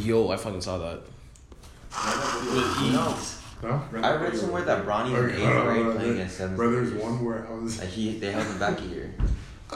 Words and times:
Yo, 0.00 0.30
I 0.30 0.36
fucking 0.36 0.60
saw 0.60 0.78
that. 0.78 1.00
With 2.54 2.82
ease. 2.82 3.36
Huh? 3.60 3.78
I 4.02 4.14
read 4.16 4.36
somewhere 4.36 4.62
that 4.62 4.86
Bronny 4.86 5.12
was 5.12 5.24
in 5.34 5.40
eighth 5.42 5.64
grade 5.64 5.82
hold 5.84 5.96
playing 5.96 6.12
against 6.12 6.38
seventh. 6.38 6.56
Bro, 6.56 6.70
there's 6.70 6.92
one 6.94 7.22
where 7.24 7.46
I 7.46 7.54
was. 7.54 7.78
Like 7.78 7.88
he, 7.88 8.18
they 8.18 8.32
held 8.32 8.46
him 8.46 8.58
back 8.58 8.80
a 8.80 8.84
year. 8.84 9.14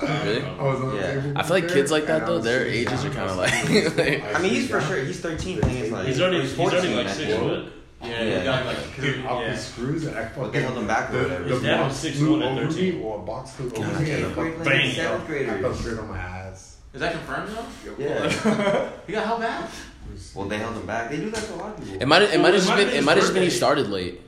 Really? 0.00 0.42
I 0.42 0.62
was 0.62 0.80
on 0.80 0.88
the 0.90 0.96
Yeah. 0.96 1.14
table 1.20 1.32
I 1.38 1.42
feel 1.42 1.50
like 1.50 1.66
there, 1.68 1.76
kids 1.76 1.90
like 1.92 2.06
that 2.06 2.14
and 2.16 2.24
I 2.24 2.26
though, 2.26 2.36
was 2.36 2.44
their 2.44 2.64
sitting 2.64 2.80
ages 2.80 3.02
down. 3.02 3.12
are 3.12 3.14
kind 3.14 3.30
of 3.30 3.36
like. 3.36 3.96
like- 4.24 4.34
I 4.34 4.38
mean, 4.40 4.50
he's 4.54 4.68
for 4.70 4.80
sure. 4.80 4.96
He's 5.04 5.20
13 5.20 5.60
playing 5.60 5.76
against 5.76 5.92
like. 5.92 6.06
He's 6.06 6.20
already 6.20 6.40
he's 6.40 6.54
14, 6.54 6.78
already 6.78 6.94
like 6.96 7.06
I 7.06 7.10
six 7.12 7.28
think. 7.30 7.40
foot. 7.42 7.72
Yeah, 8.02 8.22
Yeah. 8.22 8.38
he 8.38 8.44
got 8.44 8.66
like 8.66 8.96
Dude, 8.96 9.26
off 9.26 9.42
yeah. 9.42 9.50
the 9.52 9.56
screws 9.58 10.06
and 10.06 10.16
I 10.16 10.24
fucking. 10.24 10.42
But 10.42 10.52
they 10.52 10.62
held 10.62 10.78
him 10.78 10.86
back 10.86 11.10
or 11.10 11.12
the, 11.12 11.22
whatever. 11.24 11.44
The 11.44 11.50
His 11.54 11.62
dad 11.62 11.84
was 11.86 12.02
box 12.04 12.16
6'1" 12.16 12.18
flew 12.18 12.42
at 12.42 12.52
over 12.52 12.66
13. 12.72 12.94
me, 12.98 13.02
or 13.04 13.18
a 13.18 13.22
box 13.22 13.50
flew 13.52 13.66
over 13.66 13.76
God, 13.76 14.00
me. 14.00 14.10
eighth 14.10 14.34
grade 14.34 14.54
I 14.60 14.62
playing 14.62 14.62
against 14.62 14.64
Bang. 14.64 14.94
seventh 14.94 15.26
fell 15.26 15.26
graders. 15.26 15.78
straight 15.80 15.98
on 15.98 16.08
my 16.08 16.18
ass. 16.18 16.76
Is 16.94 17.00
that 17.00 17.12
confirmed 17.12 17.48
though? 17.50 17.94
Yeah. 17.98 18.90
He 19.06 19.12
got 19.12 19.26
held 19.26 19.40
back. 19.42 19.70
Well, 20.34 20.48
they 20.48 20.58
held 20.58 20.76
him 20.76 20.86
back. 20.86 21.10
They 21.10 21.16
do 21.16 21.30
that 21.30 21.44
to 21.44 21.54
a 21.54 21.56
lot 21.56 21.78
of 21.78 21.84
people. 21.84 22.02
It 22.02 22.06
might 22.08 22.22
it 22.22 22.40
might 22.40 22.54
have 22.54 22.56
just 22.56 22.68
Well, 22.68 22.76
been 22.78 22.88
be 22.90 22.96
it 22.96 23.04
might 23.04 23.16
have 23.16 23.22
just 23.22 23.34
been 23.34 23.42
he 23.42 23.50
started 23.50 23.88
late. 23.88 24.20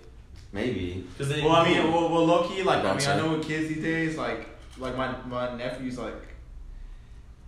Maybe. 0.53 1.07
Cause 1.19 1.29
they, 1.29 1.43
Well, 1.43 1.53
I 1.53 1.69
mean, 1.69 1.93
well, 1.93 2.09
well 2.09 2.25
low 2.25 2.49
key, 2.49 2.63
like 2.63 2.85
I 2.85 2.97
mean. 2.97 3.07
I 3.07 3.17
know 3.17 3.33
with 3.37 3.47
kids 3.47 3.69
these 3.69 3.83
days, 3.83 4.17
like 4.17 4.49
like 4.79 4.97
my 4.97 5.17
my 5.27 5.57
nephew's 5.57 5.99
like. 5.99 6.36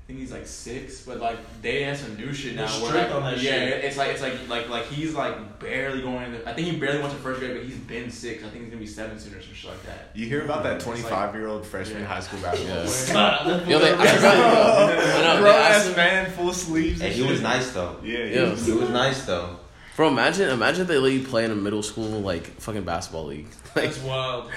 I 0.08 0.10
think 0.12 0.20
he's 0.20 0.32
like 0.32 0.46
six, 0.46 1.02
but 1.02 1.18
like 1.20 1.36
they 1.60 1.82
have 1.82 1.98
some 1.98 2.16
new 2.16 2.32
shit 2.32 2.56
now. 2.56 2.66
They're 2.66 2.82
where, 2.82 3.02
like, 3.04 3.14
on 3.14 3.22
that 3.24 3.42
yeah, 3.42 3.50
shit. 3.52 3.84
it's 3.84 3.98
like 3.98 4.08
it's 4.08 4.22
like 4.22 4.48
like 4.48 4.70
like 4.70 4.86
he's 4.86 5.12
like 5.14 5.58
barely 5.60 6.00
going. 6.00 6.32
To, 6.32 6.48
I 6.48 6.54
think 6.54 6.66
he 6.68 6.78
barely 6.78 7.00
went 7.02 7.12
to 7.12 7.18
first 7.20 7.40
grade, 7.40 7.54
but 7.54 7.62
he's 7.66 7.76
been 7.76 8.10
six. 8.10 8.42
I 8.42 8.48
think 8.48 8.62
he's 8.62 8.70
gonna 8.70 8.80
be 8.80 8.86
seven 8.86 9.18
soon 9.18 9.34
or 9.34 9.42
some 9.42 9.52
shit 9.52 9.68
like 9.70 9.82
that. 9.84 10.08
You 10.14 10.26
hear 10.26 10.46
about 10.46 10.62
that 10.62 10.76
It's 10.76 10.86
like- 10.86 11.00
25 11.00 11.34
year 11.34 11.48
old 11.48 11.66
freshman 11.66 12.00
Yeah. 12.00 12.06
high 12.06 12.20
school 12.20 12.40
basketball 12.40 12.86
Yeah. 12.86 13.44
player? 13.44 13.64
Yo, 13.70 13.78
they, 13.80 13.92
I 13.92 14.06
forgot. 14.16 14.34
I 14.38 15.22
know, 15.24 15.34
they 15.36 15.40
Grown 15.42 15.54
asked 15.54 15.90
ass 15.90 15.96
man, 15.96 16.30
full 16.30 16.54
sleeves. 16.54 17.02
Hey, 17.02 17.08
and 17.08 17.14
he 17.14 17.22
was 17.30 17.42
nice 17.42 17.70
though. 17.72 17.96
Yeah, 18.02 18.24
he 18.24 18.34
Yeah. 18.34 18.48
was- 18.48 18.64
He 18.64 18.72
was 18.72 18.88
nice 18.88 19.26
though. 19.26 19.58
Bro, 19.94 20.08
imagine 20.08 20.48
imagine 20.48 20.86
they 20.86 20.96
let 20.96 21.12
you 21.12 21.22
play 21.26 21.44
in 21.44 21.50
a 21.50 21.54
middle 21.54 21.82
school 21.82 22.06
like 22.22 22.46
fucking 22.62 22.84
basketball 22.84 23.26
league. 23.26 23.48
Like, 23.76 23.84
That's 23.92 23.98
wild. 24.02 24.50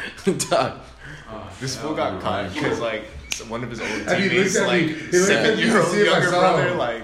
dog. 0.49 0.79
Oh, 1.29 1.49
This 1.59 1.75
yeah. 1.75 1.81
fool 1.81 1.93
got 1.93 2.21
caught 2.21 2.53
because 2.53 2.79
like 2.79 3.03
so 3.03 3.09
one 3.49 3.63
of 3.63 3.69
his 3.69 3.79
old 3.81 3.89
And 3.89 4.23
he 4.23 4.29
teammates, 4.29 4.55
looked 4.55 4.67
at 4.69 4.75
me- 4.75 4.87
like 4.87 4.97
he 4.97 5.01
looked 5.03 5.13
at 5.13 5.21
seven 5.25 5.57
me 5.57 5.63
year 5.63 5.77
old 5.81 5.87
see 5.91 5.97
if 6.01 6.07
I 6.07 6.11
younger 6.11 6.27
saw 6.29 6.39
brother, 6.39 6.67
him. 6.69 6.77
like 6.77 7.03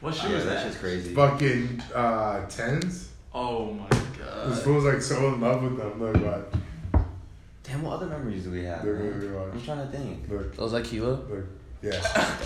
What 0.00 0.14
shoe 0.14 0.28
Yeah, 0.28 0.36
is 0.36 0.44
that 0.44 0.50
that? 0.54 0.62
shit's 0.64 0.76
crazy. 0.78 1.14
Fucking 1.14 1.82
uh, 1.94 2.46
tens. 2.48 3.08
Oh 3.34 3.72
my 3.72 3.88
god. 3.88 4.00
This 4.50 4.56
god. 4.56 4.64
fool's 4.64 4.84
like 4.84 5.02
so 5.02 5.28
in 5.28 5.40
love 5.40 5.62
with 5.62 5.76
them. 5.78 6.00
Look, 6.02 6.16
what? 6.24 6.54
Damn, 7.62 7.82
what 7.82 7.92
other 7.94 8.06
memories 8.06 8.44
do 8.44 8.50
we 8.50 8.64
have? 8.64 8.84
Look, 8.84 8.98
man? 8.98 9.20
look, 9.20 9.30
look, 9.32 9.52
I'm 9.54 9.62
trying 9.62 9.86
to 9.90 9.96
think. 9.96 10.28
Look, 10.28 10.58
Was 10.58 10.72
that 10.72 10.84
Kilo? 10.84 11.10
look. 11.30 11.46
Yeah. 11.82 11.92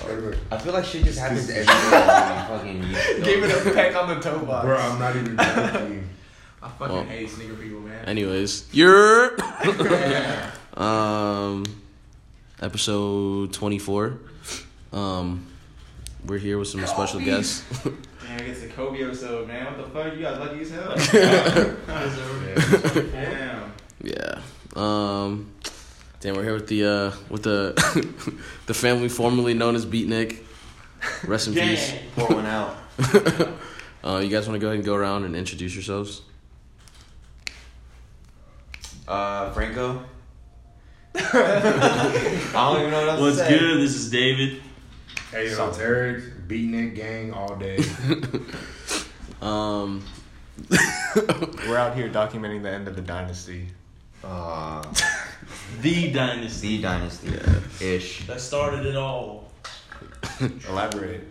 Look, 0.09 0.21
look. 0.25 0.37
I 0.51 0.59
feel 0.59 0.73
like 0.75 0.85
shit 0.85 1.05
just 1.05 1.19
happens 1.19 1.49
every 1.49 1.65
day. 1.65 1.65
fucking 2.49 2.81
gave 3.25 3.43
it 3.45 3.67
a 3.67 3.71
peck 3.73 3.97
on 3.97 4.09
the 4.15 4.21
toe 4.21 4.39
box. 4.41 4.67
Bro, 4.67 4.77
I'm 4.77 4.99
not 4.99 5.17
even 5.17 5.37
joking. 5.37 6.09
I 6.63 6.69
fucking 6.69 6.95
Well. 6.97 7.05
hate 7.05 7.29
sneaker 7.31 7.55
people, 7.55 7.81
man. 7.81 8.05
Anyways, 8.07 8.69
you're 8.73 9.37
yeah. 9.67 10.51
um 10.77 11.65
episode 12.65 13.53
twenty 13.53 13.79
four. 13.79 14.19
Um, 14.93 15.47
we're 16.27 16.39
here 16.39 16.59
with 16.59 16.69
some 16.69 16.85
special 16.87 17.21
guests. 17.21 17.63
Man, 17.85 18.41
it's 18.41 18.63
a 18.63 18.69
Kobe 18.69 19.05
episode, 19.05 19.47
man. 19.47 19.67
What 19.67 19.77
the 19.77 19.91
fuck? 19.91 20.15
You 20.15 20.23
guys 20.23 20.39
lucky 20.39 20.61
as 20.63 20.71
hell. 20.71 20.95
Damn. 23.13 23.73
yeah. 24.03 24.41
Um, 24.75 25.53
damn, 26.21 26.35
we're 26.35 26.43
here 26.43 26.55
with 26.55 26.69
the 26.69 26.85
uh 26.85 27.13
with 27.29 27.43
the 27.43 28.35
the 28.67 28.75
family 28.75 29.09
formerly 29.09 29.55
known 29.55 29.77
as 29.77 29.85
Beatnik. 29.85 30.39
Rest 31.27 31.49
in 31.49 31.55
peace. 31.55 31.93
Pour 32.17 32.29
one 32.29 32.47
out. 32.47 32.77
Uh, 34.05 34.19
you 34.19 34.29
guys 34.29 34.47
want 34.47 34.55
to 34.55 34.61
go 34.61 34.67
ahead 34.67 34.77
and 34.77 34.85
go 34.85 34.95
around 34.95 35.25
and 35.25 35.35
introduce 35.35 35.75
yourselves? 35.75 36.21
Uh, 39.09 39.51
Franco. 39.53 40.05
I 41.15 42.51
don't 42.53 42.81
even 42.81 42.91
know 42.91 43.01
what 43.01 43.09
else 43.09 43.21
What's 43.21 43.37
to 43.39 43.45
say. 43.45 43.59
good? 43.59 43.81
This 43.81 43.95
is 43.95 44.11
David. 44.11 44.63
Hey, 45.31 45.51
yo, 45.51 45.71
Tarek, 45.71 46.47
Beatnik 46.49 46.95
gang 46.95 47.33
all 47.33 47.57
day. 47.57 47.79
Um, 49.43 50.03
We're 51.69 51.77
out 51.77 51.95
here 51.95 52.09
documenting 52.09 52.63
the 52.63 52.71
end 52.71 52.89
of 52.89 52.97
the 52.97 53.03
dynasty. 53.03 53.67
Uh, 54.23 54.83
The 55.83 56.11
Dynasty. 56.13 56.77
the 56.79 56.83
dynasty 56.83 57.29
ish. 57.85 58.27
That 58.27 58.41
started 58.41 58.87
it 58.87 58.97
all. 58.97 59.51
Elaborate. 60.67 61.25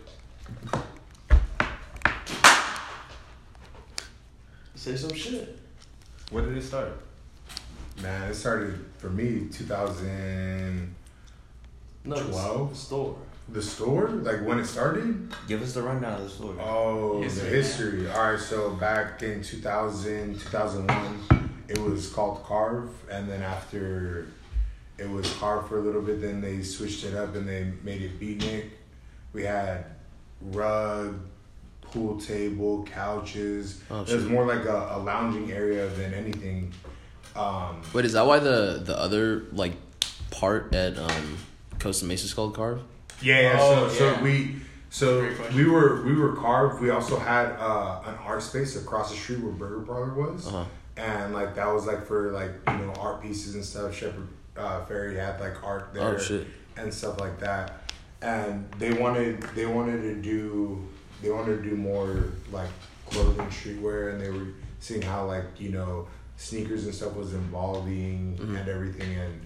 Say 4.76 4.96
some 4.96 5.14
shit. 5.16 5.58
When 6.30 6.44
did 6.46 6.58
it 6.58 6.64
start? 6.64 6.92
Man, 8.02 8.30
it 8.30 8.36
started 8.36 8.86
for 9.04 9.10
me 9.10 9.48
2000. 9.52 10.96
No, 12.06 12.16
it's 12.16 12.30
12? 12.30 12.70
the 12.70 12.76
store. 12.76 13.16
The 13.50 13.62
store, 13.62 14.08
like 14.08 14.46
when 14.46 14.60
it 14.60 14.66
started. 14.66 15.30
Give 15.46 15.62
us 15.62 15.74
the 15.74 15.82
rundown 15.82 16.14
of 16.14 16.24
the 16.24 16.30
store. 16.30 16.56
Oh, 16.58 17.22
History, 17.22 17.50
the 17.50 17.56
history. 17.56 18.10
All 18.10 18.32
right, 18.32 18.40
so 18.40 18.70
back 18.76 19.22
in 19.22 19.44
2000, 19.44 20.40
2001, 20.40 21.50
it 21.68 21.78
was 21.78 22.10
called 22.10 22.44
Carve, 22.46 22.92
and 23.12 23.30
then 23.30 23.42
after 23.42 24.28
it 24.98 25.10
was 25.10 25.30
Carve 25.34 25.68
for 25.68 25.80
a 25.80 25.82
little 25.82 26.02
bit, 26.02 26.22
then 26.22 26.40
they 26.40 26.64
switched 26.64 27.04
it 27.04 27.14
up 27.14 27.36
and 27.36 27.46
they 27.46 27.74
made 27.84 28.02
it 28.02 28.18
Beatnik. 28.22 28.70
We 29.34 29.44
had 29.44 29.84
rug, 30.40 31.20
pool 31.82 32.22
table, 32.22 32.88
couches. 32.90 33.82
Oh, 33.92 34.04
it 34.04 34.14
was 34.14 34.26
more 34.26 34.46
like 34.46 34.64
a, 34.64 34.92
a 34.92 35.00
lounging 35.00 35.52
area 35.52 35.90
than 35.90 36.14
anything. 36.14 36.72
Um, 37.36 37.82
wait, 37.94 38.06
is 38.06 38.14
that 38.14 38.26
why 38.26 38.40
the 38.40 38.82
the 38.84 38.98
other 38.98 39.44
like 39.52 39.74
part 40.32 40.74
at 40.76 40.98
um 40.98 41.38
Costa 41.80 42.06
Mesa 42.06 42.26
is 42.26 42.34
called 42.34 42.56
Carve? 42.56 42.82
Yeah, 43.22 43.40
yeah. 43.42 43.58
Oh, 43.60 43.88
so, 43.90 44.06
yeah. 44.06 44.16
so 44.18 44.24
we 44.24 44.56
so 44.90 45.30
we 45.56 45.66
were 45.66 46.04
we 46.04 46.14
were 46.16 46.36
carved. 46.36 46.82
We 46.82 46.90
also 46.92 47.18
had 47.18 47.48
uh, 47.60 48.02
an 48.06 48.16
art 48.24 48.44
space 48.44 48.76
across 48.76 49.12
the 49.12 49.18
street 49.18 49.40
where 49.42 49.52
Burger 49.54 49.82
Parlor 49.82 50.14
was, 50.14 50.48
Uh-huh. 50.48 50.66
and 50.98 51.34
like 51.34 51.56
that 51.56 51.68
was 51.68 51.86
like 51.88 52.06
for 52.06 52.32
like 52.32 52.52
you 52.68 52.86
know 52.86 52.94
art 53.00 53.22
pieces 53.22 53.56
and 53.56 53.66
stuff. 53.66 53.96
Shepard 53.96 54.28
uh, 54.58 54.86
Fairey 54.86 55.16
had 55.16 55.40
like 55.40 55.64
art 55.64 55.94
there 55.94 56.16
Oh 56.16 56.18
shit. 56.20 56.46
and 56.78 56.94
stuff 56.94 57.20
like 57.20 57.40
that. 57.40 57.80
And 58.22 58.72
they 58.78 58.94
wanted 58.94 59.42
they 59.56 59.66
wanted 59.66 60.02
to 60.04 60.16
do 60.22 60.88
they 61.22 61.32
wanted 61.32 61.64
to 61.64 61.70
do 61.70 61.76
more 61.76 62.26
like 62.52 62.70
clothing 63.10 63.48
streetwear, 63.48 64.12
and 64.14 64.22
they 64.22 64.30
were 64.30 64.48
seeing 64.80 65.02
how 65.02 65.26
like 65.26 65.46
you 65.60 65.70
know 65.70 66.08
sneakers 66.48 66.84
and 66.86 66.94
stuff 66.94 67.16
was 67.16 67.34
evolving 67.34 68.38
Mhm. 68.38 68.60
and 68.60 68.68
everything, 68.70 69.16
and 69.16 69.42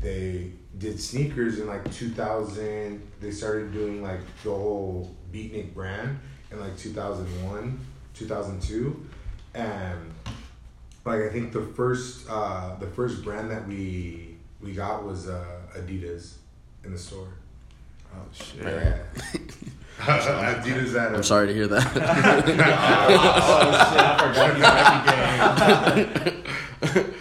they 0.00 0.52
did 0.78 0.98
sneakers 1.00 1.58
in 1.60 1.66
like 1.66 1.90
2000. 1.92 3.00
They 3.20 3.30
started 3.30 3.72
doing 3.72 4.02
like 4.02 4.20
the 4.42 4.50
whole 4.50 5.14
Beatnik 5.32 5.72
brand 5.74 6.18
in 6.50 6.58
like 6.58 6.76
2001, 6.76 7.78
2002, 8.14 9.06
and 9.54 10.12
like 11.04 11.22
I 11.22 11.28
think 11.28 11.52
the 11.52 11.62
first 11.62 12.28
uh, 12.28 12.74
the 12.80 12.86
first 12.88 13.22
brand 13.24 13.50
that 13.50 13.66
we 13.68 14.36
we 14.60 14.72
got 14.72 15.04
was 15.04 15.28
uh, 15.28 15.44
Adidas 15.76 16.34
in 16.84 16.92
the 16.92 16.98
store. 16.98 17.28
Oh 18.12 18.26
shit. 18.32 18.64
Yeah. 18.64 18.98
Adidas 20.00 20.94
at 20.98 21.14
I'm 21.14 21.22
sorry 21.22 21.46
to 21.48 21.54
hear 21.54 21.66
that. 21.68 21.86
oh 21.94 22.00
shit! 22.40 24.00
I 24.00 24.16
forgot 24.18 24.56
you 24.56 24.62
were 24.62 26.20
Nike 26.94 27.04
gang. 27.04 27.14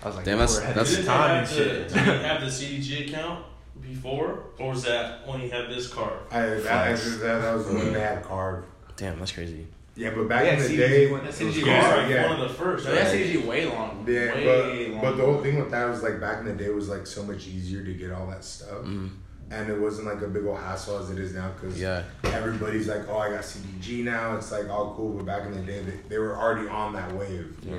I 0.00 0.06
was 0.06 0.16
like, 0.16 0.24
Damn, 0.24 0.38
that's- 0.38 0.58
that's- 0.60 0.96
Did 0.96 1.04
time 1.06 1.30
have 1.30 1.38
and 1.38 1.48
shit. 1.48 1.88
did 1.88 1.96
you 1.96 2.02
have 2.12 2.40
the 2.40 2.46
CDG 2.46 3.08
account 3.08 3.44
before, 3.82 4.44
or 4.58 4.70
was 4.70 4.84
that 4.84 5.26
when 5.26 5.40
you 5.40 5.50
had 5.50 5.68
this 5.68 5.88
card? 5.92 6.12
I, 6.30 6.38
I, 6.40 6.42
I, 6.44 6.92
that, 6.92 7.18
that 7.20 7.54
was 7.54 7.66
when 7.66 7.92
they 7.92 8.00
had 8.00 8.22
carve. 8.22 8.64
Damn, 8.96 9.18
that's 9.18 9.32
crazy. 9.32 9.66
Yeah, 9.96 10.10
but 10.14 10.28
back 10.28 10.44
Yeah, 10.44 10.52
in 10.52 10.58
the 10.60 10.64
CDG 10.68 10.76
day, 10.76 11.10
went- 11.10 11.24
it 11.24 11.26
was 11.26 11.36
CDG 11.36 11.64
carve, 11.64 11.66
Yeah, 11.66 11.96
like 11.96 12.10
yeah. 12.10 12.28
one 12.30 12.40
of 12.40 12.48
the 12.48 12.54
first. 12.54 12.84
So 12.84 12.90
right? 12.92 13.00
that's 13.00 13.14
usually 13.16 13.44
way 13.44 13.66
long. 13.66 14.04
Yeah, 14.08 14.34
way 14.34 14.44
but, 14.44 14.92
long. 14.92 15.00
but 15.02 15.16
the 15.16 15.24
whole 15.24 15.42
thing 15.42 15.58
with 15.58 15.70
that 15.72 15.88
was 15.88 16.02
like 16.04 16.20
back 16.20 16.38
in 16.38 16.44
the 16.46 16.52
day 16.54 16.68
was 16.70 16.88
like 16.88 17.04
so 17.08 17.24
much 17.24 17.48
easier 17.48 17.82
to 17.84 17.92
get 17.94 18.12
all 18.12 18.28
that 18.28 18.44
stuff, 18.44 18.84
Mm, 18.84 19.10
and 19.50 19.70
it 19.70 19.78
wasn't 19.80 20.06
like 20.06 20.20
a 20.22 20.28
big 20.28 20.44
old 20.44 20.58
hassle 20.58 20.98
as 20.98 21.10
it 21.10 21.18
is 21.18 21.34
now 21.34 21.50
because 21.50 21.80
yeah. 21.80 22.04
everybody's 22.24 22.88
like, 22.88 23.08
oh, 23.08 23.18
I 23.18 23.30
got 23.30 23.40
CDG 23.40 24.04
now. 24.04 24.36
It's 24.36 24.52
like 24.52 24.68
all 24.68 24.94
cool, 24.94 25.14
but 25.14 25.26
back 25.26 25.46
in 25.46 25.52
the 25.52 25.62
day, 25.62 25.80
they, 25.82 25.96
they 26.08 26.18
were 26.18 26.36
already 26.36 26.68
on 26.68 26.92
that 26.94 27.12
wave. 27.12 27.56
Yeah. 27.62 27.76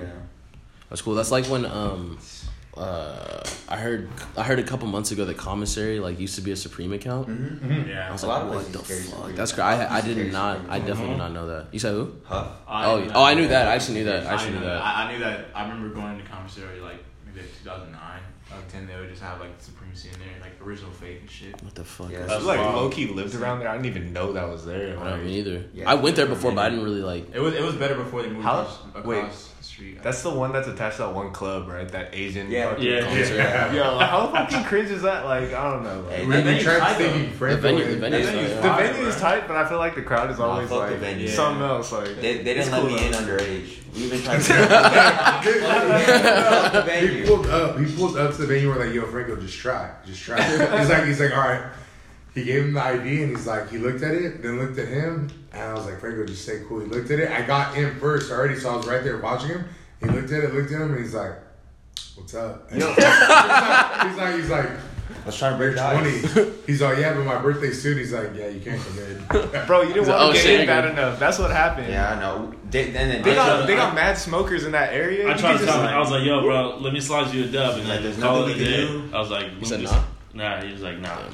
That's 0.89 1.01
cool. 1.01 1.13
That's 1.15 1.31
like 1.31 1.45
when 1.45 1.65
um 1.65 2.17
uh 2.77 3.43
I 3.67 3.77
heard 3.77 4.09
I 4.37 4.43
heard 4.43 4.57
a 4.59 4.63
couple 4.63 4.87
months 4.87 5.11
ago 5.11 5.25
that 5.25 5.37
commissary 5.37 5.99
like 5.99 6.19
used 6.19 6.35
to 6.35 6.41
be 6.41 6.51
a 6.51 6.55
Supreme 6.55 6.93
account. 6.93 7.27
Mm-hmm. 7.27 7.71
I 7.71 7.85
yeah. 7.85 8.11
was 8.11 8.23
A 8.23 8.27
like, 8.27 8.43
lot 8.43 8.47
of 8.47 8.55
what 8.55 8.73
the 8.73 8.79
fuck? 8.79 9.31
That's 9.35 9.51
great. 9.51 9.65
I 9.65 9.97
I 9.97 10.01
did 10.01 10.31
not. 10.31 10.59
I 10.69 10.79
definitely 10.79 11.09
did 11.09 11.17
not 11.17 11.31
know 11.33 11.47
that. 11.47 11.67
You 11.71 11.79
said 11.79 11.93
who? 11.93 12.13
Huff. 12.25 12.51
I 12.67 12.85
Oh, 12.85 12.99
knew 13.03 13.11
oh, 13.13 13.23
I 13.23 13.33
knew 13.35 13.47
that. 13.47 13.67
I 13.67 13.75
actually 13.75 13.95
knew 13.95 14.05
that. 14.05 14.25
I 14.25 14.33
actually 14.33 14.53
knew 14.53 14.61
that. 14.61 14.81
I, 14.81 15.03
I 15.03 15.11
knew 15.11 15.19
that. 15.19 15.45
I 15.53 15.67
remember 15.67 15.89
going 15.93 16.17
to 16.17 16.23
commissary 16.23 16.79
like 16.79 17.03
maybe 17.25 17.47
like 18.51 18.67
2009, 18.71 18.87
2010, 18.87 18.87
they 18.87 18.99
would 18.99 19.09
just 19.09 19.21
have 19.21 19.39
like 19.39 19.51
Supremacy 19.59 20.09
in 20.09 20.19
there, 20.19 20.29
like 20.41 20.53
original 20.65 20.91
fake 20.91 21.19
and 21.21 21.29
shit. 21.29 21.61
What 21.63 21.75
the 21.75 21.83
fuck? 21.83 22.11
Yeah, 22.11 22.19
is 22.21 22.27
That's 22.27 22.43
like 22.45 22.59
wild. 22.59 22.75
low 22.75 22.89
key 22.89 23.07
lived 23.07 23.35
around 23.35 23.59
there. 23.59 23.69
I 23.69 23.73
didn't 23.77 23.87
even 23.97 24.13
know 24.13 24.33
that 24.33 24.47
was 24.49 24.65
there. 24.65 24.91
I 24.99 25.03
don't 25.03 25.11
Like, 25.11 25.23
me 25.23 25.39
either. 25.39 25.65
Yeah. 25.73 25.89
I 25.89 25.95
went 25.95 26.15
there 26.15 26.25
before, 26.27 26.51
but 26.51 26.61
I 26.65 26.69
didn't 26.69 26.83
really 26.85 27.01
like. 27.01 27.33
It 27.33 27.39
was 27.39 27.53
it 27.53 27.63
was 27.63 27.75
better 27.75 27.95
before 27.95 28.21
they 28.23 28.29
moved 28.29 28.43
How- 28.43 28.61
across, 28.61 28.85
across 28.89 29.05
wait, 29.05 29.31
the 29.57 29.58
street. 29.79 30.03
that's 30.03 30.21
the 30.23 30.29
one 30.29 30.51
that's 30.51 30.67
attached 30.67 30.97
to 30.97 31.03
that 31.03 31.13
one 31.15 31.31
club, 31.31 31.67
right? 31.67 31.87
That 31.89 32.09
Asian. 32.13 32.51
Yeah. 32.51 32.69
fucking 32.69 32.85
Yeah. 32.85 33.01
concert. 33.01 33.35
Yeah. 33.35 33.73
Yo, 33.73 33.97
how 33.99 34.27
fucking 34.27 34.63
cringe 34.65 34.89
is 34.91 35.01
that? 35.03 35.25
Like, 35.25 35.53
I 35.53 35.71
don't 35.71 35.83
know. 35.83 36.01
Like, 36.09 36.19
We, 36.19 36.25
that 36.27 36.37
we 36.37 36.43
venue's 36.43 36.63
tried 36.63 36.79
tight, 36.79 36.97
thinking 36.97 37.29
The 37.39 37.55
venue- 37.57 37.83
the 37.85 37.91
and- 37.91 38.01
venue's 38.01 38.25
That 38.27 38.33
venue's 38.33 38.53
tight. 38.61 38.61
the 38.87 38.93
venue 38.93 39.07
is 39.07 39.15
bro. 39.15 39.21
tight, 39.29 39.47
but 39.47 39.57
I 39.57 39.65
feel 39.69 39.77
like 39.77 39.95
the 39.95 40.01
crowd 40.01 40.29
is 40.31 40.39
always 40.39 40.69
fuck 40.69 40.85
the 40.87 40.91
like 40.91 40.99
venue. 40.99 41.27
something 41.27 41.63
else. 41.63 41.91
Like 41.91 42.15
They, 42.21 42.37
they 42.43 42.53
didn't 42.55 42.71
let 42.71 42.81
cool 42.81 42.89
me 42.91 43.05
in 43.07 43.13
underage. 43.13 43.75
We 43.95 44.03
even 44.03 44.21
tried 44.21 44.41
to. 44.41 44.53
Fuck 45.59 46.85
the 46.85 46.91
He 47.07 47.25
pulled 47.25 47.47
up. 47.47 47.79
He 47.79 47.85
pulled 47.95 48.17
up 48.17 48.31
to 48.35 48.41
the 48.41 48.47
venue. 48.47 48.69
We're 48.69 48.85
like, 48.85 48.93
"Yo, 48.93 49.03
Franco, 49.07 49.35
just 49.35 49.57
try, 49.57 49.89
just 50.05 50.21
try." 50.21 50.41
he's 50.79 50.89
like, 50.89 51.05
he's 51.05 51.19
like, 51.19 51.31
"All 51.35 51.39
right." 51.39 51.61
He 52.35 52.43
gave 52.43 52.63
him 52.65 52.73
the 52.73 52.81
ID, 52.83 53.23
and 53.23 53.31
he's 53.35 53.47
like, 53.47 53.69
he 53.69 53.77
looked 53.79 54.03
at 54.03 54.13
it, 54.13 54.41
then 54.43 54.59
looked 54.59 54.77
at 54.77 54.87
him, 54.87 55.29
and 55.51 55.61
I 55.61 55.73
was 55.73 55.85
like, 55.85 55.99
"Franco, 55.99 56.25
just 56.25 56.43
stay 56.43 56.61
cool." 56.69 56.79
He 56.81 56.85
looked 56.85 57.09
at 57.11 57.19
it. 57.19 57.29
I 57.31 57.41
got 57.41 57.75
in 57.77 57.95
first 57.99 58.31
already, 58.31 58.55
so 58.55 58.69
I 58.71 58.75
was 58.77 58.87
right 58.87 59.03
there 59.03 59.17
watching 59.17 59.49
him. 59.49 59.65
He 59.99 60.05
looked 60.07 60.31
at 60.31 60.43
it, 60.43 60.53
looked 60.53 60.71
at 60.71 60.79
him, 60.81 60.91
and 60.93 60.99
he's 61.03 61.13
like, 61.15 61.33
"What's 62.15 62.33
up?" 62.35 62.71
And 62.71 62.81
he's, 62.81 62.97
like, 62.97 64.07
he's 64.07 64.17
like, 64.17 64.35
he's 64.35 64.49
like, 64.49 64.69
Let's 65.25 65.37
try 65.37 65.49
to 65.49 65.57
"You're 65.57 65.73
break 65.73 66.23
the 66.33 66.41
20." 66.41 66.51
He's 66.67 66.81
like, 66.81 66.97
"Yeah, 66.99 67.13
but 67.15 67.25
my 67.25 67.41
birthday 67.41 67.71
soon." 67.71 67.97
He's 67.97 68.13
like, 68.13 68.29
"Yeah, 68.35 68.47
you 68.47 68.61
can't 68.61 68.79
come 68.81 68.99
in." 68.99 69.65
Bro, 69.67 69.81
you 69.81 69.87
didn't 69.87 69.99
He's 70.01 70.07
like, 70.07 70.17
want 70.19 70.21
"Oh, 70.21 70.27
to 70.27 70.33
get 70.33 70.43
shit, 70.43 70.59
in 70.61 70.67
bad 70.67 70.85
enough. 70.85 71.19
That's 71.19 71.39
what 71.39 71.49
happened. 71.51 71.89
Yeah, 71.89 72.11
I 72.13 72.19
know. 72.19 72.53
They, 72.69 72.85
and 72.85 72.95
then 72.95 73.09
They 73.23 73.31
they 73.31 73.35
got 73.35 73.57
tried- 73.57 73.67
they 73.67 73.75
got 73.75 73.95
mad 73.95 74.17
smokers 74.19 74.65
in 74.65 74.71
that 74.73 74.93
area. 74.93 75.27
I 75.27 75.31
You 75.33 75.37
tried 75.39 75.57
to 75.57 75.65
tell 75.65 75.79
him. 75.79 75.85
like- 75.85 75.95
I 75.95 75.99
was 75.99 76.11
like, 76.11 76.23
"Yo, 76.25 76.41
bro, 76.41 76.77
let 76.79 76.93
me 76.93 76.99
slide 77.01 77.33
you 77.33 77.45
a 77.45 77.47
dub," 77.47 77.79
and 77.79 77.89
Like, 77.89 77.95
then 77.97 78.03
there's 78.03 78.19
call 78.19 78.41
nothing 78.45 78.61
it 78.61 78.67
a 78.67 78.69
we 78.69 78.87
can 78.87 79.09
do? 79.09 79.15
I 79.15 79.19
was 79.19 79.29
like, 79.31 79.47
You 79.59 79.65
said 79.65 79.79
just- 79.81 79.93
nah. 80.33 80.57
Nah, 80.57 80.61
he 80.65 80.71
was 80.71 80.81
like, 80.83 80.99
nah. 80.99 81.15
Damn. 81.17 81.31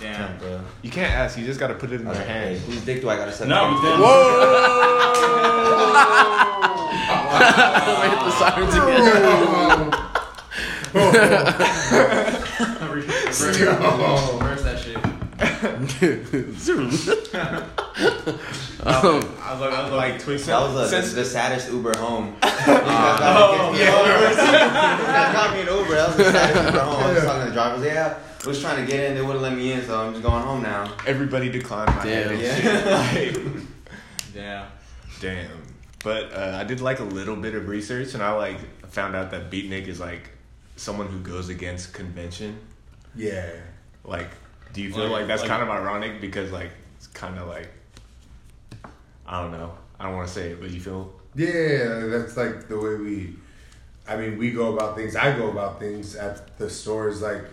Damn, 0.00 0.38
bro. 0.38 0.60
You 0.82 0.90
can't 0.90 1.12
ask. 1.12 1.36
You 1.38 1.44
just 1.44 1.58
got 1.58 1.68
to 1.68 1.74
put 1.74 1.90
it 1.92 2.00
in 2.00 2.06
I 2.06 2.10
was 2.10 2.18
their 2.18 2.26
like, 2.26 2.36
hey, 2.36 2.54
hand. 2.58 2.60
whose 2.72 2.84
dick 2.84 3.00
do 3.00 3.08
I 3.10 3.16
gotta 3.16 3.32
suck? 3.32 3.48
No, 3.48 3.72
whoa! 3.74 4.38
then 7.84 8.00
Wait, 8.00 8.12
the 8.24 8.30
sirens 8.38 8.74
again. 8.74 9.94
Yo. 13.58 14.38
Where's 14.38 14.62
that 14.64 14.78
shit? 14.82 14.96
um, 18.84 19.24
I 19.42 19.52
was 19.52 19.60
like, 19.60 19.72
I 19.72 19.82
was 19.84 19.92
like, 19.92 20.18
twist 20.20 20.46
That 20.46 20.60
was 20.62 20.74
uh, 20.76 20.88
Since- 20.88 21.10
the, 21.10 21.16
the 21.20 21.24
saddest 21.24 21.70
Uber 21.70 21.96
home. 21.98 22.34
You 22.34 22.40
guys 22.40 22.76
got 22.78 23.72
me- 23.72 23.78
you 23.78 23.84
guys 23.86 25.32
got 25.34 25.54
me 25.54 25.60
an 25.62 25.66
Uber. 25.66 25.94
That 25.94 26.06
was 26.08 26.16
the 26.16 26.24
saddest 26.32 26.64
Uber 26.66 26.80
home. 26.80 27.02
I 27.02 27.12
was 27.12 27.22
talking 27.24 27.40
to 27.42 27.46
the 27.48 27.52
drivers. 27.54 27.84
Yeah, 27.84 28.14
I 28.37 28.37
was 28.46 28.60
trying 28.60 28.84
to 28.84 28.90
get 28.90 29.04
in. 29.10 29.14
They 29.14 29.22
wouldn't 29.22 29.42
let 29.42 29.54
me 29.56 29.72
in, 29.72 29.84
so 29.84 30.00
I'm 30.00 30.12
just 30.12 30.22
going 30.22 30.42
home 30.42 30.62
now. 30.62 30.94
Everybody 31.06 31.48
declined 31.50 31.94
my 31.96 32.04
Damn. 32.04 32.36
head. 32.36 32.64
Yeah. 32.64 33.32
Like, 33.34 33.62
Damn. 34.34 34.66
Damn. 35.20 35.62
But 36.04 36.32
uh, 36.32 36.56
I 36.60 36.64
did 36.64 36.80
like 36.80 37.00
a 37.00 37.04
little 37.04 37.36
bit 37.36 37.54
of 37.54 37.68
research, 37.68 38.14
and 38.14 38.22
I 38.22 38.32
like 38.32 38.58
found 38.88 39.16
out 39.16 39.30
that 39.32 39.50
Beatnik 39.50 39.88
is 39.88 39.98
like 40.00 40.30
someone 40.76 41.08
who 41.08 41.18
goes 41.20 41.48
against 41.48 41.92
convention. 41.92 42.58
Yeah. 43.16 43.50
Like, 44.04 44.30
do 44.72 44.80
you 44.82 44.92
feel 44.92 45.04
Like- 45.04 45.12
like, 45.12 45.26
that's 45.26 45.42
like- 45.42 45.50
kind 45.50 45.62
of 45.62 45.68
ironic 45.70 46.20
because 46.20 46.52
like 46.52 46.70
it's 46.96 47.08
kind 47.08 47.38
of 47.38 47.48
like 47.48 47.68
I 49.26 49.42
don't 49.42 49.52
know. 49.52 49.72
I 49.98 50.04
don't 50.04 50.14
want 50.14 50.28
to 50.28 50.32
say 50.34 50.50
it, 50.50 50.60
but 50.60 50.70
you 50.70 50.80
feel 50.80 51.12
Yeah, 51.34 52.06
that's 52.06 52.36
like 52.36 52.68
the 52.68 52.78
way 52.78 52.94
we. 52.94 53.34
I 54.06 54.16
mean, 54.16 54.38
we 54.38 54.52
go 54.52 54.72
about 54.74 54.96
things. 54.96 55.16
I 55.16 55.36
go 55.36 55.50
about 55.50 55.78
things 55.80 56.14
at 56.16 56.56
the 56.56 56.70
stores. 56.70 57.20
Like, 57.20 57.44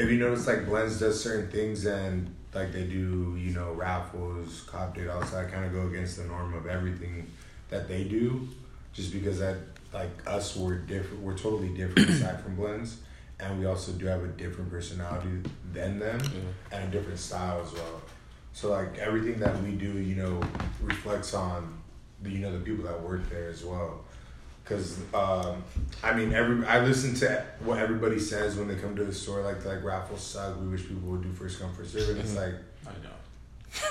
if 0.00 0.10
you 0.10 0.18
notice, 0.18 0.46
like 0.46 0.66
Blends 0.66 0.98
does 0.98 1.22
certain 1.22 1.50
things, 1.50 1.84
and 1.84 2.34
like 2.54 2.72
they 2.72 2.84
do, 2.84 3.36
you 3.38 3.52
know, 3.52 3.72
raffles, 3.72 4.64
cop 4.66 4.94
date 4.94 5.08
outside, 5.08 5.52
kind 5.52 5.64
of 5.64 5.72
go 5.72 5.86
against 5.86 6.16
the 6.16 6.24
norm 6.24 6.54
of 6.54 6.66
everything 6.66 7.30
that 7.68 7.86
they 7.86 8.04
do, 8.04 8.48
just 8.92 9.12
because 9.12 9.38
that 9.38 9.56
like 9.92 10.10
us, 10.26 10.56
we're 10.56 10.78
different. 10.78 11.22
We're 11.22 11.36
totally 11.36 11.68
different 11.68 12.08
aside 12.10 12.40
from 12.40 12.56
Blends, 12.56 12.98
and 13.38 13.58
we 13.60 13.66
also 13.66 13.92
do 13.92 14.06
have 14.06 14.24
a 14.24 14.28
different 14.28 14.70
personality 14.70 15.28
than 15.72 15.98
them, 15.98 16.20
and 16.72 16.88
a 16.88 16.90
different 16.90 17.18
style 17.18 17.62
as 17.64 17.72
well. 17.72 18.00
So 18.52 18.70
like 18.70 18.98
everything 18.98 19.38
that 19.40 19.62
we 19.62 19.72
do, 19.72 19.98
you 19.98 20.16
know, 20.16 20.40
reflects 20.82 21.34
on 21.34 21.78
the, 22.22 22.30
you 22.30 22.38
know 22.38 22.52
the 22.52 22.64
people 22.64 22.84
that 22.84 23.00
work 23.00 23.28
there 23.30 23.48
as 23.48 23.64
well. 23.64 24.04
Because 24.70 25.00
um, 25.12 25.64
I 26.00 26.14
mean, 26.14 26.32
every 26.32 26.64
I 26.64 26.84
listen 26.84 27.12
to 27.16 27.44
what 27.64 27.78
everybody 27.78 28.20
says 28.20 28.54
when 28.54 28.68
they 28.68 28.76
come 28.76 28.94
to 28.94 29.04
the 29.04 29.12
store, 29.12 29.42
like 29.42 29.64
like 29.64 29.82
raffles 29.82 30.22
suck. 30.22 30.60
We 30.60 30.68
wish 30.68 30.82
people 30.82 31.08
would 31.08 31.22
do 31.22 31.32
first 31.32 31.58
come 31.58 31.74
first 31.74 31.92
serve, 31.92 32.10
and 32.10 32.20
it's 32.20 32.36
like 32.36 32.54
I 32.86 32.90
know. 33.02 33.10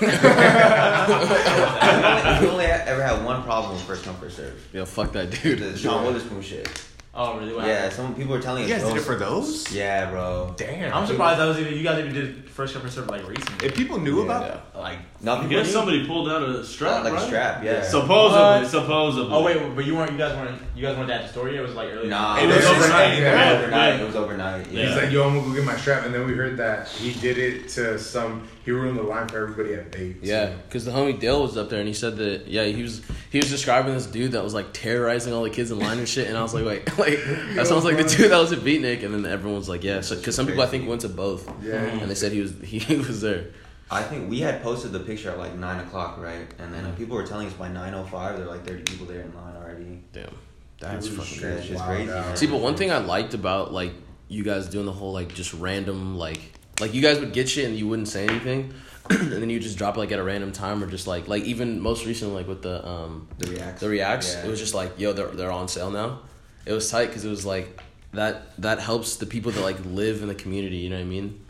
I've 2.32 2.48
only 2.48 2.64
ever 2.64 3.02
had 3.02 3.22
one 3.26 3.42
problem 3.42 3.74
with 3.74 3.82
first 3.82 4.04
come 4.04 4.16
first 4.16 4.36
serve. 4.36 4.68
Yo, 4.72 4.86
fuck 4.86 5.12
that 5.12 5.30
dude. 5.30 5.58
The 5.58 5.76
Sean 5.76 6.02
Wotherspoon 6.02 6.40
shit. 6.40 6.66
Oh, 7.12 7.36
really? 7.38 7.52
What 7.52 7.66
Yeah, 7.66 7.74
happened? 7.74 7.92
some 7.94 8.14
people 8.14 8.32
were 8.36 8.40
telling 8.40 8.68
you 8.68 8.72
us. 8.72 8.82
guys 8.82 8.92
did 8.92 9.00
it 9.00 9.04
for 9.04 9.16
those. 9.16 9.72
Yeah, 9.72 10.10
bro. 10.10 10.54
Damn. 10.56 10.94
I'm 10.94 11.06
surprised 11.08 11.40
that 11.40 11.46
was 11.46 11.58
even 11.58 11.74
you 11.76 11.82
guys 11.82 11.98
even 11.98 12.14
did 12.14 12.48
first 12.48 12.72
come 12.72 12.82
first 12.82 12.94
serve 12.94 13.08
like 13.08 13.26
recently. 13.28 13.66
If 13.66 13.74
people 13.74 13.98
knew 13.98 14.18
Yeah. 14.20 14.24
about 14.26 14.76
like 14.76 14.98
No, 15.20 15.32
I 15.32 15.42
people 15.42 15.50
guess 15.50 15.72
somebody 15.72 16.06
pulled 16.06 16.28
out 16.30 16.42
a 16.42 16.64
strap, 16.64 17.02
like 17.02 17.12
right? 17.14 17.22
a 17.22 17.26
strap. 17.26 17.64
Yeah. 17.64 17.72
Yeah. 17.72 17.82
Supposedly, 17.82 18.40
What? 18.62 18.66
supposedly. 18.68 19.32
Oh 19.34 19.42
wait, 19.42 19.74
but 19.74 19.84
you 19.86 19.96
weren't. 19.96 20.12
You 20.12 20.18
guys 20.18 20.36
weren't. 20.36 20.62
You 20.76 20.82
guys 20.86 20.96
weren't 20.96 21.10
at 21.10 21.22
the 21.22 21.28
store 21.28 21.48
yet. 21.48 21.56
It 21.58 21.62
was 21.62 21.74
like 21.74 21.88
early. 21.92 22.08
Nah, 22.08 22.36
It 22.38 22.44
it 22.44 22.46
was 22.46 22.56
was 22.58 22.64
overnight, 22.66 23.12
overnight. 23.14 23.18
yeah. 23.20 23.50
It 23.50 23.54
was 23.54 23.64
overnight. 23.64 24.00
It 24.00 24.06
was 24.06 24.16
overnight. 24.16 24.66
Yeah. 24.70 24.86
he's 24.86 24.96
like, 24.96 25.10
"Yo, 25.10 25.26
I'm 25.28 25.34
gonna 25.34 25.48
go 25.48 25.54
get 25.54 25.64
my 25.64 25.76
strap," 25.76 26.04
and 26.06 26.14
then 26.14 26.26
we 26.26 26.34
heard 26.34 26.56
that 26.58 26.86
he 26.88 27.12
did 27.20 27.38
it 27.38 27.68
to 27.70 27.98
some. 27.98 28.46
He 28.64 28.70
ruined 28.70 28.98
the 28.98 29.02
line 29.02 29.26
for 29.28 29.42
everybody 29.42 29.74
at 29.74 29.90
bait. 29.90 30.16
Yeah, 30.22 30.54
because 30.66 30.84
the 30.84 30.90
homie 30.90 31.18
Dale 31.18 31.42
was 31.42 31.56
up 31.56 31.70
there 31.70 31.78
and 31.78 31.88
he 31.88 31.94
said 31.94 32.16
that 32.18 32.46
yeah 32.46 32.64
he 32.64 32.82
was 32.82 33.02
he 33.30 33.38
was 33.38 33.48
describing 33.48 33.94
this 33.94 34.06
dude 34.06 34.32
that 34.32 34.44
was 34.44 34.54
like 34.54 34.72
terrorizing 34.72 35.32
all 35.32 35.42
the 35.42 35.50
kids 35.50 35.70
in 35.70 35.78
line 35.78 35.98
and 35.98 36.08
shit 36.08 36.28
and 36.28 36.36
I 36.36 36.42
was 36.42 36.52
like 36.54 36.64
wait 36.64 36.86
like 36.98 37.24
that 37.54 37.66
sounds 37.66 37.84
like 37.84 37.96
the 37.96 38.04
dude 38.04 38.30
that 38.30 38.38
was 38.38 38.52
at 38.52 38.60
Beatnik 38.60 39.04
and 39.04 39.14
then 39.14 39.30
everyone's 39.30 39.68
like 39.68 39.82
yeah 39.82 40.00
because 40.00 40.34
some 40.34 40.46
people 40.46 40.62
I 40.62 40.66
think 40.66 40.88
went 40.88 41.00
to 41.02 41.08
both 41.08 41.50
yeah. 41.62 41.74
and 41.74 42.10
they 42.10 42.14
said 42.14 42.32
he 42.32 42.40
was 42.40 42.54
he 42.62 42.96
was 42.96 43.20
there 43.20 43.46
I 43.90 44.02
think 44.02 44.30
we 44.30 44.40
had 44.40 44.62
posted 44.62 44.92
the 44.92 45.00
picture 45.00 45.30
at 45.30 45.38
like 45.38 45.56
nine 45.56 45.80
o'clock, 45.84 46.18
right? 46.18 46.46
And 46.60 46.72
then 46.72 46.94
people 46.94 47.16
were 47.16 47.26
telling 47.26 47.48
us 47.48 47.54
by 47.54 47.66
nine 47.66 47.92
o 47.92 48.04
five, 48.04 48.36
there 48.36 48.46
were 48.46 48.52
like 48.52 48.64
thirty 48.64 48.84
people 48.84 49.04
there 49.04 49.22
in 49.22 49.34
line 49.34 49.56
already. 49.56 50.00
damn 50.12 50.32
that's 50.80 51.08
Dude, 51.08 51.18
fucking 51.18 51.38
crazy 51.40 51.68
just 51.68 51.80
Wow, 51.80 51.86
crazy. 51.86 52.36
see 52.36 52.46
but 52.46 52.60
one 52.60 52.74
thing 52.74 52.90
I 52.90 52.98
liked 52.98 53.34
about 53.34 53.72
like 53.72 53.92
you 54.28 54.42
guys 54.42 54.68
doing 54.68 54.86
the 54.86 54.92
whole 54.92 55.12
like 55.12 55.34
just 55.34 55.52
random 55.54 56.16
like 56.16 56.40
like 56.80 56.94
you 56.94 57.02
guys 57.02 57.18
would 57.20 57.32
get 57.32 57.48
shit 57.48 57.66
and 57.66 57.76
you 57.76 57.86
wouldn't 57.88 58.08
say 58.08 58.26
anything 58.26 58.72
and 59.10 59.32
then 59.32 59.50
you 59.50 59.58
just 59.60 59.76
drop 59.78 59.96
it 59.96 60.00
like 60.00 60.12
at 60.12 60.18
a 60.18 60.22
random 60.22 60.52
time 60.52 60.82
or 60.82 60.86
just 60.86 61.06
like 61.06 61.28
like 61.28 61.44
even 61.44 61.80
most 61.80 62.06
recently 62.06 62.34
like 62.34 62.48
with 62.48 62.62
the 62.62 62.86
um 62.86 63.28
the 63.38 63.50
reacts. 63.50 63.80
the 63.80 63.88
reacts 63.88 64.34
Yeah. 64.34 64.44
it 64.46 64.48
was 64.50 64.58
just 64.60 64.74
like 64.74 64.98
yo 64.98 65.12
they're, 65.12 65.28
they're 65.28 65.50
on 65.52 65.68
sale 65.68 65.90
now 65.90 66.20
it 66.66 66.72
was 66.72 66.90
tight 66.90 67.06
because 67.06 67.24
it 67.24 67.30
was 67.30 67.44
like 67.46 67.80
that 68.12 68.56
that 68.60 68.80
helps 68.80 69.16
the 69.16 69.26
people 69.26 69.52
that 69.52 69.62
like 69.62 69.78
live 69.84 70.22
in 70.22 70.28
the 70.28 70.34
community 70.34 70.76
you 70.76 70.90
know 70.90 70.96
what 70.96 71.02
i 71.02 71.04
mean 71.04 71.40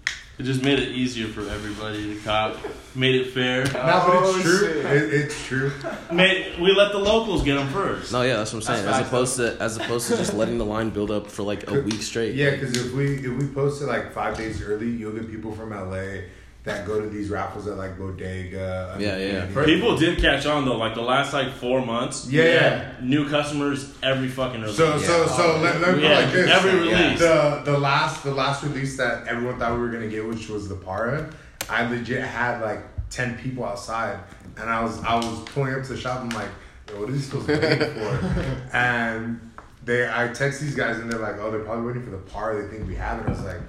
It 0.40 0.44
just 0.44 0.62
made 0.62 0.78
it 0.78 0.88
easier 0.92 1.28
for 1.28 1.42
everybody 1.50 2.14
to 2.14 2.20
cop. 2.23 2.56
Made 2.94 3.14
it 3.14 3.32
fair. 3.35 3.64
No, 3.64 3.73
but 3.73 4.06
Oh, 4.09 4.32
it's 4.35 4.42
true. 4.42 4.68
It, 4.68 5.14
it's 5.14 5.44
true. 5.47 5.70
Made 6.11 6.59
we 6.59 6.73
let 6.73 6.92
the 6.92 6.99
locals 6.99 7.42
get 7.44 7.56
them 7.56 7.68
first. 7.68 8.11
no 8.11 8.23
yeah 8.23 8.37
that's 8.37 8.52
what 8.54 8.61
i'm 8.61 8.62
saying 8.62 8.85
That's 8.87 8.97
as 8.97 9.00
facts, 9.02 9.09
opposed 9.09 9.37
to 9.37 9.62
as 9.62 9.76
opposed 9.76 10.09
to 10.09 10.16
just 10.16 10.32
letting 10.32 10.56
the 10.56 10.64
line 10.64 10.88
build 10.90 11.11
up 11.11 11.26
for 11.30 11.42
like 11.42 11.70
a 11.70 11.82
week 11.82 12.00
straight 12.02 12.35
Yeah, 12.35 12.52
because 12.52 12.75
if 12.76 12.92
we 12.94 13.16
if 13.16 13.32
we 13.38 13.47
post 13.49 13.82
it 13.82 13.87
like 13.87 14.12
five 14.14 14.37
days 14.37 14.62
early, 14.62 14.88
you'll 14.88 15.12
get 15.12 15.30
people 15.30 15.52
from 15.52 15.70
LA 15.70 16.23
that 16.64 16.87
go 16.87 17.00
to 17.00 17.09
these 17.09 17.31
raffles 17.31 17.67
at 17.67 17.76
like 17.79 17.97
Bodega. 17.99 18.97
Yeah, 18.99 19.17
yeah. 19.17 19.38
Undefeated. 19.43 19.64
People 19.64 19.97
did 19.97 20.19
catch 20.19 20.45
on 20.47 20.64
though. 20.67 20.76
Like 20.76 20.95
the 20.95 21.00
last 21.02 21.33
like 21.33 21.52
four 21.55 21.85
months. 21.85 22.29
Yeah, 22.31 22.45
yeah. 22.45 22.93
New 23.00 23.29
customers 23.29 23.95
every 24.02 24.29
fucking 24.29 24.61
release. 24.61 24.76
So 24.76 24.99
so 24.99 25.26
so 25.26 25.59
let, 25.61 25.81
let 25.81 25.97
me 25.97 26.02
yeah, 26.02 26.19
it 26.19 26.25
like 26.25 26.33
this. 26.35 26.50
every 26.50 26.88
Yeah. 26.90 27.02
release. 27.05 27.19
the 27.19 27.62
the 27.64 27.79
last 27.79 28.23
the 28.25 28.35
last 28.35 28.62
release 28.62 28.97
that 28.99 29.26
everyone 29.26 29.59
thought 29.59 29.73
we 29.73 29.79
were 29.81 29.88
gonna 29.90 30.09
get, 30.09 30.26
which 30.26 30.49
was 30.49 30.69
the 30.69 30.75
Parra, 30.76 31.31
I 31.71 31.88
legit 31.88 32.23
had 32.23 32.61
like 32.61 32.81
ten 33.09 33.38
people 33.38 33.64
outside, 33.64 34.19
and 34.59 34.69
I 34.69 34.83
was 34.83 35.02
I 35.02 35.14
was 35.17 35.40
pulling 35.47 35.75
up 35.75 35.83
to 35.85 35.88
the 35.95 35.97
shop. 35.99 36.21
I'm 36.21 36.29
like, 36.31 36.49
Yo, 36.90 37.00
what 37.00 37.09
are 37.09 37.12
these 37.12 37.25
supposed 37.25 37.47
to 37.47 37.59
waiting 37.59 37.95
for? 37.95 38.67
And 38.76 39.40
they 39.83 40.07
I 40.07 40.29
text 40.29 40.61
these 40.61 40.75
guys 40.75 40.99
and 40.99 41.11
they're 41.11 41.19
like, 41.21 41.38
oh, 41.38 41.50
they're 41.50 41.64
probably 41.64 41.87
waiting 41.87 42.05
for 42.05 42.11
the 42.11 42.19
Parra. 42.19 42.61
They 42.62 42.69
think 42.76 42.87
we 42.87 42.97
have 42.97 43.19
it. 43.21 43.26
I 43.26 43.31
was 43.31 43.40
like. 43.45 43.61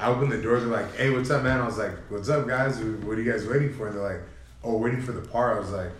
I 0.00 0.08
opened 0.08 0.32
the 0.32 0.40
door. 0.40 0.58
They're 0.58 0.68
like, 0.68 0.96
"Hey, 0.96 1.10
what's 1.10 1.30
up, 1.30 1.42
man?" 1.42 1.60
I 1.60 1.66
was 1.66 1.78
like, 1.78 1.92
"What's 2.08 2.28
up, 2.28 2.48
guys? 2.48 2.78
What 2.78 3.18
are 3.18 3.22
you 3.22 3.30
guys 3.30 3.46
waiting 3.46 3.72
for?" 3.72 3.88
And 3.88 3.96
they're 3.96 4.02
like, 4.02 4.22
"Oh, 4.64 4.76
waiting 4.76 5.02
for 5.02 5.12
the 5.12 5.20
par." 5.20 5.56
I 5.56 5.60
was 5.60 5.70
like, 5.70 5.90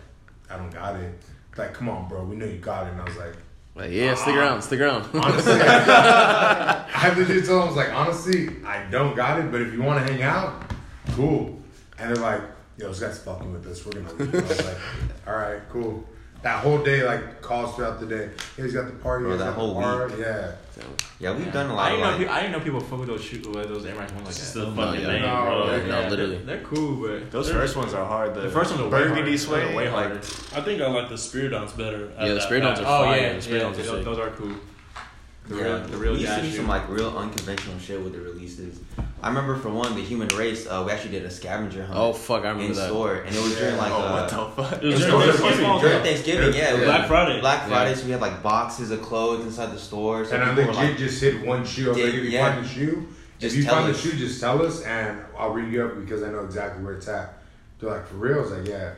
"I 0.49 0.57
don't 0.57 0.71
got 0.71 0.97
it." 0.97 1.14
Like, 1.57 1.75
come 1.75 1.88
on, 1.88 2.09
bro. 2.09 2.25
We 2.25 2.37
know 2.37 2.47
you 2.47 2.59
got 2.59 2.87
it. 2.87 2.92
And 2.92 3.00
I 3.00 3.04
was 3.04 3.16
like, 3.16 3.35
like 3.75 3.90
yeah 3.92 4.14
stick 4.14 4.35
ah, 4.35 4.38
around 4.38 4.62
stick 4.62 4.80
around 4.80 5.09
honestly, 5.14 5.52
I, 5.61 6.87
I 6.92 7.09
legit 7.16 7.45
told 7.47 7.61
them, 7.61 7.62
I 7.62 7.66
was 7.66 7.76
like, 7.76 7.92
honestly, 7.92 8.49
I 8.64 8.85
don't 8.90 9.14
got 9.14 9.38
it, 9.38 9.50
but 9.52 9.61
if 9.61 9.73
you 9.73 9.83
want 9.83 10.04
to 10.04 10.12
hang 10.12 10.23
out, 10.23 10.73
cool. 11.12 11.59
And 11.99 12.11
they're 12.14 12.23
like, 12.23 12.40
yo, 12.78 12.88
this 12.88 13.00
guy's 13.00 13.19
fucking 13.19 13.52
with 13.52 13.66
us. 13.66 13.85
We're 13.85 13.92
gonna 13.92 14.12
leave. 14.14 14.35
I 14.35 14.49
was 14.49 14.64
like, 14.64 14.78
all 15.26 15.35
right, 15.35 15.61
cool. 15.69 16.04
That 16.42 16.62
whole 16.62 16.78
day, 16.82 17.02
like 17.04 17.42
calls 17.42 17.75
throughout 17.76 18.00
the 18.00 18.06
day. 18.06 18.30
Yeah, 18.56 18.64
he's 18.64 18.73
got 18.75 18.87
the 18.87 18.92
party. 18.92 19.25
Bro, 19.25 19.32
he's 19.32 19.40
that 19.40 19.44
got 19.47 19.50
the 19.54 19.61
whole 19.61 19.75
party. 19.75 20.14
Yeah. 20.20 20.52
Yeah, 21.18 21.37
we've 21.37 21.52
done 21.52 21.68
a 21.68 21.75
lot 21.75 21.92
of 21.92 21.99
didn't 21.99 22.00
know. 22.00 22.09
like. 22.11 22.18
People, 22.18 22.32
I 22.35 22.40
didn't 22.40 22.52
know 22.52 22.61
people 22.61 22.80
fuck 22.80 22.99
with 23.00 23.09
those 23.09 23.23
shoot 23.23 23.47
with 23.47 23.68
those 23.68 23.85
Air 23.85 23.94
Max 23.97 24.12
ones 24.12 24.25
like 24.26 24.35
It's 24.37 24.52
that. 24.54 24.61
the 24.61 24.66
No, 24.70 24.75
fucking 24.87 25.00
yeah. 25.02 25.06
name, 25.09 25.23
No, 25.23 25.42
bro. 25.66 25.76
yeah, 25.76 25.87
no, 25.87 26.09
literally. 26.09 26.37
They're, 26.38 26.56
they're 26.56 26.64
cool, 26.64 27.06
but 27.06 27.30
Those 27.30 27.50
first 27.50 27.76
ones 27.76 27.92
are 27.92 28.06
hard. 28.06 28.35
The, 28.35 28.40
the 28.42 28.50
first 28.50 28.70
ones 28.70 28.80
are 28.80 28.85
way 28.85 28.90
burgundy 28.90 29.20
harder. 29.23 29.38
suede, 29.38 29.61
They're 29.68 29.76
way 29.76 29.90
like, 29.90 30.06
harder. 30.06 30.18
I 30.54 30.61
think 30.62 30.80
I 30.80 30.87
like 30.87 31.09
the 31.11 31.16
Spiridons 31.16 31.76
better. 31.76 32.11
at 32.16 32.26
Yeah, 32.26 32.28
the 32.28 32.35
that 32.40 32.49
Spiridons 32.49 32.76
pack. 32.76 32.87
are 32.87 33.02
Oh 33.02 33.04
fire. 33.04 33.20
yeah, 33.20 33.32
The 33.35 33.38
Spiridons 33.40 33.50
yeah, 33.50 33.56
are 33.66 33.73
those, 33.75 33.87
sick. 33.88 34.04
those 34.06 34.18
are 34.18 34.30
cool. 34.30 34.54
The 35.49 35.56
Yeah, 35.56 35.62
real, 35.64 35.78
the 35.88 35.97
real 35.99 36.12
we 36.14 36.20
used 36.20 36.35
to 36.35 36.42
do 36.42 36.50
some 36.52 36.68
like 36.68 36.88
real 36.88 37.18
unconventional 37.18 37.78
shit 37.78 38.00
with 38.02 38.14
the 38.14 38.20
releases. 38.20 38.80
I 39.23 39.29
remember 39.29 39.57
for 39.57 39.69
one, 39.69 39.95
the 39.95 40.00
human 40.03 40.29
race, 40.29 40.67
uh, 40.67 40.83
we 40.87 40.93
actually 40.93 41.11
did 41.11 41.25
a 41.27 41.31
scavenger 41.31 41.85
hunt 41.85 41.99
Oh 41.99 42.12
fuck, 42.15 42.45
I 42.45 42.49
remember 42.50 42.65
in 42.71 42.73
that. 42.73 42.87
store, 42.89 43.17
and 43.17 43.35
it 43.37 43.43
was 43.43 43.55
during 43.57 43.77
like 43.77 43.93
oh, 43.93 43.97
uh, 43.99 44.12
what 44.12 44.29
the 44.31 44.62
fuck? 44.62 44.83
It 44.83 44.87
was 44.87 44.95
It's 44.95 45.05
during 45.05 45.11
called- 45.12 45.35
Thanksgiving. 45.35 45.81
during 45.81 45.97
Yeah. 45.97 46.03
Thanksgiving. 46.03 46.55
Yeah, 46.55 46.71
it 46.71 46.75
was 46.77 46.85
Black 46.85 47.07
Friday. 47.09 47.41
Black 47.41 47.61
Yeah. 47.62 47.69
Friday, 47.69 47.95
so 47.95 48.05
we 48.07 48.11
had 48.12 48.21
like 48.23 48.43
boxes 48.43 48.91
of 48.91 49.03
clothes 49.03 49.45
inside 49.45 49.73
the 49.73 49.79
store. 49.79 50.25
So 50.25 50.35
And 50.37 50.45
I 50.45 50.55
people 50.55 50.73
legit 50.73 50.77
like, 50.91 50.97
just 50.97 51.21
hit 51.21 51.47
one 51.47 51.67
shoe. 51.67 51.87
I 51.87 51.89
was 51.91 51.99
Yeah, 51.99 52.05
like, 52.07 52.15
if 52.15 52.25
you 52.25 52.31
yeah. 52.31 52.55
find 52.55 52.65
the 52.65 52.69
shoe, 52.69 53.07
Just 53.39 53.55
if 53.55 53.59
you 53.59 53.65
tell 53.67 53.75
find 53.83 53.91
us. 53.91 54.03
the 54.03 54.11
shoe, 54.11 54.17
just 54.19 54.41
tell 54.41 54.65
us, 54.65 54.83
and 54.83 55.21
I'll 55.39 55.50
ring 55.50 55.71
you 55.73 55.85
up 55.85 56.00
because 56.00 56.23
I 56.23 56.31
know 56.31 56.41
exactly 56.45 56.83
where 56.83 56.95
it's 56.95 57.09
at. 57.09 57.35
They're 57.79 57.91
like, 57.91 58.07
for 58.07 58.15
real? 58.17 58.39
I 58.39 58.41
was 58.41 58.50
like, 58.53 58.67
yeah. 58.69 58.93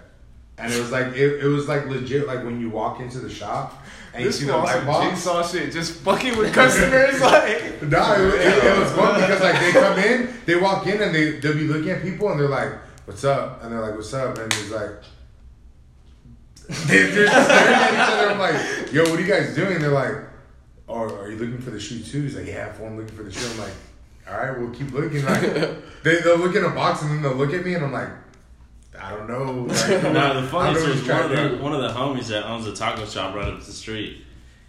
And 0.59 0.73
it 0.73 0.79
was 0.81 0.93
like, 0.93 1.09
it, 1.17 1.43
it 1.43 1.49
was 1.49 1.67
like 1.67 1.87
legit, 1.89 2.27
like 2.29 2.45
when 2.45 2.61
you 2.61 2.71
walk 2.71 3.01
into 3.01 3.19
the 3.19 3.31
shop 3.31 3.83
and 4.15 4.25
This 4.27 4.41
you 4.43 4.49
was 4.53 4.65
light 4.65 4.85
box. 4.87 5.11
jigsaw 5.11 5.43
shit, 5.47 5.73
just 5.73 5.95
fucking 6.01 6.37
with 6.37 6.53
customers. 6.53 7.21
like, 7.21 7.83
No, 7.83 8.15
it, 8.15 8.35
it, 8.41 8.65
it 8.65 8.79
was 8.79 8.93
fun 8.93 9.21
because 9.21 9.41
like 9.41 9.59
they 9.61 9.73
come 9.73 9.99
in, 9.99 10.35
they 10.47 10.57
walk 10.57 10.87
in 10.87 11.01
and 11.01 11.15
they 11.15 11.39
they'll 11.41 11.55
be 11.55 11.65
looking 11.65 11.91
at 11.91 12.03
people 12.03 12.31
and 12.31 12.39
they're 12.39 12.49
like, 12.49 12.73
"What's 13.07 13.25
up?" 13.25 13.63
And 13.63 13.73
they're 13.73 13.81
like, 13.81 13.95
"What's 13.95 14.13
up?" 14.13 14.37
And 14.39 14.53
he's 14.53 14.71
like, 14.71 14.91
they, 16.87 17.03
they're 17.11 17.27
just 17.27 17.47
staring 17.47 17.75
at 17.75 17.93
each 17.93 17.99
other. 17.99 18.31
I'm 18.31 18.39
like, 18.39 18.93
"Yo, 18.93 19.03
what 19.05 19.19
are 19.19 19.23
you 19.23 19.27
guys 19.29 19.55
doing?" 19.55 19.79
They're 19.81 19.91
like, 19.91 20.15
"Oh, 20.89 21.15
are 21.17 21.31
you 21.31 21.37
looking 21.39 21.59
for 21.61 21.71
the 21.71 21.81
shoe 21.81 22.01
too?" 22.03 22.23
He's 22.23 22.37
like, 22.37 22.47
"Yeah, 22.47 22.73
I'm 22.83 22.97
looking 22.99 23.17
for 23.17 23.23
the 23.23 23.33
shoe." 23.33 23.47
I'm 23.51 23.59
like, 23.59 23.73
"All 24.29 24.37
right, 24.37 24.59
we'll 24.59 24.71
keep 24.71 24.93
looking." 24.93 25.25
Like 25.25 25.41
they 26.03 26.21
they'll 26.21 26.39
look 26.39 26.55
in 26.55 26.65
a 26.65 26.71
box 26.71 27.03
and 27.03 27.11
then 27.11 27.23
they'll 27.23 27.35
look 27.35 27.53
at 27.53 27.65
me 27.65 27.75
and 27.75 27.85
I'm 27.85 27.93
like, 27.93 28.09
"I 29.03 29.11
don't 29.11 29.29
know." 29.29 29.67
Like, 29.73 30.03
Nah, 30.03 30.11
the 30.13 30.19
I 30.19 30.33
don't 30.33 30.47
funniest 30.49 30.87
know 30.87 30.93
was 30.93 31.09
one 31.09 31.23
of 31.23 31.31
the 31.51 31.63
one 31.63 31.73
of 31.75 31.83
the 31.83 31.89
homies 31.99 32.29
that 32.29 32.45
owns 32.47 32.67
a 32.67 32.73
taco 32.75 33.05
shop 33.07 33.35
right 33.35 33.49
up 33.49 33.59
the 33.65 33.73
street. 33.73 34.25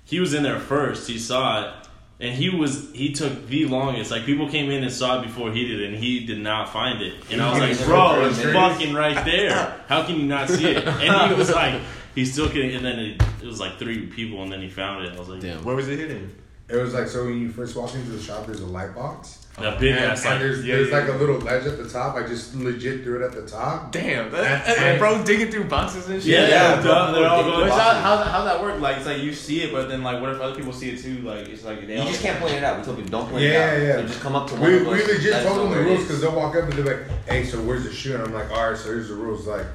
He 0.06 0.20
was 0.20 0.34
in 0.34 0.44
there 0.44 0.60
first. 0.60 1.08
He 1.08 1.18
saw 1.20 1.64
it, 1.64 1.74
and 2.20 2.34
he 2.36 2.50
was 2.50 2.90
he 2.94 3.14
took 3.14 3.48
the 3.48 3.66
longest. 3.66 4.12
Like 4.12 4.26
people 4.26 4.50
came 4.50 4.70
in 4.72 4.84
and 4.84 4.92
saw 4.92 5.20
it 5.22 5.24
before 5.26 5.52
he 5.52 5.66
did, 5.68 5.84
and 5.84 5.96
he 5.96 6.26
did 6.26 6.40
not 6.40 6.72
find 6.74 7.02
it. 7.02 7.14
And 7.32 7.42
I 7.42 7.52
was 7.52 7.80
like, 7.80 7.88
"Bro, 7.88 8.26
it's 8.28 8.42
fucking 8.42 8.94
right 8.94 9.24
there. 9.32 9.82
How 9.88 10.04
can 10.04 10.18
you 10.20 10.26
not 10.26 10.50
see 10.50 10.66
it?" 10.72 10.86
And 10.88 11.32
he 11.32 11.38
was 11.38 11.52
like, 11.54 11.82
"He's 12.16 12.32
still 12.34 12.50
kidding." 12.50 12.76
And 12.76 12.84
then 12.86 13.00
it, 13.00 13.24
it 13.42 13.46
was 13.46 13.60
like 13.60 13.78
three 13.80 14.08
people, 14.08 14.44
and 14.44 14.52
then 14.52 14.62
he 14.62 14.70
found 14.70 15.06
it. 15.06 15.16
I 15.16 15.20
was 15.20 15.30
like, 15.30 15.42
Damn. 15.42 15.64
where 15.64 15.76
was 15.76 15.88
it 15.88 16.00
hidden? 16.00 16.36
It 16.74 16.82
was 16.82 16.94
like 16.94 17.08
so 17.08 17.26
when 17.26 17.40
you 17.40 17.50
first 17.50 17.76
walk 17.76 17.94
into 17.94 18.10
the 18.12 18.22
shop, 18.22 18.46
there's 18.48 18.62
a 18.62 18.66
light 18.66 18.96
box. 18.96 19.40
That 19.60 19.80
big 19.80 19.92
and, 19.92 20.06
ass 20.06 20.26
and 20.26 20.42
there's 20.42 20.66
yeah, 20.66 20.78
there's 20.78 20.90
yeah, 20.90 20.98
like 20.98 21.08
yeah. 21.08 21.16
a 21.16 21.18
little 21.18 21.38
ledge 21.38 21.68
at 21.68 21.78
the 21.78 21.88
top. 21.88 22.16
I 22.16 22.26
just 22.26 22.56
legit 22.56 23.04
threw 23.04 23.22
it 23.22 23.26
at 23.26 23.34
the 23.34 23.46
top. 23.48 23.92
Damn, 23.92 24.32
that, 24.32 24.68
And- 24.68 24.84
and, 24.84 25.00
bro 25.00 25.24
digging 25.24 25.52
through 25.52 25.66
boxes 25.66 26.10
and 26.10 26.20
shit. 26.24 26.32
Yeah, 26.32 26.48
Yeah, 26.48 26.76
they're, 26.82 27.12
they're 27.22 27.30
all 27.30 27.44
going. 27.44 27.70
But 27.70 27.80
how, 27.80 27.94
how, 27.94 28.18
how 28.24 28.44
that 28.46 28.60
work? 28.64 28.82
Like 28.82 28.98
it's 28.98 29.06
like 29.06 29.20
you 29.22 29.32
see 29.32 29.62
it, 29.62 29.72
but 29.72 29.90
then 29.90 30.02
like 30.02 30.20
what 30.20 30.32
if 30.32 30.42
other 30.42 30.56
people 30.56 30.74
see 30.74 30.90
it 30.90 31.00
too? 31.00 31.20
Like 31.20 31.48
it's 31.50 31.64
like 31.64 31.86
they 31.86 32.00
you 32.00 32.08
just 32.10 32.24
can't 32.24 32.40
point 32.40 32.56
it 32.56 32.64
out. 32.64 32.80
We 32.80 32.84
told 32.84 32.98
people 32.98 33.12
don't 33.12 33.30
point 33.30 33.44
Yeah, 33.44 33.74
it 33.74 33.82
out. 33.82 33.86
yeah. 33.86 33.96
So 34.02 34.08
just 34.08 34.22
come 34.22 34.36
up 34.36 34.48
to 34.48 34.56
one 34.56 34.64
We, 34.72 34.78
of 34.78 34.88
we 34.88 35.02
us. 35.04 35.08
legit 35.08 35.44
told 35.44 35.60
them 35.60 35.70
the 35.70 35.76
where 35.76 35.84
rules 35.86 36.02
because 36.02 36.22
they'll 36.22 36.36
walk 36.36 36.56
up 36.56 36.64
and 36.64 36.74
they're 36.74 36.98
like, 36.98 37.08
"Hey, 37.28 37.44
so 37.44 37.62
where's 37.62 37.84
the 37.84 37.94
shoe?" 37.94 38.16
And 38.16 38.24
I'm 38.24 38.34
like, 38.34 38.50
"All 38.50 38.72
right, 38.72 38.76
so 38.78 38.86
here's 38.90 39.10
the 39.10 39.14
rules. 39.16 39.46
Like, 39.46 39.68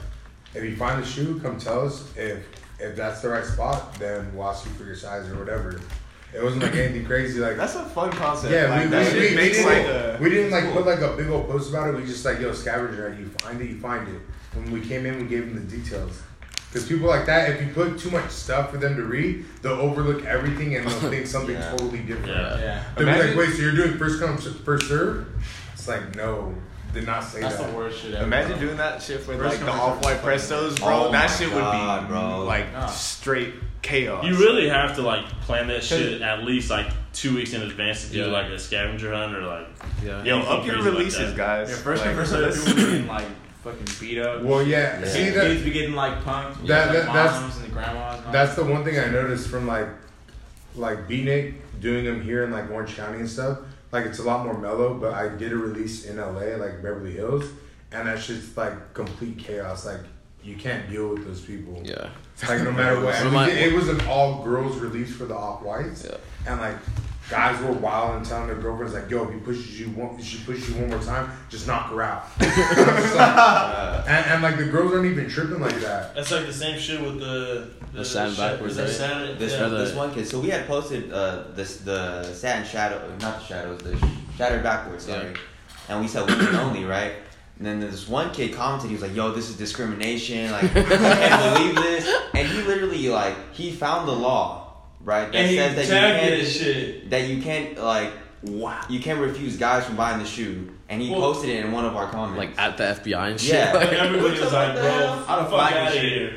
if 0.57 0.65
you 0.65 0.75
find 0.75 1.01
the 1.01 1.07
shoe, 1.07 1.39
come 1.41 1.57
tell 1.57 1.87
us. 1.87 2.13
If 2.17 2.43
if 2.81 2.97
that's 2.97 3.21
the 3.23 3.29
right 3.29 3.45
spot, 3.45 3.95
then 4.01 4.35
we'll 4.35 4.49
ask 4.49 4.65
you 4.67 4.73
for 4.73 4.83
your 4.83 4.97
size 4.97 5.29
or 5.31 5.37
whatever." 5.39 5.81
It 6.35 6.43
wasn't 6.43 6.63
like 6.63 6.75
anything 6.75 7.07
crazy. 7.07 7.41
Like, 7.41 7.57
That's 7.57 7.75
a 7.75 7.85
fun 7.85 8.11
concept. 8.11 8.53
yeah, 8.53 8.69
like, 8.69 8.85
we, 8.85 8.91
that 8.91 9.13
we, 9.15 9.21
we, 9.21 9.29
we 9.31 9.35
makes 9.37 9.57
didn't, 9.57 9.73
like 9.73 9.87
a. 9.87 10.19
we 10.21 10.29
didn't 10.31 10.51
like 10.51 10.73
put 10.73 10.85
like 10.87 11.01
a 11.01 11.17
big 11.17 11.29
old 11.29 11.49
post 11.49 11.71
about 11.71 11.89
it. 11.89 11.97
We 11.97 12.05
just 12.05 12.25
like, 12.25 12.39
yo, 12.39 12.53
scavenger 12.53 13.09
hunt. 13.09 13.21
You 13.21 13.29
find 13.39 13.61
it, 13.61 13.71
you 13.71 13.81
find 13.81 14.07
it. 14.09 14.21
When 14.55 14.71
we 14.71 14.81
came 14.81 15.07
in, 15.07 15.17
we 15.19 15.25
gave 15.25 15.47
them 15.47 15.55
the 15.55 15.77
details. 15.77 16.23
Because 16.71 16.87
people 16.87 17.09
like 17.09 17.25
that, 17.27 17.49
if 17.51 17.63
you 17.63 17.73
put 17.73 17.99
too 17.99 18.11
much 18.11 18.29
stuff 18.31 18.71
for 18.71 18.77
them 18.77 18.95
to 18.97 19.05
read, 19.05 19.47
they'll 19.63 19.73
overlook 19.81 20.27
everything 20.27 20.77
and 20.77 20.87
they'll 20.87 21.11
think 21.11 21.27
something 21.27 21.55
Yeah. 21.57 21.71
totally 21.71 22.01
different. 22.01 22.29
Yeah. 22.29 22.59
Yeah, 22.59 22.85
They'll 22.95 23.07
be 23.07 23.29
like, 23.29 23.37
wait, 23.37 23.55
so 23.55 23.63
you're 23.63 23.75
doing 23.75 23.97
first 23.97 24.21
come, 24.21 24.37
first 24.37 24.87
serve? 24.87 25.29
It's 25.73 25.89
like, 25.89 26.15
no, 26.15 26.55
did 26.93 27.07
not 27.07 27.25
say 27.25 27.41
that's 27.41 27.57
that. 27.57 27.63
That's 27.63 27.73
the 27.73 27.79
worst 27.79 28.03
shit 28.03 28.15
ever. 28.15 28.25
Imagine 28.25 28.59
doing 28.59 28.77
that 28.77 29.01
shit 29.03 29.27
with 29.27 29.39
First 29.39 29.57
like 29.57 29.61
the 29.61 29.67
come, 29.67 29.81
off 29.81 30.05
white 30.05 30.19
first 30.19 30.51
prestos, 30.51 30.79
bro. 30.79 31.07
Oh 31.09 31.13
that 31.13 31.29
shit 31.29 31.51
God, 31.51 32.03
would 32.03 32.09
be 32.09 32.13
bro. 32.13 32.45
like 32.45 32.71
Nah. 32.73 32.87
straight 32.87 33.55
chaos. 33.83 34.25
You 34.25 34.35
really 34.37 34.69
have 34.69 34.97
to 34.97 35.03
like 35.03 35.25
plan 35.43 35.69
that 35.69 35.83
shit 35.83 36.21
at 36.23 36.45
least 36.45 36.71
like 36.71 36.87
two 37.13 37.35
weeks 37.35 37.53
in 37.53 37.63
advance 37.63 38.07
to 38.07 38.13
do 38.13 38.19
Yeah. 38.21 38.27
like 38.27 38.47
a 38.47 38.59
scavenger 38.59 39.13
hunt 39.15 39.35
or 39.37 39.43
like 39.43 39.67
Yeah. 40.05 40.23
Yo, 40.25 40.41
up 40.41 40.65
your 40.67 40.75
crazy 40.77 40.89
like 40.91 40.99
releases, 40.99 41.35
guys. 41.35 41.71
Yeah, 41.71 41.77
first 41.77 42.05
Like, 42.05 42.15
come 42.17 42.25
first 42.25 42.67
people 42.67 42.83
getting 42.85 43.07
like 43.07 43.27
fucking 43.65 43.87
beat 44.01 44.19
up. 44.21 44.43
Well, 44.43 44.63
yeah, 44.63 45.01
Yeah. 45.01 45.07
see 45.07 45.19
kids, 45.25 45.35
that 45.37 45.47
kids 45.49 45.63
be 45.65 45.71
getting 45.71 45.95
like 45.95 46.23
punked. 46.25 46.67
That- 46.67 46.87
like, 46.89 46.97
that- 47.05 47.13
that's- 47.13 47.41
moms 47.41 47.57
and 47.57 47.65
the 47.67 47.71
grandmas. 47.71 48.17
And 48.19 48.27
all 48.27 48.33
that's 48.33 48.55
the 48.55 48.65
one 48.65 48.85
thing 48.85 48.99
I 48.99 49.07
noticed 49.09 49.49
from 49.49 49.67
like 49.67 49.89
like 50.77 51.09
Beatnik 51.09 51.55
doing 51.81 52.05
them 52.05 52.21
here 52.23 52.45
in 52.45 52.51
like 52.53 52.71
Orange 52.71 52.97
County 52.97 53.19
and 53.19 53.29
stuff. 53.29 53.59
Like 53.91 54.05
it's 54.05 54.19
a 54.19 54.23
lot 54.23 54.45
more 54.45 54.57
mellow, 54.57 54.95
but 54.95 55.15
I 55.15 55.29
did 55.29 55.53
a 55.53 55.57
release 55.57 56.05
in 56.05 56.19
LA, 56.19 56.57
like 56.57 56.83
Beverly 56.83 57.13
Hills, 57.13 57.45
and 57.91 58.07
that's 58.07 58.27
just 58.27 58.57
like 58.57 58.93
complete 58.95 59.39
chaos. 59.39 59.87
Like 59.87 60.01
you 60.45 60.57
can't 60.57 60.89
deal 60.91 61.09
with 61.09 61.27
those 61.27 61.41
people. 61.41 61.81
Yeah. 61.85 62.09
Like 62.49 62.63
no 62.63 62.73
matter 62.73 62.97
what, 63.03 63.07
One 63.07 63.15
of 63.15 63.23
and 63.27 63.33
my- 63.33 63.51
it 63.51 63.73
was 63.73 63.89
an 63.89 64.01
all 64.09 64.43
girls 64.45 64.77
release 64.79 65.15
for 65.15 65.25
the 65.25 65.35
off 65.35 65.63
whites, 65.63 66.05
Yeah. 66.09 66.17
and 66.53 66.61
like 66.61 66.77
guys 67.29 67.61
were 67.63 67.73
wild 67.73 68.17
and 68.17 68.25
telling 68.25 68.47
their 68.47 68.57
girlfriends 68.57 68.95
like, 68.95 69.11
"Yo, 69.11 69.25
if 69.25 69.35
he 69.35 69.41
pushes 69.41 69.79
you 69.79 69.89
one, 69.89 70.19
she 70.23 70.39
pushes 70.45 70.71
you 70.71 70.77
one 70.77 70.89
more 70.91 71.01
time, 71.01 71.31
just 71.51 71.67
knock 71.67 71.91
her 71.91 72.01
out." 72.01 72.25
And 72.41 72.51
I'm 72.51 73.17
like- 73.17 74.09
and, 74.09 74.27
and 74.33 74.43
like 74.43 74.57
the 74.57 74.65
girls 74.67 74.93
aren't 74.95 75.07
even 75.07 75.29
tripping 75.29 75.61
like 75.61 75.79
that. 75.81 76.15
That's 76.15 76.31
like 76.31 76.47
the 76.47 76.53
same 76.53 76.79
shit 76.79 77.01
with 77.03 77.19
the 77.21 77.69
The 77.93 78.05
satin 78.05 78.33
sh- 78.35 78.39
backwards, 78.39 78.77
the 78.77 78.85
right? 78.85 78.91
satin- 78.93 79.39
This 79.39 79.53
yeah. 79.53 79.69
This 79.69 79.95
one 79.95 80.15
kid. 80.15 80.27
So 80.27 80.41
we 80.41 80.49
had 80.49 80.67
posted 80.67 81.13
uh 81.13 81.43
this 81.55 81.79
the 81.79 82.23
satin 82.33 82.65
shadow, 82.65 83.03
not 83.21 83.41
the 83.41 83.45
shadows, 83.45 83.81
the 83.83 83.99
shattered 84.39 84.63
backboards. 84.65 85.03
Sorry, 85.03 85.27
Yeah. 85.33 85.37
and 85.91 86.01
we 86.01 86.09
said 86.09 86.27
women 86.31 86.55
only, 86.55 86.85
right? 86.85 87.13
And 87.59 87.67
then 87.67 87.81
this 87.81 88.07
one 88.09 88.31
kid 88.33 88.55
commented, 88.55 88.89
he 88.89 88.95
was 88.95 89.03
like, 89.03 89.15
"Yo, 89.17 89.33
this 89.33 89.49
is 89.51 89.57
discrimination. 89.57 90.51
Like, 90.53 90.65
I 90.65 90.69
can't 90.85 91.55
believe 91.57 91.75
this." 91.75 92.09
And 92.35 92.47
he 92.49 92.63
literally 92.63 93.09
like 93.09 93.53
he 93.53 93.73
found 93.73 94.07
the 94.07 94.13
law, 94.13 94.75
right? 95.03 95.31
That 95.33 95.35
and 95.39 95.51
he 95.51 95.57
says 95.57 95.75
that 95.75 95.85
you 95.87 95.91
can't 95.91 96.33
it 96.41 96.45
shit. 96.47 97.11
that 97.11 97.29
you 97.29 97.43
can't 97.43 97.77
like 97.83 98.11
Wow. 98.45 98.81
you 98.89 99.01
can't 99.01 99.19
refuse 99.19 99.57
guys 99.57 99.85
from 99.87 99.97
buying 99.97 100.21
the 100.21 100.25
shoe. 100.25 100.73
And 100.89 101.03
he 101.03 101.11
Well- 101.11 101.21
posted 101.21 101.51
it 101.51 101.65
in 101.65 101.73
one 101.73 101.85
of 101.85 101.97
our 101.97 102.09
comments. 102.09 102.39
Like 102.39 102.57
at 102.59 102.77
the 102.77 102.85
FBI 102.85 103.31
and 103.33 103.41
shit. 103.41 103.55
Yeah. 103.55 103.73
But 103.73 103.93
everybody 103.93 104.41
was 104.41 104.53
like, 104.53 104.75
bro, 104.75 105.23
How 105.27 105.43
the 105.43 105.51
fuck 105.51 105.51
fuck 105.51 105.73
out 105.73 105.89
of 105.89 105.95
is 105.95 106.01
here. 106.01 106.33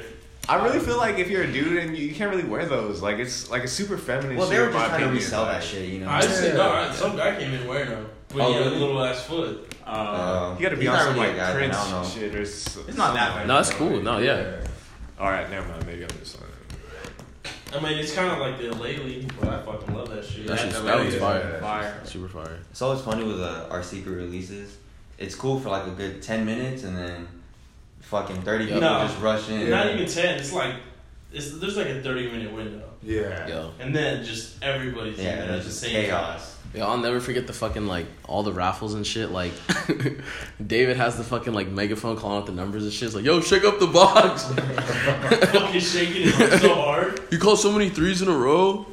I 0.50 0.56
really 0.66 0.80
feel 0.80 0.98
like 0.98 1.20
if 1.20 1.30
you're 1.30 1.44
a 1.44 1.51
dude 1.51 1.78
and 1.78 1.96
you, 1.96 2.08
you 2.08 2.16
can't 2.16 2.32
really 2.32 2.48
wear 2.50 2.66
those, 2.66 3.00
like 3.04 3.20
it's 3.20 3.51
like 3.51 3.63
a 3.63 3.68
super 3.68 3.96
feminine. 3.98 4.36
well, 4.38 4.48
shit, 4.48 4.56
they 4.58 4.60
were 4.60 4.68
in 4.70 4.74
just 4.74 4.82
my 4.82 4.88
trying 4.88 5.00
to 5.01 5.06
opinion. 5.06 5.24
resell 5.24 5.46
that 5.46 5.63
shit, 5.63 5.88
you 5.90 6.00
know. 6.00 6.10
I 6.10 6.22
just 6.22 6.44
Yeah. 6.44 6.54
no, 6.54 6.72
I- 6.72 6.92
some 6.92 7.16
guy 7.16 7.36
came 7.40 7.54
in 7.54 7.68
wearing 7.68 7.90
them, 7.92 8.08
but 8.34 8.42
Oh, 8.42 8.48
he 8.50 8.54
had 8.54 8.62
a 8.62 8.66
really? 8.66 8.80
little 8.80 9.04
ass 9.04 9.24
foot. 9.26 9.68
Uh, 9.86 9.90
Uh, 9.90 10.56
You 10.58 10.64
gotta 10.64 10.78
be 10.78 10.88
on 10.88 10.98
some 11.00 11.14
really 11.16 11.28
like 11.28 11.34
a 11.36 11.38
guy, 11.40 11.54
Prince 11.54 11.76
I 11.78 11.92
don't 11.92 12.02
know. 12.04 12.08
shit 12.10 12.36
or. 12.36 12.42
s- 12.42 12.78
It's 12.88 12.98
not 12.98 13.14
that 13.16 13.36
bad. 13.36 13.48
No, 13.48 13.56
that's 13.56 13.72
cool. 13.72 14.02
No, 14.02 14.20
yeah. 14.20 14.58
All 15.20 15.30
right, 15.30 15.50
never 15.50 15.68
mind. 15.68 15.86
Maybe 15.86 16.04
I'm 16.04 16.10
just. 16.20 16.38
I 17.74 17.80
mean, 17.80 17.98
it's 18.00 18.14
kind 18.14 18.30
of 18.32 18.40
like 18.40 18.58
the 18.60 18.70
lately, 18.76 19.26
but 19.40 19.48
I 19.50 19.62
fucking 19.62 19.96
love 19.96 20.10
that 20.10 20.26
shit. 20.26 20.46
That 20.46 20.58
Yeah, 20.58 20.64
shit's 20.64 20.76
that 20.76 20.86
that 20.86 20.98
was 20.98 21.06
was 21.14 21.16
fire. 21.16 21.58
fire. 21.62 22.02
Super 22.04 22.28
fire. 22.28 22.60
It's 22.70 22.82
always 22.82 23.00
funny 23.02 23.24
with 23.24 23.40
uh, 23.42 23.68
our 23.70 23.82
secret 23.82 24.12
releases. 24.16 24.78
It's 25.18 25.36
cool 25.36 25.58
for 25.60 25.70
like 25.70 25.88
a 25.88 25.92
good 25.92 26.22
ten 26.22 26.46
minutes, 26.46 26.84
and 26.84 26.98
then 26.98 27.28
fucking 28.02 28.42
thirty 28.42 28.66
Yeah. 28.66 28.74
people 28.76 28.90
No. 28.90 29.08
just 29.08 29.22
rush 29.22 29.50
in. 29.50 29.70
Not 29.70 29.88
even 29.90 30.06
ten. 30.06 30.38
It's 30.38 30.52
like 30.52 30.76
it's 31.32 31.60
there's 31.60 31.78
like 31.78 31.88
a 31.88 32.02
thirty 32.02 32.30
minute 32.30 32.52
window, 32.52 32.84
Yeah. 33.04 33.48
Yo. 33.48 33.72
and 33.80 33.96
then 33.96 34.24
just 34.26 34.62
everybody's 34.62 35.18
Yeah, 35.18 35.32
in 35.34 35.40
there 35.40 35.50
at 35.52 35.56
it's 35.56 35.66
the 35.66 35.70
just 35.72 35.82
same 35.82 36.06
chaos. 36.08 36.58
Yo, 36.74 36.86
I'll 36.86 36.98
never 36.98 37.20
forget 37.20 37.48
the 37.48 37.54
fucking 37.54 37.86
like 37.86 38.06
all 38.25 38.44
the 38.44 38.54
raffles 38.54 38.94
and 38.94 39.06
shit. 39.06 39.30
Like, 39.32 39.51
David 40.66 40.96
has 40.96 41.18
the 41.18 41.24
fucking 41.24 41.54
like 41.54 41.68
megaphone 41.68 42.16
calling 42.16 42.38
out 42.38 42.46
the 42.46 42.54
numbers 42.54 42.84
and 42.84 42.94
shit. 42.94 43.08
It's 43.08 43.16
like, 43.16 43.25
yo, 43.25 43.42
shake 43.42 43.66
up 43.66 43.80
the 43.80 43.88
box. 43.88 44.46
fucking 45.51 45.82
shaking 45.82 46.28
it 46.28 46.62
so 46.62 46.74
hard. 46.74 47.20
you 47.30 47.40
called 47.40 47.60
so 47.60 47.72
many 47.74 47.90
threes 47.90 48.22
in 48.22 48.30
a 48.30 48.36
row, 48.36 48.86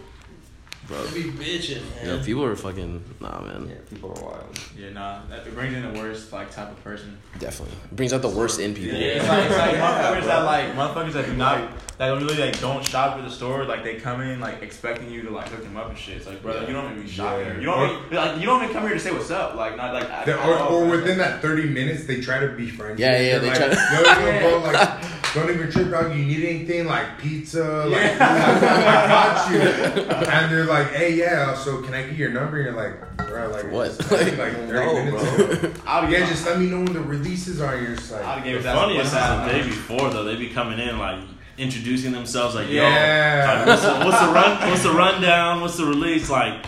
bro. 0.88 1.04
Be 1.12 1.24
bitching, 1.24 1.82
man. 1.96 2.18
Yeah, 2.18 2.24
people 2.24 2.44
are 2.44 2.56
fucking 2.56 3.04
nah, 3.20 3.40
man. 3.42 3.68
Yeah, 3.68 3.76
people 3.88 4.10
are 4.18 4.24
wild. 4.24 4.58
Yeah, 4.76 4.90
nah, 4.90 5.20
it 5.30 5.54
brings 5.54 5.74
in 5.74 5.92
the 5.92 5.98
worst 6.00 6.32
like 6.32 6.50
type 6.50 6.70
of 6.70 6.82
person. 6.82 7.18
Definitely 7.38 7.76
it 7.84 7.96
brings 7.96 8.12
out 8.12 8.22
the 8.22 8.28
worst 8.28 8.58
in 8.58 8.74
people. 8.74 8.98
Yeah, 8.98 9.06
it's 9.06 9.28
like, 9.28 9.44
it's 9.44 9.56
like 9.56 9.74
motherfuckers 9.76 10.18
bro. 10.20 10.26
that 10.26 10.44
like 10.44 10.72
motherfuckers 10.72 11.12
that 11.12 11.26
do 11.26 11.34
not 11.34 11.70
that 11.98 12.10
really 12.10 12.36
like 12.36 12.58
don't 12.60 12.84
shop 12.84 13.18
at 13.18 13.24
the 13.24 13.30
store. 13.30 13.64
Like 13.64 13.82
they 13.84 13.96
come 13.96 14.20
in 14.20 14.40
like 14.40 14.62
expecting 14.62 15.10
you 15.10 15.22
to 15.22 15.30
like 15.30 15.48
hook 15.48 15.62
them 15.64 15.76
up 15.76 15.90
and 15.90 15.98
shit. 15.98 16.16
It's 16.16 16.26
like, 16.26 16.40
brother, 16.42 16.66
you 16.66 16.72
don't 16.72 16.92
even 16.92 17.02
be 17.02 17.08
shopping. 17.08 17.46
Yeah. 17.46 17.58
You 17.58 17.64
don't 17.66 17.90
even, 18.06 18.16
like 18.16 18.40
you 18.40 18.46
don't 18.46 18.62
even 18.62 18.72
come 18.74 18.84
here 18.84 18.94
to 18.94 19.00
say 19.00 19.10
what's 19.12 19.30
up. 19.30 19.56
Like 19.56 19.76
not 19.76 19.92
like 19.92 20.08
I- 20.08 20.24
They- 20.24 20.32
I 20.32 20.48
or, 20.48 20.58
don't 20.58 20.72
or 20.72 20.86
within 20.90 21.18
that 21.18 21.42
30 21.42 21.68
minutes, 21.70 22.06
they 22.06 22.20
try 22.20 22.38
to 22.38 22.48
be 22.48 22.70
friends. 22.70 23.00
Yeah, 23.00 23.20
yeah, 23.20 23.38
They're 23.38 23.50
like, 23.50 23.78
try 23.78 24.00
Yo, 24.00 24.48
yo, 24.48 24.60
bro, 24.60 24.70
like, 24.72 25.34
don't 25.34 25.50
even 25.50 25.70
trip 25.72 25.92
out. 25.92 26.14
You 26.14 26.24
need 26.24 26.44
anything 26.44 26.86
like 26.86 27.18
pizza? 27.18 27.84
Like, 27.86 28.12
I 28.20 29.08
got 29.08 29.50
you. 29.52 29.58
And 30.38 30.52
they're 30.52 30.66
like, 30.66 30.77
hey, 30.84 31.14
yeah. 31.14 31.54
So 31.54 31.82
can 31.82 31.94
I 31.94 32.02
get 32.02 32.16
your 32.16 32.30
number? 32.30 32.56
And 32.60 32.66
you're 32.66 32.74
like, 32.74 33.16
bro, 33.28 33.48
like 33.50 33.70
What? 33.72 33.86
it's 33.88 34.10
like, 34.10 34.36
like 34.38 34.52
30 34.54 34.72
No, 34.72 34.94
minutes. 35.04 35.60
bro. 35.60 35.72
I'd 35.86 36.10
Yeah, 36.12 36.26
just 36.26 36.46
let 36.46 36.58
me 36.58 36.66
know 36.66 36.78
when 36.78 36.92
the 36.92 37.00
releases 37.00 37.60
are. 37.60 37.76
You're 37.76 37.96
just 37.96 38.12
I'd 38.12 38.24
like, 38.36 38.44
give 38.44 38.62
The 38.62 38.72
funniest 38.72 39.14
is 39.14 39.20
one 39.20 39.46
the 39.46 39.52
day 39.52 39.62
before 39.64 40.10
though. 40.10 40.24
They 40.24 40.36
be 40.36 40.48
coming 40.50 40.78
in 40.78 40.98
like 40.98 41.20
introducing 41.58 42.12
themselves 42.12 42.54
like, 42.54 42.68
Yeah. 42.68 43.50
yo, 43.50 43.58
like, 43.58 43.66
what's, 43.66 43.82
the, 43.82 44.04
what's 44.04 44.20
the 44.20 44.32
run? 44.32 44.70
What's 44.70 44.82
the 44.84 44.92
rundown? 44.92 45.60
What's 45.60 45.76
the 45.76 45.84
release? 45.86 46.30
Like, 46.30 46.64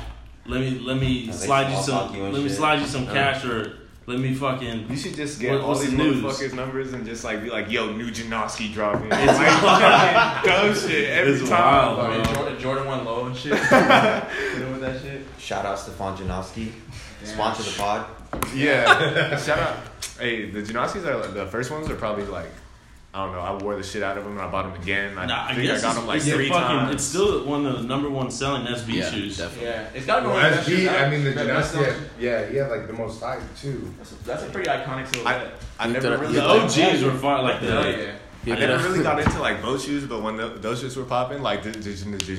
let 0.47 0.61
me 0.61 0.79
let 0.81 0.97
me 0.99 1.27
they 1.27 1.33
slide 1.33 1.71
you 1.71 1.77
some. 1.83 2.09
talk 2.09 2.17
you 2.17 2.23
Let 2.25 2.43
me 2.43 2.49
slide 2.49 2.81
you 2.81 2.87
some 2.87 3.05
uh-huh. 3.05 3.13
cash 3.15 3.45
or 3.45 3.77
let 4.11 4.19
me 4.19 4.35
fucking. 4.35 4.87
You 4.91 4.97
should 4.97 5.15
just 5.15 5.41
get 5.41 5.53
What- 5.53 5.61
all 5.63 5.75
these 5.77 5.91
the 5.93 5.97
news? 5.97 6.23
motherfuckers' 6.23 6.53
numbers 6.55 6.93
and 6.93 7.07
just 7.07 7.23
like 7.25 7.43
be 7.43 7.51
like, 7.51 7.71
"Yo, 7.71 7.93
new 7.93 8.11
Janoski 8.11 8.73
dropping." 8.73 9.07
It's 9.11 9.39
like 9.39 9.49
fucking 9.51 10.51
dumb 10.51 10.75
shit 10.75 11.09
every 11.11 11.33
It's 11.35 11.49
time. 11.49 11.97
wild, 11.97 12.25
bro. 12.25 12.35
Jordan, 12.35 12.59
Jordan 12.61 12.87
won 12.87 13.05
low 13.05 13.27
and 13.27 13.37
shit. 13.37 13.53
you 13.53 13.59
know 13.59 14.71
with 14.73 14.81
that 14.81 15.01
shit? 15.01 15.23
Shout 15.39 15.65
out 15.65 15.79
Stefan 15.79 16.17
Janoski. 16.17 16.73
Damn. 17.25 17.35
Sponsor 17.35 17.63
the 17.63 17.77
pod. 17.79 18.07
Yeah, 18.55 19.37
shout 19.39 19.59
out. 19.59 19.77
Hey, 20.19 20.51
the 20.51 20.63
Janoskis 20.63 21.05
are 21.07 21.17
like, 21.19 21.35
the 21.35 21.47
first 21.47 21.71
ones 21.71 21.89
are 21.91 21.97
probably 21.97 22.25
like, 22.27 22.49
I 23.13 23.25
don't 23.25 23.35
know. 23.35 23.41
I 23.41 23.53
wore 23.61 23.75
the 23.75 23.83
shit 23.83 24.05
out 24.05 24.17
of 24.17 24.23
them 24.23 24.35
and 24.35 24.41
I 24.43 24.49
bought 24.51 24.73
them 24.73 24.81
again. 24.81 25.19
I 25.19 25.27
Nah, 25.27 25.49
think 25.49 25.59
I, 25.59 25.63
guess 25.63 25.83
got 25.83 25.97
them 25.97 26.07
like 26.07 26.23
three 26.23 26.49
fucking, 26.49 26.63
times. 26.63 26.95
It's 26.95 27.05
still 27.05 27.45
one 27.45 27.67
of 27.67 27.79
the 27.79 27.83
number 27.89 28.09
one 28.09 28.31
selling 28.31 28.65
SB 28.67 28.93
Yeah, 28.95 29.11
shoes. 29.11 29.37
definitely. 29.39 29.67
Yeah, 29.69 29.89
it's 29.95 30.07
got 30.07 30.17
to 30.17 30.23
be 30.23 30.27
well, 30.29 30.37
one 30.37 30.45
of 30.47 30.51
the 30.53 30.57
best 30.59 30.69
SB, 30.69 30.77
shoes 30.77 30.89
I 30.89 31.11
mean, 31.11 31.25
the 31.25 31.33
Best- 31.33 31.47
best 31.49 31.75
Janoski, 31.75 31.85
selling- 31.85 32.03
yeah, 32.21 32.47
he 32.47 32.57
had 32.59 32.71
like 32.71 32.87
the 32.87 32.93
most 32.93 33.21
hype 33.21 33.41
too. 33.61 33.93
That's 33.99 34.13
a, 34.13 34.25
that's 34.25 34.43
a 34.45 34.47
pretty 34.47 34.71
iconic 34.71 35.13
silhouette. 35.13 35.53
I, 35.81 35.85
I 35.85 35.89
never 35.89 36.19
really 36.19 36.35
The 36.35 36.43
you 36.43 36.49
OGs 36.49 37.03
were 37.03 37.11
fine. 37.19 37.43
Like 37.43 37.61
the 37.61 37.79
oh, 37.79 37.83
Hell 37.83 38.15
yeah. 38.45 38.55
I 38.55 38.57
did 38.59 38.69
never 38.69 38.87
a- 38.87 38.91
really 38.91 39.03
got 39.03 39.19
into 39.21 39.39
like 39.41 39.61
boat 39.63 39.81
shoes, 39.81 40.05
but 40.07 40.23
when 40.23 40.37
the, 40.37 40.49
those 40.49 40.81
shoes 40.81 40.97
were 40.97 41.05
popping, 41.05 41.43
like 41.43 41.63
the, 41.63 41.71
the, 41.71 41.79
the, 41.91 42.17
the 42.17 42.37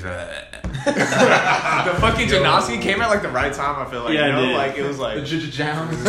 fucking 1.99 2.27
Janoski 2.27 2.81
came 2.81 3.01
at 3.01 3.09
like 3.09 3.21
the 3.21 3.29
right 3.29 3.53
time. 3.53 3.85
I 3.85 3.89
feel 3.89 4.03
like, 4.03 4.13
Yeah, 4.13 4.25
you 4.27 4.31
it 4.31 4.35
know, 4.35 4.45
did. 4.47 4.55
like 4.57 4.77
it 4.77 4.83
was 4.83 4.97
like 4.99 5.15
The 5.15 5.21
like. 5.21 5.29
Jujja 5.29 5.51
Jowns. 5.51 6.03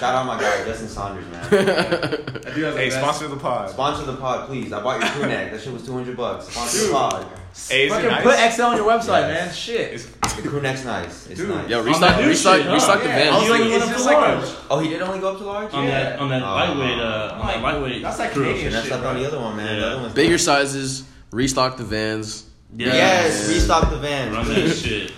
Shout 0.00 0.14
out 0.14 0.26
my 0.26 0.38
guy 0.40 0.64
Justin 0.64 0.88
Saunders, 0.88 1.26
man. 1.28 1.50
That 1.50 2.52
dude 2.54 2.64
has 2.64 2.74
the 2.74 2.80
Hey, 2.80 2.88
best- 2.90 2.98
sponsor 3.00 3.28
the 3.28 3.36
pod. 3.36 3.70
Sponsor 3.70 4.04
the 4.04 4.16
pod, 4.16 4.46
please. 4.48 4.72
I 4.72 4.82
bought 4.82 5.00
your 5.00 5.08
crew 5.10 5.26
neck. 5.26 5.50
That 5.52 5.60
shit 5.60 5.72
was 5.72 5.84
two 5.84 5.92
hundred 5.92 6.16
bucks. 6.16 6.48
Sponsor 6.48 6.86
the 6.86 6.92
pod. 6.92 7.26
Hey, 7.68 7.86
is 7.86 7.92
it 7.92 7.94
Fucking 7.94 8.08
nice? 8.10 8.22
put 8.24 8.52
XL 8.56 8.62
on 8.62 8.76
your 8.76 8.86
website, 8.86 9.28
Yes. 9.28 9.46
man. 9.46 9.54
Shit. 9.54 9.80
It's- 9.94 10.08
The 10.42 10.48
crew 10.48 10.60
neck's 10.60 10.84
nice. 10.84 11.26
It's 11.28 11.40
Dude. 11.40 11.48
nice. 11.50 11.68
Yo, 11.68 11.78
On 11.80 11.84
restock, 11.86 12.08
that 12.10 12.20
new 12.22 12.28
restock, 12.28 12.56
shit, 12.56 12.66
huh? 12.66 12.72
restock 12.74 13.02
the 13.02 13.08
Yeah. 13.08 13.16
Vans. 13.16 13.34
I 13.36 13.38
was 13.40 13.48
like, 13.50 13.60
It's 13.60 13.68
it's 13.70 13.84
just 13.84 13.92
just 13.94 14.06
like 14.06 14.16
like 14.16 14.44
a- 14.44 14.56
oh, 14.70 14.78
he 14.80 14.88
did 14.88 15.02
only 15.02 15.18
go 15.20 15.32
up 15.32 15.38
to 15.38 15.44
large. 15.44 15.72
on 15.74 15.86
that 15.86 16.18
on 16.18 16.28
that 16.30 16.42
Oh. 16.42 16.54
lightweight 16.54 16.98
uh 16.98 17.38
on 17.40 17.46
that 17.46 17.62
lightweight. 17.62 18.02
That's 18.02 18.18
like 18.18 18.32
crew. 18.32 18.42
Canadian 18.44 18.66
And 18.66 18.74
that's 18.76 18.84
shit, 18.86 18.92
up 18.94 19.04
on 19.04 19.14
bro. 19.14 19.22
the 19.22 19.28
other 19.28 19.40
one, 19.40 19.56
man. 19.56 19.66
The 19.66 19.80
Yeah. 19.80 19.86
other 19.92 20.02
one's 20.02 20.14
Bigger 20.14 20.38
sizes, 20.38 21.04
restock 21.32 21.76
the 21.76 21.84
Vans. 21.84 22.44
Yeah. 22.76 22.92
Yes, 22.92 23.48
restock 23.48 23.90
the 23.90 23.98
van. 23.98 24.32
Run 24.32 24.48
that 24.48 24.74
shit. 24.76 25.12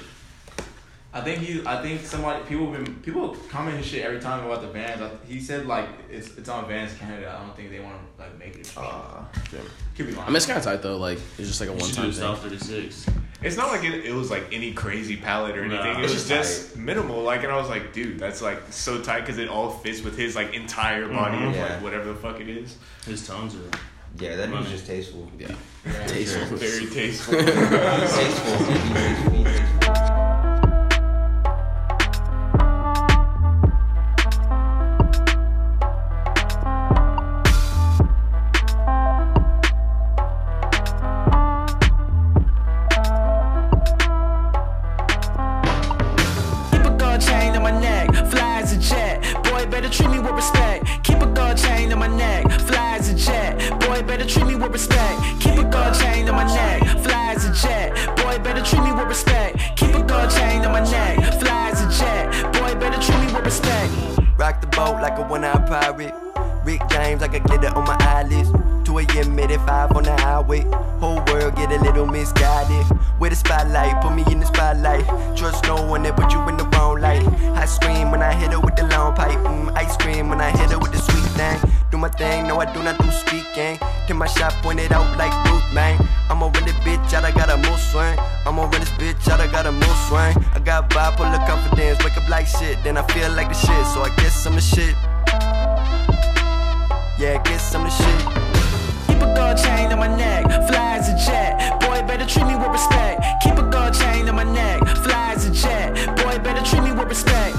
I 1.17 1.21
think 1.23 1.41
he. 1.41 1.63
I 1.67 1.81
think 1.81 2.03
somebody. 2.05 2.45
People 2.45 2.67
been. 2.67 2.95
People 2.97 3.35
comment 3.49 3.79
his 3.79 3.87
shit 3.87 4.05
every 4.05 4.21
time 4.21 4.45
about 4.45 4.61
the 4.61 4.69
Vans. 4.69 5.01
I, 5.01 5.11
he 5.27 5.41
said 5.41 5.67
like 5.67 5.89
it's 6.11 6.37
it's 6.37 6.49
on 6.51 6.69
Vans 6.69 6.93
Canada. 6.99 7.35
I 7.35 7.43
don't 7.45 7.57
think 7.57 7.71
they 7.71 7.81
want 7.81 7.97
to 7.97 8.23
like 8.23 8.39
make 8.39 8.57
it. 8.57 8.71
Uh, 8.77 9.25
Could 9.97 10.07
be 10.09 10.13
lying. 10.13 10.25
I 10.25 10.27
mean, 10.27 10.37
it's 10.37 10.45
kind 10.47 10.59
of 10.59 10.65
tight 10.65 10.83
though. 10.83 10.99
Like 10.99 11.19
it's 11.39 11.49
just 11.49 11.61
like 11.61 11.71
a 11.71 11.73
one 11.73 11.91
time 11.91 12.13
thing. 12.13 12.37
thirty 12.37 12.59
six. 12.59 13.07
It's 13.43 13.57
not 13.57 13.69
like 13.71 13.83
it, 13.85 14.05
it 14.05 14.13
was 14.15 14.31
like 14.31 14.45
any 14.53 14.73
crazy 14.75 15.17
palette 15.17 15.57
or 15.57 15.67
Nah. 15.67 15.75
anything. 15.81 16.01
It 16.01 16.03
was 16.03 16.13
just 16.13 16.29
just 16.29 16.77
minimal. 16.77 17.23
Like, 17.23 17.43
and 17.45 17.53
I 17.53 17.57
was 17.57 17.69
like, 17.71 17.93
dude, 17.95 18.19
that's 18.19 18.43
like 18.43 18.61
so 18.71 19.01
tight 19.01 19.21
because 19.21 19.39
it 19.39 19.49
all 19.49 19.71
fits 19.71 20.03
with 20.03 20.17
his 20.19 20.37
like 20.37 20.53
entire 20.55 21.09
body 21.09 21.39
Mhm. 21.39 21.49
of 21.51 21.55
Yeah. 21.57 21.65
like 21.73 21.83
whatever 21.83 22.05
the 22.13 22.15
fuck 22.19 22.41
it 22.41 22.49
is. 22.49 22.77
His 23.07 23.27
tones 23.27 23.55
are. 23.55 23.71
yeah, 24.19 24.37
that 24.37 24.47
dude's 24.49 24.59
Money. 24.61 24.71
just 24.71 24.87
tasteful. 24.87 25.31
Yeah, 25.39 25.55
Yeah. 25.87 26.07
tasteful. 26.07 26.57
Very 26.59 26.87
tasteful. 26.87 27.39
Tasteful. 29.47 30.36
James, 67.27 67.35
I 67.35 67.39
could 67.39 67.49
glitter 67.49 67.75
on 67.77 67.85
my 67.85 67.97
eyelids. 68.01 68.51
2 68.85 68.99
a.m. 68.99 69.39
At 69.39 69.67
five 69.67 69.93
on 69.97 70.05
the 70.05 70.17
highway. 70.17 70.61
Whole 71.01 71.23
world 71.27 71.57
get 71.57 71.73
a 71.73 71.83
little 71.83 72.07
misguided. 72.07 72.87
With 73.19 73.31
the 73.31 73.37
spotlight, 73.37 74.01
put 74.03 74.15
me 74.15 74.25
in 74.31 74.41
the 74.41 74.47
spotlight. 74.47 75.05
Trust 75.37 75.65
no 75.65 75.83
one 75.87 76.03
that 76.05 76.17
put 76.17 76.33
you 76.33 76.41
in 76.49 76.57
the 76.57 76.65
wrong 76.65 77.01
light. 77.01 77.27
I 77.57 77.65
scream 77.67 78.11
when 78.11 78.23
I 78.23 78.33
hit 78.33 78.53
her 78.53 78.61
with 78.61 78.77
the 78.77 78.87
long 78.89 79.15
pipe. 79.15 79.39
Mm, 79.39 79.77
ice 79.77 79.97
cream 79.97 80.29
when 80.29 80.41
I 80.41 80.51
hit 80.51 80.71
her 80.71 80.79
with 80.79 80.93
the 80.93 80.99
sweet 80.99 81.25
thing. 81.37 81.59
Do 81.91 81.99
my 81.99 82.09
thing, 82.09 82.47
no 82.47 82.61
I 82.61 82.73
do 82.73 82.83
not 82.83 82.99
do 82.99 83.11
speaking. 83.11 83.79
Till 84.07 84.17
my 84.17 84.27
shot 84.27 84.53
pointed 84.63 84.93
out 84.93 85.17
like 85.17 85.33
Ruth, 85.51 85.73
man. 85.73 85.99
I'm 86.29 86.43
a 86.43 86.49
really 86.49 86.73
bitch, 86.85 87.13
out 87.15 87.25
I 87.25 87.33
got 87.33 87.51
a 87.51 87.57
mood 87.57 87.79
swing. 87.79 88.19
I'm 88.47 88.59
a 88.59 88.67
really 88.67 88.91
bitch, 88.99 89.29
out 89.29 89.41
I 89.41 89.47
got 89.47 89.67
a 89.67 89.73
mood 89.73 89.97
swing. 90.09 90.35
I 90.55 90.61
got 90.63 90.91
bipolar 90.91 91.45
confidence, 91.47 92.03
wake 92.05 92.17
up 92.17 92.29
like 92.29 92.47
shit, 92.47 92.83
then 92.85 92.97
I 92.97 93.07
feel 93.13 93.31
like 93.33 93.49
the 93.49 93.55
shit. 93.55 93.87
So 93.95 94.03
I 94.03 94.15
guess 94.17 94.47
I'm 94.47 94.55
the 94.55 94.61
shit. 94.61 94.95
Yeah, 97.19 97.41
I 97.41 97.43
guess 97.49 97.75
I'm 97.75 97.85
the 97.85 97.89
shit. 97.89 98.21
Keep 99.09 99.23
a 99.25 99.35
gold 99.35 99.57
chain 99.57 99.91
on 99.91 99.99
my 99.99 100.07
neck, 100.07 100.45
fly 100.69 100.99
as 101.01 101.09
a 101.09 101.17
jet. 101.17 101.81
Boy, 101.81 102.05
better 102.07 102.27
treat 102.27 102.45
me 102.45 102.57
with 102.57 102.69
respect. 102.69 103.25
Keep 103.43 103.57
a 103.57 103.63
gold 103.63 103.95
chain 103.95 104.29
on 104.29 104.37
my 104.37 104.45
neck, 104.45 104.87
fly 105.01 105.33
as 105.33 105.47
a 105.47 105.51
jet. 105.51 105.95
Boy, 106.17 106.39
better 106.45 106.63
treat 106.63 106.83
me 106.83 106.93
with 106.93 107.09
respect. 107.09 107.57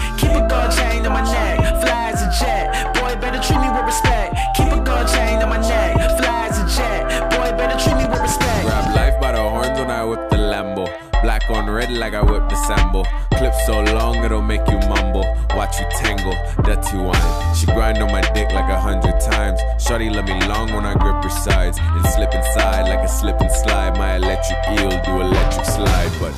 Like 12.11 12.23
I 12.23 12.31
whip 12.31 12.47
the 12.47 12.55
Sambo. 12.55 13.03
Clip 13.35 13.53
so 13.65 13.83
long 13.93 14.23
it'll 14.23 14.41
make 14.41 14.65
you 14.69 14.79
mumble. 14.87 15.25
Watch 15.57 15.79
you 15.79 15.85
tangle, 15.91 16.37
dirty 16.63 16.95
wine. 16.95 17.55
She 17.55 17.65
grind 17.65 17.97
on 17.97 18.09
my 18.13 18.21
dick 18.31 18.49
like 18.53 18.69
a 18.71 18.79
hundred 18.79 19.19
times. 19.19 19.59
Shorty 19.77 20.09
let 20.09 20.23
me 20.23 20.39
long 20.47 20.71
when 20.71 20.85
I 20.85 20.93
grip 20.93 21.21
her 21.21 21.29
sides. 21.29 21.77
And 21.81 22.05
slip 22.07 22.33
inside 22.33 22.87
like 22.87 23.03
a 23.03 23.09
slip 23.09 23.41
and 23.41 23.51
slide. 23.51 23.97
My 23.97 24.15
electric 24.15 24.57
eel 24.79 24.95
do 25.03 25.19
electric 25.19 25.65
slide, 25.65 26.11
but 26.21 26.33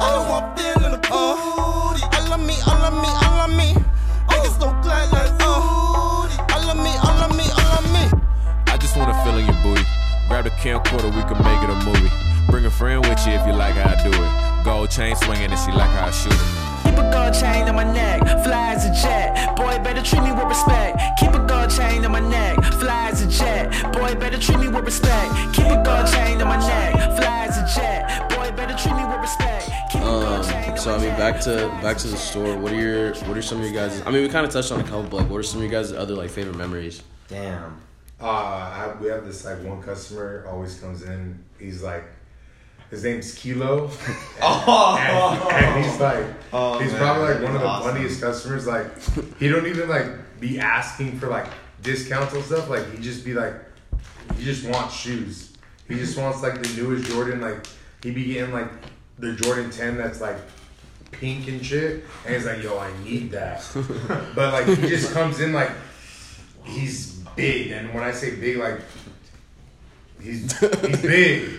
All 0.00 0.22
of 0.22 0.26
my 0.26 0.40
feeling 0.56 0.90
the 0.90 0.98
booty. 0.98 2.02
All 2.16 2.32
of 2.34 2.40
me, 2.42 2.56
all 2.66 2.82
of 2.90 2.94
me, 2.98 3.10
all 3.22 3.38
of 3.46 3.50
me. 3.54 3.70
Niggas 4.26 4.58
don't 4.58 4.82
glide 4.82 5.12
like 5.12 5.30
oh. 5.46 6.26
I 6.50 6.66
love 6.66 6.78
me, 6.82 6.90
I 6.98 7.10
love 7.22 7.36
me, 7.36 7.46
I 7.46 7.62
love 7.74 7.88
me. 7.94 8.04
I 8.66 8.76
just 8.76 8.96
wanna 8.96 9.14
feel 9.22 9.38
in 9.38 9.46
your 9.46 9.60
booty. 9.62 9.86
Grab 10.28 10.42
the 10.42 10.50
camcorder, 10.50 11.14
we 11.14 11.22
can 11.30 11.38
make 11.46 11.62
it 11.62 11.70
a 11.70 11.78
movie. 11.86 12.10
Bring 12.50 12.66
a 12.66 12.70
friend 12.70 13.06
with 13.06 13.24
you 13.24 13.34
if 13.34 13.46
you 13.46 13.52
like 13.52 13.74
how 13.74 13.94
I 13.94 14.02
do 14.02 14.10
it. 14.10 14.45
Gold 14.66 14.90
chain 14.90 15.14
swinging 15.14 15.52
and 15.52 15.60
she 15.60 15.70
like 15.70 15.88
how 15.90 16.08
I 16.08 16.10
shoot 16.10 16.32
it. 16.32 16.66
Keep 16.82 16.98
a 16.98 17.08
gold 17.12 17.34
chain 17.34 17.68
on 17.68 17.76
my 17.76 17.84
neck, 17.84 18.20
fly 18.42 18.74
as 18.74 18.84
a 18.84 18.90
jet. 19.00 19.54
Boy, 19.54 19.78
better 19.78 20.02
treat 20.02 20.24
me 20.24 20.32
with 20.32 20.42
respect. 20.42 20.98
Keep 21.20 21.34
a 21.34 21.46
gold 21.46 21.70
chain 21.70 22.04
on 22.04 22.10
my 22.10 22.18
neck, 22.18 22.56
fly 22.74 23.10
as 23.10 23.22
a 23.22 23.28
jet. 23.28 23.92
Boy, 23.92 24.16
better 24.16 24.40
treat 24.40 24.58
me 24.58 24.66
with 24.66 24.84
respect. 24.84 25.54
Keep 25.54 25.66
a 25.66 25.82
gold 25.84 26.08
chain 26.10 26.42
on 26.42 26.48
my 26.48 26.58
neck, 26.58 26.94
fly 27.16 27.46
as 27.46 27.58
a 27.58 27.78
jet. 27.78 28.28
Boy, 28.30 28.50
better 28.56 28.76
treat 28.76 28.96
me 28.96 29.04
with 29.06 29.20
respect. 29.20 29.70
Keep 29.92 30.02
a 30.02 30.04
gold 30.04 30.44
chain 30.44 30.70
Um, 30.70 30.76
so 30.76 30.96
I 30.96 30.98
mean, 30.98 31.16
back 31.16 31.40
to 31.42 31.68
back 31.80 31.96
to 31.98 32.08
the 32.08 32.16
store. 32.16 32.58
What 32.58 32.72
are 32.72 32.80
your 32.80 33.14
what 33.26 33.38
are 33.38 33.42
some 33.42 33.58
of 33.58 33.64
your 33.64 33.72
guys? 33.72 34.02
I 34.04 34.10
mean, 34.10 34.22
we 34.22 34.28
kind 34.28 34.44
of 34.44 34.52
touched 34.52 34.72
on 34.72 34.80
a 34.80 34.82
couple, 34.82 35.04
but 35.04 35.16
like, 35.18 35.30
what 35.30 35.38
are 35.38 35.44
some 35.44 35.62
of 35.62 35.70
your 35.70 35.80
guys' 35.80 35.92
other 35.92 36.16
like 36.16 36.30
favorite 36.30 36.56
memories? 36.56 37.04
Damn. 37.28 37.80
Uh, 38.20 38.26
I, 38.26 38.96
we 39.00 39.06
have 39.10 39.24
this 39.26 39.44
like 39.44 39.62
one 39.62 39.80
customer 39.80 40.44
always 40.48 40.80
comes 40.80 41.02
in. 41.02 41.38
He's 41.60 41.84
like, 41.84 42.02
his 42.90 43.04
name's 43.04 43.34
Kilo, 43.34 43.90
Oh. 44.42 44.96
and, 45.50 45.64
and 45.64 45.84
he's 45.84 46.00
oh. 46.00 46.04
like, 46.04 46.26
Oh, 46.52 46.78
he's 46.78 46.92
man, 46.92 47.00
probably 47.00 47.34
like 47.34 47.42
one 47.42 47.54
of 47.56 47.60
the 47.60 47.66
awesome. 47.66 47.92
funniest 47.92 48.20
customers. 48.20 48.66
Like, 48.66 48.86
he 49.38 49.48
don't 49.48 49.66
even 49.66 49.88
like 49.88 50.06
be 50.40 50.58
asking 50.58 51.18
for 51.18 51.28
like 51.28 51.46
discounts 51.82 52.34
and 52.34 52.44
stuff. 52.44 52.70
Like, 52.70 52.90
he 52.92 53.02
just 53.02 53.24
be 53.24 53.34
like, 53.34 53.54
he 54.36 54.44
just 54.44 54.66
wants 54.68 54.94
shoes. 54.94 55.52
He 55.88 55.96
just 55.96 56.16
wants 56.20 56.42
like 56.42 56.62
the 56.62 56.80
newest 56.80 57.10
Jordan. 57.10 57.40
Like, 57.40 57.66
he 58.02 58.10
be 58.10 58.24
getting 58.32 58.52
like 58.52 58.70
the 59.18 59.32
Jordan 59.34 59.70
Ten 59.70 59.96
that's 59.96 60.20
like 60.20 60.36
pink 61.10 61.48
and 61.48 61.64
shit, 61.64 62.04
and 62.24 62.34
he's 62.34 62.46
like, 62.46 62.62
yo, 62.62 62.78
I 62.78 62.90
need 63.04 63.30
that. 63.32 63.66
but 64.34 64.52
like, 64.52 64.66
he 64.78 64.88
just 64.88 65.12
comes 65.12 65.40
in 65.40 65.52
like 65.52 65.70
he's 66.64 67.16
big, 67.36 67.70
and 67.70 67.92
when 67.94 68.02
I 68.02 68.12
say 68.12 68.36
big, 68.36 68.58
like 68.58 68.80
he's 70.20 70.58
he's 70.60 71.02
big, 71.02 71.50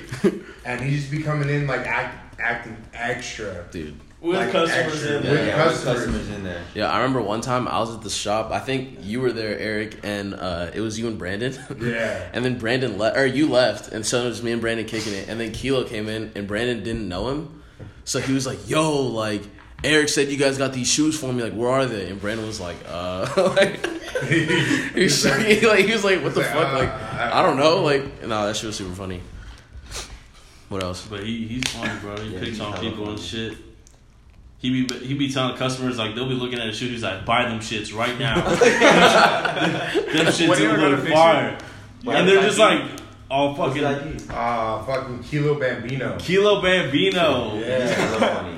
and 0.66 0.82
he's 0.82 1.00
just 1.02 1.12
be 1.12 1.22
coming 1.24 1.50
in 1.50 1.68
like 1.68 1.86
act, 1.88 2.40
acting 2.40 2.78
extra. 2.94 3.66
dude. 3.72 4.00
With 4.20 4.36
Like 4.36 4.52
customers 4.52 4.94
extra, 5.04 5.18
in 5.18 5.24
there. 5.24 5.36
Yeah, 5.46 5.46
with 5.46 5.74
customers. 5.76 5.96
customers 6.06 6.30
in 6.30 6.44
there. 6.44 6.64
Yeah, 6.74 6.92
I 6.92 6.98
remember 6.98 7.22
one 7.22 7.40
time 7.42 7.68
I 7.68 7.78
was 7.80 7.94
at 7.94 8.02
the 8.02 8.10
shop. 8.10 8.50
I 8.52 8.58
think 8.60 8.98
you 9.04 9.22
were 9.22 9.32
there, 9.32 9.58
Eric, 9.60 10.00
and 10.04 10.34
uh, 10.34 10.72
it 10.74 10.82
was 10.82 10.98
you 10.98 11.08
and 11.08 11.20
Brandon. 11.20 11.54
Yeah. 11.80 12.28
and 12.34 12.44
then 12.44 12.58
Brandon 12.58 12.98
left, 12.98 13.16
or 13.16 13.28
you 13.28 13.48
left, 13.48 13.92
and 13.92 14.04
so 14.04 14.24
it 14.24 14.30
was 14.30 14.42
me 14.42 14.52
and 14.54 14.60
Brandon 14.60 14.88
kicking 14.88 15.14
it. 15.14 15.30
And 15.30 15.40
then 15.40 15.52
Kilo 15.52 15.84
came 15.84 16.10
in, 16.10 16.32
and 16.36 16.48
Brandon 16.48 16.84
didn't 16.84 17.08
know 17.08 17.30
him, 17.30 17.62
so 18.06 18.20
he 18.20 18.34
was 18.34 18.48
like, 18.48 18.68
"Yo, 18.68 19.02
like." 19.02 19.44
Eric 19.84 20.10
said 20.10 20.30
you 20.30 20.38
guys 20.38 20.58
got 20.58 20.74
these 20.74 20.88
shoes 20.92 21.20
for 21.20 21.32
me. 21.32 21.44
Like, 21.44 21.54
where 21.54 21.70
are 21.70 21.86
they? 21.86 22.10
And 22.10 22.20
Brandon 22.20 22.46
was 22.48 22.60
like, 22.60 22.78
uh, 22.90 23.28
like, 23.56 23.86
he 24.28 25.04
was 25.04 25.24
like, 25.26 25.62
like, 25.62 25.86
he 25.86 25.92
was 25.94 26.04
like, 26.04 26.24
what 26.24 26.34
the 26.34 26.42
like, 26.42 26.50
fuck? 26.50 26.74
uh, 26.74 26.80
Like, 26.80 26.90
I- 26.90 27.40
I 27.40 27.42
don't 27.44 27.58
know. 27.58 27.84
Like, 27.84 28.22
no, 28.24 28.48
that 28.48 28.56
shit 28.56 28.66
was 28.68 28.76
super 28.76 28.96
funny. 28.96 29.22
What 30.70 30.84
else? 30.84 31.06
But 31.08 31.24
he 31.24 31.48
he's 31.48 31.64
funny, 31.68 31.98
bro. 32.02 32.18
He 32.18 32.34
Yeah, 32.34 32.40
picks 32.40 32.52
he's 32.52 32.60
on 32.60 32.74
hella 32.74 32.84
people 32.90 33.10
and 33.12 33.20
shit. 33.20 33.58
He 34.60 34.84
be 34.84 34.98
he 34.98 35.14
be 35.14 35.32
telling 35.32 35.56
customers 35.56 35.98
like 35.98 36.16
they'll 36.16 36.28
be 36.28 36.34
looking 36.34 36.60
at 36.60 36.68
a 36.68 36.74
shoe. 36.74 36.90
He's 36.90 37.04
like, 37.04 37.26
buy 37.26 37.44
them 37.44 37.60
shits 37.60 37.96
right 37.96 38.18
now. 38.20 38.42
them 38.50 40.26
shits 40.26 40.48
What 40.50 40.58
do 40.58 40.64
you 40.64 40.72
are 40.72 40.76
got 40.78 40.88
a 40.94 40.96
look 40.98 41.08
fire. 41.08 41.58
And 42.08 42.28
they're 42.28 42.42
just 42.42 42.58
like 42.58 42.82
all 43.30 43.54
What's 43.56 43.76
fucking 43.78 43.84
the 43.84 43.88
ID? 44.18 44.24
Ah, 44.32 44.84
fucking 44.84 45.24
Kilo 45.24 45.60
Bambino. 45.60 46.18
Kilo 46.20 46.62
Bambino. 46.62 47.52
He's 47.58 47.66
Yeah. 47.68 48.57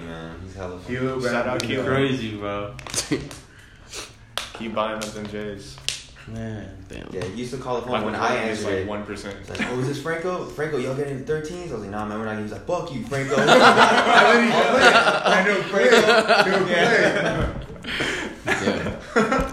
Hella 0.59 0.79
funny, 0.79 0.99
man. 0.99 1.15
He's 1.15 1.23
hella 1.23 1.23
funny. 1.23 1.23
Kilo 1.23 1.31
Shout 1.31 1.47
out 1.47 1.59
Bambino. 1.59 1.83
Crazy, 1.85 2.35
bro. 2.35 2.73
Keep 4.53 4.73
buying 4.75 4.97
up 4.97 5.05
them 5.05 5.25
J's. 5.27 5.77
Man. 6.27 6.85
Damn. 6.87 7.07
Yeah, 7.11 7.23
he 7.25 7.39
used 7.39 7.51
to 7.53 7.57
call 7.57 7.75
the 7.77 7.81
phone 7.83 7.91
Like 7.91 8.03
when 8.03 8.13
when 8.13 8.21
I 8.21 8.27
I 8.27 8.35
is 8.49 8.59
answered 8.59 8.79
like 8.81 8.87
one 8.87 9.03
percent. 9.05 9.35
It's 9.39 9.49
like, 9.49 9.61
oh, 9.71 9.79
is 9.79 9.87
this 9.87 9.99
Franco? 10.01 10.45
Franco, 10.45 10.77
y'all 10.77 10.93
getting 10.95 11.23
13s? 11.23 11.69
I 11.69 11.71
was 11.71 11.81
like, 11.81 11.89
nah, 11.89 12.05
man, 12.05 12.19
we're 12.19 12.25
not. 12.25 12.35
He 12.37 12.43
was 12.43 12.51
like, 12.51 12.65
fuck 12.67 12.91
you, 12.93 13.03
Franco. 13.03 13.35
And 13.39 13.49
then. 13.49 14.51
I 15.25 15.43
know 15.47 15.61
play. 15.63 15.89
He'll. 15.89 16.69
Yeah. 16.69 17.53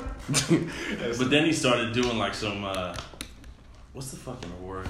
But 1.19 1.31
then 1.31 1.45
he 1.47 1.53
started 1.53 1.93
doing 1.93 2.19
like 2.19 2.35
some 2.35 2.65
uh 2.65 2.95
what's 3.93 4.11
the 4.11 4.17
fucking 4.17 4.51
word? 4.63 4.89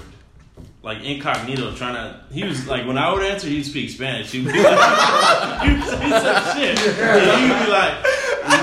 Like 0.83 1.03
incognito, 1.03 1.73
trying 1.75 1.95
to. 1.95 2.21
He 2.31 2.43
was 2.45 2.65
like, 2.67 2.85
when 2.87 2.97
I 2.97 3.11
would 3.11 3.23
answer, 3.23 3.47
he'd 3.47 3.63
speak 3.63 3.89
Spanish. 3.89 4.31
He'd 4.31 4.45
be 4.45 4.51
like, 4.51 4.63
he'd 5.63 5.83
say 5.83 6.09
some 6.09 6.57
shit. 6.57 6.79
And 6.79 7.51
he'd 7.51 7.65
be 7.65 7.71
like, 7.71 8.05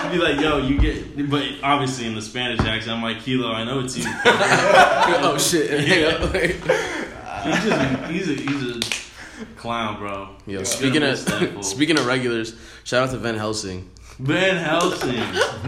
he'd 0.04 0.12
be 0.12 0.18
like, 0.18 0.40
yo, 0.40 0.58
you 0.58 0.78
get. 0.80 1.28
But 1.28 1.44
obviously 1.62 2.06
in 2.06 2.14
the 2.14 2.22
Spanish 2.22 2.60
accent, 2.60 2.96
I'm 2.96 3.02
like, 3.02 3.20
Kilo, 3.20 3.50
I 3.52 3.64
know 3.64 3.80
it's 3.80 3.96
you. 3.98 4.04
oh 4.24 5.36
shit. 5.38 5.70
Yeah. 7.44 7.44
He's 7.44 7.62
just, 7.64 8.10
he's 8.10 8.28
a, 8.30 8.34
he's 8.34 8.76
a 9.42 9.44
clown, 9.56 9.98
bro. 9.98 10.30
Yo, 10.46 10.60
He's 10.60 10.68
speaking 10.70 11.02
of 11.02 11.10
miss 11.10 11.24
that 11.24 11.52
fool. 11.52 11.62
speaking 11.62 11.98
of 11.98 12.06
regulars, 12.06 12.54
shout 12.84 13.08
out 13.08 13.10
to 13.10 13.18
Van 13.18 13.34
Helsing. 13.36 13.90
Van 14.18 14.56
Helsing. 14.56 15.18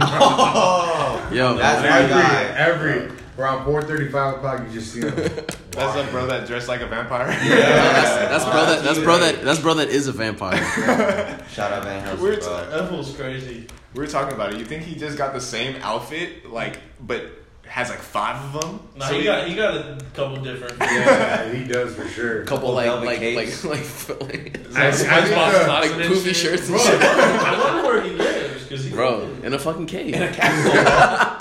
oh, 0.01 1.29
Yo, 1.33 1.55
That's 1.57 1.83
my 1.83 1.99
Every, 1.99 2.09
guy. 2.15 2.45
every 2.57 3.17
around 3.39 3.65
four 3.65 3.83
thirty, 3.83 4.09
five 4.09 4.37
o'clock, 4.37 4.63
you 4.67 4.73
just 4.73 4.93
see 4.93 5.01
him. 5.01 5.15
That's 5.77 5.95
the 5.95 6.09
bro 6.11 6.27
that 6.27 6.47
dressed 6.47 6.69
like 6.69 6.81
a 6.81 6.87
vampire. 6.87 7.27
that's, 7.27 7.45
that's 7.49 8.45
bro 8.45 8.65
that 8.65 8.83
that's 8.83 8.99
bro 8.99 9.19
that 9.19 9.43
that's 9.43 9.61
bro 9.61 9.75
that 9.75 9.89
is 9.91 10.09
a 10.09 10.13
vampire. 10.13 10.57
Shout 11.51 11.71
out 11.71 11.85
Van 11.85 12.03
Helsing, 12.03 12.23
We're 12.23 12.41
bro. 12.41 12.71
That 12.71 12.89
fool's 12.89 13.15
crazy. 13.15 13.67
We 13.93 14.01
were 14.01 14.07
talking 14.07 14.35
about 14.35 14.55
it. 14.55 14.59
You 14.59 14.65
think 14.65 14.85
he 14.85 14.95
just 14.95 15.19
got 15.19 15.35
the 15.35 15.41
same 15.41 15.77
outfit, 15.83 16.51
like, 16.51 16.79
but 17.07 17.27
has 17.67 17.91
like 17.91 17.99
five 17.99 18.43
of 18.55 18.63
them? 18.63 18.89
Nah, 18.97 19.09
he 19.09 19.25
got 19.25 19.47
he 19.47 19.55
got 19.55 19.77
a 19.77 19.99
couple 20.15 20.43
different. 20.43 20.79
yeah, 20.81 21.53
he 21.53 21.65
does 21.65 21.95
for 21.95 22.09
sure. 22.09 22.45
Couple 22.45 22.73
like 22.73 22.87
velvet 22.87 23.05
like, 23.05 23.21
like 23.21 23.47
capes. 23.49 23.65
like 23.65 24.21
like 24.21 24.61
I, 24.75 24.89
I 24.89 24.93
think, 24.93 25.37
uh, 25.37 25.79
like 25.83 25.91
poofy 25.91 26.35
shirts 26.35 26.71
and 26.71 26.77
Bro. 26.77 26.79
shit, 26.79 27.03
I 27.03 27.61
wonder 27.63 27.87
where 27.87 28.03
he 28.03 28.11
lives 28.13 28.63
because 28.63 28.83
he 28.83 28.91
bro, 28.91 29.29
in 29.43 29.53
a 29.53 29.59
fucking 29.59 29.87
cave. 29.89 30.15
In 30.15 30.23
a 30.23 30.33
capsule. 30.33 31.36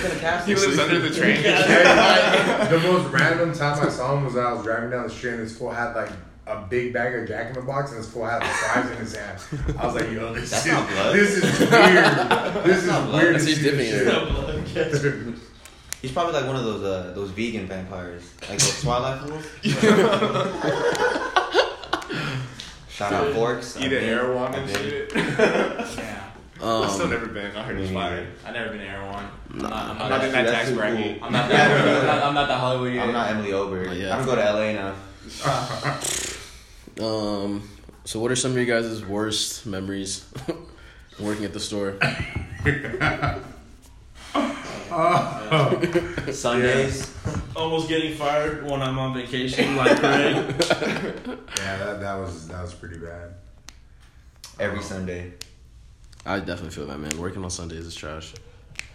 He 0.00 0.04
lives 0.04 0.04
in 0.04 0.10
a 0.10 0.14
He 0.14 0.20
capsule. 0.20 0.66
lives 0.68 0.78
under 0.78 0.98
the 1.00 1.10
train. 1.14 1.42
the 2.70 2.80
most 2.92 3.12
random 3.12 3.52
time 3.52 3.86
I 3.86 3.88
saw 3.90 4.16
him 4.16 4.24
was 4.24 4.34
when 4.34 4.44
I 4.44 4.52
was 4.52 4.62
driving 4.64 4.90
down 4.90 5.04
the 5.04 5.10
street 5.10 5.32
and 5.34 5.40
this 5.42 5.56
fool 5.56 5.70
had 5.70 5.94
like 5.94 6.10
a 6.46 6.62
big 6.68 6.92
bag 6.92 7.14
of 7.14 7.28
Jack 7.28 7.48
in 7.48 7.54
the 7.54 7.62
Box 7.62 7.90
and 7.92 8.00
this 8.00 8.10
fool 8.10 8.24
had 8.26 8.42
fries 8.44 8.90
in 8.90 8.96
his 8.98 9.14
hand. 9.16 9.38
I 9.78 9.86
was 9.86 9.94
like, 9.94 10.10
yo, 10.10 10.32
this 10.34 10.50
That's 10.50 10.66
is 10.66 10.72
not 10.72 10.88
blood. 10.88 11.14
this 11.14 11.30
is 11.36 11.60
weird. 11.60 12.64
This 12.64 12.78
is 12.78 12.86
blood. 12.86 13.12
weird. 13.14 13.34
That's 13.34 13.44
to 13.44 13.50
he's 13.50 13.58
see 13.58 13.62
dipping 13.62 13.78
this 13.78 14.96
it. 14.96 15.00
shit. 15.02 15.34
He's 16.02 16.12
probably 16.12 16.32
like 16.32 16.46
one 16.46 16.56
of 16.56 16.64
those 16.64 16.82
uh, 16.82 17.12
those 17.14 17.30
vegan 17.30 17.66
vampires, 17.66 18.22
like 18.48 18.58
those 18.58 18.80
Twilight 18.82 19.20
fools. 19.20 19.44
Shout 22.88 23.12
out 23.12 23.32
Forks. 23.34 23.76
Eat 23.76 23.84
I've 23.84 23.92
an 23.92 23.98
been- 24.00 24.08
Erewhon 24.08 24.54
I've 24.54 24.58
and 24.60 24.72
been- 24.72 25.08
shit. 25.08 25.12
Yeah. 26.60 26.68
I've 26.80 26.90
still 26.90 27.04
Um, 27.06 27.10
never 27.10 27.26
been. 27.26 27.56
I 27.56 27.62
heard 27.62 27.78
it's 27.78 27.88
Me 27.88 27.94
fire. 27.94 28.10
neither. 28.16 28.28
I 28.46 28.50
never 28.52 28.70
been 28.72 28.80
Erewhon. 28.82 29.30
I'm 29.50 29.58
not. 29.58 29.72
I'm 29.72 29.90
I'm 29.90 29.98
not, 29.98 30.08
not 30.10 30.24
in 30.24 30.32
that 30.32 30.44
That's 30.46 30.56
tax 30.68 30.70
bracket. 30.72 31.16
cool. 31.18 31.24
I'm 31.26 31.32
not 31.32 31.48
that. 31.48 31.70
I'm 32.00 32.06
not, 32.06 32.22
I'm 32.24 32.34
not 32.34 32.48
that 32.48 32.58
Hollywood 32.60 32.92
yet. 32.94 33.06
I'm 33.06 33.12
not 33.12 33.30
Emily 33.30 33.52
Oberg. 33.52 33.96
Yeah. 33.96 34.16
I'm 34.16 34.24
gonna 34.26 34.36
go 34.42 34.42
to 34.42 34.52
LA 34.52 34.72
now. 34.72 34.94
um. 37.44 37.68
So, 38.04 38.18
what 38.20 38.30
are 38.30 38.36
some 38.36 38.50
of 38.52 38.56
your 38.56 38.66
guys' 38.66 39.04
worst 39.04 39.66
memories 39.66 40.24
working 41.20 41.44
at 41.44 41.52
the 41.52 41.60
store? 41.60 41.96
Sundays. 46.32 47.14
almost 47.56 47.88
getting 47.88 48.14
fired 48.16 48.64
when 48.68 48.82
I'm 48.82 48.98
on 48.98 49.14
vacation, 49.14 49.76
like 49.76 49.98
Craig. 49.98 50.34
Yeah, 51.56 51.76
that, 51.78 52.00
that 52.00 52.14
was 52.18 52.48
that 52.48 52.62
was 52.62 52.74
pretty 52.74 52.98
bad. 52.98 53.34
Every 54.58 54.82
Sunday. 54.82 55.32
I 56.26 56.38
definitely 56.38 56.70
feel 56.70 56.86
that 56.86 56.98
man. 56.98 57.16
Working 57.18 57.42
on 57.44 57.50
Sundays 57.50 57.86
is 57.86 57.94
trash. 57.94 58.32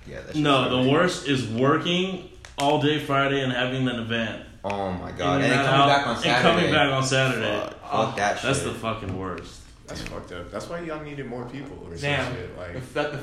Yeah. 0.08 0.22
That's 0.26 0.38
No, 0.38 0.84
the 0.84 0.90
worst 0.90 1.28
is 1.28 1.48
working 1.48 2.30
all 2.58 2.82
day 2.82 3.00
Friday 3.00 3.42
and 3.42 3.52
having 3.52 3.88
an 3.88 4.00
event. 4.00 4.44
Oh 4.64 4.92
my 4.92 5.12
god. 5.12 5.42
you're 5.42 5.44
And 5.44 5.44
then 5.44 5.66
coming 5.66 5.82
out- 5.82 5.88
back 5.88 6.08
on 6.08 6.16
Saturday. 6.18 6.36
And 6.36 6.42
coming 6.44 6.72
back 6.72 6.94
on 6.94 7.04
Saturday. 7.04 7.60
Fuck. 7.60 7.92
Fuck 7.92 8.16
that 8.18 8.36
shit. 8.38 8.44
That's 8.44 8.62
the 8.64 8.74
fucking 8.74 9.18
worst. 9.18 9.62
That's 9.88 10.02
fucked 10.02 10.32
up. 10.32 10.52
That's 10.52 10.68
why 10.68 10.80
y'all 10.82 11.04
needed 11.04 11.28
more 11.28 11.46
people 11.46 11.78
or 11.86 11.92
some 11.98 12.10
Damn. 12.10 12.34
shit. 12.36 12.58
Like, 12.58 12.74
The, 12.74 12.94
that, 12.94 13.12
the, 13.12 13.20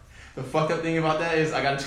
the 0.36 0.42
fucked 0.42 0.72
up 0.72 0.80
thing 0.82 0.98
about 0.98 1.18
that 1.20 1.36
is 1.38 1.52
I 1.52 1.62
got. 1.62 1.86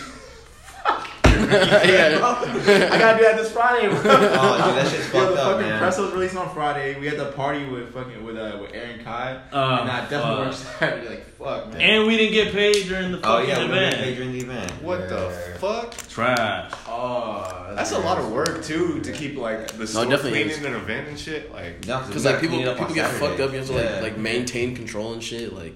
yeah. 1.29 2.19
I 2.91 2.97
gotta 2.99 3.17
do 3.17 3.23
that 3.23 3.35
this 3.37 3.51
Friday. 3.51 3.87
Bro. 3.87 3.97
Oh, 4.03 4.03
dude, 4.05 4.75
that 4.77 4.87
shit's 4.91 5.05
Yo, 5.13 5.19
fucked 5.21 5.35
the 5.35 5.41
up, 5.41 5.51
fucking 5.53 5.67
man. 5.69 5.79
press 5.79 5.97
was 5.97 6.11
released 6.11 6.35
on 6.35 6.53
Friday. 6.53 6.99
We 6.99 7.07
had 7.07 7.17
the 7.17 7.31
party 7.31 7.65
with 7.65 7.93
fucking 7.93 8.23
with 8.23 8.37
uh 8.37 8.57
with 8.61 8.73
Aaron 8.73 9.03
Kai, 9.03 9.41
Oh, 9.51 9.75
and 9.81 9.89
I 9.91 10.01
definitely 10.09 10.21
fuck. 10.21 10.39
worked 10.45 10.55
Saturday. 10.79 11.09
Like 11.09 11.25
fuck, 11.37 11.71
man. 11.73 11.81
And 11.81 12.07
we 12.07 12.17
didn't 12.17 12.33
get 12.33 12.53
paid 12.53 12.87
during 12.87 13.11
the 13.11 13.17
fucking 13.19 13.31
Oh 13.31 13.37
fucking 13.45 13.49
yeah, 13.49 13.71
we 13.71 13.77
event. 13.77 13.95
paid 13.97 14.15
during 14.15 14.31
the 14.33 14.39
event. 14.39 14.71
what 14.83 14.99
Yeah. 15.01 15.05
the 15.07 15.29
fuck? 15.59 15.91
Trash. 16.09 16.71
oh, 16.87 17.73
That's 17.75 17.91
a 17.91 17.99
lot 17.99 18.17
of 18.17 18.31
work 18.31 18.63
too 18.63 18.99
to 19.01 19.11
keep 19.11 19.37
like 19.37 19.71
the 19.77 19.87
store 19.87 20.05
definitely 20.05 20.31
cleaning 20.43 20.49
is. 20.51 20.65
an 20.65 20.75
event 20.75 21.07
and 21.07 21.19
shit. 21.19 21.51
Like, 21.53 21.85
No, 21.87 22.01
Because 22.05 22.25
like 22.25 22.41
people 22.41 22.57
people 22.59 22.93
get 22.93 23.09
fucked 23.11 23.39
up. 23.39 23.51
You 23.51 23.57
have 23.59 23.67
to 23.67 23.73
like 23.73 23.85
Yeah. 23.85 24.01
like 24.01 24.17
maintain 24.17 24.75
control 24.75 25.13
and 25.13 25.23
shit. 25.23 25.53
Like. 25.53 25.73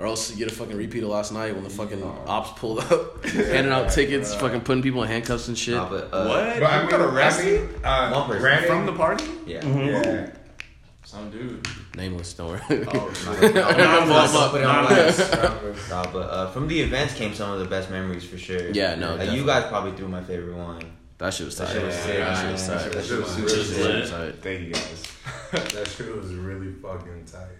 Hell 0.00 0.02
no. 0.02 0.06
Or 0.06 0.06
else 0.10 0.30
you 0.30 0.36
get 0.36 0.50
a 0.50 0.54
fucking 0.54 0.76
repeat 0.76 1.02
of 1.02 1.10
last 1.10 1.32
night 1.32 1.54
when 1.54 1.62
the 1.64 1.70
fucking 1.70 2.02
ops 2.26 2.58
pulled 2.58 2.78
up, 2.80 3.24
handing 3.26 3.72
out 3.72 3.90
tickets, 3.90 4.34
fucking 4.34 4.62
putting 4.62 4.82
people 4.82 5.02
in 5.02 5.08
handcuffs 5.08 5.48
and 5.48 5.56
shit. 5.58 5.74
Nah, 5.74 5.88
but, 5.88 6.04
uh, 6.12 6.26
what? 6.26 6.58
But 6.58 6.62
I 6.64 6.76
you 6.76 6.80
mean, 6.82 6.90
got 6.90 7.00
I 7.00 7.04
arrested 7.04 7.70
mean, 7.70 7.84
uh, 7.84 8.10
One 8.12 8.26
person. 8.26 8.40
granted- 8.42 8.66
from 8.66 8.86
the 8.86 8.92
party? 8.92 9.24
Yeah. 9.46 9.66
yeah. 9.66 10.30
Some 11.04 11.30
dude. 11.30 11.66
Nameless, 11.96 12.34
don't 12.34 12.50
worry. 12.50 12.60
Oh, 12.70 13.08
Anonymous. 13.32 14.32
Don't 14.32 14.50
put 14.50 14.60
it 14.60 14.66
on 14.66 14.84
Anonymous. 14.86 15.16
blast. 15.16 15.90
Nah, 15.90 16.04
but 16.12 16.18
uh, 16.30 16.50
from 16.52 16.68
the 16.68 16.80
events 16.80 17.14
came 17.14 17.34
some 17.34 17.50
of 17.50 17.58
the 17.58 17.64
best 17.64 17.90
memories 17.90 18.22
for 18.24 18.38
sure. 18.38 18.70
Yeah, 18.70 18.94
no, 18.94 19.16
Like, 19.16 19.32
you 19.32 19.44
guys 19.44 19.64
probably 19.66 19.90
threw 19.92 20.06
my 20.06 20.22
favorite 20.22 20.56
one. 20.56 20.80
that 21.18 21.34
shit 21.34 21.46
was 21.46 21.56
That 21.58 21.66
tight. 21.66 21.72
shit 21.74 21.84
was 21.84 21.96
Yeah, 21.96 22.02
sick, 22.04 22.18
that 22.18 22.36
shit 22.38 22.52
was 22.52 22.66
That 22.68 22.74
tight. 22.74 22.82
shit 22.84 22.92
That 22.92 23.04
shit 23.04 23.18
was 23.18 23.36
That 23.36 23.48
shit 23.48 23.58
was 23.58 23.78
lit. 23.78 23.86
really 23.94 24.08
tight. 24.08 24.42
Thank 24.42 24.60
you 24.60 24.72
guys. 24.72 25.02
That 25.74 25.88
shit 25.88 26.16
was 26.16 26.34
really 26.34 26.72
fucking 26.74 27.24
tight. 27.24 27.58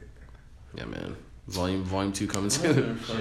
Yeah, 0.77 0.85
man. 0.85 1.17
Volume 1.51 1.83
Volume 1.85 2.13
Two 2.13 2.27
coming 2.27 2.51
soon. 2.51 2.99
I 3.13 3.19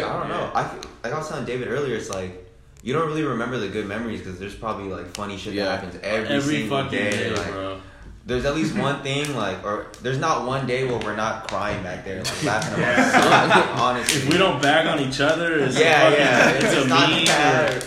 don't 0.00 0.28
know. 0.28 0.50
I 0.54 0.64
feel, 0.64 0.90
like 1.04 1.12
I 1.12 1.18
was 1.18 1.28
telling 1.28 1.44
David 1.44 1.68
earlier, 1.68 1.96
it's 1.96 2.10
like 2.10 2.44
you 2.82 2.92
don't 2.92 3.06
really 3.08 3.22
remember 3.22 3.58
the 3.58 3.68
good 3.68 3.86
memories 3.86 4.20
because 4.20 4.38
there's 4.38 4.54
probably 4.54 4.88
like 4.88 5.06
funny 5.14 5.36
shit 5.36 5.54
Yeah. 5.54 5.64
that 5.66 5.80
happens 5.84 6.00
every, 6.02 6.28
Every 6.36 6.54
single 6.60 6.78
fucking 6.84 6.98
day. 6.98 7.10
day, 7.10 7.30
like, 7.36 7.50
bro. 7.52 7.80
there's 8.26 8.44
at 8.44 8.54
least 8.54 8.76
one 8.76 9.02
thing 9.08 9.34
like, 9.36 9.64
or 9.64 9.86
there's 10.02 10.18
not 10.18 10.46
one 10.46 10.66
day 10.66 10.86
where 10.86 10.98
we're 10.98 11.16
not 11.16 11.48
crying 11.48 11.82
back 11.82 12.04
there, 12.04 12.22
like 12.22 12.42
laughing 12.44 12.74
about 12.82 13.12
something. 13.12 13.78
Honestly, 13.80 14.22
If 14.22 14.28
we 14.32 14.38
don't 14.38 14.62
bag 14.62 14.86
on 14.86 15.00
each 15.00 15.20
other, 15.20 15.58
it's 15.58 15.78
yeah, 15.78 16.02
fucking, 16.04 16.18
yeah, 16.18 16.50
it's, 16.50 16.64
it's, 16.64 16.84
a 16.84 16.88
not 16.88 17.10
meme 17.10 17.24
bad. 17.24 17.82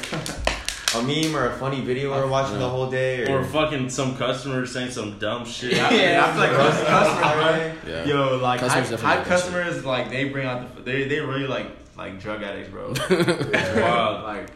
A 0.95 1.01
meme 1.03 1.35
or 1.35 1.45
a 1.45 1.55
funny 1.57 1.81
video 1.81 2.09
we're 2.09 2.25
uh, 2.25 2.27
watching 2.27 2.57
the 2.57 2.65
uh, 2.65 2.69
whole 2.69 2.89
day, 2.89 3.23
or, 3.27 3.37
or, 3.37 3.39
or 3.41 3.43
fucking 3.43 3.89
some 3.91 4.17
customer 4.17 4.65
saying 4.65 4.89
some 4.89 5.19
dumb 5.19 5.45
shit. 5.45 5.73
Yeah, 5.73 5.85
I 5.87 6.31
feel 6.31 6.39
like 6.41 6.51
cus- 6.51 6.83
customers, 6.83 7.35
Right? 7.35 7.73
Yeah. 7.87 8.05
Yo, 8.05 8.37
like 8.37 8.59
Customers 8.59 8.89
high, 8.89 8.95
definitely 8.95 9.05
high 9.05 9.13
do 9.13 9.17
that 9.17 9.23
shit. 9.23 9.27
customers, 9.27 9.85
like 9.85 10.09
they 10.09 10.29
bring 10.29 10.47
out 10.47 10.75
the 10.75 10.81
they 10.81 11.07
they 11.07 11.19
really 11.19 11.45
like 11.47 11.67
like 11.95 12.19
drug 12.19 12.41
addicts, 12.41 12.71
bro. 12.71 12.91
it's 13.09 13.79
wild, 13.79 14.23
like 14.23 14.47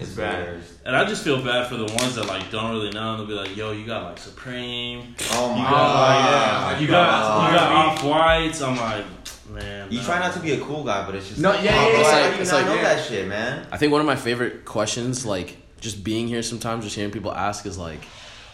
It's 0.00 0.10
bad. 0.14 0.46
bad. 0.56 0.62
And 0.84 0.96
I 0.96 1.04
just 1.04 1.22
feel 1.22 1.40
bad 1.44 1.68
for 1.68 1.76
the 1.76 1.84
ones 1.84 2.16
that 2.16 2.26
like 2.26 2.50
don't 2.50 2.72
really 2.72 2.90
know. 2.90 3.10
and 3.10 3.20
They'll 3.20 3.26
be 3.28 3.34
like, 3.34 3.56
"Yo, 3.56 3.70
you 3.70 3.86
got 3.86 4.02
like 4.02 4.18
Supreme, 4.18 5.14
Oh 5.34 5.50
my 5.52 5.58
you 5.58 5.62
got 5.62 5.70
god. 5.70 6.72
like, 6.72 6.80
you 6.82 6.86
got 6.88 7.50
you 7.52 7.56
got 7.56 7.72
off 7.72 8.04
whites." 8.04 8.60
I'm 8.62 8.76
like, 8.76 9.04
man. 9.52 9.92
You 9.92 9.98
no. 9.98 10.04
try 10.04 10.18
not 10.18 10.32
to 10.34 10.40
be 10.40 10.52
a 10.54 10.60
cool 10.60 10.82
guy, 10.82 11.06
but 11.06 11.14
it's 11.14 11.28
just 11.28 11.40
No, 11.40 11.50
like, 11.50 11.62
yeah, 11.62 11.76
oh, 11.78 11.88
yeah, 11.92 11.98
it's 12.00 12.10
how 12.10 12.20
like- 12.20 12.30
do 12.30 12.34
you 12.36 12.42
it's 12.42 12.50
not 12.50 12.56
like- 12.56 12.66
know 12.66 12.74
yeah. 12.74 12.82
that 12.96 13.04
shit, 13.04 13.28
man. 13.28 13.66
I 13.70 13.76
think 13.76 13.92
one 13.92 14.00
of 14.00 14.06
my 14.08 14.16
favorite 14.16 14.64
questions, 14.64 15.24
like 15.24 15.56
just 15.80 16.02
being 16.04 16.28
here 16.28 16.42
sometimes, 16.42 16.84
just 16.84 16.96
hearing 16.96 17.10
people 17.12 17.32
ask, 17.32 17.66
is 17.66 17.78
like, 17.78 18.00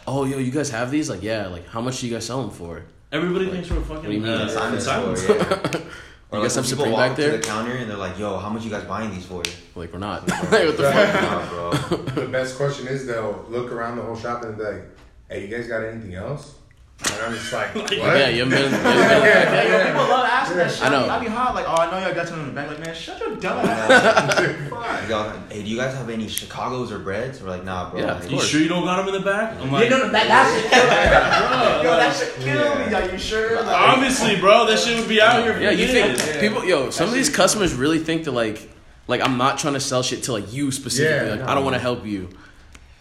"Oh, 0.06 0.24
yo, 0.24 0.38
you 0.38 0.50
guys 0.50 0.70
have 0.70 0.90
these? 0.90 1.08
Like, 1.10 1.22
yeah. 1.22 1.46
Like, 1.48 1.66
how 1.68 1.80
much 1.80 2.00
do 2.00 2.06
you 2.06 2.12
guys 2.14 2.26
sell 2.26 2.40
them 2.42 2.50
for?" 2.50 2.82
Everybody 3.12 3.48
thinks 3.50 3.70
we're 3.70 3.80
fucking. 3.80 3.96
What 3.96 4.04
do 4.04 4.12
you 4.12 4.20
mean? 4.20 4.30
uh, 4.32 4.38
Consignment 4.46 4.74
consignment 4.84 5.18
store, 5.18 5.36
yeah. 5.36 5.80
You 6.32 6.40
Or 6.40 6.42
guys 6.42 6.56
like 6.56 6.64
have 6.64 6.64
when 6.64 6.78
people 6.78 6.84
Supreme 6.84 6.92
walk 6.92 7.00
back 7.00 7.10
up 7.12 7.16
to 7.16 7.30
the 7.30 7.38
counter 7.38 7.72
and 7.76 7.88
they're 7.90 7.96
like, 7.96 8.18
"Yo, 8.18 8.38
how 8.38 8.48
much 8.48 8.64
you 8.64 8.70
guys 8.70 8.84
buying 8.84 9.10
these 9.14 9.24
for?" 9.26 9.42
Like, 9.76 9.92
we're 9.92 10.00
not. 10.00 10.26
like, 10.28 10.50
what 10.50 10.76
the 10.76 10.90
fuck? 10.92 11.22
Nah, 11.22 11.48
bro. 11.48 11.96
The 12.24 12.28
best 12.28 12.56
question 12.56 12.88
is 12.88 13.06
they'll 13.06 13.44
look 13.48 13.70
around 13.70 13.96
the 13.98 14.02
whole 14.02 14.16
shop 14.16 14.42
and 14.42 14.56
be 14.56 14.64
like, 14.64 14.82
"Hey, 15.28 15.46
you 15.46 15.56
guys 15.56 15.68
got 15.68 15.84
anything 15.84 16.14
else?" 16.14 16.54
And 17.02 17.12
I'm 17.22 17.34
just 17.34 17.52
like, 17.52 17.74
"What?" 17.74 17.90
Yeah, 17.92 18.28
you 18.28 18.44
haven't 18.44 18.50
been. 18.50 18.72
You 18.72 18.78
Yeah, 18.78 19.18
yeah, 19.18 19.24
Yeah, 19.24 19.62
yo, 19.64 19.78
yeah. 19.78 19.86
people 19.86 20.02
love 20.02 20.26
asking 20.26 20.56
that 20.58 20.70
shit. 20.70 20.82
I 20.84 20.88
know. 20.90 21.08
I 21.08 21.18
be 21.18 21.26
hot, 21.26 21.54
like, 21.54 21.66
oh, 21.68 21.74
I 21.74 21.90
know 21.90 22.06
y'all 22.06 22.14
got 22.14 22.28
something 22.28 22.48
in 22.48 22.54
the 22.54 22.60
back. 22.60 22.68
Like, 22.68 22.80
man, 22.80 22.94
shut 22.94 23.18
your 23.20 23.36
dumb 23.36 23.66
ass. 23.66 24.34
Fuck. 24.70 25.08
Yo, 25.08 25.32
hey, 25.50 25.62
do 25.62 25.68
you 25.68 25.76
guys 25.76 25.94
have 25.94 26.08
any 26.08 26.28
Chicago's 26.28 26.92
or 26.92 27.00
breads? 27.00 27.42
We're 27.42 27.50
like, 27.50 27.64
nah, 27.64 27.90
bro. 27.90 28.00
Yeah, 28.00 28.14
Like, 28.14 28.30
You 28.30 28.40
sure 28.40 28.60
you 28.60 28.68
don't 28.68 28.84
got 28.84 29.04
them 29.04 29.14
in 29.14 29.20
the 29.20 29.28
back? 29.28 29.56
I'm 29.60 29.72
like, 29.72 29.90
Yeah, 29.90 29.96
no, 29.96 30.06
no, 30.06 30.12
that, 30.12 30.28
that 30.28 30.60
shit 30.62 30.70
kill 30.70 30.84
me. 30.84 31.84
Yo, 31.84 31.96
that 31.96 32.16
shit 32.16 32.34
kill 32.36 32.78
me. 32.86 32.94
Are 32.94 33.12
you 33.12 33.18
sure? 33.18 33.62
Like, 33.62 33.76
obviously, 33.76 34.36
bro, 34.40 34.66
that 34.66 34.78
shit 34.78 34.98
would 34.98 35.08
be 35.08 35.20
out 35.20 35.42
here. 35.42 35.60
Yeah, 35.60 35.70
you 35.70 35.88
think 35.88 36.18
years. 36.18 36.36
people? 36.38 36.64
Yo, 36.64 36.90
some 36.90 37.08
of 37.08 37.14
these 37.14 37.28
customers 37.28 37.74
really 37.74 37.98
think 37.98 38.24
that 38.24 38.32
like, 38.32 38.70
like 39.08 39.20
I'm 39.20 39.36
not 39.36 39.58
trying 39.58 39.74
to 39.74 39.80
sell 39.80 40.02
shit 40.02 40.22
to 40.24 40.32
like 40.32 40.52
you 40.52 40.70
specifically. 40.70 41.28
Yeah. 41.28 41.34
like, 41.40 41.48
I 41.48 41.54
don't 41.54 41.64
want 41.64 41.74
to 41.74 41.80
help 41.80 42.06
you. 42.06 42.30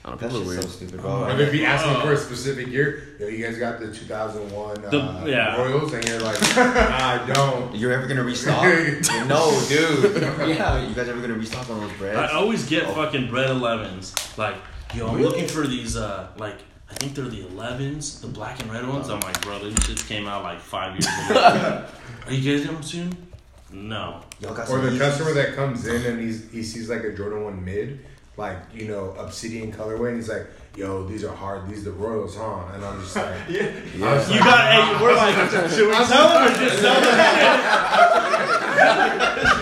I 0.05 0.09
don't 0.09 0.21
know. 0.21 0.27
That's 0.27 0.33
People 0.37 0.51
are 0.51 0.55
just 0.55 0.61
so 0.79 0.83
weird. 0.83 0.89
stupid, 0.91 1.01
bro. 1.01 1.23
Or 1.25 1.35
they'd 1.35 1.51
be 1.51 1.65
asking 1.65 2.01
for 2.01 2.11
a 2.13 2.17
specific 2.17 2.67
year. 2.67 3.15
Yo, 3.19 3.27
you 3.27 3.45
guys 3.45 3.57
got 3.57 3.79
the 3.79 3.91
2001 3.93 4.83
uh, 4.85 4.89
The- 4.89 5.29
yeah. 5.31 5.55
Royals, 5.55 5.93
and 5.93 6.05
you're 6.07 6.19
like, 6.19 6.37
I 6.57 7.23
don't. 7.33 7.73
You're 7.79 7.93
ever 7.93 8.07
gonna 8.07 8.23
restock? 8.23 8.63
no, 9.27 9.61
dude. 9.69 10.21
Yeah, 10.21 10.85
you 10.85 10.93
guys 10.93 11.07
ever 11.07 11.21
gonna 11.21 11.35
restock 11.35 11.69
on 11.69 11.79
those 11.79 11.93
breads? 11.93 12.17
I 12.17 12.33
always 12.33 12.67
get 12.67 12.83
fucking 12.93 13.29
bread 13.29 13.49
11s. 13.49 14.37
Like, 14.37 14.55
yo, 14.93 15.07
I'm 15.07 15.21
looking 15.21 15.47
for 15.47 15.65
these, 15.65 15.95
uh, 15.95 16.27
like, 16.37 16.57
I 16.91 16.95
think 16.95 17.15
they're 17.15 17.25
the 17.25 17.43
11s, 17.45 18.19
the 18.21 18.27
black 18.27 18.59
and 18.61 18.71
red 18.71 18.87
ones. 18.87 19.09
I'm 19.09 19.21
like, 19.21 19.41
bro, 19.41 19.57
these 19.59 19.73
shits 19.75 20.07
came 20.07 20.27
out 20.27 20.43
like 20.43 20.59
five 20.59 20.93
years 20.93 21.07
ago. 21.29 21.85
Are 22.27 22.31
you 22.33 22.51
guys 22.51 22.61
getting 22.65 22.75
them 22.75 22.83
soon? 22.83 23.27
No. 23.71 24.21
Y'all 24.41 24.53
got 24.53 24.63
Or 24.69 24.81
some 24.81 24.83
the 24.85 24.91
Yeezys? 24.91 24.99
customer 24.99 25.33
that 25.33 25.55
comes 25.55 25.87
in 25.87 26.05
and 26.05 26.19
he's 26.19 26.51
he 26.51 26.61
sees 26.61 26.89
like 26.89 27.03
a 27.03 27.11
Jordan 27.15 27.43
1 27.45 27.65
mid, 27.65 28.05
like, 28.37 28.57
you 28.73 28.87
know, 28.87 29.11
obsidian 29.17 29.71
colorway, 29.71 30.07
and 30.09 30.17
he's 30.17 30.29
like, 30.29 30.47
yo, 30.75 31.05
these 31.07 31.23
are 31.23 31.35
hard, 31.35 31.67
these 31.69 31.81
are 31.85 31.91
the 31.91 31.97
Royals, 31.97 32.35
huh? 32.35 32.63
And 32.73 32.83
I'm 32.83 32.99
just 33.01 33.15
like, 33.15 33.35
yeah. 33.49 33.71
I 34.01 34.13
was 34.15 34.27
You 34.29 34.39
like, 34.39 34.43
got, 34.49 34.71
hey, 34.73 35.03
we're 35.03 35.15
like, 35.15 35.35
should 35.69 35.87
we 35.87 35.93
tell 35.93 36.29
them 36.29 36.43
or 36.51 36.55
just 36.57 36.79
sell 36.81 36.99
them? 37.01 38.23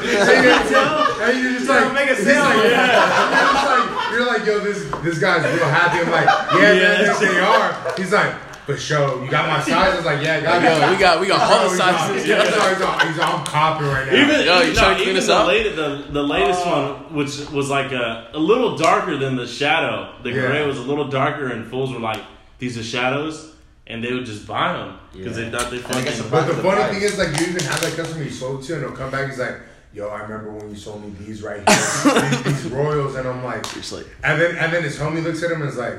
and 0.02 1.40
you're 1.40 1.54
just 1.54 1.70
like, 1.70 1.94
make 1.94 2.10
a 2.10 2.16
sale. 2.16 2.44
like, 2.44 2.56
you're, 2.56 2.72
just 2.72 3.66
like, 3.66 4.12
you're 4.12 4.26
like, 4.26 4.46
yo, 4.46 4.60
this 4.60 4.84
this 5.04 5.20
guy's 5.20 5.44
real 5.56 5.66
happy. 5.66 6.00
I'm 6.00 6.12
like, 6.12 6.26
yeah, 6.56 6.72
Yeah. 6.74 7.08
man, 7.12 7.20
they 7.22 7.40
are. 7.40 7.94
He's 7.98 8.12
like, 8.12 8.34
for 8.72 8.78
sure, 8.80 9.24
you 9.24 9.30
got 9.32 9.48
my 9.48 9.60
size. 9.62 9.72
I 9.94 9.96
was 9.96 10.06
like, 10.06 10.24
yeah, 10.24 10.38
I 10.38 10.42
got 10.42 10.64
Yo, 10.64 10.92
we 10.92 10.98
got 11.00 11.20
we 11.22 11.28
got 11.28 11.42
all 11.52 11.64
the 11.66 11.70
He's 11.72 11.80
on- 11.80 11.94
sizes. 11.96 12.24
He's 12.26 12.34
on, 12.34 12.46
he's 12.46 12.82
on, 12.82 13.08
he's 13.08 13.20
on 13.20 13.46
copping 13.46 13.88
right 13.88 14.08
now. 14.08 14.14
Even, 14.16 14.46
Yo, 14.46 14.62
you 14.62 14.68
no, 14.68 14.74
trying 14.74 14.90
to 14.98 15.04
clean 15.04 15.10
even 15.10 15.18
us 15.18 15.28
the, 15.28 15.36
up? 15.36 15.48
late, 15.48 15.76
the, 15.76 16.06
the 16.12 16.24
latest 16.24 16.66
uh-huh. 16.66 16.94
one, 17.06 17.16
which 17.16 17.50
was 17.52 17.70
like 17.70 17.92
a, 17.92 18.30
a 18.34 18.40
little 18.40 18.78
darker 18.78 19.18
than 19.18 19.36
the 19.36 19.48
shadow. 19.48 20.16
The 20.24 20.30
Yeah. 20.32 20.48
gray 20.48 20.66
was 20.68 20.78
a 20.78 20.84
little 20.84 21.08
darker, 21.10 21.48
and 21.48 21.66
fools 21.70 21.92
were 21.94 22.00
like, 22.00 22.22
these 22.60 22.78
are 22.78 22.84
shadows, 22.84 23.54
and 23.88 24.04
they 24.04 24.14
would 24.14 24.26
just 24.26 24.46
buy 24.48 24.74
them 24.74 24.98
because 25.14 25.38
Yeah. 25.38 25.46
they 25.50 25.58
thought 25.58 25.72
they 25.72 25.78
And 25.78 25.86
I 25.88 26.02
fucking. 26.12 26.30
But 26.32 26.48
the 26.48 26.54
The 26.54 26.62
funny 26.64 26.76
price. 26.82 26.94
thing 26.94 27.02
is, 27.02 27.18
like, 27.18 27.40
you 27.40 27.48
even 27.48 27.64
have 27.64 27.82
that 27.82 27.94
customer 27.96 28.24
you 28.24 28.30
sold 28.30 28.64
to, 28.64 28.74
and 28.76 28.84
he'll 28.84 28.92
come 28.94 29.10
back. 29.12 29.30
He's 29.30 29.40
like, 29.40 29.58
"Yo, 29.94 30.08
I 30.08 30.22
remember 30.22 30.52
when 30.52 30.70
you 30.70 30.76
sold 30.76 31.04
me 31.04 31.10
these 31.26 31.42
right 31.44 31.58
here, 31.68 32.22
these, 32.30 32.44
these 32.44 32.66
Royals," 32.72 33.16
and 33.16 33.28
I'm 33.28 33.44
like, 33.44 33.64
Just 33.74 33.92
like 33.92 34.06
and 34.24 34.40
then 34.40 34.56
and 34.58 34.72
then 34.72 34.84
his 34.84 34.98
homie 34.98 35.22
looks 35.24 35.42
at 35.44 35.52
him 35.52 35.62
and 35.62 35.70
is 35.70 35.78
like, 35.78 35.98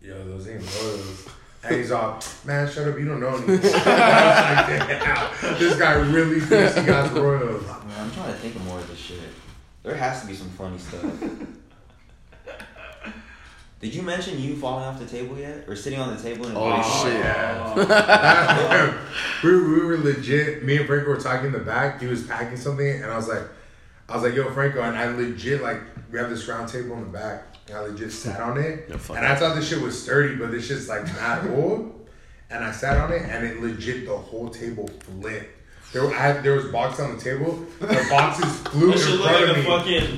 "Yo, 0.00 0.14
those 0.24 0.48
ain't 0.48 0.62
Royals." 0.82 1.28
And 1.64 1.76
he's 1.76 1.92
all, 1.92 2.20
"Man, 2.44 2.68
shut 2.68 2.88
up, 2.88 2.98
you 2.98 3.04
don't 3.04 3.20
know 3.20 3.36
anything." 3.36 3.72
Like, 5.42 5.58
this 5.58 5.78
guy 5.78 5.94
really 5.94 6.40
thinks 6.40 6.76
he 6.76 6.84
got 6.84 7.12
Royals." 7.14 7.64
Man, 7.66 8.00
I'm 8.00 8.10
trying 8.12 8.32
to 8.32 8.38
think 8.38 8.56
of 8.56 8.64
more 8.64 8.78
of 8.78 8.88
this 8.88 8.98
shit. 8.98 9.18
There 9.82 9.94
has 9.94 10.22
to 10.22 10.26
be 10.26 10.34
some 10.34 10.48
funny 10.50 10.78
stuff. 10.78 11.04
Did 13.80 13.94
you 13.96 14.02
mention 14.02 14.40
you 14.40 14.54
falling 14.56 14.84
off 14.84 15.00
the 15.00 15.06
table 15.06 15.36
yet, 15.36 15.64
or 15.68 15.74
sitting 15.74 15.98
on 15.98 16.14
the 16.16 16.22
table? 16.22 16.46
And 16.46 16.56
Oh, 16.56 16.76
shit. 17.04 17.16
Oh, 17.16 17.74
yeah. 17.88 18.96
we, 19.42 19.50
we 19.60 19.84
were 19.84 19.96
legit. 19.98 20.62
Me 20.62 20.76
and 20.76 20.86
Franco 20.86 21.08
were 21.08 21.16
talking 21.16 21.46
in 21.46 21.52
the 21.52 21.58
back. 21.58 22.00
He 22.00 22.06
was 22.06 22.22
packing 22.24 22.56
something, 22.56 23.02
and 23.02 23.06
I 23.06 23.16
was 23.16 23.26
like, 23.26 23.42
I 24.08 24.14
was 24.14 24.22
like, 24.22 24.34
"Yo, 24.34 24.48
Franco," 24.52 24.82
and 24.82 24.96
I 24.96 25.06
legit 25.08 25.62
like 25.62 25.80
we 26.12 26.18
have 26.18 26.30
this 26.30 26.46
round 26.46 26.68
table 26.68 26.94
in 26.96 27.00
the 27.00 27.06
back, 27.06 27.44
and 27.68 27.76
I 27.76 27.80
legit 27.80 28.12
sat 28.12 28.40
on 28.40 28.58
it, 28.58 28.86
Yeah, 28.88 28.96
fuck 28.98 29.16
and 29.16 29.26
I 29.26 29.34
thought 29.34 29.56
this 29.56 29.68
shit 29.68 29.80
was 29.80 30.00
sturdy, 30.00 30.36
but 30.36 30.50
this 30.50 30.66
shit's 30.66 30.88
like 30.88 31.06
not 31.16 31.46
old. 31.50 31.98
And 32.50 32.62
I 32.62 32.70
sat 32.70 32.98
on 32.98 33.10
it, 33.12 33.22
and 33.22 33.46
it 33.46 33.62
legit 33.62 34.04
the 34.06 34.14
whole 34.16 34.50
table 34.50 34.86
flipped. 35.00 35.48
There, 35.94 36.06
I 36.06 36.12
had, 36.12 36.42
there 36.42 36.52
was 36.54 36.66
boxes 36.66 37.00
on 37.04 37.16
the 37.16 37.22
table. 37.22 37.64
The 37.80 37.86
boxes 38.10 38.58
flew 38.68 38.88
That 38.88 38.96
in 38.96 38.98
should 39.02 39.20
look 39.20 39.28
front 39.30 39.46
like 39.46 39.50
of 39.50 39.56
a 39.56 39.60
me. 39.60 39.64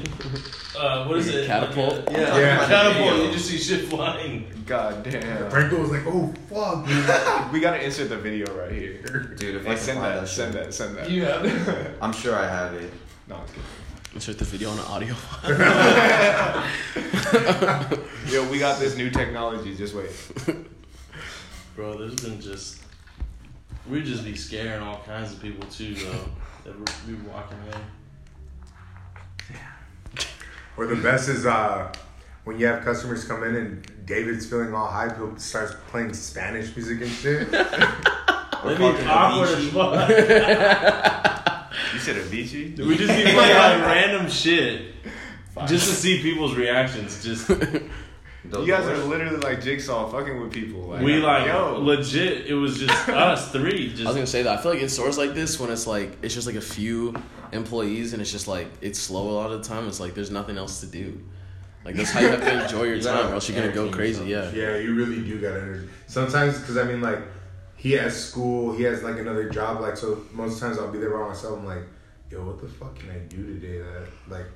fucking. 0.02 0.80
Uh, 0.80 1.04
what 1.06 1.18
is 1.18 1.28
it? 1.28 1.46
Catapult? 1.46 2.06
Like 2.06 2.08
a- 2.08 2.12
Yeah. 2.20 2.38
Yeah. 2.38 2.66
Catapult. 2.66 3.24
You 3.26 3.32
just 3.32 3.46
see 3.46 3.58
shit 3.58 3.88
flying. 3.88 4.48
God 4.66 5.04
damn. 5.04 5.48
Franco 5.50 5.80
was 5.80 5.90
like, 5.90 6.02
"Oh 6.06 6.32
fuck!" 6.48 6.86
dude." 6.86 7.04
We 7.52 7.60
gotta 7.60 7.80
insert 7.84 8.08
the 8.08 8.16
video 8.18 8.46
right 8.58 8.72
here. 8.72 9.02
Dude, 9.38 9.56
if 9.56 9.64
I 9.66 9.68
Like 9.70 9.76
can 9.76 9.84
send 9.84 9.98
find 10.00 10.12
that, 10.14 10.20
that, 10.22 10.26
send 10.28 10.54
shit. 10.54 10.64
that, 10.64 10.74
send 10.74 10.96
that. 10.96 11.10
You 11.10 11.24
have 11.26 11.44
it. 11.44 11.96
I'm 12.02 12.12
sure 12.12 12.34
I 12.34 12.48
have 12.48 12.74
it. 12.74 12.92
No, 13.28 13.36
I'm 13.36 13.46
kidding. 13.46 13.62
Insert 14.14 14.38
the 14.38 14.44
video 14.44 14.70
on 14.70 14.78
an 14.78 14.84
audio. 14.86 15.14
Yo, 18.32 18.48
we 18.50 18.58
got 18.58 18.78
this 18.78 18.96
new 18.96 19.10
technology. 19.10 19.76
Just 19.76 19.94
wait. 19.94 20.10
Bro, 21.74 21.98
there's 21.98 22.14
been 22.14 22.40
just. 22.40 22.80
We 23.88 24.02
just 24.02 24.24
be 24.24 24.34
scaring 24.34 24.82
all 24.82 25.02
kinds 25.04 25.32
of 25.32 25.42
people 25.42 25.68
too, 25.68 25.94
though. 25.94 26.24
That 26.64 26.78
we 27.06 27.12
be 27.14 27.22
walking 27.28 27.58
in. 27.72 27.80
Or 30.76 30.86
the 30.86 30.96
best 30.96 31.28
is 31.28 31.46
uh, 31.46 31.92
when 32.44 32.58
you 32.58 32.66
have 32.66 32.82
customers 32.84 33.24
come 33.24 33.44
in 33.44 33.54
and 33.54 34.06
David's 34.06 34.46
feeling 34.46 34.74
all 34.74 34.86
hype, 34.86 35.16
he'll 35.16 35.36
starts 35.36 35.74
playing 35.88 36.14
Spanish 36.14 36.74
music 36.74 37.00
and 37.02 37.10
shit. 37.10 37.48
Or 38.64 38.74
That'd 38.74 38.96
be 38.96 39.02
awkward 39.06 39.58
as 39.58 39.68
fuck. 39.68 41.40
You 41.94 42.00
said 42.00 42.16
Avicii? 42.16 42.78
we 42.86 42.96
just 42.96 43.08
be 43.16 43.22
playing 43.22 43.34
like 43.56 43.80
random 43.86 44.28
shit. 44.28 44.92
Just 45.66 45.88
to 45.88 45.94
see 45.94 46.20
people's 46.20 46.54
reactions. 46.56 47.22
Just 47.24 47.46
Those 48.46 48.66
You 48.66 48.74
guys 48.74 48.84
worst. 48.84 49.02
are 49.02 49.04
literally 49.06 49.36
like 49.38 49.62
jigsaw 49.62 50.06
fucking 50.10 50.38
with 50.38 50.52
people. 50.52 50.80
Like, 50.82 51.02
we 51.02 51.16
like 51.16 51.46
yo, 51.46 51.78
legit. 51.80 52.46
It 52.46 52.52
was 52.54 52.78
just 52.78 53.08
us 53.08 53.50
three. 53.52 53.90
I 54.00 54.04
was 54.04 54.14
gonna 54.14 54.26
say 54.26 54.42
that. 54.42 54.58
I 54.58 54.62
feel 54.62 54.72
like 54.72 54.82
in 54.82 54.88
stores 54.90 55.16
like 55.16 55.32
this, 55.32 55.58
when 55.58 55.70
it's 55.70 55.86
like 55.86 56.18
it's 56.20 56.34
just 56.34 56.46
like 56.46 56.56
a 56.56 56.60
few 56.60 57.14
employees 57.52 58.12
and 58.12 58.20
it's 58.20 58.30
just 58.30 58.46
like 58.48 58.66
it's 58.82 58.98
slow 58.98 59.30
a 59.30 59.32
lot 59.32 59.50
of 59.50 59.62
the 59.62 59.68
time. 59.68 59.88
It's 59.88 59.98
like 60.00 60.14
there's 60.14 60.30
nothing 60.30 60.58
else 60.58 60.80
to 60.80 60.86
do. 60.86 61.18
Like 61.86 61.94
that's 61.94 62.10
how 62.10 62.20
you 62.20 62.28
have 62.28 62.40
to 62.40 62.64
enjoy 62.64 62.82
your 62.84 62.96
You 62.96 63.02
time, 63.02 63.30
or 63.30 63.34
else 63.34 63.48
you're 63.48 63.58
gonna 63.58 63.72
go 63.72 63.90
crazy. 63.90 64.24
yourself. 64.26 64.54
Yeah. 64.54 64.72
yeah, 64.72 64.76
you 64.78 64.94
really 64.94 65.22
do 65.22 65.40
got 65.40 65.52
energy. 65.56 65.88
Sometimes, 66.06 66.58
because 66.58 66.76
I 66.76 66.84
mean, 66.84 67.00
like, 67.00 67.20
he 67.84 67.92
has 67.92 68.16
school, 68.28 68.72
he 68.74 68.82
has 68.84 69.02
like 69.02 69.18
another 69.18 69.50
job. 69.50 69.80
Like, 69.82 69.96
so 69.98 70.22
most 70.32 70.58
times 70.58 70.78
I'll 70.78 70.90
be 70.90 70.98
there 70.98 71.10
by 71.10 71.28
myself. 71.28 71.58
I'm 71.58 71.66
like, 71.66 71.82
yo, 72.30 72.42
what 72.46 72.58
the 72.58 72.66
fuck 72.66 72.98
can 72.98 73.10
I 73.10 73.18
do 73.18 73.44
today 73.46 73.78
that 73.78 74.08
like 74.28 74.46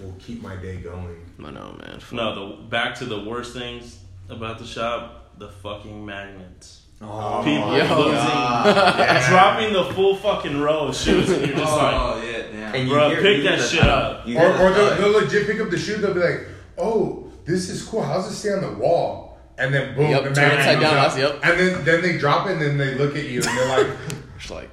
will 0.00 0.14
keep 0.18 0.40
my 0.42 0.56
day 0.56 0.78
going? 0.78 1.20
I 1.44 1.50
know, 1.50 1.76
man. 1.78 2.00
Fuck. 2.00 2.12
no. 2.14 2.56
The 2.56 2.62
back 2.62 2.94
to 2.96 3.04
the 3.04 3.20
worst 3.24 3.52
things 3.52 4.00
about 4.30 4.58
the 4.58 4.64
shop. 4.64 5.18
The 5.38 5.50
fucking 5.50 6.04
magnets. 6.06 6.80
Oh, 7.02 7.42
People 7.44 7.76
Yo. 7.76 7.98
losing, 7.98 8.14
Yeah. 8.14 9.28
dropping 9.30 9.72
the 9.74 9.84
full 9.92 10.16
fucking 10.16 10.58
row 10.58 10.88
of 10.88 10.96
shoes, 10.96 11.28
and 11.30 11.44
you're 11.46 11.56
just 11.58 11.72
oh, 11.72 11.76
like, 11.76 11.94
Oh, 11.94 12.22
yeah, 12.24 12.42
damn. 12.52 12.74
And 12.74 12.88
Bro, 12.88 13.16
pick 13.20 13.42
that 13.44 13.58
the- 13.58 13.66
shit 13.66 13.82
up. 13.82 14.24
Or, 14.24 14.30
the 14.30 14.62
or 14.64 14.72
they'll, 14.72 14.96
they'll 14.96 15.20
legit 15.22 15.46
pick 15.46 15.60
up 15.60 15.68
the 15.68 15.78
shoe. 15.78 15.96
They'll 15.96 16.14
be 16.14 16.20
like, 16.20 16.46
"Oh, 16.78 17.30
this 17.44 17.68
is 17.68 17.82
cool. 17.84 18.02
How's 18.02 18.30
it 18.30 18.34
stay 18.34 18.52
on 18.52 18.60
the 18.62 18.72
wall?" 18.78 19.31
And 19.58 19.72
then 19.72 19.94
boom, 19.94 20.10
Yep, 20.10 20.22
the 20.24 20.28
turn 20.34 20.48
magnet 20.48 20.58
upside 20.60 20.80
down, 20.80 20.94
out. 20.96 21.14
that's- 21.14 21.18
yep. 21.18 21.40
And 21.44 21.60
then 21.60 21.84
then 21.84 22.02
they 22.02 22.18
drop 22.18 22.46
it, 22.48 22.52
and 22.52 22.60
then 22.62 22.78
they 22.78 22.94
look 22.94 23.16
at 23.16 23.24
you, 23.24 23.42
and 23.42 23.58
they're 23.58 23.78
like, 23.84 23.96
Just 24.38 24.50
like 24.50 24.70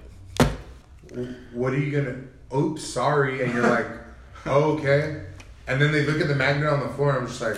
"What 1.54 1.74
are 1.74 1.78
you 1.78 1.92
gonna?" 1.92 2.18
Oops, 2.56 2.84
sorry. 2.84 3.44
And 3.44 3.54
you're 3.54 3.68
like, 3.70 3.86
"Oh, 4.46 4.72
okay." 4.78 5.24
And 5.68 5.80
then 5.82 5.92
they 5.92 6.06
look 6.06 6.20
at 6.22 6.28
the 6.28 6.36
magnet 6.36 6.68
on 6.70 6.80
the 6.80 6.90
floor. 6.90 7.10
And 7.12 7.20
I'm 7.20 7.28
just 7.28 7.42
like, 7.42 7.58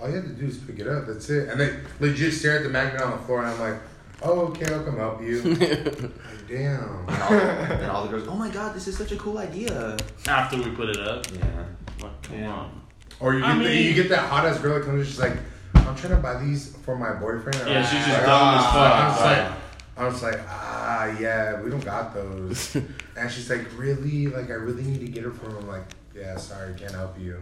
"All 0.00 0.08
you 0.08 0.16
have 0.16 0.24
to 0.24 0.30
do 0.32 0.46
is 0.46 0.58
pick 0.58 0.78
it 0.78 0.88
up. 0.88 1.06
That's 1.06 1.28
it." 1.30 1.48
And 1.48 1.60
they 1.60 1.74
legit 2.00 2.32
stare 2.32 2.56
at 2.58 2.62
the 2.62 2.68
magnet 2.70 3.02
on 3.02 3.10
the 3.12 3.18
floor, 3.24 3.40
and 3.42 3.48
I'm 3.50 3.60
like, 3.60 3.80
"Oh, 4.22 4.40
okay, 4.48 4.72
I'll 4.72 4.84
come 4.84 4.96
help 4.96 5.20
you." 5.22 5.42
like, 5.42 5.58
damn. 6.48 7.06
And 7.08 7.22
all, 7.22 7.32
and 7.32 7.90
all 7.90 8.02
the 8.04 8.08
girls, 8.10 8.28
oh 8.28 8.36
my 8.36 8.48
god, 8.50 8.74
this 8.74 8.86
is 8.88 8.96
such 8.96 9.12
a 9.12 9.16
cool 9.16 9.38
idea. 9.38 9.96
after 10.28 10.56
we 10.56 10.70
put 10.70 10.88
it 10.90 10.98
up. 10.98 11.26
Yeah. 11.34 11.64
Like, 12.02 12.22
come 12.22 12.38
Yeah. 12.38 12.52
on. 12.52 12.82
Or 13.20 13.34
you 13.34 13.44
I 13.44 13.52
get, 13.54 13.58
the, 13.58 13.64
mean- 13.70 13.84
you 13.86 13.94
get 13.94 14.08
that 14.10 14.28
hot 14.30 14.46
ass 14.46 14.58
girl 14.60 14.78
that 14.78 14.84
comes 14.86 15.00
in, 15.00 15.06
she's 15.06 15.18
like, 15.18 15.36
I'm 15.86 15.96
trying 15.96 16.16
to 16.16 16.20
buy 16.22 16.42
these 16.42 16.74
for 16.84 16.96
my 16.96 17.12
boyfriend. 17.14 17.56
Yeah, 17.68 17.82
she's 17.84 17.98
just 18.04 18.08
Like, 18.18 18.26
dumb 18.26 18.58
as 18.58 18.64
fuck. 18.66 18.74
I'm 18.94 19.10
just 19.10 19.22
Right. 19.22 19.48
like, 19.48 19.52
I 19.98 20.04
was 20.04 20.22
like, 20.22 20.40
ah, 20.48 21.18
yeah, 21.18 21.60
we 21.62 21.70
don't 21.70 21.84
got 21.84 22.12
those. 22.14 22.76
and 23.16 23.30
she's 23.30 23.48
like, 23.48 23.66
really? 23.76 24.26
Like, 24.26 24.50
I 24.50 24.54
really 24.54 24.82
need 24.82 25.00
to 25.00 25.08
get 25.08 25.24
her 25.24 25.30
from 25.30 25.56
him. 25.56 25.68
Like, 25.68 25.84
yeah, 26.14 26.36
sorry, 26.36 26.74
can't 26.74 26.92
help 26.92 27.18
you. 27.18 27.38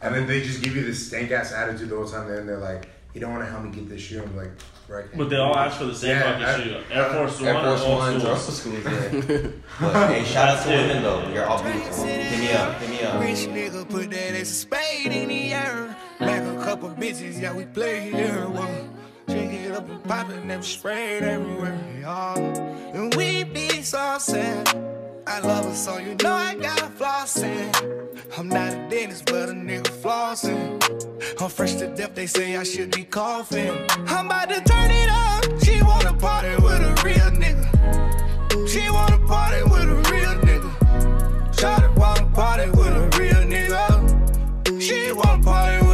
And 0.00 0.14
then 0.14 0.26
they 0.26 0.42
just 0.42 0.62
give 0.62 0.76
you 0.76 0.84
this 0.84 1.06
stank 1.06 1.30
ass 1.30 1.52
attitude 1.52 1.88
the 1.88 1.96
whole 1.96 2.08
time. 2.08 2.28
Then 2.28 2.46
they're 2.46 2.58
like, 2.58 2.88
you 3.14 3.20
don't 3.20 3.32
want 3.32 3.44
to 3.44 3.50
help 3.50 3.64
me 3.64 3.70
get 3.70 3.88
this 3.88 4.00
shoe. 4.00 4.22
I'm 4.22 4.36
like, 4.36 4.50
right. 4.88 5.04
But 5.16 5.28
they 5.30 5.36
all 5.36 5.56
ask 5.56 5.76
for 5.78 5.84
the 5.86 5.94
same 5.94 6.10
Yeah, 6.10 6.38
fucking 6.54 6.64
shoe. 6.64 6.80
Air 6.90 7.10
Force 7.12 7.40
One, 7.40 7.48
Air 7.48 7.62
Force 7.64 7.82
or 7.82 7.86
old 7.86 7.98
Ones, 7.98 8.22
school. 8.22 8.36
schools, 8.36 8.84
yeah. 8.84 9.48
but 9.80 10.08
hey, 10.08 10.24
shout 10.24 10.48
out 10.58 10.64
to 10.64 10.70
women 10.70 11.02
though. 11.02 11.28
You're 11.32 11.46
all 11.46 11.62
beautiful. 11.62 12.04
Hit 12.04 12.38
me 12.40 12.52
up. 12.52 12.76
Hit 12.80 12.90
me 12.90 13.02
up. 13.02 13.20
Rich 13.20 13.38
nigga 13.48 13.88
put 13.88 14.10
that 14.10 14.34
ass 14.34 14.40
of 14.40 14.46
spade 14.48 15.12
in 15.12 15.28
the 15.28 15.52
air. 15.52 15.96
Back 16.22 16.42
a 16.42 16.64
couple 16.64 16.88
bitches, 16.90 17.40
yeah, 17.40 17.52
we 17.52 17.64
played 17.64 18.14
there. 18.14 18.48
Well, 18.48 18.88
drink 19.26 19.52
it 19.52 19.72
up 19.72 19.88
and 19.88 20.04
pop 20.04 20.30
it, 20.30 20.44
never 20.44 20.62
sprayed 20.62 21.24
everywhere. 21.24 21.78
Yeah. 22.00 22.38
And 22.94 23.14
we 23.16 23.42
be 23.42 23.82
so. 23.82 23.98
I 23.98 25.40
love 25.40 25.64
her, 25.64 25.74
so 25.74 25.98
you 25.98 26.14
know 26.22 26.32
I 26.32 26.54
got 26.54 26.78
flossing. 26.96 27.70
I'm 28.38 28.48
not 28.48 28.72
a 28.72 28.88
dentist, 28.88 29.26
but 29.26 29.48
a 29.48 29.52
nigga 29.52 29.90
flossing. 30.02 30.80
I'm 31.40 31.50
fresh 31.50 31.74
to 31.74 31.88
death, 31.88 32.14
they 32.14 32.26
say 32.26 32.56
I 32.56 32.62
should 32.62 32.90
be 32.92 33.04
coughing. 33.04 33.72
I'm 34.06 34.26
about 34.26 34.48
to 34.50 34.60
turn 34.62 34.90
it 34.90 35.08
up. 35.08 35.44
She 35.64 35.82
wanna 35.82 36.14
party 36.14 36.54
with 36.62 36.80
a 36.80 36.94
real 37.04 37.30
nigga. 37.42 38.68
She 38.68 38.88
wanna 38.90 39.18
party 39.26 39.62
with 39.64 39.88
a 39.88 39.96
real 40.10 40.34
nigga. 40.46 40.70
Shawty 41.56 41.96
wanna 41.96 42.26
party 42.32 42.70
with 42.70 42.88
a 42.88 43.18
real 43.18 43.42
nigga. 43.54 44.80
She 44.80 45.12
wanna 45.12 45.42
party 45.42 45.86
with 45.86 45.91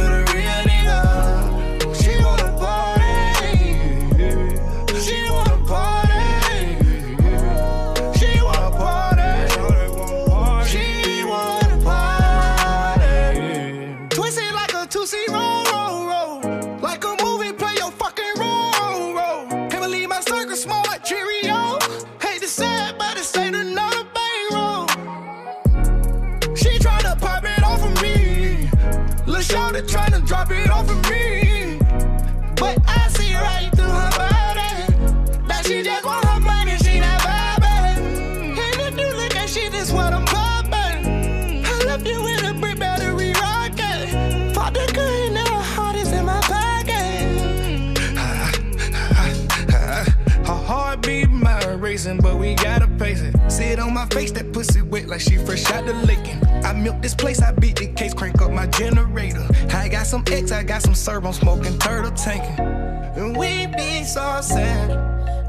gotta 53.13 53.41
pace 53.47 53.59
it. 53.59 53.79
On 53.79 53.93
my 53.93 54.05
face, 54.07 54.31
that 54.31 54.51
pussy 54.53 54.81
wet 54.81 55.07
like 55.07 55.21
she 55.21 55.37
fresh 55.37 55.69
out 55.71 55.85
the 55.85 55.93
licking. 55.93 56.43
I 56.65 56.73
milk 56.73 57.01
this 57.01 57.15
place, 57.15 57.41
I 57.41 57.51
beat 57.51 57.77
the 57.77 57.87
case, 57.87 58.13
crank 58.13 58.41
up 58.41 58.51
my 58.51 58.67
generator. 58.67 59.47
I 59.73 59.87
got 59.87 60.05
some 60.05 60.23
X, 60.27 60.51
I 60.51 60.63
got 60.63 60.81
some 60.81 60.95
serve, 60.95 61.25
I'm 61.25 61.33
smoking 61.33 61.77
turtle 61.79 62.11
tanking. 62.11 62.59
And 62.59 63.37
we 63.37 63.67
be 63.67 64.03
sad. 64.03 64.91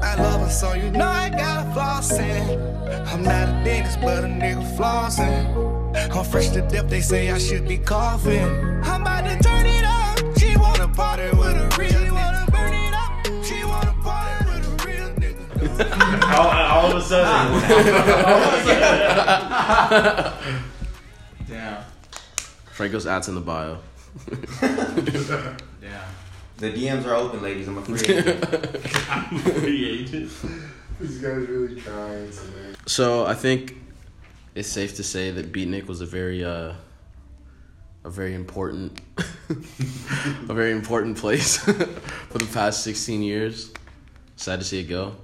I 0.01 0.15
love 0.15 0.41
her, 0.41 0.49
so 0.49 0.73
you 0.73 0.91
know 0.91 1.07
I 1.07 1.29
got 1.29 1.67
a 1.67 1.69
flossing. 1.71 3.07
I'm 3.07 3.23
not 3.23 3.49
a 3.49 3.63
dentist, 3.63 4.01
but 4.01 4.23
a 4.23 4.27
nigga 4.27 4.63
flossing. 4.75 6.15
I'm 6.15 6.25
fresh 6.25 6.49
to 6.49 6.61
death, 6.61 6.89
they 6.89 7.01
say 7.01 7.31
I 7.31 7.37
should 7.37 7.67
be 7.67 7.77
coughing. 7.77 8.43
I'm 8.83 9.01
about 9.01 9.25
to 9.25 9.37
turn 9.43 9.65
it 9.65 9.83
up. 9.83 10.37
She 10.37 10.57
wanna 10.57 10.87
party 10.87 11.29
with 11.37 11.55
a 11.55 11.75
real 11.77 12.10
all, 16.23 16.47
all 16.47 16.91
of 16.91 16.97
a 16.97 17.01
sudden, 17.01 17.27
all 18.25 18.43
of 18.43 18.53
a 18.53 18.63
sudden. 18.63 20.33
Damn. 21.47 21.83
Franco's 22.71 23.05
ads 23.07 23.27
in 23.27 23.35
the 23.35 23.41
bio. 23.41 23.77
Damn. 24.61 25.57
The 26.57 26.71
DMs 26.71 27.05
are 27.05 27.15
open, 27.15 27.41
ladies. 27.41 27.67
I'm 27.67 27.77
a 27.77 27.81
free 27.81 28.17
agent. 28.17 28.45
Free 29.59 29.89
agent. 29.89 30.31
This 30.99 31.17
guy's 31.17 31.47
really 31.47 31.81
trying 31.81 32.29
today. 32.29 32.75
So 32.85 33.25
I 33.25 33.33
think 33.33 33.77
it's 34.53 34.69
safe 34.69 34.95
to 34.97 35.03
say 35.03 35.31
that 35.31 35.51
Beatnik 35.51 35.87
was 35.87 36.01
a 36.01 36.05
very 36.05 36.43
uh 36.43 36.73
a 38.03 38.09
very 38.09 38.33
important 38.33 38.99
a 39.49 40.53
very 40.53 40.71
important 40.71 41.17
place 41.17 41.57
for 41.57 42.37
the 42.37 42.49
past 42.53 42.83
sixteen 42.83 43.21
years. 43.21 43.71
Sad 44.35 44.59
to 44.59 44.65
see 44.65 44.79
it 44.79 44.89
go. 44.89 45.15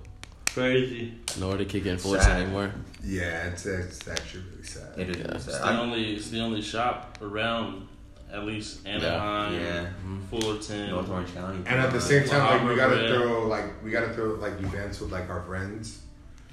Crazy. 0.57 1.13
Nowhere 1.39 1.57
to 1.57 1.65
kick 1.65 1.85
influence 1.85 2.23
Sad. 2.23 2.41
anymore. 2.41 2.71
Yeah, 3.03 3.47
it's, 3.47 3.65
it's 3.67 4.07
actually 4.07 4.43
really 4.51 4.63
sad. 4.63 4.97
It 4.97 5.09
is 5.11 5.17
Yeah. 5.17 5.23
really 5.25 5.35
It's 5.35 5.45
the 5.45 5.79
only. 5.79 6.15
It's 6.15 6.29
the 6.29 6.39
only 6.39 6.61
shop 6.63 7.17
around, 7.21 7.87
at 8.33 8.43
least 8.43 8.85
Anaheim, 8.87 9.53
Yeah. 9.53 9.85
Mm-hmm. 9.85 10.19
Fullerton. 10.31 10.89
North 10.89 11.09
Orange 11.09 11.33
County. 11.35 11.57
And 11.67 11.79
at 11.79 11.93
the 11.93 12.01
same 12.01 12.27
time, 12.27 12.41
like 12.41 12.67
we 12.67 12.75
gotta 12.75 12.95
Barbara, 12.95 13.09
yeah. 13.09 13.15
throw 13.17 13.47
like 13.47 13.83
we 13.83 13.91
gotta 13.91 14.13
throw 14.13 14.33
like 14.35 14.53
events 14.53 14.99
with 14.99 15.11
like 15.11 15.29
our 15.29 15.43
friends. 15.43 15.99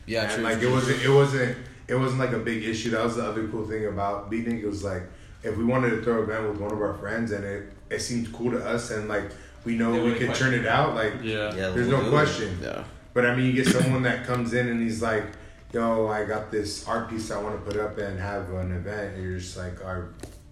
Yeah, 0.07 0.31
and 0.31 0.43
like 0.43 0.61
it 0.61 0.71
wasn't 0.71 1.03
it 1.03 1.09
wasn't 1.09 1.57
it 1.89 1.95
wasn't 1.95 2.21
like 2.21 2.33
a 2.33 2.39
big 2.39 2.63
issue. 2.63 2.91
That 2.91 3.05
was 3.05 3.17
the 3.17 3.25
other 3.25 3.49
cool 3.49 3.67
thing 3.67 3.87
about 3.87 4.31
Beatnik. 4.31 4.63
It 4.63 4.67
was 4.67 4.85
like 4.85 5.05
if 5.43 5.57
we 5.57 5.65
wanted 5.65 5.91
to 5.91 6.03
throw 6.03 6.23
an 6.23 6.29
event 6.31 6.51
with 6.51 6.61
one 6.61 6.73
of 6.73 6.81
our 6.83 6.95
friends 6.99 7.33
and 7.33 7.43
it 7.43 7.73
it 7.89 8.01
seemed 8.01 8.31
cool 8.35 8.51
to 8.51 8.63
us 8.65 8.91
and 8.91 9.09
like 9.09 9.31
we 9.65 9.77
know 9.77 9.93
They 9.93 9.99
we 10.01 10.11
wouldn't 10.13 10.21
could 10.27 10.35
turn 10.37 10.53
it 10.53 10.67
out. 10.67 10.95
Like 10.95 11.15
Yeah. 11.23 11.55
Yeah, 11.55 11.71
there's 11.71 11.89
we'll 11.89 11.97
no 11.99 12.01
do 12.03 12.07
it. 12.09 12.11
question. 12.11 12.59
Yeah. 12.63 12.85
But 13.15 13.25
I 13.27 13.35
mean, 13.35 13.47
you 13.47 13.53
get 13.53 13.69
someone 13.69 14.03
that 14.03 14.27
comes 14.27 14.53
in 14.53 14.69
and 14.69 14.81
he's 14.83 15.01
like, 15.01 15.25
"Yo, 15.73 16.09
I 16.09 16.25
got 16.25 16.51
this 16.51 16.87
art 16.87 17.09
piece 17.09 17.31
I 17.31 17.41
want 17.41 17.65
to 17.65 17.71
put 17.71 17.81
up 17.81 17.97
and 17.99 18.19
have 18.19 18.51
an 18.51 18.73
event." 18.73 19.15
And 19.15 19.23
you're 19.25 19.39
just 19.39 19.57
like, 19.57 19.83
"I, 19.85 20.03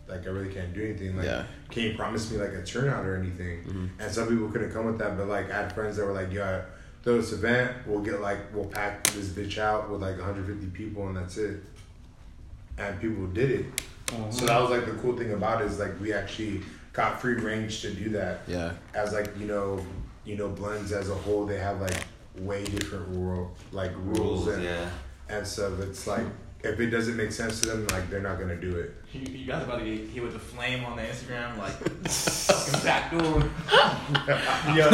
like, 0.08 0.26
I 0.26 0.30
really 0.30 0.52
can't 0.54 0.72
do 0.72 0.82
anything. 0.84 1.16
Like, 1.16 1.26
Yeah. 1.26 1.44
can 1.70 1.82
you 1.82 1.94
promise 1.96 2.30
me 2.30 2.38
like 2.38 2.52
a 2.52 2.62
turnout 2.64 3.04
or 3.04 3.16
anything?" 3.16 3.64
Mm-hmm. 3.64 3.86
And 4.00 4.12
some 4.12 4.28
people 4.28 4.48
couldn't 4.48 4.70
come 4.72 4.86
with 4.86 4.98
that, 4.98 5.18
but 5.18 5.26
like, 5.28 5.50
I 5.50 5.62
had 5.62 5.72
friends 5.74 5.96
that 5.96 6.06
were 6.06 6.12
like, 6.12 6.32
"Yo, 6.32 6.62
throw 7.02 7.16
this 7.16 7.32
event. 7.32 7.72
We'll 7.86 8.00
get 8.00 8.20
like, 8.20 8.38
we'll 8.54 8.66
pack 8.66 9.02
this 9.08 9.28
bitch 9.30 9.58
out 9.58 9.90
with 9.90 10.00
like 10.00 10.16
150 10.18 10.66
people, 10.68 11.08
and 11.08 11.16
that's 11.16 11.36
it." 11.36 11.62
And 12.78 13.00
people 13.00 13.26
did 13.26 13.50
it. 13.50 13.66
Uh-huh. 14.12 14.30
So 14.30 14.46
that 14.46 14.60
was 14.60 14.70
like 14.70 14.86
the 14.86 14.92
cool 15.02 15.16
thing 15.16 15.32
about 15.32 15.62
it 15.62 15.66
is 15.66 15.78
like 15.78 15.98
we 16.00 16.12
actually 16.12 16.62
got 16.92 17.20
free 17.20 17.34
range 17.34 17.80
to 17.82 17.90
do 17.92 18.10
that 18.10 18.40
Yeah. 18.46 18.72
as 18.94 19.12
like 19.14 19.30
you 19.38 19.46
know 19.46 19.84
you 20.24 20.36
know 20.36 20.48
blends 20.48 20.92
as 20.92 21.08
a 21.08 21.14
whole 21.14 21.46
they 21.46 21.58
have 21.58 21.80
like 21.80 22.04
way 22.38 22.64
different 22.64 23.06
rule 23.08 23.54
like 23.72 23.92
rules, 23.96 24.18
Rules, 24.46 24.48
and 24.48 24.62
yeah. 24.64 24.88
and 25.28 25.46
stuff 25.46 25.78
it's 25.80 26.06
like 26.06 26.24
if 26.64 26.78
it 26.80 26.86
doesn't 26.90 27.16
make 27.16 27.32
sense 27.32 27.60
to 27.60 27.68
them 27.68 27.86
like 27.88 28.08
they're 28.08 28.20
not 28.22 28.38
gonna 28.38 28.56
do 28.56 28.76
it 28.76 28.94
You, 29.12 29.20
you 29.40 29.46
guys 29.46 29.64
about 29.64 29.80
to 29.80 29.84
get 29.84 30.08
hit 30.10 30.22
with 30.22 30.32
the 30.32 30.38
flame 30.38 30.84
on 30.84 30.96
the 30.96 31.02
Instagram, 31.02 31.58
like 31.58 31.72
fucking 32.08 32.80
backdoor. 32.84 33.40
yo, 34.76 34.88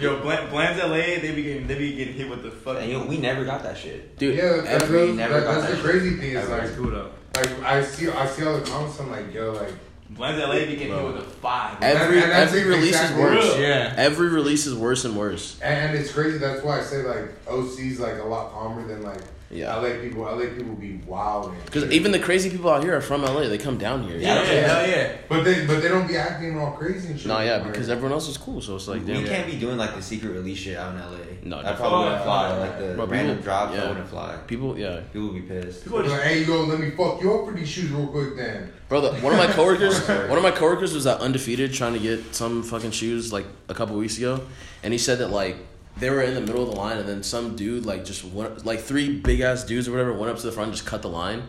yo, 0.00 0.20
Blends, 0.22 0.50
Blends 0.50 0.80
LA, 0.82 1.20
they 1.20 1.32
be 1.34 1.42
getting, 1.42 1.66
they 1.66 1.74
be 1.76 1.92
getting 1.94 2.14
hit 2.14 2.30
with 2.30 2.42
the 2.42 2.48
And 2.50 2.58
fucking. 2.60 2.90
yo, 2.90 3.04
we 3.04 3.18
never 3.18 3.44
got 3.44 3.62
that 3.64 3.76
shit. 3.76 4.16
Dude, 4.16 4.36
yeah 4.36 4.62
that's, 4.62 4.84
every- 4.84 5.06
that's, 5.06 5.16
never 5.18 5.34
that- 5.40 5.44
got 5.44 5.54
that's 5.60 5.66
that 5.74 5.82
the 5.82 5.88
crazy 5.88 6.16
thing 6.16 6.30
is 6.36 6.48
Ever. 6.48 7.10
like 7.34 7.46
like 7.48 7.62
I 7.62 7.82
see 7.84 8.08
I 8.08 8.26
see 8.26 8.44
all 8.46 8.58
the 8.58 8.64
comments 8.70 9.00
I'm 9.00 9.10
like 9.10 9.32
yo 9.34 9.52
like 9.52 9.72
Blends 10.16 10.40
LA 10.40 10.52
be 10.66 10.76
getting 10.76 10.94
hit 10.94 11.04
with 11.04 11.16
a 11.16 11.22
five. 11.22 11.76
every 11.82 12.16
And- 12.22 12.24
and 12.24 12.32
every 12.32 12.64
release 12.64 12.94
is 12.94 13.00
exactly- 13.00 13.22
worse. 13.22 13.58
Yeah. 13.58 13.94
Every 13.96 14.28
release 14.28 14.66
is 14.66 14.74
worse 14.74 15.04
and 15.04 15.16
worse. 15.16 15.56
and, 15.62 15.90
and 15.90 15.98
it's 15.98 16.12
crazy 16.12 16.38
that's 16.38 16.62
why 16.62 16.78
I 16.80 16.82
say 16.82 17.02
like 17.02 17.28
OC's 17.48 17.98
like 18.00 18.18
a 18.18 18.24
lot 18.24 18.52
calmer 18.52 18.86
than 18.86 19.02
like 19.02 19.20
Yeah. 19.52 19.76
LA 19.76 20.00
people 20.00 20.22
LA 20.22 20.46
people 20.56 20.74
be 20.74 21.00
wild 21.06 21.52
Because 21.66 21.84
even 21.90 22.10
the 22.10 22.18
crazy 22.18 22.48
people 22.48 22.70
out 22.70 22.82
here 22.82 22.96
are 22.96 23.00
from 23.02 23.22
LA. 23.22 23.48
They 23.48 23.58
come 23.58 23.76
down 23.78 24.02
here. 24.04 24.16
Yeah, 24.16 24.42
Yeah. 24.42 24.66
hell 24.66 24.88
yeah. 24.88 25.16
but 25.28 25.44
they 25.44 25.66
but 25.66 25.82
they 25.82 25.88
don't 25.88 26.08
be 26.08 26.16
acting 26.16 26.58
all 26.58 26.72
crazy 26.72 27.08
and 27.10 27.18
shit 27.18 27.28
No, 27.28 27.38
yeah, 27.40 27.56
Like, 27.58 27.72
because 27.72 27.90
everyone 27.90 28.12
else 28.12 28.28
is 28.28 28.38
cool. 28.38 28.60
So 28.62 28.76
it's 28.76 28.88
like, 28.88 29.06
We 29.06 29.24
can't 29.24 29.46
be 29.46 29.58
doing 29.58 29.76
like 29.76 29.94
the 29.94 30.02
secret 30.02 30.30
release 30.30 30.58
shit 30.58 30.76
out 30.78 30.94
in 30.94 31.00
LA. 31.00 31.18
No, 31.44 31.62
that 31.62 31.76
probably 31.76 32.04
wouldn't 32.04 32.22
fly. 32.24 32.56
Like 32.58 32.78
the 32.78 32.94
Bro, 32.94 33.06
random 33.06 33.36
people- 33.36 33.44
drops, 33.44 33.74
yeah. 33.74 33.80
that 33.80 33.88
wouldn't 33.90 34.08
fly. 34.08 34.36
People, 34.46 34.78
yeah. 34.78 35.00
People 35.12 35.28
would 35.32 35.34
be 35.34 35.54
pissed. 35.54 35.84
People 35.84 36.00
are 36.00 36.04
Like, 36.08 36.22
hey, 36.22 36.44
yo, 36.44 36.64
let 36.64 36.80
me 36.80 36.90
fuck 36.90 37.20
you 37.20 37.34
up 37.34 37.46
for 37.46 37.52
these 37.52 37.68
shoes 37.68 37.90
real 37.90 38.06
quick 38.06 38.36
then. 38.36 38.72
Brother, 38.88 39.12
one 39.20 39.32
of 39.34 39.38
my 39.38 39.46
coworkers, 39.52 40.00
one 40.28 40.36
of 40.38 40.42
my 40.42 40.50
coworkers 40.50 40.94
was 40.94 41.06
at 41.06 41.20
undefeated 41.20 41.72
trying 41.74 41.92
to 41.94 41.98
get 41.98 42.34
some 42.34 42.62
fucking 42.62 42.90
shoes 42.92 43.32
like 43.32 43.46
a 43.68 43.74
couple 43.74 43.96
weeks 43.96 44.16
ago, 44.18 44.40
and 44.82 44.92
he 44.94 44.98
said 44.98 45.18
that 45.18 45.28
like 45.28 45.56
they 45.98 46.10
were 46.10 46.22
in 46.22 46.34
the 46.34 46.40
middle 46.40 46.62
of 46.62 46.70
the 46.70 46.76
line, 46.76 46.98
and 46.98 47.08
then 47.08 47.22
some 47.22 47.56
dude 47.56 47.86
like 47.86 48.04
just 48.04 48.24
went, 48.24 48.64
like 48.64 48.80
three 48.80 49.18
big 49.18 49.40
ass 49.40 49.64
dudes 49.64 49.88
or 49.88 49.92
whatever 49.92 50.12
went 50.12 50.30
up 50.30 50.38
to 50.38 50.46
the 50.46 50.52
front 50.52 50.68
and 50.68 50.76
just 50.76 50.86
cut 50.86 51.02
the 51.02 51.08
line, 51.08 51.42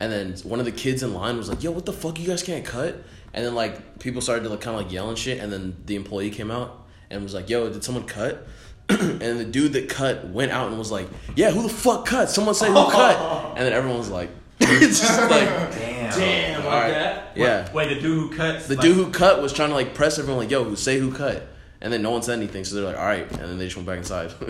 and 0.00 0.12
then 0.12 0.34
one 0.44 0.58
of 0.60 0.64
the 0.66 0.72
kids 0.72 1.02
in 1.02 1.14
line 1.14 1.36
was 1.36 1.48
like, 1.48 1.62
"Yo, 1.62 1.70
what 1.70 1.86
the 1.86 1.92
fuck? 1.92 2.18
You 2.18 2.26
guys 2.26 2.42
can't 2.42 2.64
cut." 2.64 3.02
and 3.34 3.44
then 3.44 3.54
like 3.54 3.98
people 3.98 4.22
started 4.22 4.42
to 4.42 4.48
like 4.48 4.60
kind 4.60 4.76
of 4.76 4.82
like 4.84 4.92
yell 4.92 5.08
and 5.08 5.18
shit, 5.18 5.38
and 5.38 5.52
then 5.52 5.76
the 5.86 5.96
employee 5.96 6.30
came 6.30 6.50
out 6.50 6.86
and 7.10 7.22
was 7.22 7.34
like, 7.34 7.48
"Yo, 7.48 7.68
did 7.68 7.84
someone 7.84 8.04
cut?" 8.04 8.46
and 8.88 9.20
the 9.20 9.44
dude 9.44 9.74
that 9.74 9.88
cut 9.88 10.26
went 10.28 10.50
out 10.50 10.68
and 10.68 10.78
was 10.78 10.90
like, 10.90 11.08
"Yeah, 11.36 11.50
who 11.50 11.62
the 11.62 11.68
fuck 11.68 12.06
cut? 12.06 12.30
Someone 12.30 12.54
say 12.54 12.68
who 12.68 12.74
cut?" 12.90 13.16
And 13.58 13.66
then 13.66 13.72
everyone 13.72 13.98
was 13.98 14.10
like, 14.10 14.30
"It's 14.60 15.00
just 15.00 15.20
like." 15.30 15.48
Damn. 15.48 16.18
Damn, 16.18 16.64
like 16.64 16.72
Alright. 16.72 16.90
that. 16.92 17.32
Yeah. 17.36 17.64
Wait, 17.66 17.88
wait, 17.88 17.94
the 17.94 18.00
dude 18.00 18.04
who 18.30 18.36
cut, 18.36 18.62
The 18.66 18.74
like, 18.76 18.82
dude 18.82 18.96
who 18.96 19.10
cut 19.10 19.42
was 19.42 19.52
trying 19.52 19.68
to 19.68 19.74
like 19.74 19.92
press 19.94 20.18
everyone 20.18 20.42
like, 20.42 20.50
"Yo, 20.50 20.64
who 20.64 20.74
say 20.74 20.98
who 20.98 21.12
cut," 21.12 21.46
and 21.80 21.92
then 21.92 22.02
no 22.02 22.10
one 22.10 22.22
said 22.22 22.38
anything, 22.38 22.64
so 22.64 22.74
they're 22.76 22.84
like, 22.84 22.96
"All 22.98 23.04
right," 23.06 23.30
and 23.30 23.40
then 23.40 23.58
they 23.58 23.64
just 23.66 23.76
went 23.76 23.86
back 23.86 23.98
inside. 23.98 24.32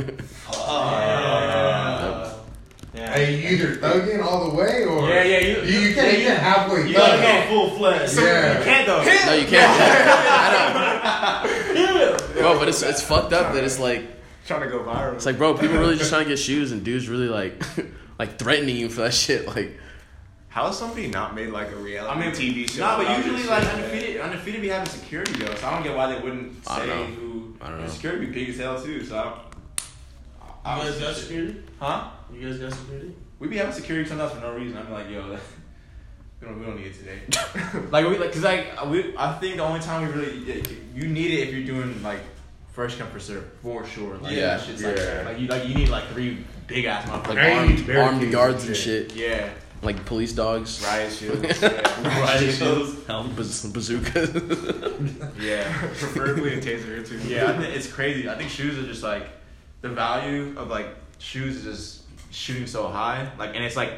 Oh, 0.51 0.91
yeah. 1.01 2.35
Yeah. 2.95 3.13
Hey, 3.15 3.37
you 3.41 3.49
either 3.51 3.77
thugging 3.77 4.25
all 4.25 4.49
the 4.51 4.57
way 4.57 4.85
or 4.85 5.09
Yeah, 5.09 5.23
yeah, 5.23 5.39
you- 5.41 5.63
you, 5.63 5.79
you 5.89 5.95
can't 5.95 6.07
yeah, 6.07 6.13
you 6.13 6.19
you- 6.21 6.27
can't 6.29 6.43
halfway 6.43 6.89
You 6.89 6.95
thug. 6.95 7.21
gotta 7.21 7.23
go 7.23 7.47
full 7.69 7.71
fledged. 7.79 8.17
Yeah. 8.19 8.59
You 8.59 8.65
can't 8.65 8.87
though. 8.87 9.05
no, 9.05 9.35
you 9.35 9.47
can't. 9.47 9.81
I 10.49 11.73
know, 11.75 12.17
bro, 12.41 12.59
but 12.59 12.69
it's 12.69 12.83
it's 12.83 13.03
fucked 13.03 13.33
up 13.33 13.53
that 13.55 13.63
it's 13.65 13.79
like 13.79 14.05
Trying 14.47 14.63
to 14.63 14.69
go 14.69 14.79
viral. 14.81 15.15
it's 15.15 15.27
like, 15.27 15.37
bro, 15.37 15.53
people 15.55 15.77
really 15.77 15.97
just 15.99 16.11
trying 16.11 16.25
to 16.25 16.31
get 16.31 16.39
shoes, 16.39 16.73
and 16.73 16.83
dudes 16.83 17.09
really 17.09 17.29
like 17.29 17.63
like 18.19 18.39
threatening 18.39 18.77
you 18.77 18.89
for 18.89 19.03
that 19.03 19.13
shit. 19.15 19.47
Like, 19.47 19.79
How 20.49 20.67
has 20.67 20.79
somebody 20.79 21.09
not 21.09 21.35
made 21.35 21.51
like 21.51 21.71
a 21.73 21.77
reality 21.77 22.21
I 22.21 22.25
mean, 22.25 22.31
TV 22.35 22.71
show? 22.71 22.81
Nah, 22.81 22.97
but 22.97 23.17
usually 23.19 23.45
like 23.49 23.63
shit? 23.63 23.73
undefeated, 23.75 24.21
undefeated 24.21 24.63
be 24.63 24.69
having 24.69 24.89
security 24.89 25.33
though, 25.45 25.55
so 25.55 25.67
I 25.69 25.75
don't 25.75 25.83
get 25.83 25.95
why 25.97 26.13
they 26.15 26.21
wouldn't 26.21 26.55
I 26.67 26.79
say 26.81 26.87
don't 26.87 26.99
know. 26.99 27.05
who. 27.17 27.57
I 27.61 27.69
don't 27.71 27.81
know. 27.81 27.87
Security 27.89 28.27
be 28.27 28.33
big 28.33 28.49
as 28.51 28.57
hell 28.59 28.81
too, 28.83 29.05
so. 29.05 29.41
I, 30.65 30.85
You 30.85 30.91
guys 30.91 31.01
got 31.01 31.15
security? 31.17 31.63
Huh? 31.79 32.09
You 32.33 32.49
guys 32.49 32.59
got 32.59 32.73
security? 32.73 33.15
We 33.39 33.49
be 33.49 33.57
having 33.59 33.73
security 33.75 34.09
sometimes 34.09 34.33
for 34.33 34.41
no 34.41 34.53
reason. 34.55 34.77
I'm 34.79 34.91
like, 34.93 35.09
yo, 35.11 35.31
we 36.41 36.47
don't, 36.47 36.59
we 36.59 36.67
don't 36.67 36.77
need 36.77 36.87
it 36.87 36.95
today. 36.95 37.21
like 37.91 38.07
we 38.07 38.19
like, 38.19 38.33
cause 38.33 38.43
like 38.43 38.87
we, 38.91 39.15
I 39.17 39.33
think 39.35 39.57
the 39.57 39.63
only 39.63 39.81
time 39.81 40.07
we 40.09 40.13
really, 40.15 40.63
you 40.95 41.09
need 41.09 41.31
it 41.33 41.49
if 41.49 41.55
you're 41.55 41.67
doing 41.67 42.03
like 42.03 42.21
first 42.73 42.99
come 42.99 43.09
first 43.09 43.27
serve 43.27 43.45
for 43.63 43.85
sure. 43.87 44.17
Like, 44.17 44.35
Yeah. 44.35 44.57
that 44.57 44.63
shit's 44.63 44.81
Yeah. 44.83 44.89
like, 45.19 45.25
like 45.27 45.39
you 45.41 45.47
like 45.49 45.67
you 45.67 45.75
need 45.75 45.89
like 45.91 46.05
three 46.09 46.45
big 46.67 46.87
ass 46.87 47.07
motherfuckers. 47.09 47.29
like 47.29 47.39
Hey, 47.39 47.57
armed, 47.59 47.87
barricades 47.87 47.99
armed 48.23 48.33
guards 48.33 48.67
and 48.67 48.77
shit. 48.77 49.13
shit, 49.13 49.17
yeah. 49.19 49.51
Like 49.83 50.05
police 50.07 50.33
dogs, 50.33 50.83
riot 50.85 51.13
shields. 51.19 51.63
yeah. 51.63 52.21
Riot 52.21 52.55
shields. 52.55 53.07
Help. 53.07 53.35
baz- 53.37 53.65
bazookas. 53.73 54.31
Yeah. 55.41 55.73
Preferably 55.99 56.55
a 56.55 56.61
taser 56.61 56.99
or 56.99 57.03
two. 57.05 57.19
Yeah, 57.21 57.51
I 57.51 57.57
think 57.59 57.75
it's 57.77 57.91
crazy. 57.91 58.29
I 58.29 58.35
think 58.37 58.51
shoes 58.51 58.77
are 58.79 58.87
just 58.87 59.03
like 59.03 59.29
the 59.81 59.89
value 59.89 60.55
of 60.59 60.69
like 60.69 60.89
shoes 61.19 61.65
is 61.65 61.65
just 61.65 62.03
shooting 62.33 62.67
so 62.67 62.89
high. 62.89 63.31
Like, 63.39 63.55
and 63.55 63.65
it's 63.65 63.77
like 63.77 63.93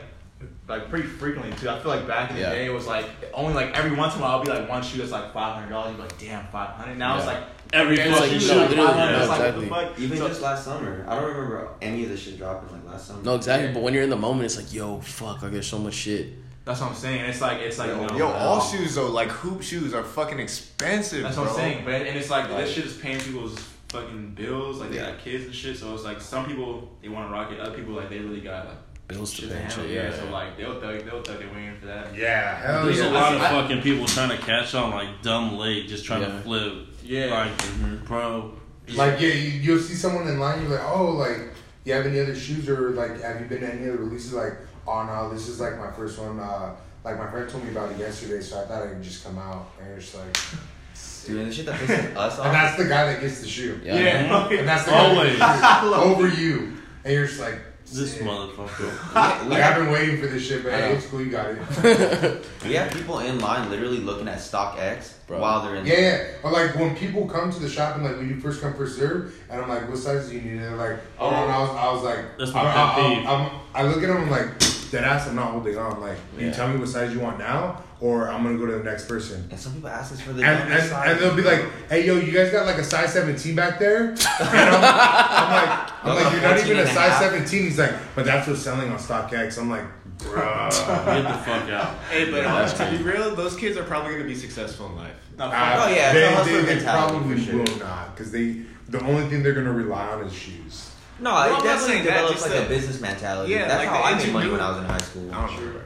like 0.68 0.88
pretty 0.90 1.06
frequently 1.08 1.56
too. 1.58 1.68
I 1.68 1.78
feel 1.80 1.90
like 1.90 2.06
back 2.06 2.30
in 2.30 2.36
the 2.36 2.42
Yeah. 2.42 2.50
day 2.50 2.66
it 2.66 2.72
was 2.72 2.86
like 2.86 3.06
only 3.34 3.54
like 3.54 3.76
every 3.76 3.92
once 3.96 4.14
in 4.14 4.20
a 4.20 4.22
while 4.24 4.38
I'll 4.38 4.44
be 4.44 4.50
like 4.50 4.68
one 4.68 4.82
shoe 4.82 4.98
that's 4.98 5.10
like 5.12 5.32
five 5.32 5.54
hundred 5.54 5.70
dollars. 5.70 5.90
You'd 5.92 5.96
be 5.96 6.02
like, 6.02 6.18
damn, 6.18 6.46
five 6.48 6.70
hundred. 6.70 6.98
Now 6.98 7.16
it's 7.16 7.26
like 7.26 7.42
Every 7.72 8.00
every 8.00 8.12
fucking 8.14 8.32
shoe 8.32 8.40
shoe, 8.40 8.44
is 8.46 8.50
like 8.56 8.70
literally, 8.70 8.86
500. 8.88 9.10
yeah, 9.12 9.18
It's 9.20 9.28
like, 9.28 9.38
exactly. 9.40 9.68
what 9.68 9.80
the 9.80 9.86
fuck? 9.90 9.98
Even 10.00 10.18
So- 10.18 10.28
just 10.28 10.42
last 10.42 10.64
summer, 10.64 11.04
I 11.08 11.14
don't 11.14 11.24
remember 11.34 11.68
any 11.80 12.02
of 12.04 12.08
this 12.10 12.20
shit 12.20 12.36
dropping 12.38 12.72
like 12.72 12.92
last 12.92 13.06
summer. 13.06 13.22
no, 13.22 13.34
exactly. 13.36 13.68
Yeah. 13.68 13.74
But 13.74 13.82
when 13.82 13.94
you're 13.94 14.02
in 14.02 14.10
the 14.10 14.16
moment, 14.16 14.46
it's 14.46 14.56
like, 14.56 14.72
yo, 14.72 15.00
fuck, 15.00 15.42
I 15.44 15.48
there's 15.48 15.66
so 15.68 15.78
much 15.78 15.94
shit. 15.94 16.32
That's 16.64 16.80
what 16.80 16.90
I'm 16.90 16.96
saying. 16.96 17.24
It's 17.24 17.40
like 17.40 17.58
it's 17.60 17.78
like 17.78 17.88
Yo, 17.88 18.00
you 18.02 18.06
know, 18.08 18.18
yo, 18.18 18.26
all 18.28 18.60
shoes 18.60 18.94
though, 18.96 19.10
like 19.10 19.28
hoop 19.28 19.62
shoes, 19.62 19.94
are 19.94 20.04
fucking 20.04 20.38
expensive. 20.38 21.22
That's 21.22 21.34
bro. 21.36 21.44
what 21.44 21.52
I'm 21.52 21.56
saying. 21.56 21.84
But 21.84 21.94
and 21.94 22.18
it's 22.18 22.30
like 22.30 22.48
Like- 22.50 22.64
this 22.66 22.74
shit 22.74 22.84
is 22.84 22.96
paying 22.96 23.18
people's 23.20 23.58
fucking 23.88 24.34
bills. 24.34 24.78
Like 24.80 24.90
they 24.90 24.98
got 24.98 25.18
kids 25.18 25.46
and 25.46 25.54
shit. 25.54 25.76
So 25.78 25.94
it's 25.94 26.04
like 26.04 26.20
some 26.20 26.46
people 26.46 26.90
they 27.02 27.08
want 27.08 27.28
to 27.28 27.32
rock 27.32 27.50
it. 27.50 27.60
Other 27.60 27.76
people 27.76 27.94
like 27.94 28.10
they 28.10 28.18
really 28.18 28.40
got 28.40 28.66
like 28.66 28.76
Bills 29.08 29.30
to 29.34 29.40
shit 29.42 29.48
pay 29.50 29.54
to 29.56 29.60
handle. 29.62 29.82
shit. 29.84 29.90
Yeah. 29.90 30.02
Yeah. 30.10 30.16
So 30.16 30.30
like 30.30 30.56
they'll 30.56 30.80
thug 30.80 31.04
they'll 31.04 31.22
thug 31.22 31.38
their 31.38 31.48
way 31.52 31.66
in 31.66 31.76
for 31.80 31.86
that. 31.86 32.14
Yeah, 32.14 32.56
hell 32.60 32.84
There's 32.84 32.98
yeah. 32.98 33.08
a 33.08 33.10
lot 33.10 33.34
of 33.34 33.40
I- 33.40 33.50
fucking 33.50 33.82
people 33.82 34.06
trying 34.06 34.28
to 34.30 34.38
catch 34.38 34.74
on 34.74 34.90
like 34.90 35.22
dumb 35.22 35.56
late, 35.56 35.88
just 35.88 36.04
trying 36.04 36.22
Yeah. 36.22 36.28
to 36.28 36.40
flip. 36.42 36.72
Yeah. 37.10 37.26
Like, 37.26 38.04
bro. 38.04 38.52
Like 38.94 39.20
yeah, 39.20 39.28
you, 39.28 39.50
you'll 39.60 39.78
see 39.80 39.94
someone 39.94 40.28
in 40.28 40.38
line. 40.38 40.62
You're 40.62 40.70
like, 40.70 40.88
oh, 40.88 41.10
like 41.12 41.38
you 41.84 41.92
have 41.92 42.06
any 42.06 42.20
other 42.20 42.34
shoes 42.36 42.68
or 42.68 42.90
like 42.90 43.20
have 43.20 43.40
you 43.40 43.46
been 43.46 43.60
to 43.60 43.72
any 43.72 43.88
other 43.88 43.98
releases? 43.98 44.32
Like, 44.32 44.54
oh 44.86 45.04
no, 45.04 45.32
this 45.32 45.48
is 45.48 45.60
like 45.60 45.76
my 45.76 45.90
first 45.90 46.18
one. 46.20 46.38
Uh, 46.38 46.76
like 47.04 47.18
my 47.18 47.28
friend 47.30 47.48
told 47.50 47.64
me 47.64 47.70
about 47.70 47.90
it 47.90 47.98
yesterday, 47.98 48.40
so 48.40 48.60
I 48.60 48.66
thought 48.66 48.82
I 48.84 48.88
could 48.88 49.02
just 49.02 49.24
come 49.24 49.38
out 49.38 49.70
and 49.80 49.88
you're 49.88 49.98
just 49.98 50.14
like, 50.14 50.36
Dude, 51.26 51.38
and 51.40 51.50
the 51.50 51.54
shit 51.54 51.66
that 51.66 51.80
pisses 51.80 52.16
us 52.16 52.38
and 52.38 52.54
that's 52.54 52.76
the 52.76 52.84
guy 52.84 53.12
that 53.12 53.20
gets 53.20 53.40
the 53.40 53.48
shoe, 53.48 53.80
Yeah. 53.82 53.94
and 53.94 54.68
that's 54.68 54.84
the 54.84 54.90
guy 54.92 55.06
Always. 55.08 55.38
that 55.38 55.60
gets 55.60 55.82
the 55.82 55.90
shoe 55.90 55.94
over 56.02 56.28
you, 56.28 56.76
and 57.04 57.12
you're 57.12 57.26
just 57.26 57.40
like, 57.40 57.58
This 57.92 58.14
sick. 58.14 58.22
motherfucker. 58.22 58.90
Like 59.48 59.62
I've 59.62 59.76
been 59.76 59.90
waiting 59.92 60.20
for 60.20 60.26
this 60.28 60.46
shit, 60.46 60.62
but 60.62 60.72
I 60.72 60.80
hey, 60.80 60.92
it's 60.94 61.06
cool, 61.06 61.20
you 61.22 61.30
got 61.30 61.46
it. 61.50 62.44
We 62.64 62.74
have 62.74 62.92
people 62.92 63.18
in 63.20 63.38
line 63.40 63.68
literally 63.70 63.98
looking 63.98 64.28
at 64.28 64.38
StockX 64.38 65.14
Bro. 65.26 65.40
while 65.40 65.62
they're 65.62 65.76
in. 65.76 65.86
Yeah, 65.86 65.98
yeah. 65.98 66.24
Or 66.42 66.50
like 66.52 66.74
when 66.76 66.94
people 66.94 67.26
come 67.26 67.50
to 67.50 67.58
the 67.58 67.68
shop 67.68 67.96
and 67.96 68.04
like 68.04 68.16
when 68.16 68.28
you 68.28 68.38
first 68.40 68.60
come 68.62 68.74
first 68.74 68.96
serve, 68.96 69.34
and 69.50 69.60
I'm 69.62 69.68
like, 69.68 69.88
what 69.88 69.98
size 69.98 70.28
do 70.28 70.34
you 70.36 70.42
need? 70.42 70.52
And 70.52 70.60
they're 70.62 70.76
like, 70.76 70.98
oh, 71.18 71.26
oh. 71.28 71.30
and 71.30 71.50
I 71.52 71.58
was, 71.60 71.70
I 71.70 71.92
was 71.92 72.02
like, 72.04 72.38
That's 72.38 72.50
I, 72.54 72.62
my 72.62 72.70
I, 72.70 72.72
pet 72.74 72.94
peeve. 73.18 73.26
I, 73.26 73.30
I'm- 73.32 73.60
I 73.72 73.82
look 73.84 74.02
at 74.02 74.08
them, 74.08 74.16
I'm 74.18 74.30
like, 74.30 74.58
dead 74.90 75.04
ass, 75.04 75.28
I'm 75.28 75.36
not 75.36 75.52
holding 75.52 75.76
on. 75.78 75.92
I'm 75.94 76.00
like, 76.00 76.18
you 76.38 76.46
Yeah. 76.46 76.52
tell 76.52 76.68
me 76.68 76.76
what 76.78 76.88
size 76.88 77.12
you 77.14 77.20
want 77.20 77.38
now, 77.38 77.82
or 78.00 78.28
I'm 78.28 78.42
gonna 78.42 78.56
go 78.58 78.66
to 78.66 78.72
the 78.78 78.84
next 78.84 79.06
person. 79.08 79.46
And 79.50 79.58
some 79.60 79.74
people 79.74 79.88
ask 79.90 80.12
us 80.12 80.20
for 80.20 80.32
the 80.32 80.42
And, 80.42 80.72
and, 80.72 80.82
size. 80.88 81.10
and 81.10 81.20
they'll 81.20 81.36
be 81.36 81.42
like, 81.42 81.64
hey 81.88 82.06
yo, 82.06 82.16
you 82.16 82.32
guys 82.32 82.50
got 82.50 82.66
like 82.66 82.78
a 82.78 82.84
size 82.84 83.12
17 83.12 83.54
back 83.54 83.78
there? 83.78 84.10
And 84.10 84.20
I'm, 84.20 84.74
I'm 84.74 85.52
like, 85.52 85.90
I'm 86.04 86.14
Like 86.14 86.24
like, 86.24 86.32
you're 86.32 86.42
not 86.42 86.58
even 86.66 86.78
a 86.78 86.86
size 86.86 87.18
17. 87.18 87.62
He's 87.62 87.78
like, 87.78 87.92
but 88.14 88.24
that's 88.24 88.46
what's 88.48 88.60
selling 88.62 88.90
on 88.90 88.98
StockX. 88.98 89.58
I'm 89.58 89.68
like, 89.70 89.84
bruh. 90.18 90.70
Get 90.70 91.22
the 91.22 91.38
fuck 91.38 91.68
out. 91.70 91.98
Hey, 92.10 92.30
but 92.30 92.42
Yeah, 92.42 92.54
uh, 92.56 92.68
to 92.68 92.96
be 92.96 93.02
real, 93.02 93.34
those 93.34 93.56
kids 93.56 93.76
are 93.76 93.84
probably 93.84 94.12
gonna 94.12 94.24
be 94.24 94.34
successful 94.34 94.86
in 94.86 94.96
life. 94.96 95.14
No, 95.38 95.46
Uh, 95.46 95.84
Oh, 95.86 95.88
yeah, 95.94 96.12
it's 96.14 96.46
they, 96.46 96.62
they, 96.62 96.74
they 96.76 96.84
probably 96.84 97.42
sure. 97.44 97.56
will 97.58 97.76
not, 97.78 98.14
because 98.16 98.30
they 98.32 98.62
the 98.88 99.00
only 99.04 99.28
thing 99.28 99.42
they're 99.42 99.52
gonna 99.54 99.72
rely 99.72 100.06
on 100.08 100.24
is 100.24 100.32
shoes. 100.32 100.90
No, 101.20 101.32
I'm 101.32 101.50
it 101.50 101.52
not 101.52 101.62
definitely 101.64 101.94
saying 101.96 102.04
that, 102.06 102.10
develops 102.14 102.40
just 102.42 102.50
like 102.50 102.64
a 102.64 102.68
business 102.68 103.00
mentality. 103.00 103.52
Yeah, 103.52 103.68
That's 103.68 103.78
like 103.78 103.88
how 103.88 104.02
I 104.02 104.14
made 104.16 104.32
money 104.32 104.50
when 104.50 104.60
I 104.60 104.70
was 104.70 104.78
in 104.78 104.84
high 104.84 104.98
school. 104.98 105.32
I 105.34 105.46
don't 105.46 105.74
know. 105.74 105.80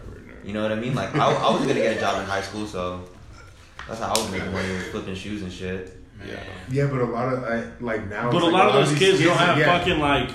You 0.45 0.53
know 0.53 0.63
what 0.63 0.73
I 0.73 0.77
mean? 0.77 0.95
Like 0.95 1.15
I, 1.15 1.33
I 1.33 1.51
was 1.51 1.63
gonna 1.63 1.75
get 1.75 1.97
a 1.97 2.01
job 2.01 2.21
in 2.21 2.27
high 2.27 2.43
school, 2.43 2.67
so 2.67 3.05
that's 3.89 4.01
how 4.01 4.09
I 4.09 4.19
was 4.19 4.31
making 4.31 4.53
money 4.53 4.73
was 4.73 4.85
flipping 4.89 5.15
shoes 5.15 5.43
and 5.43 5.53
shit. 5.53 5.97
Yeah. 6.27 6.37
Yeah, 6.71 6.87
but 6.87 7.01
a 7.01 7.05
lot 7.05 7.33
of 7.33 7.45
I, 7.45 7.65
like 7.81 8.09
now. 8.09 8.31
But 8.31 8.43
a 8.43 8.47
like 8.47 8.53
lot 8.53 8.69
of 8.69 8.75
those 8.75 8.91
these 8.91 8.99
kids 8.99 9.23
don't 9.25 9.37
have 9.37 9.59
yeah, 9.59 9.79
fucking 9.79 9.99
like. 9.99 10.31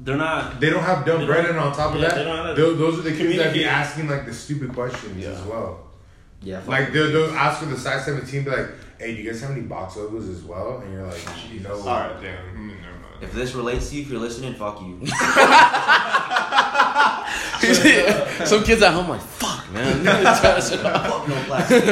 They're 0.00 0.16
not. 0.16 0.60
They 0.60 0.70
don't 0.70 0.82
have 0.84 1.04
dumb 1.04 1.20
they 1.20 1.26
bread, 1.26 1.46
and 1.46 1.58
on 1.58 1.74
top 1.74 1.94
of 1.94 2.00
yeah, 2.00 2.08
that, 2.08 2.14
they 2.16 2.24
don't 2.24 2.46
have 2.46 2.56
those, 2.56 2.78
those 2.78 2.98
are 3.00 3.02
the 3.02 3.16
kids 3.16 3.36
that 3.36 3.52
be 3.52 3.64
asking 3.64 4.08
like 4.08 4.24
the 4.26 4.32
stupid 4.32 4.72
questions 4.72 5.16
Yeah. 5.22 5.30
as 5.30 5.42
well. 5.42 5.84
Yeah, 6.40 6.62
Like 6.68 6.92
they'll, 6.92 7.10
they'll 7.10 7.34
ask 7.34 7.58
for 7.58 7.66
the 7.66 7.76
size 7.76 8.04
seventeen, 8.04 8.44
be 8.44 8.50
like, 8.50 8.68
"Hey, 8.98 9.16
do 9.16 9.22
you 9.22 9.28
guys 9.30 9.40
have 9.40 9.50
any 9.50 9.62
box 9.62 9.96
logos 9.96 10.28
as 10.28 10.44
well?" 10.44 10.78
And 10.78 10.92
you're 10.92 11.04
like, 11.04 11.20
"You 11.52 11.60
know, 11.60 11.74
All 11.80 11.84
right, 11.86 12.22
damn. 12.22 12.44
Mm, 12.56 12.80
never 12.80 12.92
mind. 12.92 13.22
If 13.22 13.32
this 13.32 13.54
relates 13.54 13.90
to 13.90 13.96
you, 13.96 14.02
if 14.02 14.08
you're 14.08 14.20
listening, 14.20 14.54
fuck 14.54 14.80
you. 14.80 15.00
Some 18.46 18.64
kids 18.64 18.82
at 18.82 18.92
home 18.92 19.08
like, 19.08 19.20
fuck, 19.20 19.70
man. 19.72 20.04
fuck 20.04 21.28
no 21.28 21.42
plastic. 21.44 21.84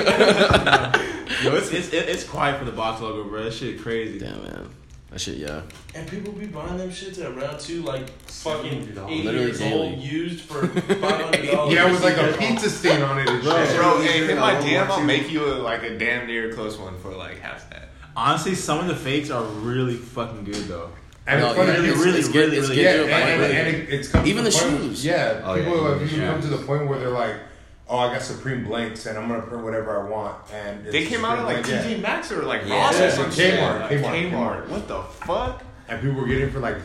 Yo, 1.42 1.54
it's, 1.56 1.70
it's 1.70 1.92
it's 1.92 2.24
quiet 2.24 2.58
for 2.58 2.64
the 2.64 2.72
box 2.72 3.00
logo, 3.00 3.28
bro. 3.28 3.44
That 3.44 3.52
shit 3.52 3.80
crazy. 3.80 4.18
Damn, 4.18 4.42
man. 4.42 4.68
That 5.10 5.20
shit, 5.20 5.36
yeah. 5.38 5.62
And 5.94 6.08
people 6.08 6.32
be 6.32 6.46
buying 6.46 6.76
them 6.78 6.90
shits 6.90 7.22
at 7.24 7.34
round 7.36 7.60
two, 7.60 7.82
like 7.82 8.08
fucking 8.28 8.82
eighty 9.08 9.22
Literally 9.22 9.46
years 9.46 9.58
daily. 9.58 9.88
old, 9.94 9.98
used 9.98 10.40
for 10.42 10.66
five 10.66 11.00
hundred 11.00 11.50
dollars. 11.50 11.74
yeah, 11.74 11.90
with 11.90 12.02
like 12.02 12.16
a 12.16 12.36
pizza 12.38 12.68
stain 12.68 13.02
on 13.02 13.18
it 13.18 13.28
and 13.28 13.42
shit." 13.42 13.76
Bro, 13.76 14.00
hey, 14.02 14.26
hit 14.26 14.36
my 14.36 14.54
World 14.54 14.64
DM. 14.64 14.86
I'll 14.88 15.02
make 15.02 15.30
you 15.30 15.46
a, 15.46 15.54
like 15.54 15.82
a 15.84 15.96
damn 15.96 16.26
near 16.26 16.52
close 16.52 16.76
one 16.76 16.98
for 16.98 17.12
like 17.14 17.38
half 17.40 17.70
that. 17.70 17.90
Honestly, 18.16 18.54
some 18.54 18.78
of 18.78 18.88
the 18.88 18.96
fakes 18.96 19.30
are 19.30 19.44
really 19.44 19.94
fucking 19.94 20.44
good 20.44 20.64
though. 20.68 20.90
And 21.28 21.40
No, 21.40 21.48
it's 21.48 21.56
funny, 21.58 21.70
really, 21.72 21.88
it's- 21.88 22.04
really, 22.04 22.18
it's 22.20 22.28
good. 22.28 22.52
It's 22.54 22.68
really 22.68 22.76
good. 22.76 22.82
yeah, 22.84 22.92
to 22.92 23.02
and, 23.02 23.10
a 23.10 23.14
point 23.14 23.52
and, 23.52 23.68
and 23.68 23.76
it, 23.76 23.88
it's 23.94 24.08
come 24.08 24.26
Even 24.26 24.44
the 24.44 24.50
point- 24.50 24.80
shoes. 24.82 25.04
Yeah, 25.04 25.40
Oh, 25.44 25.56
people 25.56 25.72
even 25.74 25.84
have 25.84 25.96
even 25.96 26.08
shoes. 26.08 26.20
come 26.30 26.40
to 26.42 26.46
the 26.48 26.58
point 26.64 26.86
where 26.88 26.98
they're 27.00 27.08
like, 27.10 27.34
"Oh, 27.88 27.98
I 27.98 28.12
got 28.12 28.22
Supreme 28.22 28.64
blanks, 28.64 29.06
and 29.06 29.18
I'm 29.18 29.26
gonna 29.28 29.42
print 29.42 29.64
whatever 29.64 30.00
I 30.00 30.08
want." 30.08 30.36
And 30.52 30.82
it's 30.86 30.92
They 30.92 31.04
came 31.06 31.24
out 31.24 31.38
of 31.40 31.44
like 31.46 31.64
blank, 31.64 31.82
TJ 31.84 31.90
yeah. 31.92 31.96
Maxx 31.98 32.30
or 32.30 32.42
like 32.42 32.62
Yeah. 32.64 32.76
Ross 32.80 32.98
Yeah, 33.00 33.06
or 33.06 33.10
some 33.10 33.26
Kmart, 33.26 33.34
shit. 33.34 33.60
Kmart, 33.60 33.88
Kmart. 33.88 34.30
Kmart. 34.30 34.68
What 34.68 34.86
the 34.88 35.02
fuck? 35.02 35.62
and 35.88 36.00
people 36.00 36.16
were 36.20 36.26
getting 36.28 36.50
for 36.50 36.58
like 36.60 36.76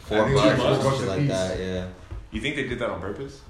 Four 0.00 0.18
I 0.18 0.24
think 0.24 0.36
it's 0.36 0.42
bucks 0.42 0.58
like 0.58 0.78
or 0.78 0.82
four 0.82 0.92
some 0.94 1.04
a 1.04 1.06
like 1.08 1.18
piece. 1.20 1.28
that. 1.30 1.58
Yeah. 1.60 1.86
You 2.32 2.40
think 2.40 2.56
they 2.56 2.64
did 2.68 2.78
that 2.80 2.88
on 2.90 3.00
purpose? 3.00 3.40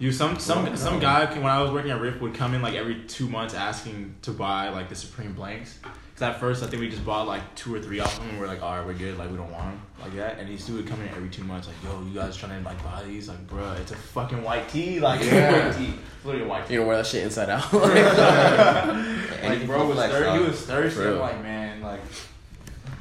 You 0.00 0.10
some 0.12 0.38
some 0.40 0.64
Well, 0.64 0.76
some 0.76 0.94
no. 0.94 1.00
guy 1.00 1.26
when 1.34 1.46
I 1.46 1.60
was 1.62 1.70
working 1.70 1.90
at 1.92 2.00
Rift 2.00 2.20
would 2.20 2.34
come 2.34 2.52
in 2.54 2.62
like 2.62 2.74
every 2.74 2.96
two 3.06 3.28
months 3.28 3.54
asking 3.54 4.16
to 4.22 4.32
buy 4.32 4.68
like 4.70 4.88
the 4.88 4.96
Supreme 4.96 5.32
blanks. 5.34 5.78
Cause 6.14 6.22
at 6.22 6.38
first 6.38 6.62
I 6.62 6.68
think 6.68 6.80
we 6.80 6.88
just 6.88 7.04
bought 7.04 7.26
like 7.26 7.42
two 7.56 7.74
or 7.74 7.80
three 7.80 7.98
of 7.98 8.16
them 8.16 8.28
and 8.30 8.38
we're 8.38 8.46
like, 8.46 8.62
all 8.62 8.76
right, 8.76 8.86
we're 8.86 8.94
good, 8.94 9.18
like 9.18 9.30
we 9.32 9.36
don't 9.36 9.50
want 9.50 9.64
them 9.64 9.80
like 10.00 10.14
that. 10.14 10.38
And 10.38 10.48
these 10.48 10.64
dude 10.64 10.76
would 10.76 10.86
come 10.86 11.00
in 11.02 11.08
every 11.08 11.28
two 11.28 11.42
months 11.42 11.66
like, 11.66 11.74
yo, 11.82 12.00
you 12.04 12.14
guys 12.14 12.36
trying 12.36 12.56
to 12.56 12.64
like 12.68 12.80
buy 12.84 13.02
these? 13.02 13.28
Like, 13.28 13.44
bruh, 13.48 13.76
it's 13.80 13.90
a 13.90 13.96
fucking 13.96 14.44
white 14.44 14.68
tee, 14.68 15.00
like 15.00 15.20
it's 15.22 15.32
Yeah. 15.32 15.66
white 15.68 15.76
tee, 15.76 15.92
it's 16.16 16.24
literally 16.24 16.46
a 16.46 16.48
white 16.48 16.66
tee. 16.68 16.74
You 16.74 16.80
know, 16.80 16.86
wear 16.86 16.98
that 16.98 17.06
shit 17.06 17.24
inside 17.24 17.48
out. 17.50 17.72
And 17.74 19.48
Like, 19.60 19.66
bro 19.66 19.88
was 19.88 19.98
thirsty. 19.98 20.38
He 20.38 20.44
was 20.50 20.60
thirsty. 20.62 21.02
I'm 21.04 21.18
like, 21.18 21.42
man, 21.42 21.80
like, 21.82 22.00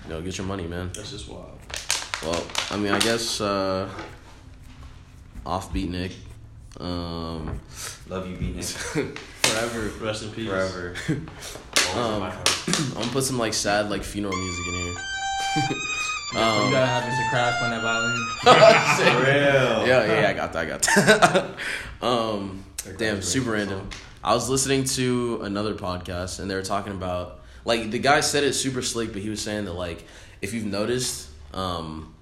no, 0.09 0.19
get 0.21 0.35
your 0.39 0.47
money, 0.47 0.65
man. 0.65 0.89
That's 0.95 1.11
just 1.11 1.29
wild. 1.29 1.59
Well, 2.23 2.43
I 2.71 2.77
mean, 2.77 2.91
I 2.93 2.99
guess 2.99 3.39
uh, 3.41 3.87
offbeat 5.45 5.89
Nick. 5.89 6.13
Um, 6.79 7.59
Love 8.09 8.29
you, 8.29 8.35
beatnik. 8.37 9.17
forever. 9.43 10.05
Rest 10.05 10.23
in 10.23 10.31
peace. 10.31 10.49
Forever. 10.49 10.95
Um, 11.95 12.23
I'm 12.23 12.93
gonna 12.93 13.11
put 13.11 13.23
some 13.23 13.37
like 13.37 13.53
sad 13.53 13.91
like 13.91 14.03
funeral 14.03 14.35
music 14.35 14.65
in 14.65 14.73
here. 14.73 14.83
you 16.33 16.39
um, 16.39 16.71
gotta 16.71 16.87
have 16.87 17.03
Mr. 17.03 17.29
Crash 17.29 17.61
on 17.61 17.69
that 17.69 17.81
violin. 17.83 18.27
For 18.41 19.23
real. 19.23 19.87
yeah, 19.87 20.05
yeah, 20.05 20.21
yeah, 20.21 20.29
I 20.29 20.33
got 20.33 20.53
that. 20.53 20.59
I 20.59 20.65
got 20.65 20.81
that. 20.81 21.55
um, 22.01 22.63
damn, 22.97 23.21
super 23.21 23.51
random. 23.51 23.89
I 24.23 24.33
was 24.33 24.49
listening 24.49 24.85
to 24.85 25.41
another 25.43 25.75
podcast 25.75 26.39
and 26.39 26.49
they 26.49 26.55
were 26.55 26.63
talking 26.63 26.93
about 26.93 27.41
like 27.65 27.91
the 27.91 27.99
guy 27.99 28.21
said 28.21 28.43
it 28.43 28.53
super 28.53 28.81
slick, 28.81 29.13
but 29.13 29.21
he 29.21 29.29
was 29.29 29.41
saying 29.41 29.65
that 29.65 29.73
like 29.73 30.03
if 30.41 30.53
you've 30.53 30.65
noticed, 30.65 31.29
um, 31.53 32.13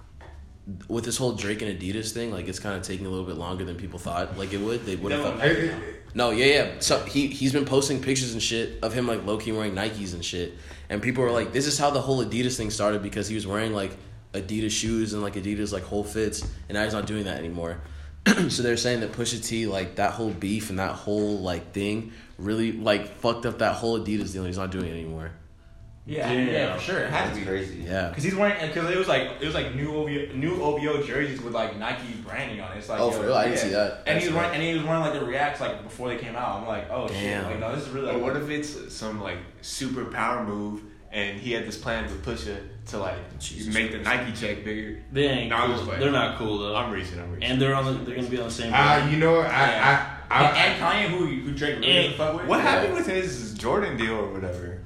with 0.88 1.03
this 1.05 1.18
whole 1.18 1.34
Drake 1.34 1.62
and 1.62 1.80
Adidas 1.80 2.12
thing, 2.12 2.32
like 2.32 2.47
it's 2.47 2.59
kind 2.59 2.76
of 2.76 2.84
taking 2.84 3.05
a 3.05 3.09
little 3.09 3.26
bit 3.26 3.36
longer 3.38 3.66
than 3.66 3.76
people 3.76 3.99
thought 3.99 4.38
like 4.38 4.53
it 4.53 4.59
would. 4.59 4.86
They 4.86 4.95
would 4.95 5.12
have 5.12 5.22
thought. 5.24 5.41
I- 5.41 5.72
No, 6.14 6.32
yeah, 6.32 6.45
yeah. 6.45 6.72
So 6.80 7.03
he 7.05 7.28
he's 7.28 7.53
been 7.53 7.66
posting 7.66 8.01
pictures 8.01 8.34
and 8.34 8.41
shit 8.43 8.80
of 8.84 8.93
him 8.93 9.07
like 9.07 9.26
low 9.26 9.38
key 9.38 9.51
wearing 9.53 9.74
Nikes 9.74 10.14
and 10.14 10.24
shit, 10.24 10.53
and 10.89 11.01
people 11.01 11.24
were 11.24 11.32
like, 11.32 11.51
"This 11.53 11.68
is 11.68 11.78
how 11.80 11.89
the 11.89 12.01
whole 12.01 12.24
Adidas 12.24 12.57
thing 12.57 12.70
started 12.70 13.01
because 13.01 13.28
he 13.28 13.36
was 13.36 13.47
wearing 13.47 13.74
like 13.74 13.91
Adidas 14.34 14.72
shoes 14.72 15.14
and 15.14 15.22
like 15.24 15.36
Adidas 15.36 15.72
like 15.72 15.84
whole 15.84 16.03
fits, 16.03 16.41
and 16.68 16.76
now 16.76 16.84
he's 16.84 16.93
not 16.93 17.07
doing 17.07 17.24
that 17.26 17.38
anymore." 17.39 17.80
so 18.49 18.62
they're 18.62 18.78
saying 18.78 18.99
that 18.99 19.14
Pusha 19.14 19.43
T 19.43 19.66
like 19.68 19.95
that 19.95 20.12
whole 20.12 20.30
beef 20.32 20.70
and 20.70 20.78
that 20.80 20.91
whole 20.93 21.39
like 21.39 21.72
thing 21.74 22.12
really 22.38 22.72
like 22.72 23.07
fucked 23.16 23.45
up 23.45 23.59
that 23.59 23.76
whole 23.76 23.99
Adidas 23.99 24.32
deal. 24.34 24.41
and 24.43 24.47
He's 24.47 24.57
not 24.57 24.70
doing 24.72 24.86
it 24.86 24.91
anymore. 24.91 25.32
Yeah, 26.06 26.28
Damn. 26.34 26.47
yeah, 26.47 26.76
for 26.76 26.82
sure. 26.82 26.99
It 26.99 27.12
had 27.12 27.28
That's 27.28 27.38
to 27.38 27.41
be. 27.41 27.47
crazy. 27.47 27.84
Yeah. 27.88 28.12
Cause 28.14 28.24
he's 28.24 28.34
wearing, 28.36 28.58
cause 28.74 28.89
it 28.89 28.97
was 28.97 29.08
like 29.08 29.34
it 29.39 29.45
was 29.45 29.54
like 29.54 29.76
new 29.76 29.93
OVO, 29.95 30.34
new 30.34 30.62
OVO 30.62 31.04
jerseys 31.04 31.39
with 31.41 31.54
like 31.54 31.78
Nike 31.78 32.14
branding 32.26 32.60
on 32.60 32.72
it. 32.74 32.80
It's 32.80 32.89
like 32.89 32.99
Oh, 32.99 33.12
yo, 33.12 33.18
for 33.18 33.24
real? 33.26 33.36
I 33.36 33.45
didn't 33.45 33.60
see 33.60 33.70
that. 33.70 34.02
And 34.08 34.20
he 34.20 34.26
was 34.28 34.36
wearing, 34.36 34.52
and 34.54 34.64
he 34.64 34.74
was 34.74 34.84
wearing 34.84 35.02
like 35.02 35.14
the 35.14 35.24
reacts 35.24 35.62
like 35.62 35.84
before 35.84 36.10
they 36.10 36.18
came 36.18 36.36
out. 36.36 36.60
I'm 36.62 36.68
like, 36.68 36.89
oh 36.89 37.08
shit, 37.08 37.18
Damn. 37.18 37.45
like 37.45 37.60
no, 37.60 37.76
this 37.76 37.86
is 37.86 37.89
really. 37.93 38.12
Like, 38.14 38.22
what 38.22 38.36
if 38.36 38.49
it's 38.49 38.91
some 38.93 39.22
like 39.22 39.38
super 39.62 40.06
power 40.06 40.43
move 40.43 40.82
and 41.12 41.39
he 41.39 41.52
had 41.52 41.68
this 41.68 41.78
plan 41.78 42.06
with 42.06 42.26
Pusha 42.26 42.58
to 42.88 42.97
like 42.97 43.38
Jesus 43.39 43.72
make 43.72 43.91
the 43.91 43.99
Nike 43.99 44.32
check 44.32 44.66
bigger? 44.66 45.04
They 45.12 45.28
ain't 45.28 45.49
No, 45.52 45.58
I'm 45.58 45.76
cool. 45.76 45.86
just. 45.86 45.99
They're 45.99 46.12
not 46.12 46.39
cool 46.39 46.58
though. 46.58 46.76
I'm 46.76 46.91
reaching. 46.91 47.20
I'm 47.20 47.32
reaching. 47.32 47.52
and 47.52 47.62
they're 47.62 47.76
on 47.76 47.86
the, 47.86 47.91
they're 48.06 48.16
gonna 48.16 48.28
be 48.28 48.39
on 48.39 48.45
the 48.45 48.52
same. 48.52 48.74
Uh, 48.74 49.08
you 49.12 49.18
know? 49.18 49.36
I, 49.41 49.43
Yeah. 49.45 50.18
I, 50.32 50.34
I, 50.34 50.47
and, 50.49 50.58
and 50.82 51.12
Kanye, 51.14 51.16
who 51.16 51.26
who 51.28 51.52
Drake 51.52 51.80
really 51.80 52.14
fuck 52.14 52.36
with. 52.38 52.47
what 52.47 52.58
Yeah. 52.58 52.72
happened 52.72 52.95
with 52.95 53.06
his 53.06 53.54
Jordan 53.54 53.97
deal 53.97 54.16
or 54.16 54.34
whatever? 54.34 54.80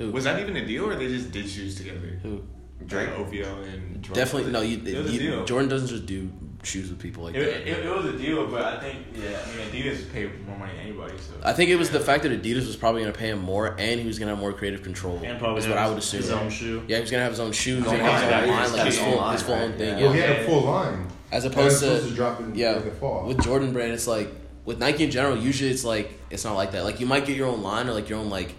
Who? 0.00 0.10
Was 0.12 0.24
that 0.24 0.40
even 0.40 0.56
a 0.56 0.66
deal 0.66 0.86
or 0.88 0.96
they 0.96 1.08
just 1.08 1.30
did 1.30 1.48
shoes 1.48 1.74
together? 1.76 2.18
Who? 2.22 2.42
Drake. 2.86 3.08
Like 3.10 3.18
OVO 3.18 3.62
and 3.62 4.02
Jordan. 4.02 4.12
Definitely 4.14 4.52
no. 4.52 4.60
You, 4.62 4.78
It 4.78 5.02
was 5.02 5.10
a 5.10 5.14
you- 5.14 5.20
deal. 5.20 5.44
Jordan 5.44 5.68
doesn't 5.68 5.88
just 5.88 6.06
do 6.06 6.30
shoes 6.62 6.90
with 6.90 6.98
people 6.98 7.24
like 7.24 7.34
It, 7.34 7.40
that. 7.40 7.68
it, 7.68 7.86
it 7.86 7.94
was 7.94 8.04
a 8.06 8.16
deal, 8.18 8.46
but 8.46 8.62
I 8.62 8.78
think 8.80 8.98
yeah, 9.14 9.38
I 9.46 9.56
mean 9.56 9.68
Adidas 9.70 10.10
paid 10.12 10.30
more 10.46 10.56
money 10.58 10.72
than 10.72 10.82
anybody. 10.86 11.14
So 11.18 11.34
I 11.42 11.52
think 11.52 11.70
it 11.70 11.76
was 11.76 11.90
the 11.90 12.00
fact 12.00 12.22
that 12.24 12.32
Adidas 12.32 12.66
was 12.66 12.76
probably 12.76 13.00
gonna 13.02 13.12
pay 13.14 13.28
him 13.30 13.38
more, 13.40 13.76
and 13.78 14.00
he 14.00 14.06
was 14.06 14.18
gonna 14.18 14.30
have 14.32 14.38
more 14.40 14.52
creative 14.54 14.82
control. 14.82 15.20
and 15.24 15.38
probably 15.38 15.60
is 15.62 15.68
what 15.68 15.78
I 15.78 15.88
would 15.88 15.98
assume. 15.98 16.20
His 16.22 16.30
own 16.30 16.50
shoe. 16.50 16.82
Yeah, 16.88 16.96
he 16.96 17.00
was 17.02 17.10
gonna 17.10 17.22
have 17.22 17.32
his 17.32 17.40
own 17.40 17.52
shoes, 17.52 17.84
Oh, 17.86 17.90
and 17.90 17.98
yeah, 17.98 18.40
his 18.40 18.50
own 18.50 18.56
line, 18.56 18.72
like 18.72 18.86
his 18.86 18.98
full, 18.98 19.16
Line, 19.16 19.32
his 19.34 19.42
full 19.42 19.54
own 19.54 19.70
right, 19.70 19.78
thing. 19.78 19.98
yeah. 19.98 20.04
well, 20.04 20.12
he 20.12 20.20
had 20.20 20.30
a 20.30 20.44
full 20.44 20.62
line. 20.62 21.06
As 21.32 21.44
opposed 21.44 21.80
to, 21.80 22.00
to 22.00 22.10
drop 22.14 22.40
in, 22.40 22.54
yeah, 22.54 22.78
the 22.78 22.90
fall. 22.92 23.26
with 23.26 23.42
Jordan 23.42 23.72
Brand, 23.72 23.92
it's 23.92 24.06
like 24.06 24.28
with 24.64 24.78
Nike 24.78 25.04
in 25.04 25.10
general. 25.10 25.36
Usually, 25.36 25.70
it's 25.70 25.84
like 25.84 26.10
it's 26.30 26.44
not 26.44 26.54
like 26.56 26.72
that. 26.72 26.84
Like 26.84 26.98
you 27.00 27.06
might 27.06 27.24
get 27.26 27.36
your 27.36 27.48
own 27.48 27.62
line 27.62 27.88
or 27.88 27.92
like 27.94 28.08
your 28.08 28.18
own 28.18 28.28
like 28.30 28.54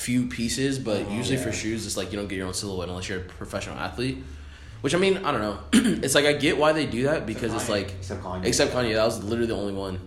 few 0.00 0.26
pieces, 0.26 0.78
but 0.78 1.06
Oh, 1.08 1.12
usually 1.12 1.36
for 1.36 1.52
shoes, 1.52 1.84
it's 1.86 1.96
like 1.96 2.10
you 2.12 2.18
don't 2.18 2.28
get 2.28 2.36
your 2.36 2.46
own 2.46 2.54
silhouette 2.54 2.88
unless 2.88 3.08
you're 3.08 3.18
a 3.18 3.22
professional 3.22 3.76
athlete. 3.78 4.18
Which 4.80 4.94
I 4.94 4.98
mean, 4.98 5.18
I 5.18 5.30
don't 5.32 5.42
know. 5.42 5.58
it's 5.72 6.14
like 6.14 6.24
I 6.24 6.32
get 6.32 6.56
why 6.56 6.72
they 6.72 6.86
do 6.86 7.02
that 7.04 7.26
because 7.26 7.52
it's 7.52 7.64
Kanye. 7.64 7.68
like 7.68 7.90
Except 7.98 8.22
Kanye. 8.22 8.44
except 8.46 8.72
Kanye, 8.72 8.94
that 8.94 9.04
was 9.04 9.22
literally 9.22 9.46
the 9.48 9.56
only 9.56 9.74
one. 9.74 10.00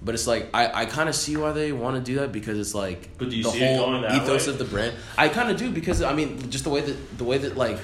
But 0.00 0.14
it's 0.14 0.26
like 0.26 0.48
I, 0.54 0.82
I 0.82 0.86
kind 0.86 1.08
of 1.08 1.14
see 1.14 1.36
why 1.36 1.52
they 1.52 1.72
want 1.72 1.96
to 1.96 2.02
do 2.02 2.20
that 2.20 2.32
because 2.32 2.58
it's 2.58 2.74
like 2.74 3.10
But 3.18 3.28
do 3.30 3.36
you 3.36 3.42
the 3.42 3.50
see 3.50 3.62
it 3.62 3.76
whole 3.76 3.86
going 3.90 4.02
that 4.02 4.14
ethos 4.22 4.46
way? 4.46 4.52
of 4.52 4.58
the 4.58 4.64
brand. 4.64 4.94
I 5.18 5.28
kind 5.28 5.50
of 5.50 5.56
do 5.58 5.70
because 5.70 6.00
I 6.02 6.14
mean 6.14 6.50
just 6.50 6.64
the 6.64 6.70
way 6.70 6.80
that 6.80 7.18
the 7.18 7.24
way 7.24 7.36
that 7.38 7.56
like 7.58 7.78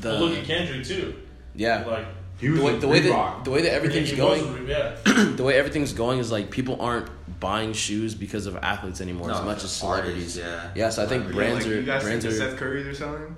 the 0.00 0.08
Well, 0.10 0.26
look 0.26 0.38
at 0.38 0.44
Kendrick 0.44 0.84
too. 0.84 1.14
yeah 1.54 1.84
Like 1.86 2.06
he 2.40 2.48
was 2.50 2.58
the 2.60 2.64
way, 2.66 2.78
the 2.78 2.88
way 2.88 3.00
that 3.00 3.44
the 3.44 3.50
way 3.50 3.62
that 3.62 3.72
everything's 3.72 4.10
he 4.10 4.16
going 4.16 4.42
was- 4.64 4.68
yeah. 4.68 4.96
the 5.36 5.42
way 5.44 5.54
everything's 5.56 5.92
going 5.92 6.18
is 6.18 6.32
like 6.32 6.50
people 6.50 6.80
aren't 6.80 7.08
buying 7.46 7.72
shoes 7.72 8.14
because 8.14 8.46
of 8.46 8.56
athletes 8.72 9.00
anymore 9.00 9.30
as 9.30 9.42
much 9.42 9.62
as 9.64 9.82
artists, 9.82 10.34
celebrities. 10.34 10.36
yeah. 10.38 10.70
Yeah, 10.74 10.90
so 10.90 11.04
I 11.04 11.06
think 11.06 11.22
Yeah, 11.24 11.28
Yeah, 11.30 11.34
brands 11.36 11.64
like, 11.64 11.72
are 11.72 11.76
you 11.80 11.86
guys 11.92 12.02
brands 12.02 12.24
think 12.24 12.34
are 12.34 12.38
Seth 12.50 12.58
Currys 12.60 12.86
are 12.90 12.94
selling? 12.94 13.36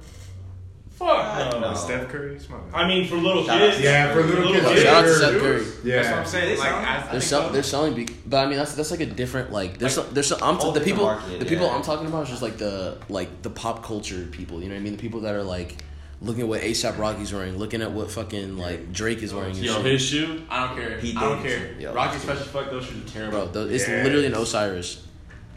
Fuck 0.99 1.53
no. 1.53 1.61
No. 1.61 1.75
Steph 1.75 2.09
Curry, 2.09 2.37
Come. 2.49 2.61
I 2.75 2.89
mean, 2.89 3.07
for 3.07 3.15
little 3.17 3.45
Shout 3.45 3.61
kids. 3.61 3.81
Yeah, 3.81 4.13
for 4.13 4.23
little 4.25 4.53
kids. 4.53 4.65
Well, 4.65 4.75
yeah, 4.77 4.83
shout 4.83 4.95
out 4.95 5.03
to 5.03 5.07
they're- 5.09 5.19
Seth 5.33 5.41
Curry. 5.43 5.67
Yeah. 5.85 5.97
That's 5.97 6.09
what 6.09 6.19
I'm 6.19 6.27
saying. 6.27 6.59
Like, 6.59 6.69
sound- 6.69 6.87
I, 6.87 6.97
I 6.97 7.01
They're 7.03 7.11
think 7.13 7.23
sell, 7.23 7.43
so. 7.47 7.53
they're 7.53 7.63
selling, 7.63 7.95
be, 7.95 8.09
but 8.27 8.39
I 8.45 8.47
mean 8.49 8.59
that's 8.59 8.75
that's 8.75 8.91
like 8.91 9.01
a 9.01 9.07
different 9.07 9.53
like 9.53 9.79
there's 9.79 9.95
some, 9.95 10.07
there's 10.13 10.27
some, 10.27 10.41
I'm 10.43 10.57
whole 10.57 10.73
the 10.73 10.81
people 10.81 11.05
market, 11.05 11.39
the 11.39 11.45
people 11.47 11.67
yeah. 11.67 11.75
I'm 11.77 11.83
talking 11.83 12.07
about 12.09 12.25
is 12.25 12.31
just 12.31 12.43
like 12.43 12.57
the 12.59 12.99
like 13.09 13.31
the 13.43 13.51
pop 13.51 13.85
culture 13.85 14.25
people 14.39 14.61
you 14.61 14.69
know 14.69 14.75
what 14.75 14.81
I 14.81 14.83
mean 14.83 14.97
the 14.97 15.03
people 15.07 15.21
that 15.21 15.35
are 15.37 15.45
like 15.57 15.77
looking 16.21 16.43
at 16.43 16.49
what 16.49 16.61
ASAP 16.63 16.99
Rocky's 16.99 17.33
wearing 17.33 17.59
looking 17.59 17.81
at 17.83 17.93
what 17.93 18.11
fucking 18.11 18.57
like 18.59 18.93
Drake 18.93 19.23
is 19.23 19.33
wearing 19.33 19.55
and 19.57 19.65
Yo, 19.65 19.75
shit. 19.77 19.85
his 19.85 20.03
shoe. 20.03 20.43
I 20.51 20.67
don't 20.67 20.77
care. 20.77 20.99
Pete 20.99 21.17
I 21.17 21.21
don't 21.21 21.43
care. 21.43 21.73
Yo. 21.79 21.93
Rocky 21.95 22.19
special 22.19 22.45
fuck 22.47 22.71
those 22.71 22.85
shoes 22.87 23.05
are 23.05 23.09
terrible. 23.09 23.47
bro 23.47 23.65
th- 23.65 23.75
it's 23.75 23.89
Yes. 23.89 24.05
literally 24.05 24.27
an 24.27 24.35
Osiris 24.35 25.03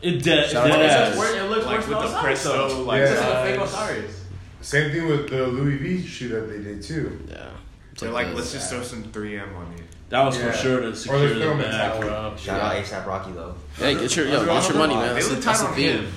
It 0.01 0.23
does. 0.23 0.51
Shout 0.51 0.69
out 0.69 0.73
to 0.77 0.83
dead 0.83 1.11
Osiris. 1.13 1.35
It 1.35 1.43
looks 1.49 1.65
like 1.65 1.77
worse 1.77 1.87
with 1.87 1.97
than 1.99 2.11
the 2.11 2.17
Osiris, 2.17 2.43
though. 2.43 2.83
like 2.83 2.99
Yeah. 2.99 3.11
It's 3.11 3.21
like 3.21 3.29
a 3.33 3.43
fake. 3.43 3.59
Osiris. 3.61 4.21
Same 4.61 4.91
thing 4.91 5.07
with 5.07 5.29
the 5.29 5.47
Louis 5.47 5.77
V 5.77 6.05
shoe 6.05 6.29
that 6.29 6.41
they 6.49 6.59
did 6.59 6.81
too. 6.83 7.19
yeah 7.29 7.45
it's 7.91 8.01
They're 8.01 8.11
like, 8.11 8.29
the- 8.29 8.35
let's 8.35 8.51
just 8.53 8.69
throw 8.71 8.81
some 8.83 9.03
3M 9.05 9.55
on 9.55 9.73
it. 9.73 9.81
That 10.09 10.23
was 10.25 10.37
Yeah. 10.37 10.51
for 10.51 10.57
sure 10.57 10.81
to 10.81 10.87
Or 10.89 10.95
secure 10.95 11.19
the 11.29 11.33
the 11.35 11.39
film 11.39 11.57
bag, 11.59 12.39
Shout 12.39 12.59
out 12.61 12.75
ASAP 12.75 13.05
Rocky 13.07 13.31
though. 13.31 13.55
hey 13.77 13.95
get 13.95 14.15
your 14.15 14.27
yo, 14.27 14.45
get 14.45 14.67
your 14.69 14.77
money 14.77 14.93
man 14.95 15.07
They 15.09 15.13
that's, 15.15 15.27
the, 15.29 15.35
look 15.35 15.43
that's 15.43 15.61
the 15.61 15.67
on 15.67 15.73
theme 15.75 15.97
him. 16.03 16.13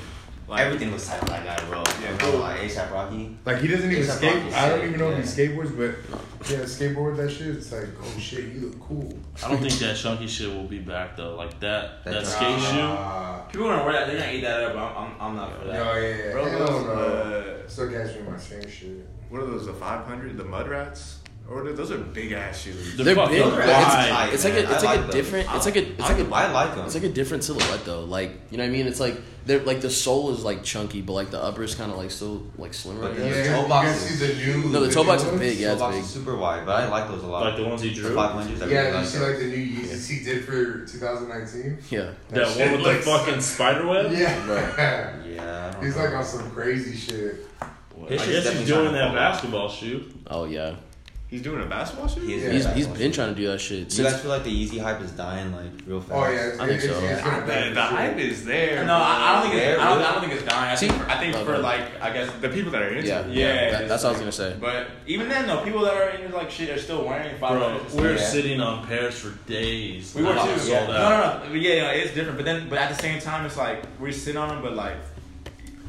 Like, 0.46 0.60
Everything 0.60 0.92
was 0.92 1.06
tight 1.08 1.22
on 1.22 1.28
that 1.28 1.58
guy, 1.58 1.64
bro. 1.68 1.82
Yeah. 2.02 2.16
bro. 2.18 2.38
like 2.40 2.60
ASAP 2.60 2.90
Rocky. 2.92 3.36
Like 3.46 3.58
he 3.58 3.68
doesn't 3.68 3.90
even 3.90 4.04
skate. 4.04 4.34
Rocky 4.42 4.54
I 4.54 4.68
don't 4.68 4.86
even 4.86 4.98
know 5.00 5.10
yeah. 5.10 5.16
if 5.18 5.34
he 5.36 5.46
skateboards, 5.48 5.76
but 5.76 6.50
yeah, 6.50 6.58
skateboard 6.60 7.16
that 7.16 7.30
shit. 7.30 7.48
It's 7.56 7.72
like, 7.72 7.88
oh 8.02 8.18
shit, 8.18 8.52
you 8.52 8.60
look 8.68 8.80
cool. 8.80 9.18
I 9.42 9.48
don't 9.50 9.60
think 9.60 9.72
that 9.74 9.96
chunky 9.96 10.26
shit 10.26 10.48
will 10.54 10.64
be 10.64 10.80
back 10.80 11.16
though. 11.16 11.34
Like 11.36 11.58
that, 11.60 12.04
That 12.04 12.12
that, 12.12 12.24
chunky- 12.24 12.60
skate 12.60 12.74
shoe. 12.74 13.52
People 13.52 13.68
gonna 13.68 13.84
wear 13.84 13.92
that. 13.94 14.06
They're 14.08 14.18
gonna 14.20 14.32
eat 14.32 14.40
that 14.42 14.62
up. 14.64 14.76
I'm, 14.76 15.04
I'm, 15.04 15.20
I'm 15.20 15.36
not 15.36 15.58
for 15.58 15.64
No, 15.66 15.72
that. 15.72 16.02
yeah, 16.02 16.08
yeah. 16.26 16.32
Bro, 16.32 16.44
Hell 16.44 16.58
those, 16.66 16.84
no. 16.84 16.92
uh, 16.92 17.68
Still 17.68 17.90
catch 17.90 18.12
me 18.14 18.18
in 18.20 18.30
my 18.32 18.36
same 18.38 18.68
shit. 18.68 19.06
what 19.30 19.40
are 19.42 19.46
those, 19.46 19.64
the 19.66 19.72
500? 19.72 20.36
The 20.36 20.44
Mud 20.44 20.68
Rats? 20.68 21.20
Or 21.46 21.62
the- 21.62 21.72
those 21.74 21.90
are 21.90 21.98
big 21.98 22.32
ass 22.32 22.62
shoes. 22.62 22.96
They're 22.96 23.04
they're 23.04 23.14
fucking 23.14 23.36
big 23.36 23.44
but 23.44 23.66
wide. 23.68 24.30
it's, 24.32 24.44
it's 24.44 24.44
like 24.44 24.54
a 24.54 24.72
it's 24.72 24.82
like 24.84 24.98
like 25.00 25.08
a 25.08 25.12
different 25.12 25.48
it's 25.54 25.66
like 25.66 25.76
a 25.76 25.88
it's 25.92 26.00
I, 26.02 26.16
like 26.16 26.26
a 26.26 26.34
I 26.34 26.50
like 26.52 26.74
them. 26.74 26.86
It's 26.86 26.94
like 26.94 27.04
a 27.04 27.08
different 27.10 27.44
silhouette 27.44 27.84
though. 27.84 28.04
Like 28.04 28.30
you 28.50 28.56
know 28.56 28.64
what 28.64 28.68
I 28.70 28.72
mean? 28.72 28.86
It's 28.86 28.98
like 28.98 29.20
they're 29.44 29.60
like 29.62 29.82
the 29.82 29.90
sole 29.90 30.30
is 30.32 30.42
like 30.42 30.64
chunky, 30.64 31.02
but 31.02 31.12
like 31.12 31.30
the 31.30 31.42
upper 31.42 31.62
is 31.62 31.74
kind 31.74 31.92
of 31.92 31.98
like 31.98 32.10
still 32.10 32.46
like 32.56 32.72
slimmer. 32.72 33.04
I 33.04 33.08
But 33.08 33.16
guess. 33.18 33.36
the 33.36 33.42
Yeah, 33.50 33.56
toe 33.62 33.68
box 33.68 33.88
guys 33.88 34.10
is- 34.10 34.18
see 34.20 34.26
the 34.26 34.34
new. 34.62 34.68
No, 34.70 34.80
the 34.86 34.90
toe 34.90 35.02
new 35.02 35.08
box 35.08 35.22
is 35.24 35.38
big, 35.38 35.58
yeah. 35.58 35.72
it's 35.72 35.80
box 35.82 35.94
big. 35.96 36.04
is 36.04 36.10
super 36.10 36.34
wide, 36.36 36.64
but 36.64 36.82
I 36.82 36.88
like 36.88 37.08
those 37.08 37.22
a 37.22 37.26
lot. 37.26 37.44
Like 37.44 37.56
the 37.56 37.64
ones 37.68 37.82
he 37.82 37.90
The 37.90 37.94
drew. 37.96 38.14
500s. 38.16 38.36
I 38.38 38.44
really 38.64 38.72
Yeah, 38.74 38.88
you 38.88 38.94
like 38.94 39.04
see 39.06 39.18
those. 39.18 39.28
like 39.28 39.38
the 39.38 39.46
new 39.48 39.66
Yeezys 39.82 40.08
he 40.08 40.24
did 40.24 40.44
for 40.46 40.86
2019. 40.86 41.78
Yeah, 41.90 42.10
That 42.30 42.48
shit 42.48 42.58
one 42.58 42.72
with 42.72 42.84
the 42.84 42.92
looks- 42.94 43.04
fucking 43.04 43.40
spider 43.52 43.86
web. 43.86 44.10
Yeah. 44.12 44.16
Yeah, 45.28 45.68
I 45.68 45.72
don't 45.74 45.84
He's 45.84 45.94
know. 45.94 46.04
like 46.04 46.14
on 46.14 46.24
some 46.24 46.50
crazy 46.52 46.96
shit. 46.96 47.46
I 47.60 47.66
His 48.08 48.22
shit's 48.22 48.44
guess 48.44 48.58
he's 48.58 48.66
doing 48.68 48.92
that 48.92 49.14
basketball 49.14 49.68
shoe. 49.68 50.04
Oh 50.26 50.44
yeah, 50.46 50.76
He's 51.34 51.42
doing 51.42 51.60
a 51.64 51.66
basketball 51.66 52.06
shoe? 52.06 52.20
He 52.20 52.34
is 52.34 52.44
Yeah. 52.44 52.50
he's 52.52 52.62
doing 52.64 52.76
he's 52.76 52.86
that. 52.86 52.96
been 52.98 53.10
trying 53.10 53.28
to 53.30 53.34
do 53.34 53.48
that 53.48 53.60
shit 53.60 53.88
Do 53.88 53.96
you 53.96 54.04
guys 54.08 54.20
feel 54.20 54.30
like 54.30 54.44
the 54.44 54.50
Yeezy 54.54 54.80
hype 54.80 55.00
is 55.00 55.10
dying 55.10 55.50
like 55.52 55.66
real 55.84 56.00
fast? 56.00 56.12
Oh 56.14 56.30
yeah, 56.30 56.62
I 56.62 56.68
think 56.68 56.80
so. 56.80 56.96
it's 56.96 57.22
The, 57.24 57.74
the 57.74 57.82
hype 57.82 58.16
is 58.18 58.44
there. 58.44 58.84
No, 58.84 58.94
I, 58.94 59.00
I 59.00 59.32
don't 59.32 59.50
think 59.50 59.54
it's. 59.60 59.76
Yeah, 59.76 59.84
I 59.84 59.88
don't. 59.94 60.02
I 60.04 60.12
don't 60.12 60.20
think 60.20 60.32
it's 60.34 60.44
dying. 60.44 60.70
I 60.70 60.74
See- 60.76 60.86
think. 60.88 61.08
I 61.08 61.18
think 61.18 61.34
for 61.44 61.58
like, 61.58 62.00
I 62.00 62.12
guess. 62.12 62.30
The 62.40 62.48
people 62.50 62.70
that 62.70 62.82
are 62.82 62.88
into 62.90 63.08
Yeah, 63.08 63.26
it. 63.26 63.32
Yeah, 63.32 63.70
that- 63.72 63.80
it's 63.80 63.88
that's 63.88 64.02
what 64.04 64.10
I 64.10 64.12
was 64.12 64.20
gonna 64.20 64.30
say. 64.30 64.56
But 64.60 64.86
even 65.08 65.28
then, 65.28 65.48
though, 65.48 65.64
people 65.64 65.80
that 65.80 65.94
are 65.94 66.10
into 66.10 66.36
like 66.36 66.52
shit 66.52 66.70
are 66.70 66.78
still 66.78 67.04
wearing 67.04 67.36
five 67.38 67.58
Bro, 67.58 67.80
we're 68.00 68.14
Yeah. 68.14 68.22
sitting 68.22 68.60
on 68.60 68.86
pairs 68.86 69.18
for 69.18 69.30
days. 69.50 70.14
We 70.14 70.22
were 70.22 70.34
Not 70.34 70.44
too. 70.54 70.58
sold 70.60 70.68
Yeah. 70.70 70.82
out. 70.82 70.88
No, 70.88 71.10
no, 71.40 71.44
no. 71.46 71.50
But 71.50 71.60
yeah, 71.60 71.74
yeah, 71.74 71.90
it's 71.90 72.14
different. 72.14 72.36
But 72.38 72.44
then, 72.46 72.68
but 72.68 72.78
at 72.78 72.94
the 72.96 73.02
same 73.02 73.20
time, 73.20 73.44
it's 73.44 73.56
like 73.56 73.82
we're 73.98 74.12
sitting 74.12 74.36
on 74.40 74.50
them, 74.50 74.62
but 74.62 74.74
like 74.76 74.98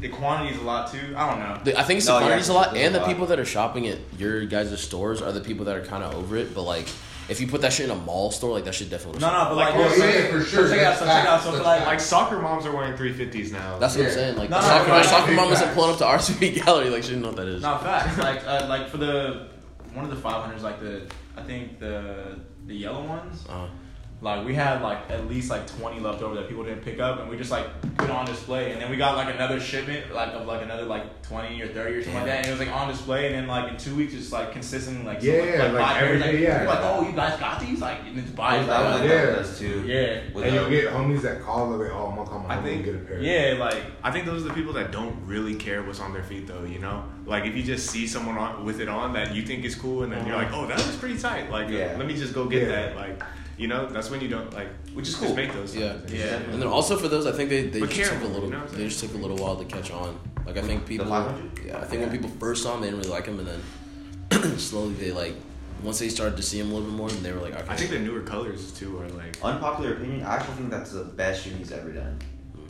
the 0.01 0.09
quantity 0.09 0.53
is 0.55 0.61
a 0.61 0.63
lot 0.63 0.91
too. 0.91 1.13
I 1.15 1.29
don't 1.29 1.39
know. 1.39 1.59
The- 1.63 1.79
I 1.79 1.83
think 1.83 1.97
it's 1.99 2.07
No, 2.07 2.15
the 2.15 2.19
yeah, 2.21 2.25
quantities 2.27 2.49
a 2.49 2.53
lot, 2.53 2.67
it's 2.69 2.75
a 2.77 2.83
and 2.83 2.95
the 2.95 2.99
lot. 2.99 3.07
people 3.07 3.25
that 3.27 3.39
are 3.39 3.45
shopping 3.45 3.87
at 3.87 3.97
your 4.17 4.45
guys' 4.45 4.79
stores 4.81 5.21
are 5.21 5.31
the 5.31 5.41
people 5.41 5.65
that 5.65 5.75
are 5.77 5.85
kind 5.85 6.03
of 6.03 6.13
over 6.15 6.35
it. 6.37 6.53
But 6.53 6.63
like, 6.63 6.87
if 7.27 7.41
you 7.41 7.47
put 7.47 7.61
that 7.61 7.73
shit 7.73 7.85
in 7.89 7.91
a 7.91 7.95
mall 7.99 8.29
store, 8.31 8.51
like 8.51 8.65
that 8.65 8.75
shit 8.75 8.89
definitely. 8.89 9.19
No, 9.21 9.31
no, 9.31 9.49
but 9.49 9.55
like, 9.57 9.73
Oh, 9.75 9.79
yo, 9.79 10.05
yeah, 10.05 10.13
yeah, 10.25 10.31
for 10.31 10.41
sure. 10.43 10.69
check 10.69 10.79
out. 10.79 10.99
That's 10.99 10.99
So 10.99 11.05
check 11.05 11.25
out. 11.25 11.25
So 11.25 11.29
facts. 11.29 11.45
for 11.45 11.51
That's 11.53 11.65
like, 11.65 11.85
Like 11.87 11.99
soccer 11.99 12.39
moms 12.39 12.65
are 12.65 12.75
wearing 12.75 12.93
350s 12.93 13.51
now. 13.51 13.79
That's 13.79 13.95
what 13.95 14.05
I'm 14.05 14.11
saying. 14.11 14.37
Like, 14.37 14.49
No, 14.49 14.61
the 14.61 14.67
no, 14.67 14.67
soccer, 14.67 14.87
no, 14.87 14.93
my 14.93 15.01
no, 15.01 15.07
soccer 15.07 15.27
big 15.27 15.35
mom 15.37 15.51
isn't 15.53 15.73
pulling 15.73 15.91
up 15.91 15.97
to 15.99 16.03
RSVP 16.05 16.55
gallery. 16.65 16.89
Like, 16.89 17.03
she 17.03 17.09
didn't 17.09 17.23
know 17.23 17.29
what 17.29 17.37
that 17.37 17.47
is. 17.47 17.61
no 17.63 17.77
facts. 17.79 18.17
Like, 18.17 18.45
uh, 18.45 18.65
like 18.69 18.89
for 18.89 18.97
the 18.97 19.47
one 19.93 20.03
of 20.05 20.11
the 20.11 20.17
five 20.17 20.41
hundreds, 20.43 20.61
like 20.61 20.79
the 20.81 21.01
I 21.37 21.41
think 21.41 21.79
the 21.79 22.37
the 22.67 22.75
yellow 22.75 23.03
ones. 23.05 23.43
Uh, 23.49 23.67
Like 24.21 24.45
we 24.45 24.55
had 24.55 24.81
like 24.81 25.11
at 25.11 25.27
least 25.27 25.49
like 25.51 25.67
twenty 25.67 25.99
left 25.99 26.23
over 26.23 26.35
that 26.35 26.47
people 26.47 26.63
didn't 26.63 26.83
pick 26.83 26.99
up, 26.99 27.19
and 27.19 27.29
we 27.29 27.37
just 27.37 27.51
like 27.51 27.67
put 27.97 28.09
on 28.09 28.25
display. 28.25 28.71
And 28.71 28.81
then 28.81 28.89
we 28.89 28.95
got 28.97 29.17
like 29.17 29.33
another 29.33 29.59
shipment, 29.59 30.13
like 30.13 30.29
of 30.33 30.47
like 30.47 30.63
another 30.63 30.83
like 30.83 31.21
twenty 31.21 31.61
or 31.61 31.67
thirty 31.67 31.95
or 31.97 32.01
something 32.01 32.21
like 32.21 32.25
that. 32.25 32.37
And 32.39 32.47
it 32.47 32.51
was 32.51 32.59
like 32.59 32.71
on 32.71 32.87
display, 32.87 33.27
and 33.27 33.35
then 33.35 33.45
like 33.47 33.71
in 33.71 33.77
two 33.77 33.93
weeks, 33.95 34.13
it's 34.13 34.31
like 34.31 34.53
consistently 34.53 35.03
like 35.05 35.21
so, 35.21 35.27
Yeah, 35.27 35.63
like, 35.67 35.71
five 35.85 36.03
every 36.03 36.19
pairs, 36.21 36.31
day, 36.33 36.43
yeah. 36.43 36.57
You're 36.63 36.69
like, 36.69 36.79
oh, 36.81 37.05
you 37.07 37.11
guys 37.11 37.39
got 37.39 37.59
these, 37.59 37.81
like, 37.81 37.99
and 38.05 38.17
it's 38.17 38.31
buy 38.31 38.55
I 38.55 38.59
was 38.59 38.67
like 39.01 39.09
Yeah. 39.09 39.15
us 39.37 39.59
too. 39.59 39.83
Yeah. 39.85 40.21
With 40.33 40.45
And 40.45 40.55
the- 40.55 40.61
you'll 40.61 40.69
get 40.69 40.85
homies 40.93 41.21
that 41.21 41.41
call 41.41 41.69
them, 41.69 41.79
like, 41.81 41.91
oh, 41.91 42.07
I'm 42.07 42.15
gonna 42.15 42.29
call 42.29 42.39
my 42.39 42.57
I 42.57 42.61
think- 42.63 42.75
and 42.77 42.85
get 42.85 42.95
a 42.95 43.05
pair. 43.05 43.19
Yeah, 43.19 43.57
like 43.59 43.83
I 44.01 44.11
think 44.11 44.25
those 44.25 44.43
are 44.45 44.47
the 44.47 44.53
people 44.53 44.73
that 44.73 44.91
don't 44.91 45.15
really 45.27 45.55
care 45.55 45.83
what's 45.83 45.99
on 45.99 46.13
their 46.13 46.23
feet, 46.23 46.47
though. 46.47 46.63
You 46.63 46.79
know, 46.79 47.03
like 47.25 47.45
if 47.45 47.55
you 47.55 47.63
just 47.63 47.91
see 47.91 48.07
someone 48.07 48.37
on, 48.37 48.63
with 48.65 48.79
it 48.79 48.87
on 48.87 49.11
that 49.13 49.35
you 49.35 49.43
think 49.45 49.65
is 49.65 49.75
cool, 49.75 50.03
and 50.03 50.11
then 50.11 50.19
uh-huh. 50.21 50.29
you're 50.29 50.37
like, 50.37 50.53
"Oh, 50.53 50.65
that 50.67 50.77
looks 50.77 50.95
pretty 50.95 51.17
tight." 51.19 51.51
Like, 51.51 51.69
Yeah. 51.69 51.93
let 51.97 52.07
me 52.07 52.15
just 52.15 52.33
go 52.33 52.45
get 52.45 52.63
Yeah. 52.63 52.75
that. 52.75 52.95
Like, 52.95 53.21
you 53.57 53.67
know, 53.67 53.87
that's 53.87 54.09
when 54.09 54.21
you 54.21 54.27
don't 54.27 54.51
like, 54.53 54.67
Which 54.93 55.07
is 55.07 55.13
just 55.13 55.25
cool. 55.25 55.35
make 55.35 55.53
those. 55.53 55.75
Yeah, 55.75 55.93
things. 55.99 56.13
Yeah. 56.13 56.35
And 56.51 56.61
then 56.61 56.67
also 56.67 56.97
for 56.97 57.07
those, 57.07 57.25
I 57.25 57.31
think 57.31 57.49
they, 57.49 57.67
they 57.67 57.79
But 57.79 57.89
just 57.89 58.11
took 58.11 58.21
a 58.21 58.25
little 58.25 58.49
you 58.49 58.55
know 58.55 58.65
they 58.67 58.85
just 58.85 58.99
took 58.99 59.13
a 59.13 59.17
little 59.17 59.37
while 59.37 59.55
to 59.57 59.65
catch 59.65 59.91
on. 59.91 60.19
Like 60.45 60.57
I 60.57 60.61
think 60.61 60.85
people, 60.85 61.07
500? 61.07 61.65
yeah, 61.65 61.79
I 61.79 61.85
think 61.85 62.01
when 62.01 62.11
people 62.11 62.29
first 62.39 62.63
saw 62.63 62.75
him, 62.75 62.81
they 62.81 62.87
didn't 62.87 62.99
really 62.99 63.11
like 63.11 63.25
him, 63.25 63.39
and 63.39 63.47
then 63.47 64.57
slowly 64.59 64.93
they 64.93 65.11
like 65.11 65.35
once 65.83 65.99
they 65.99 66.09
started 66.09 66.37
to 66.37 66.43
see 66.43 66.59
him 66.59 66.71
a 66.71 66.73
little 66.73 66.89
bit 66.89 66.95
more, 66.97 67.09
then 67.09 67.23
they 67.23 67.31
were 67.31 67.39
like, 67.41 67.53
okay, 67.55 67.65
I 67.67 67.75
think 67.75 67.91
the 67.91 67.99
newer 67.99 68.21
colors 68.21 68.71
too 68.71 68.99
are 68.99 69.07
like. 69.09 69.37
Unpopular 69.43 69.93
opinion, 69.95 70.23
I 70.25 70.35
actually 70.35 70.55
think 70.55 70.69
that's 70.71 70.91
the 70.91 71.03
best 71.03 71.43
shoe 71.43 71.51
he's 71.51 71.71
ever 71.71 71.91
done. 71.91 72.17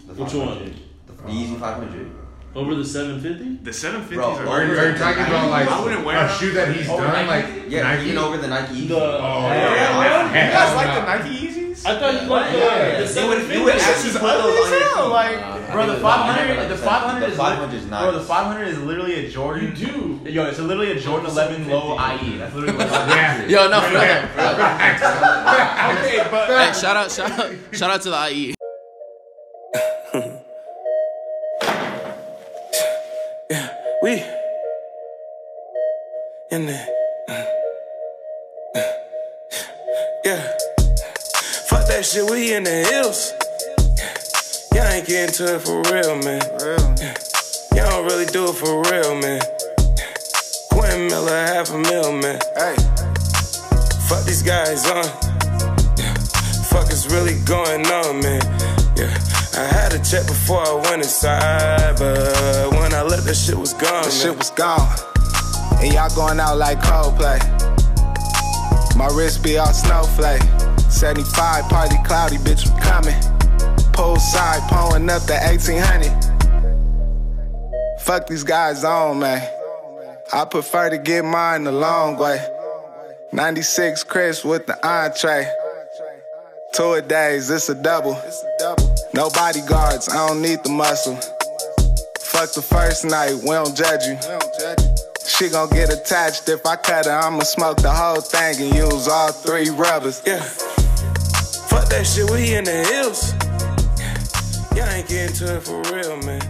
The 0.08 0.14
Which 0.14 0.34
500. 0.34 0.62
one? 0.62 0.76
The, 1.08 1.14
the 1.14 1.30
Yeezy 1.30 1.60
500. 1.60 2.12
Over 2.56 2.74
the 2.74 2.86
750? 2.86 3.64
The 3.66 3.72
750s 3.72 4.14
Bro, 4.16 4.24
are. 4.32 4.48
Are 4.48 4.64
you, 4.66 4.78
are 4.80 4.90
you 4.92 4.98
talking 4.98 5.24
about 5.24 5.50
like 5.50 5.68
I 5.68 5.84
wouldn't 5.84 6.06
wear 6.06 6.24
a 6.24 6.28
them. 6.28 6.38
shoe 6.40 6.52
that 6.54 6.74
he's 6.74 6.88
done? 6.88 7.02
Nike? 7.12 7.28
Like 7.28 7.46
Yeah, 7.70 7.84
Nike? 7.84 8.06
even 8.06 8.18
over 8.18 8.38
the 8.38 8.48
Nike 8.48 8.74
Yeezy. 8.76 8.88
The- 8.88 8.96
Oh, 8.96 9.42
Yeah, 9.42 9.76
yeah. 9.76 10.32
man. 10.32 10.46
You 10.48 10.54
guys 10.54 10.74
like 10.76 10.88
the 10.96 11.02
Nike 11.06 11.36
Yeezys? 11.48 11.86
I 11.86 11.88
thought 12.00 12.14
you 12.24 12.30
liked 12.30 12.52
the, 12.54 12.58
Yeah. 12.58 12.76
the 12.76 12.82
You 12.96 13.00
would, 13.04 13.10
750. 13.10 13.58
you 13.60 13.64
would 13.66 13.74
This 13.76 13.84
actually 13.90 14.10
is 14.10 14.16
put 14.16 14.22
those 14.22 14.40
ugly 14.40 14.56
on 14.56 14.64
as 14.64 14.70
your 14.72 14.80
hell, 14.96 15.04
feet. 15.04 15.12
like- 15.12 15.40
Bro, 15.74 15.82
the 15.88 15.98
500, 16.00 16.70
the 16.70 16.78
500 16.78 17.20
The 17.20 17.28
is 17.28 17.36
500 17.38 17.76
is 17.76 17.84
Bro, 17.86 18.00
nice. 18.00 18.14
the 18.14 18.20
500 18.22 18.68
is 18.70 18.78
literally 18.80 19.14
a 19.26 19.30
Jordan. 19.30 19.64
You 19.66 19.72
do. 19.88 20.20
Yo, 20.32 20.46
it's 20.46 20.60
literally 20.60 20.92
a 20.94 21.00
Jordan 21.02 21.26
11 21.30 21.68
low 21.70 21.98
IE. 22.00 22.38
That's 22.38 22.54
literally 22.56 22.78
what 22.78 22.88
it 22.88 22.94
is. 22.94 22.98
Yeah. 23.12 23.48
yo, 23.48 23.68
no, 23.68 23.82
for 23.86 23.92
real. 23.92 24.00
Okay, 26.06 26.22
but 26.32 26.48
Hey, 26.48 26.72
shout 26.80 26.96
out, 26.96 27.12
shout 27.12 27.32
out, 27.38 27.52
shout 27.74 27.90
out 27.92 28.02
to 28.04 28.10
the. 28.10 28.16
IE. 28.32 28.55
In 36.56 36.66
there. 36.68 36.88
Mm. 37.28 37.46
Mm. 38.76 38.94
Yeah, 40.24 40.42
fuck 41.68 41.86
that 41.88 42.06
shit. 42.06 42.30
We 42.32 42.54
in 42.54 42.64
the 42.64 42.78
hills. 42.90 43.34
Y'all 44.74 44.88
ain't 44.88 45.06
getting 45.06 45.36
to 45.36 45.56
it 45.56 45.62
for 45.62 45.84
real, 45.92 46.16
man. 46.24 46.42
Y'all 47.76 47.90
don't 47.92 48.06
really 48.06 48.26
do 48.28 48.46
it 48.48 48.56
for 48.56 48.82
real, 48.88 49.20
man. 49.20 49.42
Quentin 50.72 51.08
Miller, 51.08 51.46
half 51.52 51.72
a 51.72 51.78
mil, 51.78 52.14
man. 52.14 52.40
Hey, 52.56 52.76
fuck 54.08 54.24
these 54.24 54.44
guys 54.44 54.88
on. 54.88 55.04
Fuck 56.72 56.90
is 56.92 57.08
really 57.12 57.38
going 57.44 57.86
on, 57.86 58.22
man. 58.22 58.42
Yeah, 58.96 59.12
I 59.60 59.68
had 59.76 59.92
a 59.92 60.00
check 60.00 60.26
before 60.26 60.64
I 60.66 60.74
went 60.88 61.04
inside, 61.04 61.98
but 61.98 62.72
when 62.72 62.94
I 62.94 63.02
left, 63.02 63.26
that 63.26 63.36
shit 63.36 63.58
was 63.58 63.74
gone. 63.74 64.04
The 64.04 64.10
man. 64.10 64.12
shit 64.12 64.38
was 64.38 64.52
gone. 64.52 65.15
And 65.82 65.94
y'all 65.94 66.14
going 66.16 66.40
out 66.40 66.58
like 66.58 66.80
Coldplay. 66.80 67.40
My 68.96 69.08
wrist 69.08 69.44
be 69.44 69.58
all 69.58 69.74
snowflake. 69.74 70.42
75 70.90 71.70
party 71.70 71.98
cloudy, 72.06 72.38
bitch, 72.38 72.66
we 72.74 72.80
coming. 72.82 73.14
Poolside, 73.92 74.68
pulling 74.70 75.10
up 75.10 75.24
the 75.24 75.34
1800. 75.34 76.26
Fuck 78.00 78.28
these 78.28 78.44
guys 78.44 78.84
on, 78.84 79.20
man. 79.20 79.42
I 80.32 80.46
prefer 80.46 80.90
to 80.90 80.98
get 80.98 81.26
mine 81.26 81.66
the 81.66 81.72
long 81.72 82.18
way. 82.18 82.40
96 83.32 84.04
Chris 84.06 84.46
with 84.46 84.66
the 84.66 84.88
entree. 84.88 85.48
Two 86.74 86.94
a 86.94 87.02
days, 87.02 87.50
it's 87.50 87.70
a 87.70 87.76
double. 87.76 88.22
No 89.14 89.30
bodyguards, 89.30 90.10
I 90.10 90.28
don't 90.28 90.42
need 90.42 90.64
the 90.64 90.70
muscle. 90.70 91.16
Fuck 92.20 92.54
the 92.54 92.62
first 92.62 93.06
night, 93.06 93.34
we 93.34 93.50
don't 93.50 93.76
judge 93.76 94.04
you. 94.06 94.95
She 95.28 95.50
gon' 95.50 95.70
get 95.70 95.92
attached 95.92 96.48
if 96.50 96.66
I 96.66 96.76
cut 96.76 97.06
her. 97.08 97.12
I'ma 97.12 97.44
smoke 97.44 97.78
the 97.78 97.92
whole 97.92 98.22
thing 98.22 98.62
and 98.62 98.76
use 98.76 99.08
all 99.08 99.32
three 99.32 99.70
rubbers. 99.70 100.22
Yeah. 100.26 100.40
Fuck 100.40 101.90
that 101.90 102.06
shit, 102.06 102.30
we 102.30 102.54
in 102.54 102.64
the 102.64 102.84
hills. 102.86 103.34
Y'all 104.76 104.88
ain't 104.90 105.08
getting 105.08 105.36
to 105.38 105.56
it 105.58 105.64
for 105.64 105.82
real, 105.94 106.18
man. 106.18 106.42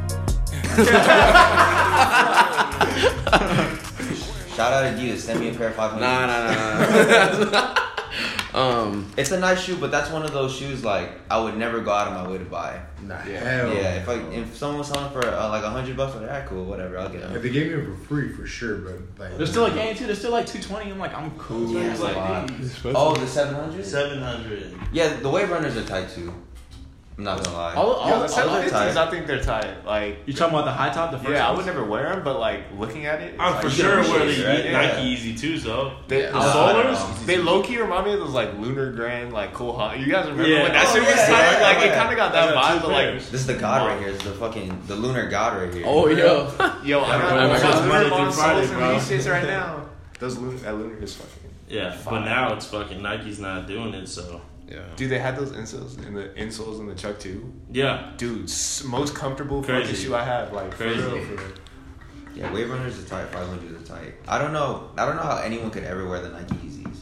Shout 4.55 4.71
out 4.71 4.84
Adidas. 4.86 5.19
Send 5.19 5.39
me 5.39 5.49
a 5.49 5.53
pair 5.53 5.69
of 5.69 5.76
500. 5.76 6.01
Nah, 6.01 6.26
nah, 6.26 7.43
nah, 7.43 7.51
nah. 7.51 7.76
um, 8.56 9.12
It's 9.18 9.32
a 9.32 9.39
nice 9.39 9.62
shoe, 9.62 9.78
but 9.78 9.91
that's 9.91 10.10
one 10.10 10.24
of 10.24 10.32
those 10.32 10.56
shoes 10.56 10.84
like 10.84 11.10
I 11.30 11.39
would 11.41 11.58
never 11.58 11.82
go 11.82 11.91
out 11.91 12.08
of 12.08 12.14
my 12.14 12.32
way 12.32 12.38
to 12.38 12.45
buy. 12.45 12.80
Nah, 13.03 13.18
hell. 13.18 13.74
Yeah, 13.74 13.95
if 13.95 14.10
I, 14.10 14.16
if 14.32 14.56
someone 14.56 14.80
was 14.80 14.88
selling 14.88 15.12
for 15.12 15.24
uh, 15.26 15.49
like 15.49 15.64
a 15.64 15.70
hundred 15.70 15.97
bucks, 15.97 16.16
I'm 16.16 16.22
like, 16.24 16.32
ah, 16.32 16.45
cool, 16.47 16.66
whatever, 16.66 16.97
I'll 16.97 17.10
get 17.10 17.22
them. 17.22 17.36
If 17.36 17.41
they 17.43 17.49
gave 17.49 17.68
me 17.68 17.74
it 17.74 17.86
for 17.86 17.95
free, 17.95 18.30
for 18.30 18.47
sure, 18.47 18.78
but 18.78 18.93
like 19.20 19.38
They're 19.38 19.45
still 19.45 19.64
like 19.64 19.76
82. 19.76 20.08
They're 20.08 20.16
still 20.16 20.32
like 20.32 20.45
220. 20.47 20.91
I'm 20.91 20.99
like, 20.99 21.14
I'm 21.14 21.32
cool. 21.38 21.72
Yeah, 21.72 21.91
It's 21.91 21.99
a 21.99 22.03
lot. 22.03 22.49
like. 22.49 22.95
Oh, 22.95 23.16
the 23.16 23.28
700? 23.28 23.86
700. 23.86 24.74
Yeah, 24.91 25.14
the 25.20 25.30
wave 25.30 25.49
runners 25.49 25.76
are 25.78 25.84
tight 25.84 26.10
too. 26.10 26.34
I'm 27.18 27.24
not 27.24 27.41
gonna 27.41 27.55
lie. 27.55 27.74
All, 27.76 27.91
all, 27.93 28.07
yeah, 28.09 28.13
all, 28.16 28.22
all 28.24 28.28
the 28.28 28.34
750s, 28.68 28.70
tight. 28.72 28.97
I 28.97 29.09
think 29.09 29.26
they're 29.26 29.41
tight. 29.41 29.86
Like, 29.86 30.18
you 30.26 30.34
talking 30.34 30.53
about 30.53 30.66
the 30.66 30.72
high 30.74 30.89
top, 30.89 31.11
the 31.11 31.18
first 31.18 31.30
yeah, 31.32 31.47
I 31.47 31.51
would 31.55 31.66
never 31.66 31.82
wear 31.86 32.09
them, 32.13 32.26
but 32.26 32.39
like 32.41 32.63
looking 32.78 33.05
at 33.05 33.22
it, 33.22 33.36
I'm 33.39 33.53
like, 33.53 33.63
for 33.63 33.70
sure 33.70 34.03
can 34.03 34.11
wear 34.11 34.26
the 34.26 34.43
right? 34.43 34.72
Nike 34.74 35.01
Yeah. 35.01 35.34
Yeezy 35.34 35.39
2s 35.39 35.63
though. 35.63 35.93
They, 36.09 36.24
Yeah. 36.24 36.32
the 36.32 36.38
I 36.39 36.43
solars, 36.93 37.26
they 37.26 37.38
low 37.38 37.63
key 37.63 37.78
remind 37.78 38.05
me 38.07 38.13
of 38.13 38.20
those 38.20 38.32
like 38.34 38.57
lunar 38.59 38.91
grand, 38.91 39.32
like 39.32 39.53
cool 39.53 39.78
hot. 39.78 39.97
You 39.97 40.07
guys 40.11 40.26
remember 40.28 40.45
Yeah. 40.49 40.63
when 40.63 40.74
that 40.74 40.88
Oh, 40.89 40.93
shit 40.93 41.03
was 41.03 41.13
oh, 41.13 41.16
yeah, 41.16 41.26
tight? 41.28 41.59
yeah, 41.61 41.68
like 41.68 41.86
it 41.88 41.93
kind 41.95 42.09
of 42.11 42.18
got 42.18 42.32
that 42.34 42.53
got 42.53 42.63
vibe, 42.63 42.82
but 42.82 42.91
like. 42.91 43.13
This 43.16 43.32
is 43.34 43.47
the 43.47 43.53
god 43.53 43.88
right 43.88 43.99
here. 43.99 44.11
This 44.11 44.22
is 44.22 44.28
the 44.28 44.34
fucking 44.38 44.82
the 44.88 44.95
lunar 44.95 45.30
god 45.30 45.57
right 45.61 45.74
here. 45.74 45.84
oh 45.88 46.07
yo, 46.09 46.51
yo, 46.84 47.01
I 47.01 47.18
got 47.18 47.32
Oh 47.32 47.47
my 47.47 47.53
those 47.53 47.61
God. 47.61 47.76
lunar 47.84 47.88
Monday 47.88 48.09
through 48.09 48.32
Friday, 48.34 48.59
soles 48.59 48.70
and 48.72 48.78
bro. 48.80 48.93
these 48.99 49.26
shits 49.26 49.32
right 49.32 49.43
now. 49.47 49.86
Those 50.20 50.38
lunar, 50.38 50.57
that 50.57 50.76
lunar 50.76 50.97
is 51.01 51.16
fucking. 51.16 51.32
Yeah, 51.70 51.97
but 52.03 52.20
now 52.26 52.53
it's 52.53 52.66
fucking 52.68 53.01
Nike's 53.01 53.39
not 53.39 53.68
doing 53.68 53.93
it, 53.93 54.07
so 54.07 54.41
yeah. 54.68 54.80
Dude, 54.95 55.09
they 55.11 55.20
had 55.20 55.36
those 55.38 55.51
insoles 55.51 56.03
in 56.05 56.13
the 56.13 56.30
insoles 56.38 56.80
in 56.80 56.88
the 56.88 56.95
Chuck 56.95 57.20
too. 57.20 57.53
yeah. 57.72 58.11
Dude, 58.18 58.49
most 58.86 59.13
comfortable 59.16 59.61
Crazy. 59.63 59.88
fucking 59.91 59.95
shoe 60.05 60.16
I 60.16 60.24
have. 60.24 60.53
Like 60.53 60.72
Crazy. 60.72 61.01
For 61.01 61.09
real, 61.16 61.24
for 61.26 61.36
real. 61.36 61.51
Yeah, 62.36 62.51
wave 62.53 62.70
runners 62.70 62.99
are 62.99 63.07
tight. 63.07 63.32
500s 63.32 63.82
are 63.82 63.86
tight. 63.86 64.13
I 64.28 64.38
don't 64.39 64.51
know. 64.51 64.89
I 64.97 65.05
don't 65.05 65.16
know 65.16 65.22
how 65.24 65.38
anyone 65.38 65.72
could 65.72 65.84
ever 65.86 66.05
wear 66.07 66.20
the 66.22 66.30
Nike 66.30 66.55
Yeezys. 66.55 66.97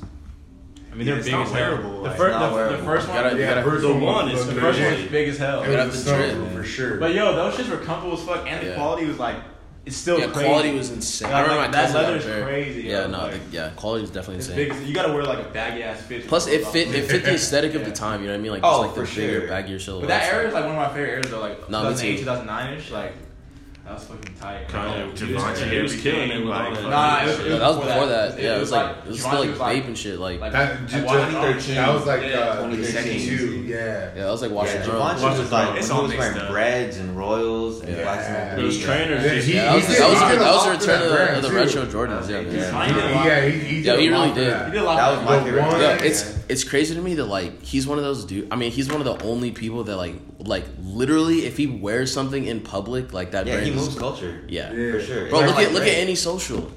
I 0.92 0.96
mean, 0.96 1.08
they're 1.08 1.18
Yeah, 1.18 1.24
big 1.24 1.34
as 1.34 1.52
hell. 1.52 2.04
The, 2.04 2.12
fir- 2.12 2.28
It's 2.28 2.34
not 2.40 2.54
the, 2.70 2.78
the 2.78 2.84
first 2.84 3.08
one, 3.08 3.18
Gotta- 3.24 3.40
yeah, 3.40 3.64
first 3.64 3.82
The 3.82 3.94
one, 3.94 4.02
one 4.02 4.30
is 4.30 4.46
the 4.46 4.54
the 4.54 4.62
first 4.62 4.78
legit. 4.78 5.00
one's 5.00 5.12
big 5.12 5.28
as 5.30 5.38
hell. 5.40 5.64
It 5.64 5.72
Gotta 5.72 5.86
was 5.90 6.06
the 6.06 6.12
the 6.12 6.30
snow 6.34 6.50
for 6.50 6.64
sure. 6.64 6.98
But 6.98 7.16
yo, 7.16 7.34
those 7.36 7.56
shits 7.56 7.72
were 7.72 7.78
comfortable 7.78 8.16
as 8.16 8.24
fuck, 8.24 8.46
and 8.48 8.62
the 8.64 8.70
Yeah. 8.72 8.76
quality 8.76 9.08
was 9.08 9.18
like, 9.18 9.38
it's 9.86 9.96
still 9.98 10.18
Yeah, 10.20 10.28
crazy. 10.28 10.48
quality 10.48 10.72
was 10.78 10.90
insane. 10.92 11.30
I 11.32 11.42
remember 11.42 11.62
like, 11.64 11.72
my 11.72 11.78
that 11.78 11.94
leather's 11.96 12.26
a 12.26 12.42
crazy. 12.44 12.82
Yeah, 12.84 13.08
no, 13.08 13.18
like, 13.24 13.50
the, 13.52 13.56
yeah, 13.56 13.70
quality 13.76 14.04
is 14.06 14.12
definitely 14.12 14.36
insane. 14.36 14.56
big. 14.56 14.88
You 14.88 14.94
gotta 14.94 15.12
wear 15.14 15.24
like 15.24 15.40
a 15.46 15.50
baggy 15.50 15.84
ass 15.84 16.02
fit. 16.02 16.28
Plus, 16.28 16.48
it 16.48 16.66
fit 16.68 16.94
it 16.96 17.06
fit 17.06 17.24
the 17.24 17.34
aesthetic 17.34 17.74
of 17.76 17.84
the 17.86 17.92
time. 18.04 18.22
You 18.22 18.28
know 18.28 18.34
what 18.34 18.40
I 18.40 18.42
mean? 18.44 18.52
Like 18.54 18.62
Oh, 18.64 18.84
just 18.84 18.98
like 18.98 19.08
for 19.08 19.14
the 19.14 19.22
bigger, 19.22 19.40
sure. 19.42 19.50
baggier 19.50 19.82
silhouettes. 19.82 20.02
But 20.02 20.08
that 20.08 20.34
era 20.34 20.48
is 20.48 20.54
like 20.54 20.64
one 20.66 20.76
of 20.76 20.82
my 20.82 20.90
favorite 20.90 21.10
eras 21.12 21.30
though. 21.32 21.40
Like 21.42 21.70
No, 21.70 21.84
me 21.84 21.90
2008, 21.90 22.12
too. 22.14 22.18
2009 22.24 22.74
ish. 22.78 22.92
Like 22.92 23.14
that 23.86 23.94
was 23.96 24.04
fucking 24.06 24.34
tight. 24.40 24.68
Kanye, 24.70 25.08
Like, 25.08 25.16
Javante, 25.56 25.70
he 25.72 25.80
was 25.82 26.02
killing 26.02 26.32
it 26.32 26.40
with 26.40 26.54
all 26.54 26.72
like- 26.72 26.74
that. 26.76 26.90
Nah, 26.90 27.24
it 27.24 27.26
was, 27.28 27.40
it 27.40 27.46
Yeah, 27.48 27.52
was 27.52 27.60
that 27.60 27.68
was 27.68 27.76
before 27.78 27.88
before 27.94 28.08
that. 28.08 28.40
Yeah, 28.42 28.56
it 28.56 28.60
was 28.62 28.72
like 28.72 28.96
it 29.04 29.08
was 29.10 29.20
still 29.20 29.40
like 29.40 29.50
Javante 29.50 29.58
vape 29.84 29.88
and 29.88 29.98
shit. 29.98 30.20
Like, 30.20 30.40
like- 30.40 30.52
That, 30.54 30.80
like 30.80 30.88
just, 30.88 31.06
Washington 31.06 31.76
that 31.76 31.94
was 31.94 32.06
like 32.06 32.22
Yeah, 32.22 32.38
uh, 32.40 32.68
2013. 32.68 33.66
Yeah. 33.68 33.76
yeah, 33.76 34.24
that 34.24 34.32
was 34.32 34.42
like 34.42 34.52
Yeah, 34.52 34.56
Washington. 34.56 34.90
Javante 34.90 35.20
Drone. 35.20 35.38
was 35.40 35.52
like 35.52 35.78
It's 35.78 35.90
when 35.90 35.98
all 35.98 36.04
he 36.04 36.08
was 36.08 36.18
wearing 36.18 36.34
mixed 36.34 36.46
up. 36.46 36.52
breads 36.52 36.98
and 36.98 37.18
royals 37.18 37.82
and 37.82 37.90
Yeah. 37.98 38.04
black 38.04 38.20
Yeah. 38.20 38.56
Those 38.56 38.80
trainers 38.80 39.24
Yeah, 39.26 39.32
he- 39.34 39.54
Yeah, 39.54 39.64
that 39.66 39.76
was, 39.76 39.88
he 39.88 39.94
that 39.96 40.10
was, 40.10 40.20
did- 40.20 40.24
he 40.28 40.32
did 40.32 40.40
that 40.40 40.48
a 40.48 40.54
was 40.56 40.64
the 40.64 40.70
return 40.72 41.02
of 41.04 41.10
the, 41.10 41.16
brand, 41.16 41.36
of 41.36 41.42
the 41.44 41.50
too. 41.50 41.56
retro 41.56 41.86
Jordans. 41.86 42.30
Yeah, 42.30 42.40
Yeah. 42.40 42.86
He 42.88 42.94
did 42.94 43.04
a 43.04 43.16
lot. 43.16 43.26
Yeah, 43.26 43.42
he, 43.46 43.52
he 43.52 43.76
did 43.82 43.86
Yeah, 43.86 43.98
he 43.98 44.08
a 44.08 44.12
lot 44.12 44.22
really 44.24 44.34
did. 44.46 44.54
that. 44.54 44.66
He 44.66 44.72
did 44.72 44.82
a 44.82 44.84
lot. 44.86 44.96
That 44.96 45.10
for 45.12 45.18
was 45.20 45.26
my 45.26 45.38
The 45.38 45.44
favorite. 45.44 45.62
Yeah, 45.62 45.80
Yeah. 45.96 46.04
it's 46.04 46.22
it's 46.50 46.64
crazy 46.64 46.96
to 46.96 47.02
me 47.02 47.14
that 47.16 47.26
like 47.26 47.62
he's 47.62 47.86
one 47.88 47.98
of 47.98 48.04
those 48.04 48.26
dude. 48.26 48.48
I 48.52 48.56
mean, 48.56 48.72
he's 48.72 48.90
one 48.92 49.02
of 49.02 49.06
the 49.06 49.24
only 49.26 49.52
people 49.52 49.84
that 49.86 49.96
like 49.98 50.16
like 50.40 50.66
literally 50.82 51.46
if 51.46 51.58
he 51.58 51.68
wears 51.68 52.14
something 52.14 52.46
in 52.46 52.62
public 52.62 53.14
like 53.14 53.32
that. 53.32 53.46
Yeah, 53.48 53.54
brand 53.56 53.68
he 53.68 53.74
is- 53.74 53.82
moves 53.86 53.98
culture. 53.98 54.44
Yeah. 54.48 54.72
Yeah. 54.74 54.92
For 54.94 55.02
sure. 55.02 55.30
Bro, 55.30 55.40
It's 55.40 55.48
look 55.48 55.56
not 55.56 55.64
at 55.64 55.64
like 55.66 55.72
look 55.74 55.84
at 55.84 55.98
any 55.98 56.16
social. 56.16 56.72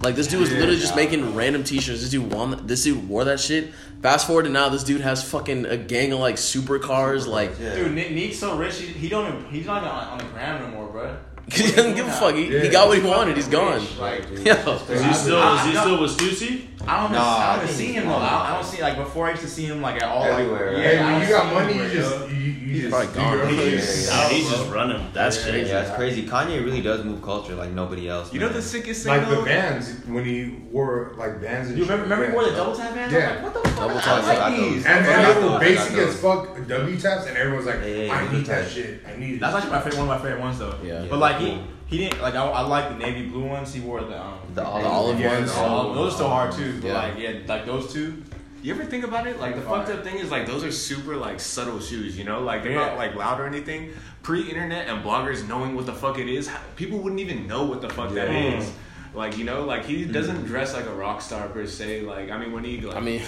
Like 0.00 0.14
this 0.14 0.26
dude 0.26 0.40
was 0.40 0.50
Yeah. 0.50 0.58
literally 0.58 0.78
just 0.80 0.94
making 0.94 1.34
random 1.34 1.64
T-shirts. 1.64 2.02
This 2.02 2.10
dude 2.10 2.30
won. 2.32 2.66
This 2.66 2.84
dude 2.84 3.08
wore 3.08 3.24
that 3.24 3.40
shit. 3.40 3.72
Fast 4.02 4.26
forward 4.26 4.42
to 4.44 4.50
now, 4.50 4.68
this 4.68 4.84
dude 4.84 5.00
has 5.00 5.24
fucking 5.28 5.64
a 5.64 5.78
gang 5.78 6.12
of 6.12 6.18
like 6.20 6.34
supercars. 6.36 7.26
Like 7.26 7.52
Yeah. 7.58 7.76
Dude, 7.76 7.94
Nick, 7.94 8.10
Nick's 8.12 8.38
so 8.38 8.56
rich. 8.58 8.76
He, 8.78 8.86
he 8.88 9.08
don't 9.08 9.26
even, 9.26 9.50
he's 9.50 9.64
not 9.66 9.78
even 9.78 9.88
on, 9.88 10.08
on 10.08 10.18
the 10.18 10.24
gram 10.24 10.60
no 10.70 10.76
more, 10.76 10.88
bro. 10.88 11.16
Because 11.46 11.60
he 11.66 11.72
doesn't 11.72 11.94
give 11.94 12.06
a 12.06 12.10
fuck. 12.12 12.34
He, 12.34 12.58
he 12.58 12.68
got 12.68 12.88
what 12.88 12.98
he 12.98 13.04
wanted. 13.06 13.36
He's 13.36 13.48
gone. 13.48 13.80
Like, 13.98 14.24
Is 14.32 14.42
he 14.42 15.12
still? 15.14 15.54
Is 15.54 15.64
he 15.64 15.70
still 15.76 16.00
with 16.02 16.16
Stussy? 16.16 16.66
I 16.88 17.02
don't, 17.02 17.12
No, 17.12 17.18
I 17.18 17.22
I 17.22 17.52
haven't 17.54 17.66
think 17.68 17.78
seen 17.78 17.92
him 17.94 18.06
though. 18.06 18.14
I, 18.14 18.50
I 18.50 18.54
don't 18.54 18.64
see 18.64 18.80
like 18.82 18.96
before. 18.96 19.26
I 19.26 19.30
used 19.30 19.42
to 19.42 19.48
see 19.48 19.64
him 19.66 19.82
like 19.82 19.96
at 19.96 20.04
all. 20.08 20.22
Everywhere, 20.22 20.72
Like, 20.74 20.84
right? 20.84 20.94
yeah, 20.94 21.12
when 21.12 21.22
you 21.22 21.28
got 21.34 21.52
money, 21.52 21.74
you 21.74 21.88
just 21.90 22.20
yo. 22.20 22.26
you, 22.28 22.36
you 22.36 22.80
just 22.82 22.90
probably 22.90 23.08
do 23.08 23.14
gone. 23.14 23.32
your 23.32 23.42
own 23.46 23.54
Yeah, 23.56 24.28
he's 24.28 24.50
just 24.50 24.70
running. 24.70 25.10
That's 25.12 25.36
Yeah. 25.44 25.50
crazy. 25.50 25.70
Yeah, 25.70 25.80
it's 25.82 25.96
crazy. 25.96 26.26
Kanye 26.28 26.64
really 26.64 26.82
does 26.82 27.04
move 27.04 27.22
culture 27.22 27.54
like 27.56 27.70
nobody 27.72 28.08
else. 28.08 28.32
You 28.32 28.38
know 28.38 28.48
the 28.50 28.62
sickest 28.62 29.02
thing 29.04 29.16
Like 29.18 29.28
the 29.28 29.34
though? 29.36 29.44
bands 29.44 29.94
when 30.06 30.24
he 30.24 30.58
wore 30.70 31.12
like 31.16 31.40
bands. 31.40 31.70
And 31.70 31.78
You 31.78 31.84
remember, 31.84 32.04
shit. 32.04 32.10
remember 32.12 32.26
he 32.30 32.32
wore 32.34 32.44
the 32.50 32.56
double 32.56 32.76
tap 32.76 32.94
bands? 32.94 33.12
Yeah. 33.12 33.30
Like, 33.30 33.42
what 33.42 33.54
the 33.54 33.68
fuck? 33.70 33.78
Double 33.78 33.96
I 33.98 34.00
tap. 34.00 34.24
like 34.50 34.56
these. 34.60 34.86
And, 34.86 34.94
I 34.94 34.98
and 34.98 35.06
got 35.06 35.40
they 35.40 35.48
were 35.48 35.58
basic 35.76 35.98
as 35.98 36.20
fuck 36.20 36.68
W 36.68 36.96
taps, 37.00 37.26
and 37.26 37.36
everyone's 37.36 37.66
like, 37.66 37.80
Yeah, 37.80 37.86
yeah, 37.86 38.14
I 38.14 38.32
need 38.32 38.46
that 38.46 38.70
shit. 38.70 39.00
I 39.12 39.16
need 39.18 39.34
it. 39.34 39.40
That's 39.40 39.56
actually 39.56 39.72
my 39.72 39.80
favorite, 39.80 39.98
one 39.98 40.08
of 40.08 40.22
my 40.22 40.22
favorite 40.28 40.40
ones 40.40 40.58
though. 40.60 40.78
Yeah. 40.84 41.06
But 41.10 41.18
like 41.18 41.35
he, 41.40 41.60
he 41.86 41.98
didn't 41.98 42.20
like. 42.22 42.34
I, 42.34 42.44
I 42.46 42.60
like 42.62 42.88
the 42.90 42.96
navy 42.96 43.26
blue 43.28 43.44
ones. 43.44 43.72
He 43.74 43.80
wore 43.80 44.00
the 44.02 44.20
um 44.20 44.38
The 44.54 44.64
olive, 44.64 44.86
olive 44.86 45.20
Yeah, 45.20 45.38
ones. 45.38 45.52
the 45.54 45.60
Oh, 45.64 45.94
those 45.94 46.12
are 46.12 46.16
still 46.16 46.28
hard 46.28 46.52
too. 46.52 46.80
But 46.80 46.88
Yeah. 46.88 46.94
like 46.94 47.18
yeah, 47.18 47.32
like 47.46 47.66
those 47.66 47.92
two. 47.92 48.22
You 48.62 48.74
ever 48.74 48.84
think 48.84 49.04
about 49.04 49.26
it? 49.28 49.38
Like 49.38 49.54
the 49.54 49.60
Fire. 49.62 49.84
fucked 49.86 49.90
up 49.98 50.02
thing 50.04 50.16
is 50.16 50.30
like 50.30 50.46
those 50.46 50.64
are 50.64 50.72
super 50.72 51.14
like 51.16 51.38
subtle 51.38 51.78
shoes, 51.78 52.18
you 52.18 52.24
know? 52.24 52.40
Like 52.40 52.62
they're 52.64 52.72
Yeah. 52.72 52.86
not 52.86 52.96
like 52.96 53.14
loud 53.14 53.38
or 53.40 53.46
anything. 53.46 53.90
Pre-internet 54.22 54.88
and 54.88 55.04
bloggers 55.04 55.46
knowing 55.46 55.76
what 55.76 55.86
the 55.86 55.92
fuck 55.92 56.18
it 56.18 56.28
is, 56.28 56.50
people 56.74 56.98
wouldn't 56.98 57.20
even 57.20 57.46
know 57.46 57.62
what 57.64 57.80
the 57.80 57.88
fuck 57.90 58.12
that 58.14 58.28
Yeah. 58.32 58.58
is. 58.58 58.72
Like 59.14 59.38
you 59.38 59.44
know, 59.44 59.64
like 59.64 59.84
he 59.84 60.04
doesn't 60.04 60.44
dress 60.46 60.74
like 60.74 60.86
a 60.86 60.92
rock 60.94 61.20
star 61.20 61.46
per 61.48 61.64
se. 61.66 62.00
Like 62.02 62.30
I 62.30 62.38
mean, 62.38 62.50
when 62.52 62.64
he 62.64 62.80
like, 62.80 62.96
I 62.96 63.00
mean, 63.00 63.22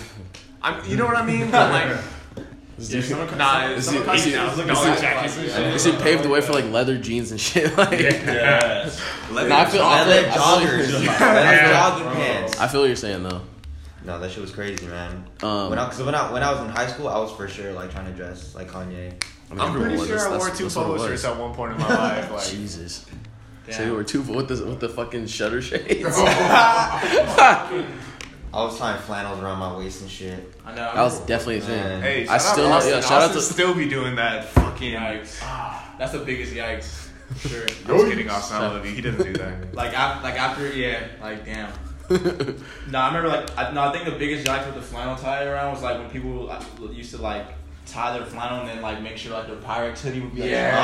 I'm, 0.61 0.85
you 0.91 0.97
know 0.97 1.07
what 1.07 1.17
I 1.17 1.25
mean? 1.25 1.51
But 1.53 1.71
like, 1.71 1.85
Yeah, 1.85 1.95
some 1.95 1.97
nah, 1.97 2.18
Is 2.79 3.09
some 3.09 3.21
he- 3.21 3.27
kind 3.27 3.73
is 3.73 3.91
he- 3.91 3.97
of 3.99 4.09
is 4.15 4.25
he- 4.25 4.33
no, 4.33 4.47
is 4.47 5.01
jackets 5.01 5.37
and 5.37 5.47
shit. 5.47 5.55
this 5.73 5.85
shit 5.85 5.99
paved 6.01 6.23
the 6.23 6.29
way 6.29 6.41
for 6.41 6.53
like 6.53 6.67
leather 6.67 6.97
jeans 6.97 7.33
and 7.33 7.41
shit. 7.41 7.73
Like, 7.77 7.99
yeah. 8.01 8.89
Leather 9.33 9.49
Nah, 9.49 9.59
I 9.61 9.65
feel- 9.67 9.83
I 9.83 10.07
Leather 10.07 10.31
feel- 10.31 10.43
I 10.43 10.61
feel- 10.61 10.69
joggers, 10.69 11.05
Yeah. 11.05 11.35
leather 11.35 11.73
jogging 11.73 12.13
pants. 12.23 12.61
I 12.61 12.69
feel 12.69 12.81
what 12.83 12.87
you're 12.87 12.97
saying 12.97 13.23
though. 13.25 13.41
No, 14.05 14.19
that 14.21 14.31
shit 14.31 14.41
was 14.41 14.53
crazy, 14.53 14.87
man. 14.87 15.25
Um, 15.43 15.71
when 15.71 15.79
I, 15.79 15.87
cause 15.87 16.01
when 16.03 16.15
I 16.15 16.33
when 16.33 16.43
I 16.43 16.53
was 16.53 16.61
in 16.61 16.69
high 16.69 16.87
school, 16.87 17.09
I 17.09 17.19
was 17.19 17.33
for 17.33 17.49
sure 17.49 17.73
like 17.73 17.91
trying 17.91 18.07
to 18.07 18.13
dress 18.13 18.55
like 18.55 18.71
Kanye. 18.71 18.81
I 18.81 18.85
mean, 18.85 19.15
I'm 19.51 19.61
everyone 19.61 19.81
pretty 19.81 19.97
was. 19.99 20.07
sure 20.09 20.29
I 20.33 20.37
wore 20.39 20.51
two 20.51 20.63
that's 20.65 20.77
what 20.77 20.87
polo 20.87 21.07
shirts 21.09 21.25
at 21.25 21.37
one 21.37 21.55
point 21.55 21.73
in 21.73 21.79
my 21.79 21.89
life. 21.89 22.31
Like, 22.31 22.47
Jesus. 22.47 23.05
Damn. 23.67 23.75
So 23.75 23.83
you 23.85 23.95
were 23.95 24.05
two 24.05 24.23
with 24.23 24.49
the 24.49 24.65
with 24.65 24.81
the 24.81 24.89
fucking 24.89 25.27
shutter 25.27 25.61
shades. 25.61 26.05
I 28.53 28.65
was 28.65 28.79
tying 28.79 29.01
flannels 29.03 29.41
around 29.41 29.59
my 29.59 29.77
waist 29.77 30.01
and 30.01 30.11
shit. 30.11 30.53
I 30.65 30.71
know. 30.71 30.77
That 30.95 31.03
was 31.03 31.21
definitely 31.21 31.59
a 31.59 31.61
thing. 31.61 32.01
Hey, 32.01 32.23
I 32.27 32.39
shout 32.39 32.41
still 32.41 32.65
out 32.67 32.69
know- 32.71 32.77
Austin. 32.77 32.93
yeah, 32.95 33.01
shout 33.01 33.23
out 33.23 33.33
to- 33.35 33.41
still 33.43 33.75
be 33.75 33.89
doing 33.89 34.17
that 34.17 34.47
fucking. 34.47 34.95
Yikes. 34.95 35.39
That's 35.99 36.13
the 36.13 36.21
biggest 36.21 36.53
yikes. 36.55 37.09
For 37.37 37.49
sure. 37.49 37.67
I 37.89 37.93
was 37.93 38.05
kidding, 38.09 38.31
Austin. 38.31 38.57
I 38.57 38.69
love 38.69 38.87
you. 38.87 38.93
He 38.93 39.01
doesn't 39.03 39.23
do 39.23 39.33
that. 39.35 39.75
Like 39.75 39.93
after, 39.97 40.23
like 40.25 40.35
after, 40.41 40.73
yeah, 40.73 41.07
like 41.21 41.45
damn. 41.45 41.71
no, 42.91 42.99
I 42.99 43.09
remember 43.09 43.29
like 43.29 43.57
I, 43.59 43.71
no, 43.73 43.83
I 43.83 43.93
think 43.93 44.07
the 44.07 44.19
biggest 44.19 44.47
yikes 44.47 44.65
with 44.65 44.77
the 44.77 44.81
flannel 44.83 45.15
tie 45.17 45.45
around 45.45 45.73
was 45.73 45.83
like 45.83 45.99
when 45.99 46.09
people 46.09 46.51
uh, 46.51 46.63
used 46.91 47.15
to 47.15 47.21
like 47.21 47.47
tie 47.91 48.17
their 48.17 48.27
flannel 48.27 48.61
and 48.61 48.69
then 48.69 48.83
like 48.83 49.01
make 49.03 49.17
sure 49.17 49.33
like 49.33 49.47
their 49.47 49.57
Pyrex 49.57 50.01
hoodie 50.01 50.21
would 50.21 50.35
be 50.35 50.43
like, 50.43 50.51
Yeah. 50.51 50.79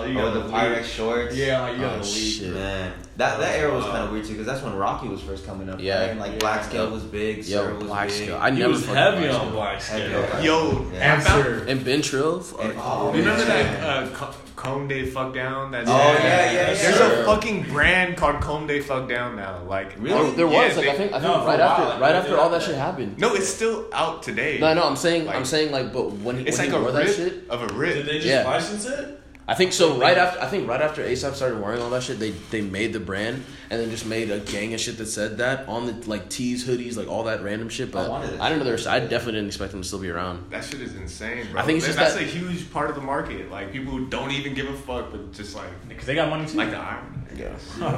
oh, 0.00 0.04
you 0.06 0.18
Oh, 0.18 0.22
gotta 0.28 0.38
the 0.40 0.44
leave. 0.46 0.54
Pyrex 0.54 0.84
shorts. 0.84 1.36
Yeah, 1.36 1.60
like 1.60 1.74
you 1.74 1.80
gotta 1.80 1.96
Oh, 1.98 2.02
leave. 2.02 2.06
shit. 2.32 2.52
Man, 2.54 2.92
that 3.16 3.38
that 3.38 3.56
era 3.58 3.74
was 3.74 3.84
kind 3.84 3.98
of 4.04 4.10
weird 4.12 4.24
too, 4.24 4.32
because 4.32 4.46
that's 4.46 4.62
when 4.62 4.74
Rocky 4.76 5.08
was 5.08 5.20
first 5.20 5.46
coming 5.46 5.68
up. 5.68 5.80
Yeah. 5.80 6.00
right? 6.00 6.10
and 6.10 6.20
like 6.20 6.32
Yeah. 6.32 6.38
Black 6.38 6.64
Scale 6.64 6.90
was 6.90 7.02
big, 7.04 7.44
Sir 7.44 7.70
Yo, 7.70 7.74
was 7.76 7.84
black 7.84 8.08
big. 8.08 8.16
scale. 8.16 8.38
I 8.40 8.50
He 8.50 8.58
never 8.58 8.72
was 8.72 8.86
heavy 8.86 9.26
black 9.28 9.40
on 9.40 9.50
black 9.52 9.82
Heavy 9.82 10.12
scale. 10.12 10.44
Yo, 10.44 10.86
Yeah. 10.92 10.98
Answer. 11.14 11.64
And 11.68 11.84
Been 11.84 12.02
Trill. 12.02 12.44
And- 12.60 12.74
oh, 12.78 13.10
Remember 13.12 13.44
man. 13.46 13.80
that 13.80 14.22
uh, 14.22 14.32
Co- 14.60 14.70
Comme 14.70 14.88
des 14.88 15.04
Fuckdown? 15.06 15.70
That's 15.72 15.88
Oh, 15.88 15.92
yeah, 15.96 16.22
yeah, 16.22 16.52
yeah. 16.52 16.64
There's 16.74 16.96
Sure. 16.96 17.22
a 17.22 17.24
fucking 17.24 17.62
brand 17.72 18.16
called 18.16 18.40
Comme 18.40 18.66
des 18.66 18.80
Fuckdown 18.82 19.36
now. 19.36 19.60
Like, 19.66 19.94
Really? 19.98 20.14
Oh, 20.18 20.30
there 20.32 20.46
was 20.46 20.54
Yeah, 20.54 20.60
like 20.60 20.74
they- 20.74 20.90
I 20.90 20.96
think 20.96 21.12
I 21.12 21.20
think 21.20 21.22
No, 21.34 21.46
right 21.46 21.60
after 21.60 21.84
like, 21.84 22.00
right 22.00 22.14
after 22.14 22.38
all 22.38 22.50
that. 22.50 22.60
that 22.60 22.66
shit 22.66 22.76
happened. 22.76 23.18
no, 23.18 23.34
it's 23.34 23.48
still 23.48 23.86
out 23.92 24.22
today. 24.22 24.58
No, 24.60 24.74
no, 24.74 24.82
I'm 24.84 24.96
saying 24.96 25.28
I'm 25.28 25.44
saying 25.44 25.72
like, 25.72 25.92
but 25.92 26.12
when 26.12 26.38
he 26.38 26.44
it's 26.44 26.58
when 26.58 26.66
like 26.68 26.74
he 26.76 26.80
a 26.80 26.82
wore 26.82 26.92
that 26.92 27.06
rip 27.06 27.16
shit, 27.16 27.44
of 27.48 27.62
a 27.62 27.74
rip. 27.74 27.94
Did 27.94 28.06
they 28.06 28.14
just 28.16 28.26
Yeah. 28.26 28.44
license 28.44 28.86
it? 28.86 29.19
I 29.50 29.54
think 29.54 29.72
so. 29.72 29.98
Right 29.98 30.16
after 30.16 30.40
I 30.40 30.46
think 30.46 30.68
right 30.68 30.80
after 30.80 31.02
ASAP 31.02 31.34
started 31.34 31.60
wearing 31.60 31.82
all 31.82 31.90
that 31.90 32.04
shit, 32.04 32.20
they 32.20 32.30
they 32.30 32.60
made 32.60 32.92
the 32.92 33.00
brand 33.00 33.42
and 33.68 33.80
then 33.80 33.90
just 33.90 34.06
made 34.06 34.30
a 34.30 34.38
gang 34.38 34.72
of 34.74 34.80
shit 34.80 34.96
that 34.98 35.06
said 35.06 35.38
that 35.38 35.68
on 35.68 35.86
the 35.86 36.08
like 36.08 36.28
tees, 36.28 36.64
hoodies, 36.64 36.96
like 36.96 37.08
all 37.08 37.24
that 37.24 37.42
random 37.42 37.68
shit. 37.68 37.90
But 37.90 38.06
I 38.06 38.08
wanted 38.08 38.34
it. 38.34 38.40
I 38.40 38.48
didn't 38.48 38.60
know 38.60 38.64
there. 38.66 38.74
Was, 38.74 38.86
I 38.86 39.00
definitely 39.00 39.32
didn't 39.32 39.48
expect 39.48 39.72
them 39.72 39.82
to 39.82 39.86
still 39.88 39.98
be 39.98 40.08
around. 40.08 40.48
That 40.52 40.64
shit 40.64 40.80
is 40.80 40.94
insane, 40.94 41.50
bro. 41.50 41.60
I 41.60 41.64
think 41.64 41.78
it's 41.78 41.86
That- 41.88 41.94
just 41.98 42.14
that's 42.16 42.32
that- 42.32 42.36
a 42.36 42.38
huge 42.38 42.70
part 42.72 42.90
of 42.90 42.94
the 42.96 43.02
market. 43.02 43.50
Like 43.50 43.72
people 43.72 43.90
who 43.92 44.06
don't 44.06 44.30
even 44.30 44.54
give 44.54 44.68
a 44.68 44.76
fuck, 44.76 45.10
but 45.10 45.32
just 45.32 45.56
like 45.56 45.68
Because 45.88 46.06
they 46.06 46.14
got 46.14 46.30
money 46.30 46.46
too. 46.46 46.56
like 46.56 46.70
the 46.70 46.76
iron. 46.78 47.26
I 47.28 47.34
guess. 47.34 47.68
I 47.82 47.90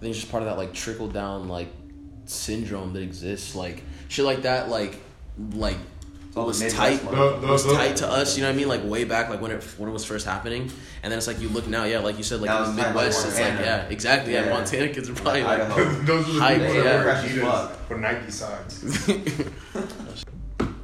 think 0.00 0.10
it's 0.10 0.20
just 0.20 0.30
part 0.30 0.42
of 0.42 0.48
that 0.48 0.56
like 0.56 0.72
trickle 0.72 1.08
down 1.08 1.48
like 1.48 1.68
syndrome 2.24 2.94
that 2.94 3.02
exists. 3.02 3.54
Like 3.54 3.82
shit 4.08 4.24
like 4.24 4.42
that. 4.42 4.70
Like 4.70 4.96
like 5.52 5.76
all 6.36 6.44
the 6.44 6.48
was 6.48 6.72
tight. 6.72 6.98
motherfuckers. 7.00 7.40
The- 7.40 7.46
was 7.46 7.64
the- 7.64 7.74
tight 7.74 7.96
to 7.96 8.08
us. 8.08 8.36
You 8.36 8.42
know 8.42 8.48
what 8.50 8.54
I 8.54 8.58
mean? 8.58 8.68
Like 8.68 8.84
way 8.84 9.04
back, 9.04 9.28
like 9.30 9.40
when 9.40 9.50
it 9.52 9.62
when 9.78 9.88
it 9.88 9.92
was 9.92 10.04
first 10.04 10.26
happening. 10.26 10.70
And 11.02 11.10
then 11.12 11.18
it's 11.18 11.26
like 11.26 11.40
you 11.40 11.48
look 11.48 11.66
now, 11.68 11.84
yeah, 11.84 11.98
like 12.00 12.16
you 12.18 12.24
said, 12.24 12.40
like 12.40 12.48
That 12.50 12.68
in 12.68 12.76
the 12.76 12.82
tight, 12.82 12.88
like 12.94 12.94
Midwest, 13.04 13.26
it's 13.26 13.38
like 13.38 13.60
yeah, 13.60 13.82
exactly. 13.88 14.32
Yeah, 14.32 14.44
Yeah. 14.46 14.50
Montana 14.54 14.88
kids 14.88 15.08
are 15.10 15.14
probably 15.14 15.42
Like 15.44 15.68
like. 15.68 15.76
Those 16.06 16.36
are 16.36 16.40
Hype, 16.40 16.60
people 16.60 16.74
yeah. 16.74 16.82
that 16.82 16.84
wear 16.84 17.02
Fresh 17.02 17.24
as 17.24 17.30
Adidas 17.30 17.40
fuck. 17.68 17.86
for 17.88 17.98
Nike 17.98 18.30
socks. 18.30 18.82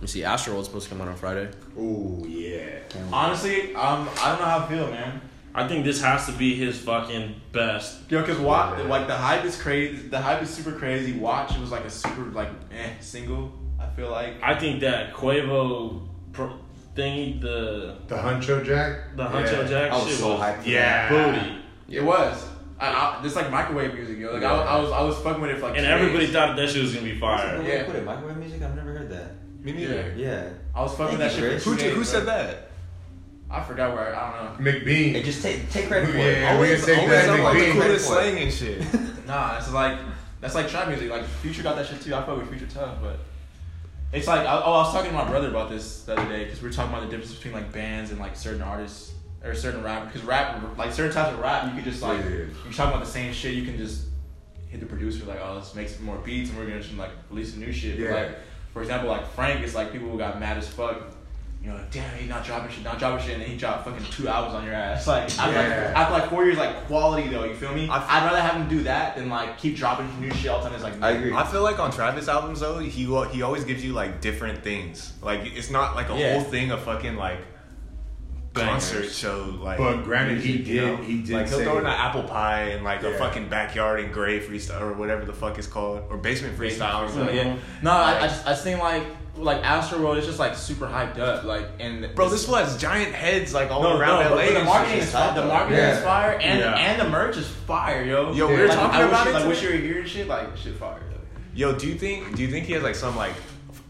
You 0.01 0.07
see, 0.07 0.21
Astroworld's 0.23 0.67
supposed 0.67 0.89
to 0.89 0.95
come 0.95 1.01
out 1.03 1.09
on 1.09 1.17
Friday. 1.17 1.49
Oh 1.79 2.25
yeah. 2.27 2.79
Honestly, 3.13 3.75
um, 3.75 4.09
I 4.21 4.31
don't 4.31 4.41
know 4.41 4.47
how 4.47 4.59
I 4.61 4.69
feel, 4.69 4.91
man. 4.91 5.21
I 5.53 5.67
think 5.67 5.85
this 5.85 6.01
has 6.01 6.27
to 6.27 6.33
be 6.33 6.55
his 6.55 6.79
fucking 6.79 7.35
best. 7.51 8.09
Yo, 8.09 8.23
cause 8.25 8.39
watch, 8.39 8.85
like 8.87 9.09
the 9.09 9.17
hype 9.17 9.45
is 9.45 9.61
crazy. 9.61 9.97
The 10.09 10.21
hype 10.21 10.43
is 10.43 10.51
super 10.51 10.71
crazy. 10.73 11.13
Watch 11.19 11.55
it 11.57 11.61
was 11.61 11.73
like 11.73 11.85
a 11.85 11.91
super 11.91 12.23
like 12.31 12.51
eh 12.73 12.91
single. 13.01 13.53
I 13.81 13.87
feel 13.97 14.11
like. 14.11 14.35
I 14.43 14.59
think 14.59 14.81
that 14.81 15.13
Quavo 15.15 16.07
pro- 16.33 16.59
thingy, 16.97 17.41
the 17.41 17.97
The 18.07 18.17
Huncho 18.17 18.65
Jack. 18.65 19.17
the 19.17 19.25
Huncho 19.25 19.63
Yeah. 19.63 19.69
Jack 19.69 19.93
I 19.93 19.97
was 19.97 20.09
shit 20.09 20.17
so 20.19 20.33
was 20.33 20.41
hyped. 20.41 20.63
for 20.63 20.69
Yeah. 20.69 21.09
booty. 21.09 21.57
It 21.97 22.05
was. 22.05 22.47
I, 22.79 22.87
I, 22.89 23.21
it's 23.25 23.37
like 23.37 23.51
microwave 23.51 23.93
music, 23.95 24.19
yo. 24.19 24.33
Like 24.33 24.43
I, 24.43 24.49
I 24.55 24.79
was, 24.81 24.91
I 24.91 25.03
was 25.03 25.19
fucking 25.19 25.41
with 25.43 25.51
it 25.51 25.57
for 25.59 25.67
like. 25.69 25.77
And 25.77 25.85
two 25.87 25.91
everybody 25.93 26.27
days. 26.27 26.33
thought 26.35 26.57
that 26.57 26.69
shit 26.71 26.83
was 26.83 26.95
gonna 26.95 27.05
be 27.05 27.19
fire. 27.19 27.63
Yeah. 27.63 27.85
Put 27.85 27.97
it 27.97 28.05
microwave 28.05 28.37
music. 28.39 28.63
I've 28.63 28.75
never 28.75 28.93
heard 28.93 29.11
that. 29.11 29.33
Me 29.63 29.73
neither. 29.73 30.15
Yeah. 30.17 30.49
I 30.75 30.83
was 30.83 30.93
fucking 30.97 31.19
with 31.19 31.21
that 31.21 31.33
shit. 31.33 31.61
For 31.63 31.71
Who, 31.71 31.77
two 31.77 31.83
did- 31.83 31.93
who 31.95 32.01
days, 32.01 32.09
said 32.09 32.27
that? 32.27 32.71
I 33.51 33.63
forgot 33.65 33.93
where. 33.95 34.15
I 34.17 34.47
don't 34.47 34.65
know. 34.65 34.71
McBean. 34.73 35.13
Hey, 35.13 35.23
just 35.23 35.43
take 35.43 35.69
take 35.71 35.89
credit 35.89 36.09
for 36.11 36.17
Yeah. 36.17 36.25
it. 36.25 36.41
we 36.61 36.67
Always, 36.69 36.87
take 36.87 36.99
always 36.99 37.11
that 37.11 37.31
up 37.31 37.41
like 37.45 37.59
the 37.59 37.73
coolest 37.73 38.07
slang 38.07 38.39
and 38.39 38.53
shit. 38.53 38.83
Nah, 39.27 39.59
it's 39.59 39.73
like 39.73 39.99
that's 40.41 40.55
like 40.57 40.69
trap 40.69 40.89
music. 40.89 41.11
Like 41.11 41.25
Future 41.25 41.63
got 41.63 41.77
that 41.77 41.87
shit 41.87 42.01
too. 42.01 42.15
I 42.15 42.23
fuck 42.25 42.39
with 42.39 42.49
Future 42.49 42.67
tough, 42.67 42.97
but 43.03 43.19
it's 44.13 44.27
like 44.27 44.47
I, 44.47 44.57
oh, 44.65 44.73
I 44.73 44.79
was 44.79 44.93
talking 44.93 45.11
to 45.11 45.17
my 45.17 45.25
brother 45.29 45.49
about 45.49 45.71
this 45.71 46.03
the 46.03 46.17
other 46.17 46.29
day 46.29 46.45
because 46.45 46.61
we 46.63 46.69
were 46.69 46.75
talking 46.75 46.93
about 46.93 47.03
the 47.05 47.11
difference 47.17 47.35
between 47.35 47.55
like 47.55 47.73
bands 47.73 48.11
and 48.11 48.19
like 48.21 48.37
certain 48.37 48.63
artists 48.63 49.13
or 49.45 49.55
certain 49.55 49.83
rap. 49.83 50.07
Because 50.07 50.23
rap, 50.27 50.61
like 50.77 50.93
certain 50.93 51.13
types 51.13 51.33
of 51.33 51.39
rap, 51.41 51.67
you 51.69 51.75
could 51.75 51.85
just 51.91 52.03
like 52.03 52.19
Yeah. 52.21 52.29
you're 52.31 52.73
talking 52.73 52.93
about 52.95 53.05
the 53.05 53.11
same 53.11 53.33
shit. 53.33 53.55
You 53.55 53.65
can 53.65 53.77
just 53.77 54.07
hit 54.69 54.81
the 54.81 54.87
producer 54.87 55.25
like, 55.25 55.41
oh, 55.43 55.55
let's 55.55 55.75
make 55.75 55.89
some 55.89 56.05
more 56.05 56.17
beats 56.19 56.51
and 56.51 56.59
we're 56.59 56.67
gonna 56.67 56.81
just 56.81 56.95
like 56.97 57.11
release 57.31 57.53
some 57.53 57.61
new 57.61 57.73
shit. 57.73 57.99
But, 57.99 58.05
Yeah. 58.05 58.15
like 58.15 58.31
for 58.73 58.83
example, 58.83 59.09
like 59.09 59.27
Frank 59.33 59.65
is 59.65 59.75
like 59.75 59.93
people 59.93 60.09
who 60.11 60.19
got 60.19 60.39
mad 60.41 60.59
as 60.59 60.69
fuck. 60.69 60.97
You 61.63 61.69
know, 61.69 61.75
like, 61.75 61.91
damn, 61.91 62.17
he's 62.17 62.29
not 62.29 62.43
dropping 62.43 62.71
shit, 62.71 62.83
not 62.85 62.99
dropping 62.99 63.23
shit, 63.23 63.35
and 63.35 63.43
then 63.43 63.51
he 63.51 63.57
dropped 63.59 63.85
fucking 63.85 64.03
two 64.07 64.27
hours 64.31 64.55
on 64.55 64.65
your 64.65 64.73
ass. 64.73 65.07
Like, 65.07 65.25
after, 65.25 65.43
like, 65.59 65.67
after 65.95 66.13
like 66.15 66.31
four 66.31 66.45
years, 66.47 66.57
like 66.57 66.87
quality 66.87 67.29
though, 67.29 67.45
you 67.45 67.55
feel 67.55 67.75
me? 67.75 67.87
I 67.87 67.99
I'd 67.99 68.25
rather 68.25 68.41
have 68.41 68.55
him 68.55 68.67
do 68.67 68.83
that 68.85 69.15
than 69.17 69.29
like 69.29 69.59
keep 69.59 69.77
dropping 69.77 70.09
new 70.21 70.33
shit 70.33 70.51
all 70.51 70.63
the 70.63 70.65
time. 70.71 70.75
It's 70.75 70.83
like, 70.85 71.03
I 71.03 71.11
agree. 71.11 71.35
I 71.35 71.45
feel 71.47 71.63
like 71.63 71.79
on 71.79 71.91
Travis 71.93 72.29
albums 72.29 72.61
though, 72.61 72.79
he 72.79 72.89
he 72.89 73.43
always 73.43 73.65
gives 73.65 73.85
you 73.85 73.93
like 73.93 74.23
different 74.23 74.65
things. 74.65 75.13
Like 75.21 75.41
it's 75.55 75.71
not 75.71 75.95
like 75.97 76.09
a 76.09 76.17
Yeah. 76.17 76.33
whole 76.33 76.45
thing 76.45 76.71
of 76.71 76.81
fucking 76.81 77.17
like 77.17 77.41
concert 78.55 79.11
show. 79.11 79.55
Like, 79.61 79.79
But 79.79 80.03
granted, 80.03 80.41
he 80.41 80.59
did. 80.59 80.67
you 80.69 80.81
know? 80.87 80.97
He 80.97 81.23
did 81.23 81.35
like 81.35 81.49
he'll 81.49 81.59
say. 81.59 81.65
throw 81.65 81.75
in 81.79 81.85
an 81.87 81.93
apple 81.93 82.23
pie 82.25 82.71
and 82.71 82.85
like 82.85 83.03
a 83.03 83.17
fucking 83.19 83.49
backyard 83.49 84.01
and 84.01 84.13
gray 84.13 84.41
freestyle 84.41 84.81
or 84.81 84.93
whatever 84.95 85.25
the 85.25 85.33
fuck 85.33 85.57
it's 85.59 85.67
called 85.67 86.03
or 86.11 86.17
basement 86.17 86.59
freestyle. 86.59 87.03
or 87.05 87.09
So, 87.09 87.15
something. 87.19 87.37
yeah. 87.37 87.57
No, 87.83 87.93
I, 87.93 88.19
I 88.19 88.27
just 88.27 88.47
I 88.47 88.51
just 88.51 88.65
think 88.65 88.81
like 88.81 89.05
like 89.37 89.65
Astro 89.65 90.01
World 90.03 90.19
is 90.19 90.27
just 90.27 90.39
like 90.39 90.55
super 90.55 90.87
hyped 90.87 91.19
up. 91.19 91.45
Like 91.45 91.67
and 91.79 92.15
Bro, 92.15 92.29
this 92.31 92.45
fool 92.47 92.57
has 92.57 92.77
giant 92.77 93.15
heads 93.15 93.55
like 93.55 93.71
all 93.71 93.83
no, 93.83 93.99
around 93.99 94.25
no, 94.25 94.31
LA. 94.31 94.37
but 94.37 94.51
the 94.53 94.57
and 94.59 94.67
marketing 94.67 94.99
is 95.01 95.11
fire. 95.13 95.35
The 95.35 95.45
marketing 95.47 95.79
Yeah. 95.79 95.97
is 95.99 96.05
fire, 96.05 96.33
and 96.41 96.59
Yeah. 96.61 96.75
and 96.77 97.01
the 97.01 97.09
merch 97.09 97.37
is 97.37 97.47
fire, 97.49 98.05
yo. 98.05 98.33
Yo, 98.33 98.49
we 98.49 98.55
were 98.57 98.67
Like, 98.69 98.77
talking 98.77 99.01
I 99.01 99.03
about 99.09 99.25
you- 99.27 99.31
it 99.31 99.35
Like, 99.35 99.47
wish 99.49 99.63
you 99.63 99.71
were 99.71 99.77
here 99.77 99.99
and 100.01 100.09
shit. 100.09 100.29
Like, 100.29 100.57
shit 100.57 100.77
fire. 100.77 100.99
Yo. 101.55 101.71
Yo, 101.73 101.79
do 101.79 101.87
you 101.87 101.95
think 101.95 102.35
do 102.37 102.43
you 102.43 102.49
think 102.49 102.67
he 102.67 102.73
has 102.75 102.83
like 102.83 102.95
some 102.95 103.17
like 103.17 103.33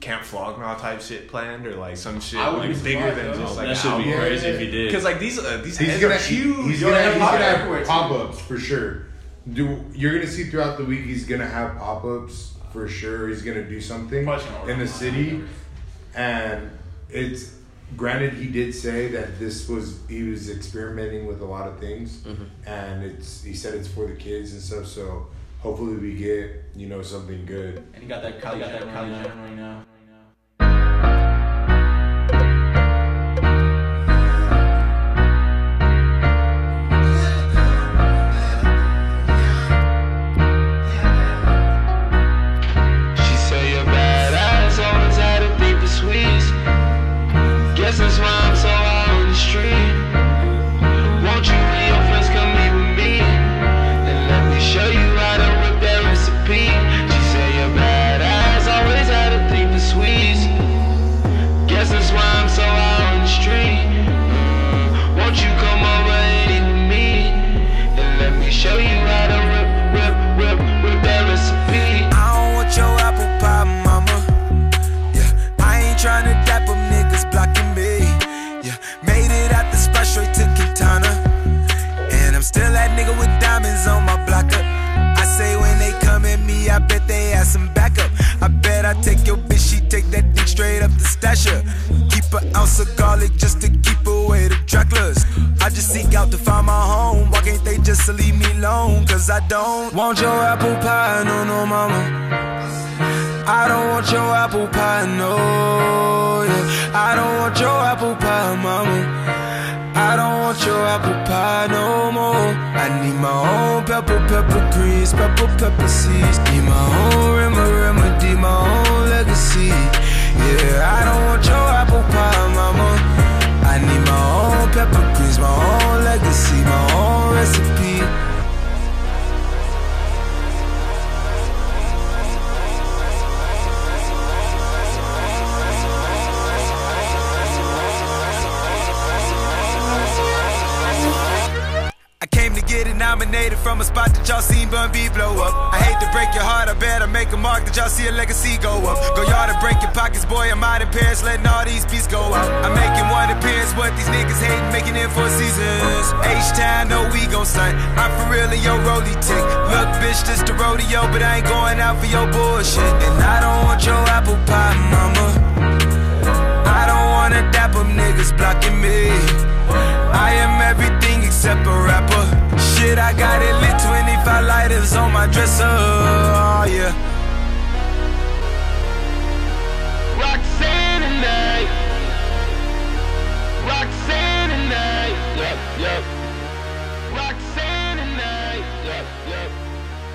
Camp 0.01 0.22
Flog 0.24 0.59
Gnaw 0.59 0.76
type 0.76 1.03
shit 1.03 1.28
planned 1.28 1.66
or 1.66 1.74
like 1.76 1.97
some 1.97 2.20
shit 2.20 2.41
I 2.41 2.49
wouldn't 2.51 2.68
like 2.74 2.78
be 2.84 2.95
bigger 2.95 3.09
surprised, 3.09 3.16
than 3.18 3.32
though. 3.32 3.45
just 3.47 3.57
like 3.57 3.66
that 3.68 3.76
should 3.76 3.99
be 3.99 4.12
album. 4.12 4.20
crazy 4.20 4.47
if 4.47 4.61
he 4.61 4.70
did. 4.70 4.86
Because 4.88 5.05
like 5.05 5.18
these 5.18 5.38
uh, 5.38 5.61
these 5.62 5.76
He's 5.78 5.88
heads 5.88 6.01
gonna 6.03 6.14
are 6.14 6.18
huge. 6.18 6.66
He's 6.70 6.80
Yo, 6.80 6.88
gonna, 6.91 7.03
he's 7.11 7.18
gonna 7.18 7.38
have 7.45 7.86
pop 7.86 8.11
ups 8.12 8.41
for 8.41 8.59
sure. 8.59 9.07
Do 9.53 9.84
you're 9.95 10.12
gonna 10.12 10.26
see 10.26 10.45
throughout 10.45 10.78
the 10.78 10.84
week? 10.84 11.05
He's 11.05 11.26
gonna 11.26 11.47
have 11.47 11.76
pop 11.76 12.05
ups 12.05 12.49
for 12.72 12.88
sure. 12.88 13.28
He's 13.28 13.42
gonna 13.42 13.64
do 13.68 13.80
something 13.80 14.24
Probably 14.24 14.44
gonna 14.44 14.58
order 14.60 14.72
in 14.72 14.78
the 14.78 14.88
city, 14.88 15.42
and 16.14 16.70
it's 17.08 17.54
granted, 17.96 18.34
he 18.34 18.46
did 18.46 18.74
say 18.74 19.08
that 19.08 19.38
this 19.38 19.68
was 19.68 20.00
he 20.08 20.22
was 20.24 20.48
experimenting 20.50 21.26
with 21.26 21.40
a 21.40 21.44
lot 21.44 21.68
of 21.68 21.78
things, 21.80 22.18
Mhm. 22.18 22.46
and 22.66 23.04
it's 23.04 23.42
he 23.42 23.54
said 23.54 23.74
it's 23.74 23.88
for 23.88 24.06
the 24.06 24.14
kids 24.14 24.52
and 24.52 24.60
stuff. 24.60 24.86
So 24.86 25.26
hopefully 25.58 25.96
we 25.96 26.14
get 26.14 26.64
you 26.76 26.86
know 26.88 27.02
something 27.02 27.44
good. 27.46 27.82
And 27.94 28.02
he 28.02 28.08
got 28.08 28.22
that 28.22 28.40
Kylie 28.40 28.60
got 28.60 28.72
that 28.72 28.82
Kylie 28.82 29.22
Jenner 29.22 29.42
right 29.42 29.56
now. 29.56 29.84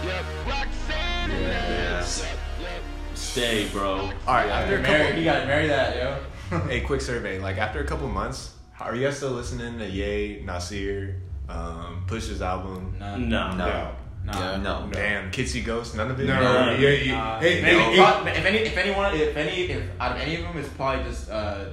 Yep. 0.05 0.25
Roxanne 0.47 1.29
tonight. 1.29 1.69
Yep, 1.99 2.37
yep. 2.61 2.69
Stay, 3.15 3.67
bro. 3.69 3.95
All 3.97 4.09
right, 4.27 4.47
after 4.49 4.77
a 4.77 4.81
Marry, 4.81 5.03
couple, 5.05 5.19
you 5.19 5.25
gotta 5.25 5.45
marry 5.45 5.67
that, 5.67 5.95
yo. 5.95 6.59
a 6.69 6.79
quick 6.81 7.01
survey. 7.01 7.39
Like 7.39 7.57
after 7.57 7.79
a 7.81 7.85
couple 7.85 8.07
months, 8.07 8.53
are 8.79 8.95
you 8.95 9.05
guys 9.05 9.17
still 9.17 9.31
listening 9.31 9.79
to 9.79 9.89
Ye, 9.89 10.41
Nasir, 10.45 11.21
um, 11.49 12.03
Push's 12.07 12.41
album? 12.41 12.95
No. 12.99 13.17
No. 13.17 13.55
no, 13.55 13.91
Yeah. 14.27 14.57
No. 14.61 14.89
Damn, 14.91 15.31
Kids 15.31 15.51
See 15.51 15.61
Ghosts, 15.61 15.95
none 15.95 16.11
of 16.11 16.19
it. 16.19 16.25
No, 16.27 16.39
No. 16.41 16.71
yeah, 16.75 16.89
yeah. 16.89 17.23
Uh, 17.23 17.39
hey, 17.39 17.61
maybe, 17.61 17.79
hey, 17.79 17.95
pro- 17.97 18.25
if 18.27 18.45
any, 18.45 18.57
if 18.59 18.77
anyone, 18.77 19.13
if 19.15 19.35
any, 19.37 19.51
if 19.71 19.83
out 19.99 20.11
of 20.15 20.21
any 20.21 20.35
of 20.35 20.41
them, 20.43 20.57
it's 20.57 20.69
probably 20.69 21.03
just 21.03 21.29
uh, 21.29 21.65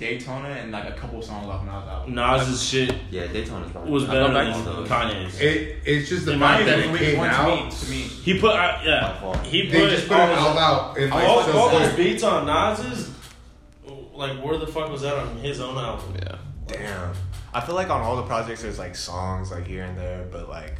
Daytona 0.00 0.48
and 0.48 0.72
like 0.72 0.88
a 0.88 0.92
couple 0.92 1.20
songs 1.22 1.46
off 1.46 1.62
Nas 1.64 1.72
album. 1.88 2.14
Nas's 2.14 2.62
shit 2.66 2.94
Yeah, 3.10 3.26
Daytona's 3.28 3.70
probably 3.70 3.92
was 3.92 4.04
better 4.04 4.32
than 4.32 4.52
Kanye's. 4.86 5.38
It, 5.40 5.76
it's 5.84 6.08
just 6.08 6.24
the 6.26 6.32
In 6.32 6.38
my 6.40 6.56
fact 6.56 6.66
that 6.66 6.78
opinion, 6.80 6.96
it 6.96 7.06
came 7.10 7.18
One 7.18 7.30
to 7.30 7.46
me, 7.66 7.70
to 7.70 7.90
me. 7.90 7.96
He 7.98 8.40
put, 8.40 8.50
uh, 8.52 8.80
yeah, 8.84 9.20
fault. 9.20 9.38
he 9.46 9.64
put, 9.64 9.72
They 9.72 9.90
just 9.90 10.08
put 10.08 10.18
all, 10.18 10.28
it 10.30 10.38
all 10.38 10.48
those, 10.54 10.58
out. 10.62 10.98
And 10.98 11.10
like, 11.10 11.28
all, 11.28 11.42
so 11.44 11.52
all 11.58 11.68
those 11.70 11.88
like- 11.88 11.96
beats 11.96 12.22
on 12.24 12.46
Nas's. 12.46 13.10
Like, 14.14 14.42
where 14.44 14.58
the 14.58 14.66
fuck 14.66 14.90
was 14.90 15.02
that 15.02 15.14
on 15.14 15.36
his 15.38 15.60
own 15.60 15.76
album? 15.78 16.14
Yeah. 16.20 16.36
Damn. 16.66 17.12
I 17.54 17.60
feel 17.60 17.74
like 17.74 17.90
on 17.90 18.00
all 18.00 18.16
the 18.16 18.22
projects 18.22 18.62
there's 18.62 18.78
like 18.78 18.94
songs 18.96 19.50
like 19.50 19.66
here 19.66 19.84
and 19.84 19.96
there, 19.98 20.26
but 20.30 20.48
like 20.48 20.74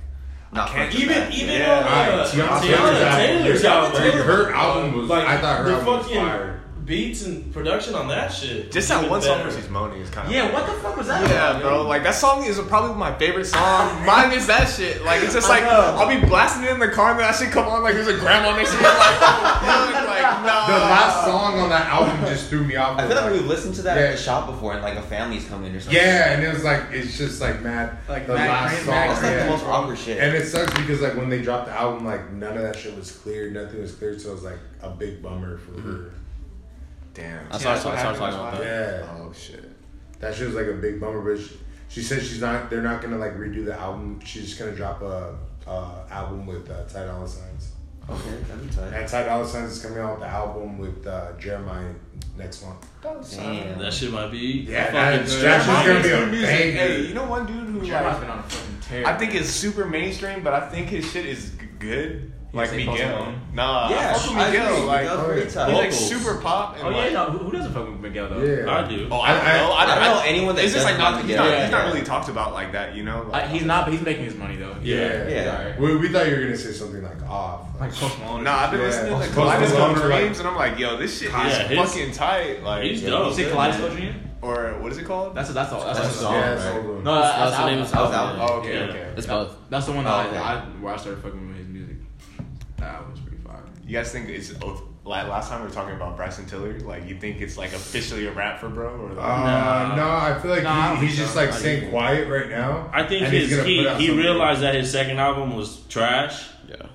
Not 0.53 0.71
I 0.71 0.73
can't 0.89 0.95
Even 0.95 1.33
even 1.33 1.55
Yeah, 1.61 1.79
on 1.79 1.83
uh, 1.85 1.87
right, 2.17 2.27
Teyana 2.29 2.59
Teyana, 2.61 3.17
Taylor's 3.17 3.63
Taylor's 3.63 3.65
album. 3.65 4.03
album, 4.03 4.21
Her- 4.21 4.23
her 4.45 4.55
album 4.55 4.99
was- 4.99 5.09
like 5.09 5.27
I 5.27 5.41
thought 5.41 5.59
her 5.59 5.65
the 5.65 5.71
album 5.73 5.87
was 5.97 6.03
fucking 6.07 6.19
fire. 6.21 6.60
Beats 6.91 7.25
and 7.25 7.53
production 7.55 7.95
on 7.95 8.09
that 8.09 8.33
shit. 8.33 8.73
just 8.73 8.91
was 8.91 9.01
that 9.01 9.09
one 9.09 9.23
song 9.23 9.39
better. 9.39 9.49
where 9.49 9.57
she's 9.61 9.71
moaning 9.71 10.01
is 10.03 10.11
kind 10.11 10.27
of 10.27 10.35
Yeah, 10.35 10.53
what 10.53 10.67
the 10.67 10.73
fuck 10.83 10.97
was 10.97 11.07
that? 11.07 11.23
Yeah, 11.31 11.51
about, 11.51 11.63
bro. 11.63 11.79
dude? 11.79 11.87
Like 11.87 12.03
that 12.03 12.17
song 12.17 12.45
is 12.45 12.59
probably 12.59 12.97
my 12.97 13.17
favorite 13.17 13.45
song. 13.45 14.05
Mine 14.05 14.33
is 14.33 14.49
that 14.49 14.69
shit. 14.69 15.05
Like 15.05 15.23
it's 15.23 15.33
just 15.33 15.49
like 15.49 15.63
I'll 15.63 16.09
be 16.09 16.27
blasting 16.27 16.65
it 16.65 16.73
in 16.73 16.81
the 16.81 16.89
car 16.89 17.13
and 17.13 17.21
then 17.21 17.31
that 17.31 17.39
shit 17.39 17.53
come 17.53 17.69
on 17.69 17.85
like 17.85 17.95
there's 17.95 18.09
a 18.09 18.19
grandma 18.19 18.57
next 18.57 18.73
to 18.73 18.77
me. 18.79 18.83
Like, 18.83 19.21
dude, 19.63 20.05
like 20.11 20.23
nah. 20.43 20.67
The 20.67 20.79
last 20.91 21.25
song 21.25 21.61
on 21.61 21.69
that 21.71 21.87
album 21.87 22.19
just 22.27 22.49
threw 22.49 22.65
me 22.65 22.75
off. 22.75 22.99
I 22.99 23.07
feel 23.07 23.17
like 23.17 23.33
we've 23.33 23.47
listened 23.47 23.77
to 23.77 23.83
that 23.83 23.97
Yeah. 23.97 24.07
at 24.07 24.17
the 24.17 24.23
shop 24.23 24.47
before, 24.47 24.73
and 24.73 24.83
like 24.83 24.99
a 24.99 25.03
family's 25.03 25.47
coming 25.47 25.73
or 25.73 25.79
something. 25.81 25.97
Yeah, 25.97 26.33
and 26.33 26.43
it 26.43 26.53
was 26.53 26.65
like 26.65 26.83
it's 26.91 27.17
just 27.17 27.41
like 27.41 27.63
mad. 27.63 27.99
Like 28.09 28.27
the 28.27 28.35
mad 28.35 28.49
last 28.49 28.79
song. 28.79 28.87
mad 28.95 29.11
That's 29.11 29.23
like 29.23 29.33
yeah. 29.33 29.45
the 29.45 29.51
most 29.51 29.65
awkward 29.65 29.99
shit. 29.99 30.19
And 30.19 30.37
it 30.37 30.47
sucks 30.47 30.75
because 30.75 31.01
like 31.01 31.15
when 31.15 31.29
they 31.29 31.41
dropped 31.41 31.67
the 31.67 31.73
album, 31.73 32.05
like 32.05 32.33
none 32.33 32.57
of 32.57 32.63
that 32.63 32.75
shit 32.77 32.97
was 32.97 33.13
clear. 33.13 33.49
Nothing 33.49 33.81
was 33.81 33.95
clear, 33.95 34.19
so 34.19 34.31
it 34.31 34.35
was 34.35 34.43
like 34.43 34.59
a 34.83 34.91
big 34.91 35.23
bummer 35.23 35.59
for 35.59 35.81
her. 35.81 36.11
Damn. 37.15 37.47
I 37.53 37.59
saw, 37.59 37.73
I 37.73 37.79
saw, 37.79 37.93
I 37.93 37.97
saw 38.03 38.13
talking 38.15 38.39
about 38.39 38.59
that. 38.59 38.65
Yeah, 39.05 39.17
Oh 39.19 39.33
shit. 39.33 39.69
that 40.21 40.35
shit 40.35 40.47
was 40.47 40.57
like 40.57 40.67
a 40.67 40.75
big 40.75 41.01
bummer. 41.01 41.21
But 41.21 41.43
she, 41.43 41.57
she 41.89 42.03
said 42.03 42.23
she's 42.23 42.41
not. 42.41 42.71
They're 42.71 42.83
not 42.83 43.03
gonna 43.03 43.19
like 43.19 43.35
redo 43.37 43.65
the 43.65 43.75
album. 43.79 44.21
She's 44.25 44.47
just 44.47 44.59
gonna 44.59 44.75
drop 44.77 45.03
a, 45.03 45.37
a 45.67 46.05
album 46.11 46.47
with 46.47 46.71
uh, 46.71 46.85
Ty 46.85 47.07
Dolla 47.07 47.27
Signs. 47.29 47.73
Okay, 48.09 48.31
that'd 48.49 48.69
be 48.69 48.75
tight. 48.75 48.93
And 48.93 49.09
Ty 49.09 49.25
Dolla 49.25 49.47
Signs 49.47 49.73
is 49.73 49.83
coming 49.83 49.99
out 49.99 50.13
with 50.13 50.21
the 50.21 50.27
album 50.27 50.79
with 50.79 51.07
uh, 51.07 51.33
Jeremiah 51.39 51.93
next 52.37 52.65
month. 52.65 52.87
Damn. 53.03 53.79
That 53.79 53.93
shit 53.93 54.11
might 54.13 54.31
be. 54.31 54.67
Yeah, 54.69 54.85
fucking 54.85 54.95
that- 54.95 55.27
good. 55.27 55.45
that's 55.45 55.67
gonna 55.67 56.03
be 56.03 56.09
Good 56.09 56.23
a 56.23 56.27
music. 56.27 56.47
banger. 56.49 56.73
Hey, 56.79 57.01
you 57.07 57.15
know 57.15 57.25
one 57.27 57.47
dude 57.47 57.67
who 57.69 57.87
Jeremiah's 57.87 58.05
like 58.15 58.21
been 58.21 58.31
on 58.31 58.39
a 58.39 58.43
fucking 58.43 58.81
tear. 58.83 59.07
I 59.07 59.17
think 59.19 59.35
is 59.35 59.53
super 59.53 59.85
mainstream, 59.87 60.43
but 60.43 60.55
I 60.55 60.69
think 60.69 60.89
his 60.89 61.11
shit 61.11 61.27
is 61.27 61.51
good. 61.79 62.33
Like 62.53 62.73
Miguel. 62.73 62.95
Malone? 62.95 63.41
Nah, 63.55 63.91
Yeah, 63.91 64.11
I 64.11 64.13
fuck 64.19 64.27
with 64.29 64.37
Miguel. 64.37 64.75
agree. 64.75 64.87
Like 64.87 65.03
Miguel's 65.03 65.25
pretty 65.27 65.41
tight. 65.51 65.69
he's 65.69 65.77
like 65.79 65.93
Vocals. 65.93 66.09
super 66.09 66.41
pop. 66.41 66.77
And 66.79 66.87
Oh 66.87 66.91
yeah, 66.91 66.97
like, 66.97 67.13
no, 67.13 67.25
who, 67.27 67.39
who 67.45 67.51
doesn't 67.53 67.73
fuck 67.73 67.89
with 67.89 68.01
Miguel 68.01 68.29
though? 68.29 68.43
Yeah, 68.43 68.75
I 68.77 68.89
do. 68.89 69.09
Oh, 69.11 69.21
I 69.21 69.35
don't 69.35 69.45
know. 69.45 69.73
I, 69.73 69.83
I 69.83 69.87
don't 69.87 70.01
know 70.17 70.23
anyone 70.27 70.55
that 70.57 70.65
It's 70.65 70.73
just 70.75 70.85
like 70.85 70.97
doesn't 70.99 71.13
not. 71.13 71.15
like 71.21 71.27
He's 71.27 71.37
not, 71.37 71.45
Miguel. 71.45 71.61
he's 71.63 71.71
not 71.71 71.85
Yeah. 71.85 71.93
really 71.93 72.03
talked 72.05 72.29
about 72.29 72.53
like 72.53 72.73
that, 72.73 72.97
you 72.97 73.05
know. 73.05 73.23
Uh, 73.23 73.29
Like, 73.31 73.49
he's 73.51 73.65
not, 73.65 73.85
but 73.85 73.93
he's 73.95 74.03
making 74.03 74.25
his 74.25 74.35
money 74.35 74.57
though. 74.57 74.75
Yeah. 74.83 75.29
Yeah. 75.29 75.57
Alright. 75.59 75.81
We, 75.81 75.97
we 75.97 76.09
thought 76.09 76.27
you 76.27 76.35
were 76.35 76.43
gonna 76.43 76.57
say 76.57 76.73
something 76.73 77.03
like 77.05 77.23
off. 77.29 77.69
Like 77.79 77.93
Post 77.95 78.19
Malone. 78.19 78.43
Nah, 78.45 78.59
I've 78.65 78.71
been 78.73 78.81
Yeah. 78.81 78.87
listening 78.87 79.13
to 79.13 79.19
Post 79.19 79.33
Kaleidoscope 79.35 79.79
Malone 79.79 79.99
or, 80.03 80.09
like- 80.09 80.21
Dreams, 80.21 80.39
and 80.41 80.49
I'm 80.49 80.57
like, 80.57 80.79
yo, 80.79 80.97
this 80.97 81.19
shit 81.21 81.31
Yeah, 81.31 81.47
is 81.49 81.69
his- 81.69 81.79
fucking 81.79 82.13
tight. 82.13 82.63
Like, 82.65 82.83
He's 82.83 83.03
yeah. 83.03 83.11
dope. 83.11 83.29
You 83.29 83.45
say 83.45 83.51
Kaleidoscope 83.51 83.93
Dream? 83.93 84.15
or 84.43 84.75
what 84.81 84.91
is 84.91 84.99
it 84.99 85.05
called? 85.05 85.35
That's 85.37 85.51
that's 85.53 85.71
all. 85.73 85.85
That's, 85.85 85.99
That's 86.01 86.15
a 86.15 86.19
the 86.19 86.25
song. 86.25 86.33
song, 86.33 86.41
Yeah, 86.43 86.55
right? 86.55 86.75
all 86.77 86.83
the- 86.83 87.03
No, 87.03 87.15
that's, 87.15 87.37
That's 87.37 87.51
that's 87.51 87.57
the 87.63 87.67
name 87.71 87.81
of 87.81 87.91
the 87.91 87.97
album, 87.99 88.39
That's. 88.39 88.51
Oh, 88.51 88.55
okay, 88.57 88.75
Yeah. 88.75 88.85
okay. 88.91 89.07
It's 89.17 89.27
both. 89.27 89.57
That's 89.71 89.87
the 89.87 89.93
one 89.93 90.05
that 90.05 90.13
Oh, 90.13 90.17
I, 90.17 90.27
okay. 90.29 90.39
I 90.39 90.61
where 90.81 90.95
I 90.95 90.97
started 90.97 91.23
fucking 91.23 91.41
with 91.49 91.50
You 93.91 93.97
guys 93.97 94.13
think 94.13 94.29
it's 94.29 94.53
like 94.63 95.27
last 95.27 95.49
time 95.51 95.63
we 95.63 95.67
were 95.67 95.75
talking 95.75 95.97
about 95.97 96.17
Bryson 96.17 96.47
Tiller? 96.47 96.79
Like, 96.79 97.09
you 97.09 97.17
think 97.19 97.41
it's 97.41 97.59
like 97.59 97.73
officially 97.73 98.25
a 98.29 98.31
rap 98.31 98.61
for 98.61 98.69
bro? 98.69 98.87
Or 98.95 99.09
like, 99.15 99.19
Uh, 99.19 99.97
no, 99.97 100.09
I 100.09 100.39
feel 100.41 100.53
like 100.53 100.63
No, 100.63 100.95
he, 100.95 101.09
he's 101.09 101.17
just 101.17 101.35
like 101.35 101.53
staying 101.53 101.81
think- 101.81 101.91
quiet 101.91 102.29
right 102.29 102.49
now. 102.49 102.89
I 102.93 103.03
think 103.05 103.25
and 103.25 103.33
he's 103.33 103.51
his 103.51 103.65
he, 103.67 103.89
he 103.97 104.11
realized 104.17 104.61
that 104.61 104.77
his 104.77 104.93
second 104.93 105.19
album 105.19 105.57
was 105.57 105.81
trash. 105.89 106.51
Yeah. 106.69 106.87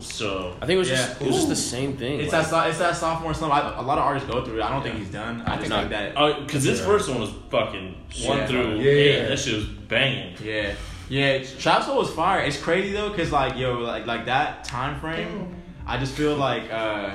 So 0.00 0.56
I 0.62 0.64
think 0.64 0.76
it 0.76 0.78
was 0.78 0.88
just 0.88 1.20
it 1.20 1.26
was 1.26 1.36
just 1.36 1.48
the 1.50 1.54
same 1.56 1.98
thing. 1.98 2.20
It's 2.20 2.32
like- 2.32 2.48
that 2.48 2.68
it's 2.70 2.78
that 2.78 2.96
sophomore 2.96 3.34
slump. 3.34 3.52
I, 3.52 3.78
a 3.78 3.82
lot 3.82 3.98
of 3.98 4.04
artists 4.04 4.26
go 4.26 4.42
through 4.42 4.60
it. 4.60 4.62
I 4.62 4.70
don't 4.70 4.82
think 4.82 4.96
he's 4.96 5.10
done. 5.10 5.42
I 5.42 5.58
just 5.58 5.68
not. 5.68 5.80
think 5.80 5.90
that. 5.90 6.12
Oh, 6.16 6.40
because 6.46 6.64
this 6.64 6.80
first 6.82 7.10
one 7.10 7.20
was 7.20 7.30
fucking 7.50 7.94
one 8.24 8.46
through 8.46 8.76
Yeah, 8.76 8.90
eight. 8.90 9.16
yeah. 9.18 9.28
That 9.28 9.38
shit 9.38 9.56
was 9.56 9.66
banging. 9.66 10.34
Yeah, 10.42 10.72
yeah. 11.10 11.44
Trap 11.58 11.82
Soul 11.82 11.98
was 11.98 12.08
fire. 12.10 12.40
It's 12.40 12.58
crazy 12.58 12.94
though, 12.94 13.10
cause 13.12 13.30
like 13.32 13.58
yo, 13.58 13.74
like 13.80 14.06
like 14.06 14.24
that 14.24 14.64
time 14.64 14.98
frame. 14.98 15.56
I 15.86 15.98
just 15.98 16.14
feel 16.14 16.36
like, 16.36 16.70
uh, 16.72 17.10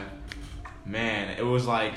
man, 0.86 1.36
it 1.38 1.46
was 1.46 1.66
like 1.66 1.94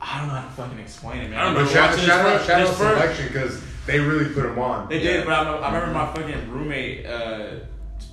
I 0.00 0.18
don't 0.18 0.28
know 0.28 0.34
how 0.34 0.46
to 0.48 0.52
fucking 0.54 0.78
explain 0.78 1.20
it, 1.20 1.30
man. 1.30 1.38
I 1.40 1.44
don't 1.44 1.54
But 1.56 1.62
know. 1.64 1.68
shout, 1.68 1.90
watching 1.90 2.06
shout 2.06 2.20
his 2.24 2.26
out, 2.26 2.36
first- 2.38 2.46
shout 2.48 2.60
out 2.62 2.66
first- 2.68 2.78
selection 2.78 3.26
because 3.28 3.62
they 3.86 4.00
really 4.00 4.32
put 4.32 4.46
him 4.46 4.58
on. 4.58 4.88
They 4.88 4.98
did, 4.98 5.26
but 5.26 5.32
I, 5.34 5.38
remember- 5.44 5.64
I 5.64 5.74
remember 5.74 5.94
my 5.94 6.06
fucking 6.14 6.50
roommate 6.50 7.06
uh, 7.06 7.46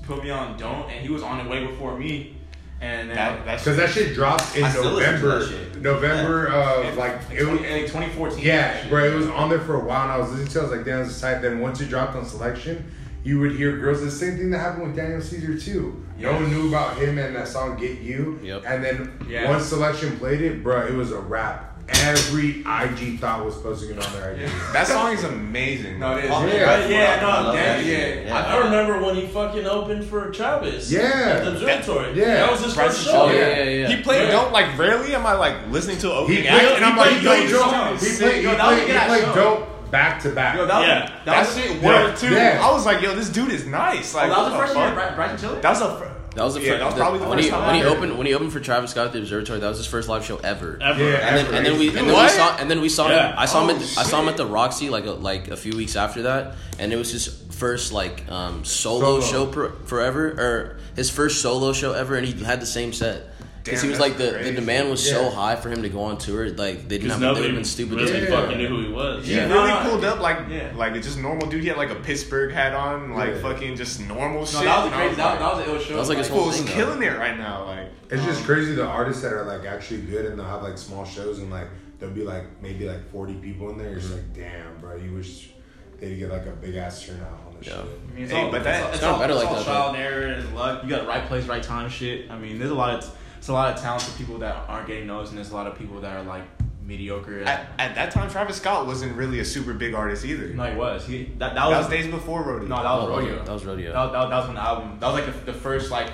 put 0.04 0.22
me 0.24 0.30
on 0.30 0.58
Don't, 0.58 0.90
and 0.90 1.06
he 1.06 1.10
was 1.10 1.24
on 1.24 1.40
it 1.40 1.50
way 1.50 1.66
before 1.66 1.98
me. 1.98 2.34
And 2.82 3.10
then 3.10 3.16
that, 3.16 3.60
Because 3.60 3.78
that 3.78 3.90
shit 3.90 4.14
dropped 4.14 4.56
in 4.56 4.64
I 4.66 4.70
still 4.70 4.92
November. 4.92 5.40
that 5.40 5.48
shit. 5.50 5.82
November 5.82 6.48
of 6.48 6.96
like 6.98 7.20
it 7.32 7.44
was. 7.48 7.60
20, 7.60 7.82
2014. 7.84 8.40
Yeah, 8.46 8.88
bro, 8.90 9.04
it 9.06 9.16
was 9.16 9.28
on 9.30 9.50
there 9.50 9.60
for 9.62 9.76
a 9.76 9.84
while, 9.84 10.04
and 10.04 10.12
I 10.12 10.18
was 10.18 10.30
listening 10.30 10.48
to. 10.50 10.58
it. 10.60 10.62
I 10.62 10.64
was 10.64 10.72
like, 10.78 10.86
damn, 10.86 11.00
this 11.06 11.16
is 11.16 11.22
tight. 11.22 11.40
Then 11.42 11.60
once 11.60 11.80
it 11.82 11.90
dropped 11.90 12.16
on 12.16 12.24
selection, 12.26 12.92
you 13.24 13.40
would 13.40 13.54
hear 13.54 13.78
girls. 13.78 14.02
The 14.02 14.12
same 14.12 14.38
thing 14.38 14.52
that 14.52 14.60
happened 14.60 14.88
with 14.88 14.96
Daniel 14.96 15.22
Caesar 15.22 15.58
too. 15.58 16.06
No 16.20 16.34
one 16.34 16.50
knew 16.52 16.68
about 16.70 16.98
him 16.98 17.18
and 17.18 17.36
that 17.36 17.48
song 17.48 17.78
"Get 17.78 18.00
You." 18.00 18.40
Yep. 18.44 18.64
And 18.68 18.84
then 18.84 19.12
Yeah. 19.28 19.50
once 19.50 19.66
selection 19.66 20.18
played 20.18 20.42
it, 20.42 20.64
bro, 20.64 20.86
it 20.88 20.94
was 20.94 21.12
a 21.12 21.20
rap. 21.20 21.64
Every 22.04 22.66
IG 22.66 23.18
thought 23.18 23.46
was 23.46 23.56
posting 23.62 23.92
it 23.98 24.06
on 24.06 24.12
their 24.14 24.32
IG. 24.34 24.50
that 24.74 24.86
song 24.88 25.14
is 25.14 25.24
amazing. 25.24 26.00
No, 26.00 26.18
it 26.18 26.26
is. 26.26 26.32
Oh, 26.34 26.46
Yeah. 26.46 26.54
yeah, 26.54 26.88
Yeah, 26.90 27.22
no, 27.22 27.28
I 27.52 27.56
that 27.56 27.80
yeah. 27.80 27.82
shit. 27.84 28.30
I- 28.30 28.56
I 28.56 28.58
remember 28.58 29.00
when 29.06 29.16
he 29.16 29.26
fucking 29.28 29.66
opened 29.66 30.04
for 30.04 30.30
Travis. 30.32 30.92
Yeah. 30.92 31.00
At 31.02 31.46
the 31.46 31.52
observatory. 31.52 32.12
Yeah. 32.14 32.26
That 32.26 32.52
was 32.52 32.64
his 32.66 32.74
Bryson 32.74 32.94
first 32.94 33.06
show. 33.08 33.22
Oh 33.22 33.32
yeah, 33.32 33.48
yeah, 33.60 33.64
yeah. 33.64 33.88
He 33.88 34.02
played 34.04 34.24
Yeah. 34.26 34.32
Don't 34.32 34.52
like 34.52 34.78
rarely 34.78 35.16
am 35.16 35.26
I 35.26 35.34
like 35.36 35.56
listening 35.72 35.98
to 36.00 36.08
an 36.12 36.18
opening 36.18 36.42
He 36.42 36.48
act 36.50 36.60
played, 36.60 36.76
and 36.76 36.86
I'm 36.86 36.94
he 36.94 37.00
like, 37.00 37.10
played, 37.22 37.24
yo, 37.24 37.32
yo, 37.32 37.42
this 37.42 37.52
yo, 37.52 37.68
he 37.70 37.72
played, 37.72 38.00
sick. 38.00 38.36
he 38.36 38.42
Yo, 38.42 38.52
that 38.56 38.68
was 38.68 38.76
played, 38.82 38.90
a 38.96 39.00
he 39.00 39.08
played 39.08 39.36
dope 39.36 39.70
back 39.92 40.22
to 40.24 40.32
back. 40.32 40.56
Yo, 40.56 40.66
that 40.66 40.80
was, 40.80 40.88
Yeah. 40.88 41.00
that, 41.00 41.26
That 41.26 41.40
was 41.48 41.56
shit 41.58 41.82
yeah. 41.82 41.86
worked 42.06 42.20
too. 42.22 42.34
Yeah. 42.34 42.62
I 42.64 42.72
was 42.72 42.86
like, 42.86 43.02
yo, 43.02 43.16
this 43.16 43.30
dude 43.30 43.52
is 43.52 43.66
nice. 43.66 44.14
Like, 44.14 44.32
Oh, 44.32 44.36
that 44.36 44.38
was 44.40 44.52
the 44.52 44.58
what 44.58 44.62
first 44.62 44.74
the 44.74 44.80
year, 44.80 44.96
fuck? 44.96 45.16
Bry- 45.16 45.36
Tiller. 45.36 45.62
That 45.62 45.70
was 45.70 45.80
the 45.80 45.86
fir- 45.96 46.14
That 46.36 46.44
was 46.44 46.54
the 46.54 46.62
yeah, 46.62 46.68
first. 46.72 46.80
that 46.80 46.86
was 46.86 46.94
probably 46.96 47.20
the 47.20 47.28
when 47.28 47.38
first 47.40 47.46
he 47.46 47.52
time 47.52 47.66
when 47.66 47.76
he 47.76 47.82
I 47.82 47.84
heard 47.86 47.98
opened 47.98 48.18
when 48.18 48.28
he 48.28 48.34
opened 48.36 48.54
for 48.54 48.60
Travis 48.60 48.92
Scott 48.92 49.08
at 49.08 49.14
the 49.14 49.20
Observatory. 49.20 49.60
That 49.60 49.70
was 49.70 49.78
his 49.78 49.88
first 49.88 50.08
live 50.08 50.24
show 50.24 50.38
ever. 50.38 50.78
Ever. 50.82 51.04
Yeah. 51.04 51.16
And 51.28 51.36
then, 51.38 51.54
and 51.56 51.66
then 51.66 51.80
we 51.80 51.88
and 51.90 51.98
then 52.08 52.24
we 52.24 52.30
saw 52.30 52.58
and 52.58 52.70
then 52.72 52.82
we 52.82 52.90
saw 52.90 53.10
Yeah. 53.10 53.30
him. 53.32 53.36
I 53.40 53.46
saw 53.46 53.64
him. 53.64 53.70
At, 53.72 53.76
Oh, 53.78 53.80
the- 53.80 54.00
I 54.02 54.04
saw 54.04 54.22
him 54.22 54.30
at 54.30 54.38
the 54.38 54.46
Roxy 54.46 54.90
like 54.90 55.06
a, 55.06 55.12
like 55.12 55.48
a 55.50 55.58
few 55.58 55.76
weeks 55.76 55.96
after 55.96 56.24
that, 56.24 56.56
and 56.80 56.94
it 56.94 56.96
was 56.98 57.12
his 57.12 57.28
first 57.52 57.92
like 57.92 58.30
um, 58.32 58.64
solo, 58.66 59.20
Solo. 59.20 59.22
show 59.22 59.46
per, 59.48 59.72
forever 59.86 60.28
or 60.30 60.78
his 60.96 61.10
first 61.10 61.42
solo 61.42 61.74
show 61.74 61.94
ever, 61.94 62.16
and 62.16 62.26
he 62.28 62.44
had 62.44 62.62
the 62.62 62.66
same 62.68 62.94
set. 62.94 63.30
Because 63.68 63.82
he 63.84 63.90
was 63.90 64.00
like 64.00 64.18
that's 64.18 64.32
the, 64.38 64.44
the 64.44 64.52
demand 64.54 64.90
was 64.90 65.08
so 65.08 65.30
high 65.30 65.56
for 65.56 65.70
him 65.70 65.82
to 65.84 65.90
go 65.90 66.02
on 66.04 66.18
tour, 66.18 66.50
like 66.50 66.88
they 66.88 66.98
didn't 66.98 67.12
have 67.12 67.20
they 67.20 67.26
would 67.28 67.34
nobody 67.36 67.48
have 67.48 67.56
been 67.56 67.64
stupid. 67.66 67.96
really 68.00 68.12
to 68.12 68.20
Yeah. 68.22 68.42
fucking 68.42 68.58
knew 68.58 68.68
who 68.68 68.82
he 68.88 68.92
was. 68.92 69.26
He 69.28 69.36
really 69.38 69.50
No, 69.50 69.68
no, 69.84 69.90
pulled 69.90 70.04
up 70.06 70.20
like 70.20 70.40
yeah. 70.50 70.72
like 70.76 70.94
it's 70.96 71.06
just 71.08 71.20
normal 71.20 71.48
dude. 71.48 71.62
He 71.62 71.68
had 71.70 71.78
like 71.78 71.90
a 71.92 71.96
Pittsburgh 71.96 72.52
hat 72.52 72.74
on, 72.74 73.14
like 73.14 73.36
Yeah. 73.36 73.42
fucking 73.42 73.76
just 73.76 74.00
normal 74.02 74.42
No, 74.42 74.46
shit. 74.46 74.64
that 74.64 74.78
was 74.78 74.86
and 74.86 74.94
crazy. 74.96 75.16
That, 75.16 75.40
that 75.40 75.56
was 75.56 75.68
an 75.68 75.74
ill 75.74 75.80
show. 75.80 75.94
That 75.94 76.00
was 76.00 76.10
like 76.10 76.18
his 76.18 76.30
Like, 76.30 76.36
whole 76.40 76.44
Fool's 76.52 76.58
thing, 76.58 76.66
though. 76.68 76.74
killing 76.74 77.04
it 77.04 77.18
right 77.18 77.38
now. 77.38 77.66
Like 77.66 77.88
It's 78.10 78.24
just 78.24 78.40
um, 78.42 78.46
crazy 78.46 78.76
the 78.76 78.86
artists 78.86 79.22
that 79.22 79.34
are 79.34 79.44
like 79.46 79.66
actually 79.68 80.02
good 80.02 80.26
and 80.26 80.38
they'll 80.40 80.46
have 80.48 80.64
like 80.64 80.78
small 80.78 81.06
shows 81.06 81.40
and 81.40 81.50
like 81.52 81.68
there'll 82.00 82.14
be 82.14 82.24
like 82.24 82.44
maybe 82.62 82.88
like 82.88 83.10
forty 83.12 83.34
people 83.36 83.70
in 83.72 83.78
there. 83.78 83.90
You're 83.90 84.00
just 84.00 84.12
like, 84.14 84.22
mm-hmm. 84.34 84.42
damn, 84.42 84.78
bro, 84.80 84.96
you 84.98 85.14
wish 85.14 85.50
they'd 86.00 86.16
get 86.20 86.30
like 86.30 86.46
a 86.46 86.52
big 86.52 86.76
ass 86.76 87.04
turnout 87.06 87.32
on 87.48 87.56
the 87.60 87.66
Yeah. 87.66 87.72
shit. 87.78 87.82
I 87.82 88.14
mean, 88.16 88.24
it's 88.26 88.32
Hey, 88.32 88.44
all, 88.44 88.52
but 88.52 88.62
it's 88.62 88.68
all, 88.68 88.86
it's 88.88 88.96
it's 88.98 89.04
all, 89.04 89.20
better 89.20 89.34
it's 89.34 89.42
like 89.44 89.50
all 89.52 89.56
that, 89.56 89.66
trial 89.66 89.88
and 89.90 89.98
error 89.98 90.28
and 90.28 90.56
luck. 90.56 90.84
You 90.84 90.90
got 90.90 91.08
right 91.08 91.26
place, 91.28 91.46
right 91.48 91.64
time, 91.64 91.90
shit. 91.90 92.30
I 92.30 92.38
mean, 92.38 92.60
there's 92.60 92.70
a 92.70 92.76
lot 92.76 92.94
of 93.04 93.18
it's 93.38 93.48
a 93.48 93.54
lot 93.54 93.74
of 93.74 93.82
talented 93.82 94.16
people 94.18 94.38
that 94.40 94.56
aren't 94.68 94.88
getting 94.88 95.08
noticed, 95.08 95.32
and 95.32 95.38
there's 95.38 95.52
a 95.52 95.56
lot 95.56 95.68
of 95.68 95.78
people 95.78 96.02
that 96.02 96.16
are 96.18 96.24
like 96.24 96.44
mediocre. 96.84 97.42
at, 97.42 97.68
at 97.78 97.96
that 97.96 98.12
time, 98.12 98.30
Travis 98.30 98.58
Scott 98.58 98.86
wasn't 98.86 99.16
really 99.16 99.40
a 99.40 99.46
super 99.46 99.74
big 99.74 99.94
artist 99.94 100.24
either. 100.26 100.48
no, 100.54 100.64
he 100.72 100.76
was. 100.78 101.06
He 101.06 101.24
that, 101.24 101.40
that, 101.40 101.56
that 101.56 101.68
was, 101.68 101.78
was 101.80 101.88
days 101.90 102.08
before 102.08 102.44
Rodeo. 102.44 102.68
no, 102.68 102.76
that 102.76 102.84
was 102.84 103.04
Oh, 103.06 103.10
rodeo. 103.10 103.44
That 103.44 103.52
was 103.54 103.66
rodeo. 103.66 103.94
That, 103.94 104.12
that, 104.12 104.30
that 104.30 104.38
was 104.38 104.46
when 104.48 104.56
the 104.56 104.62
album. 104.62 104.98
That 105.00 105.08
was 105.12 105.16
like 105.26 105.46
the, 105.46 105.52
the 105.52 105.58
first 105.58 105.92
like 105.92 106.12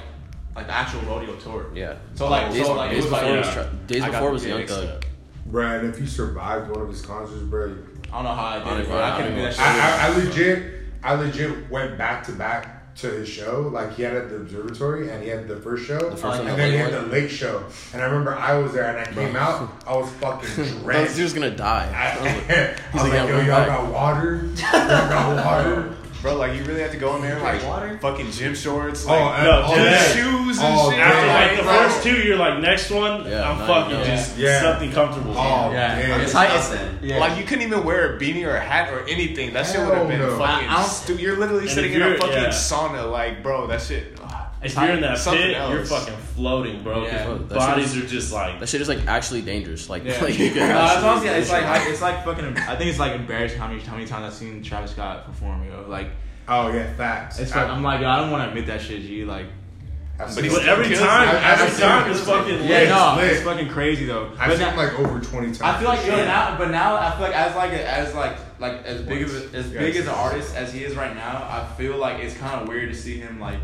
like 0.55 0.67
the 0.67 0.73
actual 0.73 1.01
rodeo 1.01 1.35
tour. 1.37 1.67
yeah. 1.73 1.95
So 2.15 2.29
like 2.29 2.51
days, 2.51 2.65
so 2.65 2.73
like 2.75 2.91
it 2.91 2.97
was 2.97 3.05
before 3.05 3.21
like 3.21 3.37
was 3.37 3.47
yeah. 3.47 3.53
tra- 3.53 3.71
days 3.87 4.01
I 4.03 4.05
got 4.07 4.11
before 4.19 4.31
was 4.31 4.43
the 4.43 4.49
Young. 4.49 4.67
Thug. 4.67 5.05
Bro, 5.45 5.79
and 5.79 5.87
if 5.89 5.99
you 5.99 6.07
survived 6.07 6.69
one 6.71 6.81
of 6.81 6.89
his 6.89 7.01
concerts, 7.01 7.41
bro, 7.43 7.75
I 8.11 8.15
don't 8.15 8.23
know 8.23 8.29
how 8.33 8.45
I 8.45 8.57
did 8.59 8.67
I 8.67 8.69
don't 8.71 8.81
it, 8.81 8.85
bro. 8.87 8.95
even- 8.95 9.03
I 9.03 9.17
couldn't 9.17 9.35
do 9.35 9.41
that 9.41 9.53
shit. 9.53 9.61
I, 9.61 9.97
I, 9.97 10.07
I 10.07 10.17
legit, 10.17 10.73
I 11.03 11.13
legit 11.15 11.69
went 11.69 11.97
back 11.97 12.23
to 12.25 12.31
back 12.31 12.72
to 12.97 13.07
his 13.07 13.27
show. 13.27 13.69
Like 13.73 13.93
he 13.93 14.03
had 14.03 14.15
at 14.15 14.29
the 14.29 14.37
observatory, 14.37 15.09
and 15.09 15.23
he 15.23 15.29
had 15.29 15.47
the 15.47 15.55
first 15.57 15.85
show, 15.85 15.97
The 16.09 16.15
first 16.17 16.39
and 16.41 16.49
then 16.49 16.71
he 16.71 16.77
had 16.77 16.93
the 16.93 17.01
late 17.03 17.29
show. 17.29 17.63
And 17.93 18.01
I 18.01 18.05
remember 18.05 18.35
I 18.35 18.57
was 18.57 18.73
there, 18.73 18.85
and 18.95 18.99
I 18.99 19.11
came 19.11 19.35
out, 19.35 19.71
I 19.87 19.95
was 19.95 20.09
fucking 20.13 20.79
drenched. 20.83 21.17
he 21.17 21.23
was 21.23 21.33
gonna 21.33 21.55
die. 21.55 21.89
I, 21.93 22.19
I 22.19 22.23
was 22.23 22.47
like, 22.47 22.49
I 22.49 22.75
was 22.93 23.03
like, 23.03 23.13
like, 23.19 23.29
yo, 23.29 23.37
y'all 23.57 23.65
got 23.65 23.91
water? 23.91 24.45
Y'all 24.45 24.71
got 24.71 25.45
water? 25.45 25.95
Bro, 26.23 26.37
like 26.37 26.55
you 26.57 26.63
really 26.63 26.81
had 26.81 26.91
to 26.91 26.97
go 26.97 27.17
in 27.17 27.21
there 27.21 27.37
like 27.41 27.61
water? 27.65 27.97
fucking 28.01 28.31
gym 28.31 28.55
shorts, 28.55 29.05
Oh, 29.05 29.09
like 29.11 29.39
and 29.39 29.43
No, 29.43 29.61
all 29.63 29.75
yeah. 29.75 30.01
shoes 30.03 30.57
and 30.57 30.73
Oh, 30.79 30.89
shit. 30.89 30.97
yeah. 30.99 31.05
After 31.05 31.27
like 31.27 31.57
the 31.57 31.63
bro. 31.63 31.73
first 31.73 32.03
two, 32.03 32.15
you're 32.25 32.37
like, 32.37 32.59
next 32.59 32.89
one, 32.91 33.29
Yeah, 33.29 33.49
I'm 33.51 33.57
fucking 33.67 33.99
you 33.99 34.05
just 34.05 34.37
Yeah. 34.37 34.61
something 34.61 34.93
comfortable. 34.93 35.35
Oh, 35.37 35.69
Yeah. 35.73 35.95
man. 35.95 36.21
It's 36.21 36.31
high. 36.31 36.55
It's, 36.55 36.69
then. 36.69 36.97
yeah. 37.01 37.17
Like 37.19 37.37
you 37.37 37.43
couldn't 37.43 37.67
even 37.67 37.83
wear 37.83 38.15
a 38.15 38.19
beanie 38.19 38.45
or 38.47 38.55
a 38.55 38.59
hat 38.61 38.93
or 38.93 39.05
anything. 39.09 39.51
That 39.53 39.67
shit 39.67 39.81
would 39.85 39.93
have 39.97 40.07
been 40.07 40.19
no. 40.21 40.37
fucking. 40.37 40.69
I- 40.69 40.73
I 40.73 40.77
don't- 40.77 40.89
stu- 40.89 41.15
you're 41.17 41.35
literally 41.35 41.63
And 41.63 41.71
sitting 41.71 41.91
if 41.91 41.97
in 42.01 42.13
a 42.13 42.17
fucking 42.17 42.33
yeah. 42.35 42.47
sauna, 42.49 43.11
like 43.11 43.43
bro. 43.43 43.67
That 43.67 43.81
shit. 43.81 44.17
ugh. 44.23 44.32
It's 44.63 44.75
If 44.75 44.81
you're 44.81 44.91
in 44.91 45.01
that 45.01 45.17
Something 45.17 45.41
pit, 45.53 45.69
you're 45.69 45.85
fucking 45.85 46.15
floating, 46.35 46.83
bro. 46.83 47.03
Yeah. 47.05 47.27
That 47.33 47.49
bodies 47.49 47.93
shit 47.93 48.03
are 48.03 48.07
just 48.07 48.31
like. 48.33 48.59
That 48.59 48.69
shit 48.69 48.81
is 48.81 48.87
like 48.89 49.05
actually 49.07 49.41
dangerous. 49.41 49.89
Like, 49.89 50.03
Yeah. 50.03 50.17
like 50.23 50.37
you 50.39 50.49
No, 50.49 50.53
can 50.55 50.69
it's 50.71 50.79
actually- 50.93 51.07
honestly, 51.09 51.29
it's 51.29 51.51
like 51.51 51.63
I- 51.65 51.89
it's 51.89 52.01
like 52.01 52.25
fucking. 52.25 52.57
I 52.57 52.75
think 52.75 52.89
it's 52.89 52.99
like 52.99 53.13
embarrassing 53.13 53.59
how 53.59 53.67
many 53.67 53.81
how 53.81 53.93
many 53.95 54.05
times 54.07 54.25
I've 54.25 54.33
seen 54.33 54.63
Travis 54.63 54.91
Scott 54.91 55.25
perform. 55.25 55.63
Yo, 55.65 55.85
like 55.87 56.07
Oh 56.47 56.71
yeah, 56.73 56.93
facts. 56.95 57.39
it's 57.39 57.55
like, 57.55 57.67
I'm 57.67 57.83
like 57.83 58.01
yo, 58.01 58.07
I 58.09 58.19
don't 58.19 58.31
want 58.31 58.43
to 58.43 58.49
admit 58.49 58.67
that 58.67 58.81
shit. 58.81 59.01
G 59.01 59.23
like 59.25 59.45
I've 60.19 60.27
But 60.27 60.43
seen 60.43 60.51
But 60.51 60.65
every 60.67 60.85
kills 60.89 60.99
time, 60.99 61.27
it. 61.27 61.33
I've 61.41 61.59
every 61.59 61.69
seen 61.73 61.87
time 61.87 62.05
him. 62.05 62.11
it's 62.11 62.21
fucking 62.21 62.53
yeah, 62.63 62.79
lit. 62.79 62.89
no, 62.89 63.15
lit. 63.17 63.31
it's 63.33 63.41
fucking 63.41 63.69
crazy 63.69 64.05
though. 64.05 64.29
I've 64.37 64.49
But 64.49 64.57
seen 64.57 64.67
now- 64.67 64.77
like 64.77 64.99
over 64.99 65.19
twenty 65.19 65.47
times. 65.47 65.61
I 65.61 65.79
feel 65.79 65.87
like 65.89 66.05
yo, 66.05 66.15
Shit. 66.15 66.27
now, 66.27 66.55
but 66.57 66.69
now 66.71 66.95
I 66.97 67.11
feel 67.11 67.21
like 67.27 67.35
as 67.35 67.55
like 67.55 67.71
a, 67.71 67.89
as 67.89 68.13
like 68.13 68.37
like 68.59 68.83
as 68.85 69.01
big 69.01 69.23
of 69.23 69.33
a, 69.53 69.57
as 69.57 69.71
Yeah, 69.71 69.79
big 69.79 69.95
as 69.95 70.03
an 70.07 70.13
artist 70.13 70.55
as 70.55 70.71
he 70.71 70.83
is 70.83 70.95
right 70.95 71.15
now, 71.15 71.47
I 71.49 71.65
feel 71.77 71.97
like 71.97 72.19
it's 72.23 72.35
kind 72.37 72.61
of 72.61 72.67
weird 72.67 72.91
to 72.91 72.95
see 72.97 73.17
him 73.17 73.39
like 73.39 73.59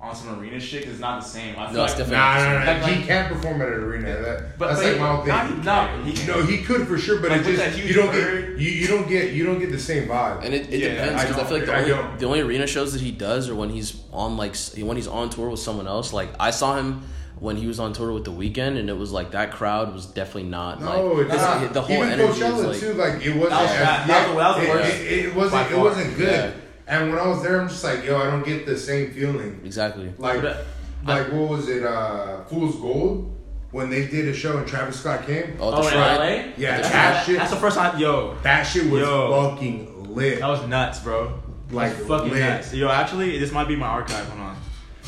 on 0.00 0.14
some 0.14 0.38
arena 0.38 0.60
shit. 0.60 0.84
Cause 0.84 0.92
it's 0.92 1.00
not 1.00 1.20
the 1.22 1.28
same. 1.28 1.56
I 1.58 1.66
feel 1.66 1.74
No, 1.78 1.84
it's 1.84 1.98
like, 1.98 2.08
definitely 2.08 2.16
Nah, 2.18 2.34
nah, 2.52 2.64
nah. 2.64 2.70
Like- 2.72 2.82
he 2.92 2.98
like- 3.00 3.06
can't 3.06 3.32
perform 3.32 3.62
at 3.62 3.68
an 3.68 3.74
arena. 3.74 4.06
That, 4.22 4.58
But- 4.58 4.68
that's 4.68 4.80
but 4.80 4.90
like 4.92 5.00
my 5.00 5.06
whole 5.14 5.24
thing. 5.24 5.64
no, 5.64 6.02
he 6.04 6.26
no, 6.26 6.42
he 6.46 6.58
could 6.58 6.86
for 6.86 6.98
sure, 6.98 7.18
but 7.20 7.30
Like, 7.30 7.40
it 7.40 7.56
just 7.56 7.78
you 7.78 7.94
don't 7.94 8.12
bird. 8.12 8.56
get 8.58 8.60
you, 8.64 8.70
you 8.70 8.86
don't 8.86 9.08
get 9.08 9.32
you 9.32 9.44
don't 9.44 9.58
get 9.58 9.72
the 9.72 9.78
same 9.78 10.06
vibe. 10.08 10.44
And 10.44 10.54
it, 10.54 10.72
it 10.72 10.80
Yeah, 10.80 10.88
depends 11.06 11.22
because 11.24 11.38
I, 11.42 11.44
feel 11.44 11.56
like 11.58 11.66
the. 11.66 11.74
I 11.74 11.90
only, 11.98 12.18
the 12.18 12.26
only 12.26 12.40
arena 12.40 12.66
shows 12.68 12.92
that 12.92 13.02
he 13.02 13.10
does 13.10 13.48
are 13.48 13.54
when 13.56 13.70
he's 13.70 14.00
on 14.12 14.36
like 14.36 14.54
when 14.78 14.96
he's 14.96 15.08
on 15.08 15.30
tour 15.30 15.50
with 15.50 15.60
someone 15.60 15.88
else. 15.88 16.12
Like 16.12 16.28
I 16.38 16.50
saw 16.52 16.76
him 16.76 17.02
when 17.40 17.56
he 17.56 17.66
was 17.68 17.78
on 17.80 17.92
tour 17.92 18.12
with 18.12 18.24
the 18.24 18.32
Weeknd, 18.32 18.78
and 18.78 18.88
it 18.88 18.96
was 18.96 19.10
like 19.12 19.32
that 19.32 19.50
crowd 19.52 19.92
was 19.94 20.06
definitely 20.06 20.44
not 20.50 20.80
No, 20.80 21.08
like 21.12 21.26
it's 21.26 21.32
his- 21.34 21.42
not. 21.42 21.72
the 21.72 21.82
whole 21.82 21.96
Even 21.96 22.10
energy 22.10 22.40
Coachella 22.40 22.58
is 22.58 22.64
like 22.66 22.78
too. 22.80 22.92
Like 22.94 23.26
it 23.26 23.34
wasn't. 23.36 23.50
That 23.50 23.62
was 23.62 23.70
as- 23.70 23.78
bad. 23.78 24.08
That 24.08 24.28
was- 24.28 24.36
yeah, 24.36 24.42
that 24.42 24.48
was 24.48 24.56
the 24.56 24.62
it- 24.62 24.70
worst. 24.70 24.94
It, 24.94 25.24
it, 25.26 25.34
By 25.34 25.38
wasn't. 25.40 25.70
It 25.72 25.78
wasn't 25.78 26.16
good. 26.16 26.28
Yeah. 26.54 26.60
And 26.88 27.10
when 27.10 27.18
I 27.18 27.28
was 27.28 27.42
there, 27.42 27.60
I'm 27.60 27.68
just 27.68 27.84
like, 27.84 28.04
yo, 28.04 28.18
I 28.18 28.30
don't 28.30 28.44
get 28.44 28.64
the 28.66 28.76
same 28.76 29.10
feeling. 29.12 29.60
exactly. 29.64 30.12
Like, 30.18 30.40
But- 30.42 30.66
like 31.06 31.30
what 31.32 31.48
was 31.50 31.68
it? 31.68 31.84
Uh, 31.84 32.42
Fool's 32.44 32.76
Gold 32.76 33.34
when 33.70 33.90
they 33.90 34.06
did 34.06 34.26
a 34.28 34.32
show 34.34 34.56
and 34.58 34.66
Travis 34.66 34.98
Scott 35.00 35.26
came. 35.26 35.56
Oh, 35.60 35.72
Oh, 35.74 35.82
the 35.82 35.88
in. 35.90 35.94
LA? 35.98 36.52
Yeah, 36.56 36.76
That's, 36.78 36.88
that 36.90 37.26
shit. 37.26 37.36
that's 37.38 37.50
the 37.50 37.56
first 37.56 37.76
time. 37.76 37.98
Yo, 38.00 38.34
That 38.42 38.62
shit 38.64 38.90
was 38.90 39.02
Yo. 39.02 39.50
fucking 39.50 40.14
lit. 40.14 40.40
that 40.40 40.48
was 40.48 40.66
nuts, 40.66 41.00
bro. 41.00 41.34
Like, 41.70 41.92
Like 41.96 42.06
fucking 42.08 42.30
lit. 42.32 42.40
nuts. 42.40 42.72
Yo, 42.74 42.88
actually, 42.88 43.38
this 43.38 43.52
might 43.52 43.68
be 43.68 43.76
my 43.76 43.86
archive. 43.86 44.26
Hold 44.28 44.40
on. 44.40 44.56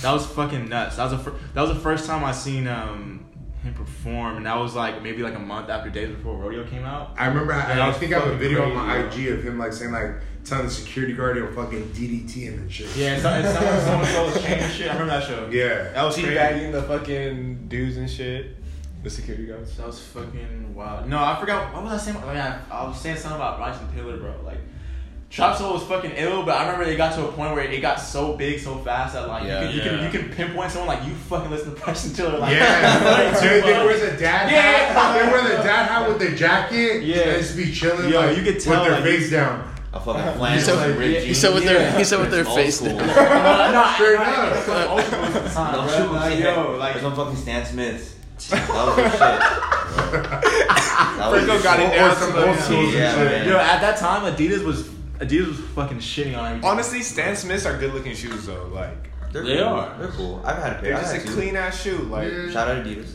That 0.02 0.12
was 0.12 0.26
fucking 0.26 0.68
nuts. 0.68 0.96
That 0.96 1.04
was 1.10 1.12
the 1.12 1.30
fir- 1.30 1.36
that 1.54 1.60
was 1.62 1.70
the 1.70 1.80
first 1.80 2.06
time 2.06 2.22
I 2.24 2.32
seen 2.32 2.68
um 2.68 3.19
him 3.62 3.74
perform, 3.74 4.38
and 4.38 4.46
that 4.46 4.56
was 4.58 4.74
like 4.74 5.02
maybe 5.02 5.22
like 5.22 5.34
a 5.34 5.40
month 5.40 5.68
after 5.68 5.90
Days 5.90 6.14
Before 6.14 6.36
Rodeo 6.36 6.64
came 6.66 6.84
out. 6.84 7.14
I 7.18 7.26
remember. 7.26 7.52
I, 7.52 7.66
that 7.66 7.80
I 7.80 7.92
think 7.92 8.12
I 8.12 8.18
have 8.18 8.28
a 8.28 8.32
fucking 8.32 8.38
video 8.38 8.64
on 8.64 8.74
my 8.74 9.02
crazy, 9.02 9.28
IG 9.28 9.38
of 9.38 9.44
him 9.44 9.58
like 9.58 9.72
saying 9.72 9.92
like 9.92 10.14
telling 10.44 10.66
the 10.66 10.70
security 10.70 11.12
guard 11.12 11.36
he'll 11.36 11.52
fucking 11.52 11.88
DDT 11.90 12.32
him 12.32 12.54
and 12.54 12.72
shit. 12.72 12.94
Yeah, 12.96 13.12
and, 13.12 13.22
some, 13.22 13.32
and 13.34 13.46
someone 13.46 13.80
someone 13.80 14.06
stole 14.06 14.28
his 14.28 14.42
chain 14.42 14.58
and 14.58 14.72
shit. 14.72 14.88
I 14.88 14.92
remember 14.92 15.12
that 15.12 15.26
show. 15.26 15.48
Yeah. 15.50 15.92
That 15.92 16.02
was 16.02 16.14
crazy. 16.14 16.30
teabagging 16.30 16.72
the 16.72 16.82
fucking 16.82 17.68
dudes 17.68 17.96
and 17.96 18.10
shit. 18.10 18.56
The 19.02 19.10
security 19.10 19.46
guards. 19.46 19.76
That 19.78 19.86
was 19.86 19.98
fucking 19.98 20.74
wild. 20.74 21.08
No, 21.08 21.18
I 21.18 21.38
forgot. 21.40 21.72
What 21.72 21.84
was 21.84 21.92
I 21.92 21.96
saying? 21.96 22.16
I, 22.18 22.26
mean, 22.26 22.36
I, 22.36 22.60
I 22.70 22.84
was 22.86 23.00
saying 23.00 23.16
something 23.16 23.36
about 23.36 23.56
Bryson 23.56 23.90
Tiller, 23.94 24.18
bro. 24.18 24.34
Like, 24.44 24.58
Trap 25.30 25.56
Soul 25.56 25.74
was 25.74 25.84
fucking 25.84 26.10
ill, 26.16 26.42
but 26.42 26.56
I 26.56 26.62
remember 26.64 26.90
it 26.90 26.96
got 26.96 27.14
to 27.14 27.28
a 27.28 27.30
point 27.30 27.54
where 27.54 27.62
it 27.62 27.80
got 27.80 28.00
so 28.00 28.32
big 28.36 28.58
so 28.58 28.76
fast 28.78 29.14
that 29.14 29.28
like 29.28 29.44
Yeah. 29.44 29.68
you, 29.70 29.80
can, 29.80 29.94
Yeah. 29.98 30.04
you 30.04 30.10
can 30.10 30.20
you 30.22 30.28
can 30.28 30.36
pinpoint 30.36 30.72
someone 30.72 30.88
like 30.88 31.06
you 31.06 31.14
fucking 31.14 31.50
listen 31.52 31.72
to 31.72 31.80
Bryson 31.80 32.12
Tiller. 32.12 32.36
Like, 32.38 32.56
Yeah, 32.56 33.40
dude, 33.40 33.62
there 33.62 33.86
was 33.86 34.02
a 34.02 34.16
dad 34.16 34.50
Yeah. 34.50 34.60
hat. 34.60 35.14
They 35.24 35.30
wear 35.30 35.42
the 35.56 35.62
dad 35.62 35.86
hat 35.88 36.08
with 36.08 36.18
the 36.18 36.30
jacket. 36.36 37.04
Yeah. 37.04 37.16
and 37.18 37.42
just 37.42 37.56
be 37.56 37.70
chilling. 37.72 38.10
Yo, 38.10 38.20
like, 38.20 38.36
you 38.36 38.42
could 38.42 38.58
tell, 38.60 38.80
with 38.82 38.90
their 38.90 39.00
like, 39.00 39.04
face 39.04 39.30
down. 39.30 39.72
A 39.92 40.00
fucking 40.00 40.22
He 40.24 40.30
flannel. 40.38 40.60
said, 40.64 40.76
like, 40.90 40.98
ripped 40.98 41.18
he 41.20 41.26
jeans. 41.26 41.38
said 41.38 41.54
with 41.54 41.64
their 41.64 41.92
he 41.98 42.04
said 42.04 42.18
with 42.20 42.30
their 42.32 42.44
face 42.44 42.76
school. 42.78 42.96
down. 42.98 43.06
no, 43.06 43.72
no, 43.72 43.90
Straight 43.94 44.18
no, 44.18 44.24
up. 44.24 44.68
like 44.68 44.88
old 44.90 45.02
school 45.04 45.24
at 45.24 45.32
the 45.44 45.50
time, 45.50 45.72
No, 45.86 46.06
bro. 46.08 46.12
Like, 46.12 46.38
yo, 46.40 46.76
like 46.78 46.92
There's 46.94 47.04
some 47.04 47.14
fucking 47.16 47.36
Stan 47.36 47.64
Smiths. 47.66 48.14
That 48.50 48.68
was 48.68 48.96
their 48.96 49.10
shit. 49.10 50.30
Franco 51.20 51.62
got 51.62 51.78
it 51.80 51.94
down 51.94 52.10
Or 52.10 52.14
some 52.14 52.36
old 52.36 52.58
school 52.58 52.90
T. 52.90 52.96
Yeah, 52.98 53.14
shit. 53.14 53.46
yo 53.46 53.56
at 53.58 53.80
that 53.80 53.96
time 53.98 54.22
Adidas 54.32 54.64
was 54.64 54.88
Adidas 55.20 55.48
was 55.48 55.60
fucking 55.60 55.98
shitting 55.98 56.36
on 56.38 56.46
everything. 56.46 56.68
Honestly, 56.70 57.02
Stan 57.02 57.36
Smiths 57.36 57.66
are 57.66 57.76
good 57.78 57.92
looking 57.94 58.14
shoes 58.14 58.46
though. 58.46 58.66
Like 58.72 59.10
They're 59.32 59.44
They 59.44 59.56
cool. 59.58 59.64
are. 59.68 59.98
They're 59.98 60.08
cool. 60.08 60.42
I've 60.44 60.56
had 60.62 60.72
a 60.72 60.74
pair. 60.76 60.82
they're 60.82 60.94
I've 60.96 61.02
just 61.02 61.14
a 61.14 61.18
had 61.18 61.26
two. 61.26 61.34
clean 61.34 61.56
ass 61.56 61.82
shoe. 61.82 61.98
Like 61.98 62.28
Shout 62.52 62.68
out 62.68 62.84
Adidas. 62.84 63.08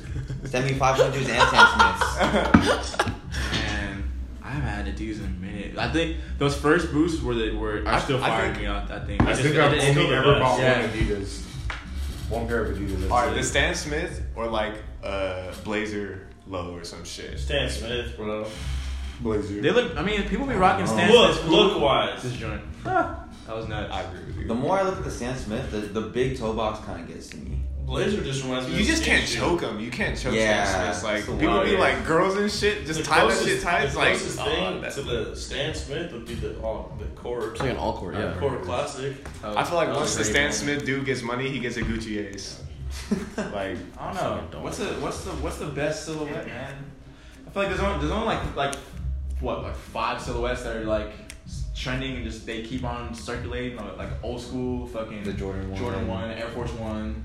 Send 0.47 0.65
me 0.65 0.73
500s 0.73 1.15
and 1.15 1.25
Stan 1.25 1.67
Smiths. 2.61 2.97
Man, 3.51 4.11
I 4.43 4.49
haven't 4.49 4.69
had 4.69 4.95
Adidas 4.95 5.19
in 5.19 5.25
a 5.25 5.27
minute. 5.29 5.77
I 5.77 5.91
think 5.91 6.17
those 6.37 6.55
first 6.55 6.91
boosts 6.91 7.21
were 7.21 7.33
the 7.33 7.51
were 7.55 7.81
are 7.83 7.87
I- 7.87 7.99
still 7.99 8.23
I 8.23 8.27
firing 8.29 8.51
think- 8.53 8.61
me 8.63 8.67
out. 8.67 8.89
I 8.91 8.99
think. 8.99 9.21
I 9.23 9.31
It's 9.31 9.41
think 9.41 9.55
just- 9.55 9.67
I've 9.67 9.73
it- 9.73 9.83
it 9.83 9.97
only 9.97 10.15
ever 10.15 10.31
best. 10.33 10.41
bought 10.41 10.59
Yeah. 10.59 10.81
one 10.81 10.89
Adidas. 10.91 11.41
One 12.29 12.47
pair 12.47 12.65
of 12.65 12.77
Adidas. 12.77 12.99
that's 13.01 13.11
Alright, 13.11 13.35
the 13.35 13.43
Stan 13.43 13.75
Smith 13.75 14.21
or 14.35 14.47
like 14.47 14.73
uh 15.03 15.51
Blazer 15.63 16.27
low 16.47 16.75
or 16.75 16.83
some 16.83 17.03
shit. 17.03 17.39
Stan 17.39 17.69
Smith, 17.69 18.15
bro. 18.15 18.45
Blazer. 19.21 19.61
They 19.61 19.71
look. 19.71 19.95
I 19.97 20.01
mean, 20.03 20.23
people 20.27 20.45
be 20.45 20.55
rocking 20.55 20.87
Stan 20.87 21.11
Look, 21.11 21.33
Smiths. 21.35 21.49
look 21.49 21.81
wise. 21.81 22.21
This 22.23 22.33
joint. 22.33 22.61
that 22.83 23.17
was 23.47 23.67
nuts. 23.67 23.93
I 23.93 24.01
agree 24.01 24.25
with 24.25 24.37
you. 24.37 24.47
The 24.47 24.55
more 24.55 24.77
I 24.79 24.83
look 24.83 24.97
at 24.97 25.03
the 25.03 25.11
Stan 25.11 25.35
Smith, 25.37 25.71
the, 25.71 25.77
the 25.79 26.01
big 26.01 26.37
toe 26.37 26.53
box 26.53 26.83
kind 26.85 27.01
of 27.01 27.07
gets 27.07 27.27
to 27.29 27.37
me. 27.37 27.59
Blazer 27.85 28.23
just 28.23 28.43
reminds 28.43 28.67
me. 28.67 28.73
You 28.75 28.81
of 28.81 28.87
just 28.87 29.03
can't 29.03 29.27
shoe. 29.27 29.37
choke 29.39 29.61
them. 29.61 29.79
You 29.79 29.91
can't 29.91 30.17
choke 30.17 30.33
Yeah, 30.33 30.65
Stan 30.65 30.85
Smiths. 30.85 31.03
Like 31.03 31.13
that's 31.17 31.25
the 31.27 31.37
people 31.37 31.55
one. 31.57 31.65
be 31.67 31.77
like 31.77 32.03
girls 32.05 32.35
and 32.35 32.51
shit. 32.51 32.85
Just 32.87 33.05
tie 33.05 33.25
that 33.27 33.43
shit 33.45 33.61
tight. 33.61 33.81
the 33.81 33.85
It's 33.87 33.95
like 33.95 34.07
closest 34.17 34.39
oh, 34.39 34.43
thing 34.45 34.75
that's- 34.81 34.95
to 34.95 35.01
the 35.03 35.35
Stan 35.35 35.73
Smith 35.75 36.11
would 36.11 36.25
be 36.25 36.33
the 36.33 36.59
all 36.61 36.97
the 36.97 37.05
court. 37.21 37.51
It's 37.51 37.59
like 37.61 37.69
an 37.71 37.77
all 37.77 37.95
court, 37.97 38.15
yeah. 38.15 38.33
Court 38.39 38.63
classic. 38.63 39.15
I 39.43 39.63
feel 39.63 39.75
like 39.75 39.89
once 39.95 40.15
the 40.15 40.23
very 40.23 40.33
Stan 40.33 40.49
bold. 40.49 40.53
Smith 40.79 40.85
dude 40.85 41.05
gets 41.05 41.21
money, 41.21 41.47
he 41.49 41.59
gets 41.59 41.77
a 41.77 41.81
Gucci 41.83 42.33
ace. 42.33 42.59
like 43.37 43.77
I 43.99 44.13
don't 44.13 44.51
know. 44.51 44.59
What's 44.61 44.77
the 44.79 44.85
what's 44.95 45.23
the 45.23 45.31
what's 45.31 45.57
the 45.57 45.67
best 45.67 46.05
silhouette, 46.05 46.47
man? 46.47 46.73
I 47.45 47.49
feel 47.51 47.63
like 47.63 47.67
there's 47.69 47.81
only 47.81 47.99
there's 47.99 48.11
only 48.11 48.25
like 48.25 48.55
like 48.55 48.75
what 49.45 49.63
like 49.63 49.75
five 49.75 50.19
silhouettes 50.21 50.63
that 50.63 50.75
are 50.75 50.83
like 50.85 51.11
trending 51.75 52.15
and 52.15 52.23
just 52.25 52.45
they 52.45 52.63
keep 52.63 52.83
on 52.83 53.13
circulating 53.13 53.77
like, 53.77 53.97
like 53.97 54.09
old 54.23 54.41
school 54.41 54.87
fucking 54.87 55.23
The 55.23 55.33
Jordan 55.33 55.69
one. 55.69 55.79
Jordan 55.79 56.07
one, 56.07 56.31
Air 56.31 56.47
Force 56.49 56.71
one. 56.73 57.23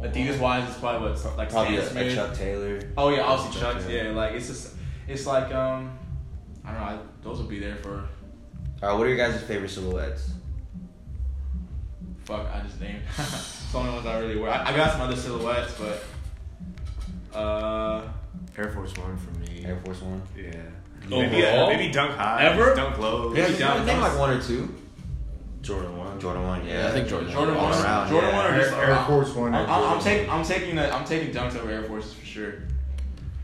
Adidas 0.00 0.38
wise 0.38 0.68
is 0.68 0.76
probably 0.76 1.08
what 1.10 1.36
like 1.36 1.50
Probably 1.50 1.74
Stan 1.76 1.84
a, 1.84 1.86
a 1.86 1.90
Smith. 1.90 2.14
Chuck 2.14 2.34
Taylor. 2.34 2.80
Oh 2.96 3.08
yeah, 3.08 3.22
obviously 3.22 3.60
Chuck 3.60 3.72
Chucks. 3.74 3.86
Taylor. 3.86 4.10
Yeah, 4.10 4.16
like 4.16 4.32
it's 4.34 4.46
just 4.48 4.74
it's 5.08 5.26
like 5.26 5.52
um 5.52 5.98
I 6.64 6.70
don't 6.72 6.80
know. 6.80 6.86
I, 6.86 6.98
those 7.22 7.38
will 7.38 7.48
be 7.48 7.58
there 7.58 7.76
for 7.76 8.06
All 8.82 8.88
right, 8.90 8.92
what 8.96 9.06
are 9.06 9.08
your 9.08 9.16
guys' 9.16 9.42
favorite 9.42 9.70
silhouettes? 9.70 10.30
fuck. 12.24 12.46
I 12.54 12.60
just 12.60 12.80
named. 12.80 13.02
it's 13.18 13.70
the 13.72 13.78
only 13.78 13.92
ones 13.92 14.06
I 14.06 14.18
really 14.18 14.36
wear. 14.38 14.50
I, 14.50 14.72
I 14.72 14.76
got 14.76 14.92
some 14.92 15.02
other 15.02 15.16
silhouettes, 15.16 15.74
but 15.78 17.38
uh 17.38 18.08
Air 18.56 18.70
Force 18.70 18.94
One 18.96 19.16
for 19.16 19.30
me. 19.40 19.64
Air 19.64 19.78
Force 19.84 20.00
One. 20.02 20.22
Yeah. 20.36 20.52
Maybe, 21.08 21.44
uh, 21.44 21.48
Overall? 21.50 21.68
maybe 21.68 21.92
dunk 21.92 22.12
high. 22.16 22.44
Ever? 22.44 22.74
Dunk 22.74 22.98
low. 22.98 23.34
Yeah, 23.34 23.48
Maybe 23.48 23.58
yeah, 23.58 23.84
name 23.84 24.00
like 24.00 24.18
one 24.18 24.30
or 24.30 24.40
two. 24.40 24.74
Jordan 25.62 25.96
one. 25.96 26.20
Jordan 26.20 26.42
One, 26.42 26.66
yeah. 26.66 26.82
Yeah, 26.82 26.88
I 26.88 26.92
think 26.92 27.08
Jordan. 27.08 27.30
Jordan 27.30 27.56
one, 27.56 27.72
around, 27.72 28.08
Jordan 28.10 28.30
yeah. 28.30 28.36
one, 28.36 28.46
or 28.46 28.54
Air, 28.54 28.60
just 28.60 28.72
Air 28.74 29.04
Force 29.06 29.34
One. 29.34 29.54
I'm, 29.54 29.68
I'm, 29.68 29.84
I'm 29.96 30.00
taking 30.00 30.30
I'm 30.30 30.44
taking 30.44 30.76
the 30.76 30.94
I'm 30.94 31.04
taking 31.04 31.32
dunks 31.34 31.56
over 31.56 31.70
Air 31.70 31.82
Forces 31.84 32.12
for 32.12 32.24
sure. 32.24 32.54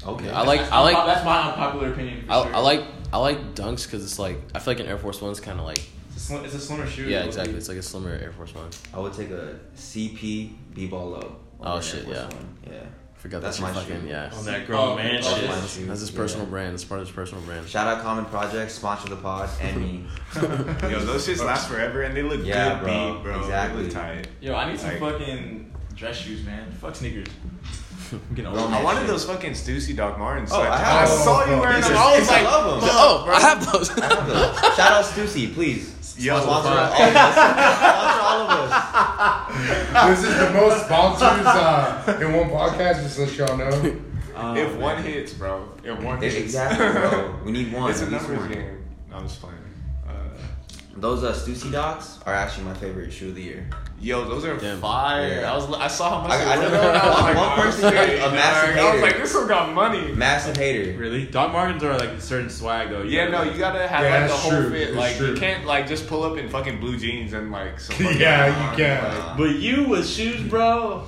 Okay. 0.06 0.30
I 0.30 0.42
like 0.42 0.60
I 0.70 0.80
like 0.80 1.06
that's 1.06 1.24
my 1.24 1.48
unpopular 1.50 1.92
opinion. 1.92 2.26
For 2.26 2.32
I, 2.32 2.42
sure. 2.44 2.54
I 2.56 2.58
like 2.60 2.84
I 3.12 3.18
like 3.18 3.54
dunks 3.54 3.84
because 3.86 4.04
it's 4.04 4.18
like 4.18 4.38
I 4.54 4.58
feel 4.58 4.74
like 4.74 4.80
an 4.80 4.86
Air 4.86 4.98
Force 4.98 5.20
One's 5.20 5.40
kind 5.40 5.58
of 5.58 5.64
like 5.64 5.78
It's 6.08 6.16
a, 6.16 6.20
slim, 6.20 6.44
it's 6.44 6.54
a 6.54 6.60
slimmer 6.60 6.86
shoe. 6.86 7.04
yeah 7.08 7.24
exactly 7.24 7.54
it's 7.54 7.68
like 7.68 7.78
a 7.78 7.82
slimmer 7.82 8.10
Air 8.10 8.32
Force 8.32 8.54
One. 8.54 8.68
I 8.94 9.00
would 9.00 9.12
take 9.14 9.30
a 9.30 9.58
CP 9.76 10.52
B-ball 10.74 11.10
low. 11.10 11.36
Oh, 11.62 11.80
shit, 11.80 12.06
yeah. 12.06 12.24
One. 12.24 12.56
Yeah. 12.70 12.80
I 13.20 13.22
forgot 13.22 13.42
That's 13.42 13.58
that's, 13.58 13.74
my 13.74 13.78
fucking 13.78 14.00
shoe. 14.00 14.08
yeah. 14.08 14.30
On 14.34 14.44
that 14.46 14.66
grown 14.66 14.80
Oh, 14.92 14.96
man 14.96 15.22
shit. 15.22 15.46
That's, 15.46 15.76
that's 15.76 16.00
his 16.00 16.10
personal 16.10 16.46
Yeah. 16.46 16.50
brand. 16.52 16.72
That's 16.72 16.84
part 16.84 17.02
of 17.02 17.06
his 17.06 17.14
personal 17.14 17.44
brand. 17.44 17.68
Shout 17.68 17.86
out 17.86 18.02
Common 18.02 18.24
Project, 18.24 18.70
sponsor 18.70 19.10
the 19.10 19.16
pod, 19.16 19.50
and 19.60 19.76
me. 19.76 20.04
Yo, 20.36 21.00
those 21.00 21.28
shits 21.28 21.44
last 21.44 21.68
forever 21.68 22.00
and 22.02 22.16
they 22.16 22.22
look 22.22 22.40
Yeah, 22.42 22.76
good 22.78 22.84
bro. 22.84 23.14
beat, 23.16 23.22
bro. 23.24 23.40
Exactly. 23.40 23.76
They 23.82 23.88
look 23.88 23.92
tight. 23.92 24.28
Yo, 24.40 24.54
I 24.54 24.70
need 24.70 24.80
some 24.80 24.98
Like- 24.98 25.00
fucking 25.18 25.70
dress 25.94 26.16
shoes, 26.16 26.46
man. 26.46 26.72
Fuck 26.80 26.96
sneakers. 26.96 27.26
I'm 28.12 28.20
getting 28.34 28.50
Grown 28.50 28.58
old. 28.58 28.70
man 28.70 28.80
I 28.80 28.84
wanted 28.84 29.00
shit. 29.00 29.08
those 29.08 29.24
fucking 29.26 29.52
Stussy 29.52 29.94
Doc 29.94 30.18
Martens. 30.18 30.50
Oh, 30.50 30.58
like, 30.58 30.70
I 30.70 30.78
have 30.78 31.02
I 31.02 31.10
those. 31.14 31.22
saw 31.24 31.44
you 31.44 31.60
wearing 31.60 31.80
them. 31.82 31.92
I 31.94 32.18
was 32.18 32.26
sick. 32.28 32.38
I 32.38 32.42
love 32.42 32.80
them. 32.80 32.90
Oh, 32.90 33.24
I 33.28 33.40
have 33.40 33.72
those. 33.72 33.90
I 33.90 34.06
have 34.14 34.26
those. 34.26 34.56
Shout 34.76 34.92
out 34.92 35.04
Stussy, 35.04 35.52
please. 35.52 35.94
Yo, 36.20 36.38
sponsor 36.38 36.68
all 36.68 36.86
fuck. 36.90 37.00
of 37.00 37.16
us. 37.16 37.34
Sponsor 37.34 38.20
all 38.20 38.40
of 38.42 38.70
us. 38.70 40.10
This 40.10 40.24
is 40.24 40.38
the 40.38 40.50
most 40.52 40.84
sponsors 40.84 41.46
uh, 41.46 42.18
in 42.20 42.32
one 42.34 42.50
podcast. 42.50 43.02
Just 43.02 43.18
let 43.18 43.36
y'all 43.36 43.56
know. 43.56 43.96
Oh, 44.36 44.54
if 44.54 44.72
man. 44.72 44.80
one 44.80 45.02
hits, 45.02 45.32
bro. 45.32 45.68
If 45.82 45.98
one 46.02 46.20
hits. 46.20 46.36
Exactly, 46.36 46.88
bro. 47.00 47.40
We 47.44 47.52
need 47.52 47.72
one. 47.78 47.90
It's 47.90 48.02
a 48.02 48.10
numbers 48.10 48.46
game. 48.48 48.84
No, 49.10 49.16
I'm 49.16 49.22
just 49.28 49.40
playing. 49.40 49.56
Those 50.96 51.22
uh, 51.24 51.32
Stussy 51.32 51.70
docs 51.70 52.18
are 52.26 52.34
actually 52.34 52.64
my 52.64 52.74
favorite 52.74 53.12
shoe 53.12 53.28
of 53.28 53.34
the 53.36 53.42
year. 53.42 53.66
yo, 54.00 54.24
those 54.28 54.44
are 54.44 54.56
Damn. 54.56 54.80
fire. 54.80 55.40
Yeah. 55.40 55.52
I 55.52 55.54
was, 55.56 55.72
I 55.72 55.86
saw 55.88 56.20
how 56.20 56.26
much. 56.28 56.32
I- 56.32 56.44
they 56.44 56.50
I 56.50 56.56
were. 56.58 56.70
know 56.70 56.80
I 56.80 56.94
was 56.94 57.14
one- 57.14 57.22
like, 57.22 57.36
one 57.36 57.58
person 57.66 57.92
shit, 57.92 58.08
is 58.10 58.24
a 58.24 58.30
massive 58.32 58.76
dog. 58.76 58.84
I 58.86 58.92
was 58.94 59.02
like, 59.02 59.16
this 59.18 59.34
one 59.34 59.46
got 59.48 59.72
money. 59.72 60.12
Massive 60.12 60.56
hater. 60.56 60.98
Really? 60.98 61.26
Doc 61.26 61.52
Martens 61.52 61.82
are 61.84 61.96
like 61.96 62.08
a 62.10 62.20
certain 62.20 62.50
swag 62.50 62.90
though. 62.90 63.02
You 63.02 63.10
Yeah, 63.10 63.30
gotta, 63.30 63.46
no, 63.46 63.52
you 63.52 63.58
gotta 63.58 63.86
have 63.86 64.04
Yeah, 64.04 64.20
like 64.22 64.30
the 64.30 64.36
whole 64.36 64.50
true. 64.50 64.70
fit. 64.70 64.88
It's 64.88 64.96
Like 64.96 65.16
true. 65.16 65.28
you 65.28 65.36
can't 65.36 65.64
like 65.64 65.86
just 65.86 66.06
pull 66.08 66.24
up 66.24 66.36
in 66.36 66.48
fucking 66.48 66.80
blue 66.80 66.98
jeans 66.98 67.32
and 67.34 67.50
like 67.52 67.78
some 67.78 67.96
Yeah, 68.18 68.46
you 68.72 68.76
can't. 68.76 69.02
like- 69.18 69.36
But 69.38 69.56
you 69.56 69.84
with 69.88 70.06
shoes, 70.08 70.42
bro. 70.42 71.04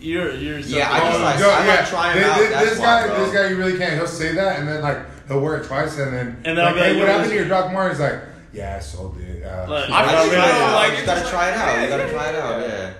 You're 0.00 0.32
you're. 0.34 0.62
So 0.62 0.76
Yeah, 0.76 0.90
I 0.90 1.00
just 1.10 1.20
like- 1.20 1.38
yo, 1.40 1.50
I 1.50 1.66
like 1.66 1.88
trying 1.88 2.16
This, 2.16 2.26
out, 2.26 2.38
this- 2.38 2.50
that's 2.50 2.70
this 2.70 2.78
guy, 2.78 3.06
bro. 3.06 3.24
this 3.24 3.34
guy, 3.34 3.48
you 3.50 3.56
really 3.56 3.76
can't. 3.78 3.94
He'll 3.94 4.06
say 4.06 4.32
that, 4.34 4.58
and 4.60 4.66
then 4.68 4.80
like 4.82 4.98
he'll 5.28 5.40
wear 5.40 5.56
it 5.58 5.66
twice, 5.66 5.98
and 5.98 6.12
then 6.12 6.36
And 6.44 6.56
then 6.56 6.64
like, 6.64 6.66
I'll 6.68 6.74
be 6.74 6.80
like, 6.80 6.88
hey, 6.92 6.98
what 7.00 7.08
happened 7.08 7.24
this- 7.24 7.30
to 7.32 7.36
your 7.36 7.48
Doc 7.48 7.72
Martens? 7.72 8.00
Like, 8.00 8.20
yeah, 8.56 8.76
I 8.76 8.80
sold 8.80 9.16
it. 9.20 9.44
Uh, 9.44 9.66
Like, 9.68 9.90
I 9.90 10.00
I 10.00 10.12
just 10.12 10.30
really- 10.32 10.42
feel 10.42 10.72
like 10.82 10.92
you 10.92 10.98
it's 10.98 11.06
gotta 11.06 11.28
try 11.30 11.48
it 11.48 11.52
like- 11.52 11.60
out. 11.60 11.74
You 11.76 11.82
yeah, 11.82 11.96
gotta 11.96 12.10
try 12.12 12.28
it 12.30 12.34
out. 12.36 12.60
yeah. 12.60 12.68
Yeah. 12.78 12.92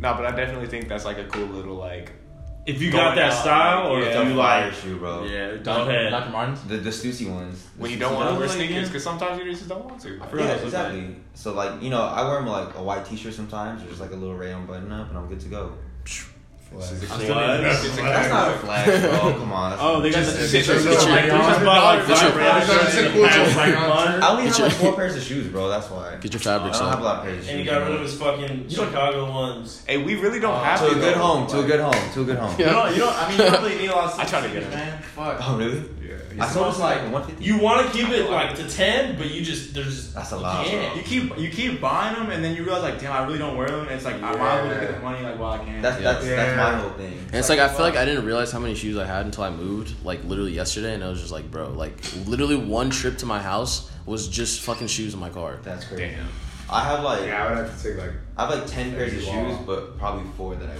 No, 0.00 0.14
but 0.14 0.26
I 0.26 0.30
definitely 0.36 0.68
think 0.68 0.88
that's 0.88 1.04
like 1.04 1.18
a 1.18 1.24
cool 1.24 1.46
little 1.46 1.74
like. 1.74 2.12
If 2.66 2.82
you 2.82 2.90
Going 2.92 3.02
got 3.02 3.14
that 3.16 3.32
out, 3.32 3.40
style, 3.40 3.86
or 3.92 4.00
yeah. 4.00 4.20
if 4.20 4.28
you 4.28 4.36
fire 4.36 4.66
like, 4.66 4.74
shoe, 4.74 4.98
bro. 4.98 5.24
Yeah, 5.24 5.52
Go 5.56 5.62
Doc, 5.62 5.88
ahead. 5.88 6.10
Dr. 6.10 6.30
Martens. 6.30 6.60
The 6.64 6.76
the 6.76 6.90
Stussy 6.90 7.26
ones. 7.28 7.66
When 7.78 7.90
you 7.90 7.96
don't 7.98 8.12
Stussy 8.12 8.16
want 8.16 8.28
to 8.34 8.38
wear 8.38 8.46
like 8.48 8.56
sneakers 8.58 8.88
because 8.88 9.02
sometimes 9.02 9.38
you 9.38 9.50
just 9.50 9.66
don't 9.68 9.84
want 9.86 9.98
to. 10.02 10.20
I 10.22 10.26
forgot 10.26 10.44
Yeah, 10.44 10.52
what 10.52 10.62
those 10.62 10.72
look 10.74 10.86
exactly. 10.86 11.16
So 11.34 11.54
like 11.54 11.82
you 11.82 11.90
know, 11.90 12.02
I 12.02 12.28
wear 12.28 12.36
them 12.40 12.46
like 12.48 12.74
a 12.76 12.82
white 12.82 13.04
T-shirt 13.06 13.32
sometimes, 13.34 13.82
or 13.82 13.86
just 13.88 14.00
like 14.00 14.12
a 14.12 14.16
little 14.16 14.36
rayon 14.36 14.66
button 14.66 14.92
up, 14.92 15.08
and 15.08 15.16
I'm 15.18 15.26
good 15.28 15.40
to 15.40 15.48
go. 15.48 15.72
I'm 16.70 16.80
still 16.82 17.34
What? 17.34 17.60
in- 17.60 17.62
That's 17.64 18.28
not 18.28 18.54
a 18.54 18.58
flag, 18.58 19.00
bro. 19.00 19.32
Come 19.40 19.52
on. 19.52 19.76
Oh, 19.80 20.00
they 20.00 20.10
got 20.10 20.26
the. 20.26 20.46
Just- 20.48 20.68
bought 20.84 21.08
like 21.08 22.02
five 22.04 22.36
rayon. 22.36 24.22
I 24.22 24.28
only 24.30 24.44
have 24.44 24.58
like 24.58 24.72
four 24.72 24.92
pairs 24.94 25.16
of 25.16 25.22
shoes, 25.22 25.48
bro. 25.48 25.68
That's 25.68 25.88
why. 25.90 26.16
Get 26.20 26.32
your 26.32 26.40
fabric. 26.40 26.74
I 26.74 26.78
don't 26.78 26.88
have 26.90 27.00
a 27.00 27.02
lot 27.04 27.16
of 27.18 27.24
pairs 27.24 27.38
of 27.38 27.44
shoes. 27.44 27.50
and 27.50 27.58
he 27.60 27.64
got 27.66 27.82
rid 27.86 27.94
of 27.94 28.00
his 28.02 28.14
fucking 28.18 28.68
Chicago 28.68 29.30
ones. 29.30 29.82
Hey, 29.86 29.96
we 29.98 30.14
really 30.16 30.40
don't 30.40 30.54
Uh, 30.54 30.62
have 30.64 30.80
to 30.80 30.86
To 30.86 30.90
a 30.92 30.94
to 30.94 31.00
good 31.00 31.16
home. 31.16 31.46
To 31.48 31.60
a 31.60 31.64
good 31.64 31.80
home. 31.80 32.12
To 32.14 32.20
a 32.20 32.24
good 32.24 32.38
home. 32.38 32.54
You 32.58 32.64
don't. 32.66 32.92
You 32.94 32.98
don't. 33.00 33.14
I 33.16 33.28
mean, 33.28 33.38
you 33.38 33.44
don't 33.50 33.62
really 33.62 33.78
need 33.78 33.88
a 33.90 33.94
lot 33.96 34.12
of. 34.12 34.20
I 34.20 34.24
try 34.24 34.40
to 34.42 34.48
get 34.48 34.62
sneakers, 34.62 34.72
it. 34.72 34.76
man. 34.76 35.02
Fuck. 35.02 35.38
Oh 35.48 35.56
really? 35.58 35.82
Yeah. 36.38 36.44
I 36.44 36.46
It's 36.46 36.54
sold 36.54 36.64
almost 36.66 36.78
this 36.78 37.12
like 37.12 37.28
like- 37.28 37.40
You 37.40 37.58
want 37.58 37.86
to 37.86 37.92
keep 37.92 38.08
it 38.10 38.30
like 38.30 38.54
to 38.56 38.68
ten, 38.68 39.18
but 39.18 39.30
you 39.30 39.42
just 39.44 39.74
there's 39.74 39.86
just 39.96 40.14
That's 40.14 40.32
a 40.32 40.36
you 40.36 40.40
lot, 40.42 40.66
can't. 40.66 40.96
You 40.96 41.02
keep 41.02 41.36
you 41.38 41.50
keep 41.50 41.80
buying 41.80 42.14
them, 42.14 42.30
and 42.30 42.44
then 42.44 42.54
you 42.54 42.62
realize 42.64 42.82
like, 42.82 43.00
damn, 43.00 43.12
I 43.12 43.24
really 43.26 43.38
don't 43.38 43.56
wear 43.56 43.68
them. 43.68 43.80
And 43.80 43.90
it's 43.90 44.04
like 44.04 44.16
I 44.16 44.20
might 44.20 44.32
as 44.32 44.68
well 44.68 44.80
get 44.80 44.94
the 44.94 45.00
money 45.00 45.22
like 45.22 45.38
while 45.38 45.52
I 45.52 45.58
can. 45.64 45.82
That's 45.82 46.00
that's 46.02 46.24
Yeah. 46.24 46.36
that's 46.36 46.56
my 46.56 46.78
whole 46.80 46.90
thing. 46.90 47.12
And 47.26 47.34
it's 47.34 47.48
like 47.48 47.58
I 47.58 47.68
feel 47.68 47.80
like 47.84 47.96
I 47.96 48.04
didn't 48.04 48.24
realize 48.24 48.52
how 48.52 48.60
many 48.60 48.74
shoes 48.74 48.96
I 48.96 49.04
had 49.04 49.26
until 49.26 49.44
I 49.44 49.50
moved, 49.50 49.94
like 50.04 50.22
literally 50.24 50.52
yesterday, 50.52 50.94
and 50.94 51.02
I 51.02 51.08
was 51.08 51.20
just 51.20 51.32
like, 51.32 51.50
bro, 51.50 51.70
like 51.70 51.96
literally 52.26 52.56
one 52.56 52.90
trip 52.90 53.18
to 53.18 53.26
my 53.26 53.40
house 53.42 53.90
was 54.06 54.28
just 54.28 54.60
fucking 54.62 54.86
shoes 54.86 55.14
in 55.14 55.20
my 55.20 55.30
car. 55.30 55.58
That's 55.62 55.84
crazy. 55.86 56.14
Damn. 56.14 56.28
I 56.70 56.84
have 56.84 57.02
like 57.02 57.24
yeah, 57.24 57.44
I 57.44 57.48
would 57.48 57.58
have 57.58 57.76
to 57.76 57.82
take 57.88 57.98
like. 57.98 58.12
I 58.36 58.46
have 58.46 58.54
like 58.54 58.66
ten 58.70 58.92
pairs 58.92 59.12
of 59.14 59.26
Wow. 59.26 59.48
shoes, 59.48 59.58
but 59.66 59.98
probably 59.98 60.30
four 60.36 60.54
that 60.54 60.64
I 60.68 60.74
wear. 60.74 60.76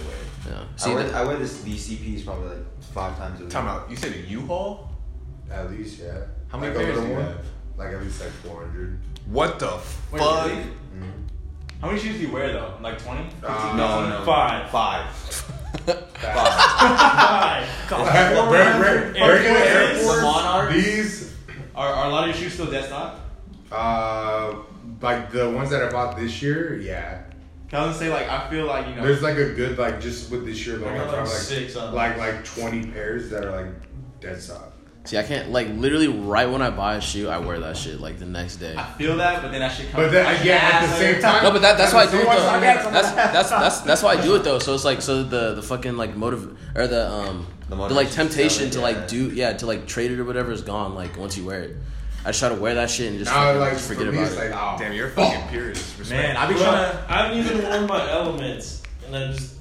Yeah. 0.47 0.63
I 0.85 0.93
wear, 0.95 1.03
that- 1.03 1.15
I 1.15 1.23
wear 1.25 1.37
this 1.37 1.61
these 1.63 1.89
CPs 1.89 2.23
probably 2.25 2.47
like 2.49 2.81
five 2.93 3.17
times 3.17 3.39
a 3.39 3.43
week. 3.43 3.51
Time 3.51 3.67
out. 3.67 3.89
You 3.89 3.95
said 3.97 4.13
a 4.13 4.19
U-Haul? 4.19 4.88
At 5.51 5.71
least, 5.71 5.99
yeah. 5.99 6.25
How 6.49 6.57
many 6.59 6.73
like 6.75 6.83
a 6.83 6.87
pairs 6.87 6.99
do 7.01 7.07
you 7.07 7.13
one? 7.13 7.23
have? 7.23 7.45
Like 7.77 7.93
at 7.93 8.01
least 8.01 8.21
like 8.21 8.29
four 8.31 8.61
hundred. 8.65 8.99
What 9.25 9.59
the 9.59 9.79
Wait, 10.11 10.19
fuck? 10.21 10.45
really? 10.47 10.63
How 11.81 11.87
many 11.87 11.99
shoes 11.99 12.15
do 12.17 12.21
you 12.27 12.31
wear 12.31 12.51
though? 12.53 12.73
Like 12.81 13.01
twenty? 13.01 13.25
Uh, 13.43 13.73
No, 13.77 14.09
no, 14.09 14.25
Five. 14.25 14.69
five, 14.69 15.09
Five. 15.09 15.89
five. 15.89 17.89
Monarchs? 20.21 20.73
These, 20.73 21.35
Are, 21.75 21.87
are 21.87 22.05
a 22.07 22.09
lot 22.09 22.29
of 22.29 22.35
your 22.35 22.43
shoes 22.43 22.53
still 22.53 22.69
dead 22.69 22.85
stock? 22.85 23.19
uh, 23.71 24.55
like 25.01 25.31
the 25.31 25.49
ones 25.49 25.69
that 25.69 25.83
I 25.83 25.91
bought 25.91 26.17
this 26.17 26.41
year, 26.41 26.77
yeah. 26.77 27.23
Can 27.69 27.81
I 27.81 27.87
was 27.87 27.97
say 27.97 28.09
like 28.09 28.27
I 28.27 28.49
feel 28.49 28.65
like 28.65 28.87
you 28.87 28.95
know. 28.95 29.03
There's 29.05 29.21
like 29.21 29.37
a 29.37 29.53
good 29.53 29.77
like 29.77 30.01
just 30.01 30.31
with 30.31 30.45
this 30.45 30.65
year, 30.65 30.77
like 30.77 30.91
I 30.91 30.95
I 30.95 30.97
got, 30.97 31.07
like, 31.09 31.17
like 31.19 31.27
six 31.27 31.75
on 31.75 31.93
like 31.93 32.17
like 32.17 32.43
20 32.43 32.87
pairs 32.87 33.29
that 33.29 33.45
are 33.45 33.63
like 33.63 33.73
dead 34.19 34.41
stock. 34.41 34.73
See, 35.05 35.17
I 35.17 35.23
can't 35.23 35.49
like 35.51 35.69
literally 35.69 36.07
right 36.07 36.47
when 36.47 36.61
I 36.61 36.69
buy 36.69 36.95
a 36.95 37.01
shoe, 37.01 37.29
I 37.29 37.39
wear 37.39 37.59
that 37.59 37.77
shit 37.77 37.99
like 37.99 38.19
the 38.19 38.25
next 38.25 38.57
day. 38.57 38.75
I 38.77 38.85
feel 38.93 39.17
that, 39.17 39.41
but 39.41 39.51
then 39.51 39.61
that 39.61 39.71
shit 39.71 39.89
comes. 39.89 40.03
But 40.05 40.11
then 40.11 40.41
again, 40.41 40.61
at 40.61 40.81
the 40.81 40.93
same 40.93 41.21
time, 41.21 41.43
No, 41.43 41.51
but 41.51 41.61
that, 41.61 41.77
that's 41.77 41.93
why 41.93 42.01
I 42.03 42.11
do 42.11 42.19
it 42.19 42.23
though. 42.25 42.29
like, 42.29 42.61
That's 42.61 43.11
that's 43.11 43.49
that's 43.49 43.81
that's 43.81 44.03
why 44.03 44.11
I 44.11 44.21
do 44.21 44.35
it 44.35 44.43
though. 44.43 44.59
So 44.59 44.75
it's 44.75 44.85
like 44.85 45.01
so 45.01 45.23
the 45.23 45.55
the 45.55 45.63
fucking 45.63 45.97
like 45.97 46.15
motive 46.15 46.57
or 46.75 46.85
the 46.85 47.09
um 47.09 47.47
The 47.69 47.75
the, 47.75 47.93
like 47.93 48.11
temptation 48.11 48.67
it, 48.67 48.73
to 48.73 48.79
yeah. 48.79 48.83
like 48.83 49.07
do 49.07 49.29
yeah 49.29 49.53
to 49.53 49.65
like 49.65 49.87
trade 49.87 50.11
it 50.11 50.19
or 50.19 50.25
whatever 50.25 50.51
is 50.51 50.61
gone 50.61 50.93
like 50.95 51.17
once 51.17 51.37
you 51.37 51.45
wear 51.45 51.61
it. 51.61 51.77
I 52.25 52.29
just 52.29 52.39
try 52.39 52.49
to 52.49 52.55
wear 52.55 52.75
that 52.75 52.89
shit 52.89 53.09
and 53.09 53.17
just, 53.17 53.31
now 53.31 53.45
fucking, 53.45 53.61
like 53.61 53.73
just 53.73 53.87
forget 53.87 54.07
about 54.09 54.31
it. 54.31 54.35
like 54.37 54.51
oh, 54.53 54.75
Damn, 54.77 54.91
you're 54.93 55.07
a 55.07 55.11
fucking 55.11 55.47
purist. 55.49 55.97
Respect. 55.97 56.21
Man, 56.21 56.35
I 56.37 56.47
be 56.47 56.53
Bro, 56.55 56.63
trying. 56.63 56.97
I 57.07 57.25
haven't 57.25 57.37
even 57.39 57.63
worn 57.63 57.87
my 57.87 58.11
elements, 58.11 58.83
and 59.07 59.15
I 59.15 59.27
just, 59.31 59.55
I 59.55 59.58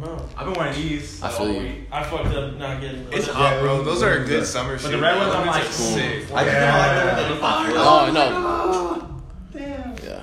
don't 0.00 0.16
know. 0.16 0.28
I've 0.36 0.46
been 0.46 0.54
wearing 0.54 0.74
these. 0.74 1.22
I 1.22 1.30
all 1.30 1.32
feel 1.38 1.52
you. 1.54 1.60
week. 1.60 1.88
I 1.92 2.02
fucked 2.04 2.26
up 2.34 2.54
not 2.56 2.80
getting. 2.80 3.06
It's 3.12 3.28
hot, 3.28 3.60
bro. 3.60 3.82
Those 3.82 4.02
are 4.02 4.12
a 4.22 4.24
good 4.24 4.40
Yeah. 4.40 4.44
summer 4.44 4.78
shoes. 4.78 4.82
But 4.90 4.96
the 4.96 5.02
red 5.02 5.16
ones, 5.18 5.34
I'm 5.34 5.46
Those 5.46 5.54
like, 5.54 5.64
are 5.64 5.72
sick. 5.72 6.24
I 6.34 6.44
just 6.44 6.56
didn't 6.56 6.78
like 6.78 6.94
the 6.98 7.06
way 7.06 7.14
they 7.24 7.28
looked 7.30 7.42
on 7.42 7.72
my 7.74 7.80
Oh 7.80 9.10
no, 9.52 9.58
Damn. 9.60 9.94
yeah, 10.04 10.20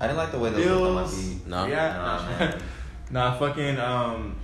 I 0.00 0.06
didn't 0.06 0.16
like 0.18 0.32
the 0.32 0.38
way 0.38 0.50
they 0.50 0.64
looked 0.64 0.82
on 0.82 0.94
my 0.94 1.00
Bills. 1.02 1.22
feet. 1.22 1.46
no. 1.46 1.66
Yeah. 1.66 1.96
Nah, 1.96 2.38
man. 2.38 2.62
Nah, 3.10 3.38
fucking. 3.38 3.78
Um, 3.78 4.34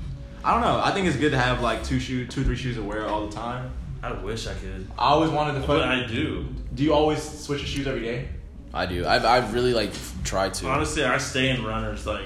I 0.44 0.52
don't 0.52 0.60
know. 0.60 0.80
I 0.84 0.92
think 0.92 1.06
it's 1.08 1.16
good 1.16 1.32
to 1.32 1.38
have 1.38 1.60
like 1.62 1.82
two 1.82 1.98
shoe, 1.98 2.26
two 2.26 2.44
three 2.44 2.56
shoes 2.56 2.76
to 2.76 2.82
wear 2.82 3.06
all 3.08 3.26
the 3.26 3.34
time. 3.34 3.70
I 4.02 4.12
wish 4.12 4.46
I 4.46 4.54
could, 4.54 4.86
I 4.98 5.08
always 5.08 5.30
wanted 5.30 5.60
to. 5.60 5.66
but 5.66 5.80
Fuck, 5.80 5.86
I 5.88 6.06
do. 6.06 6.46
do 6.74 6.82
you 6.84 6.92
always 6.94 7.22
switch 7.22 7.60
your 7.60 7.66
shoes 7.68 7.86
every 7.86 8.02
day? 8.02 8.28
I 8.72 8.86
do. 8.86 9.06
I've 9.06 9.24
I've 9.24 9.52
really 9.54 9.72
like 9.74 9.92
tried 10.24 10.54
to. 10.54 10.68
Honestly, 10.68 11.04
I 11.04 11.18
stay 11.18 11.50
in 11.50 11.64
runners. 11.64 12.06
Like 12.06 12.24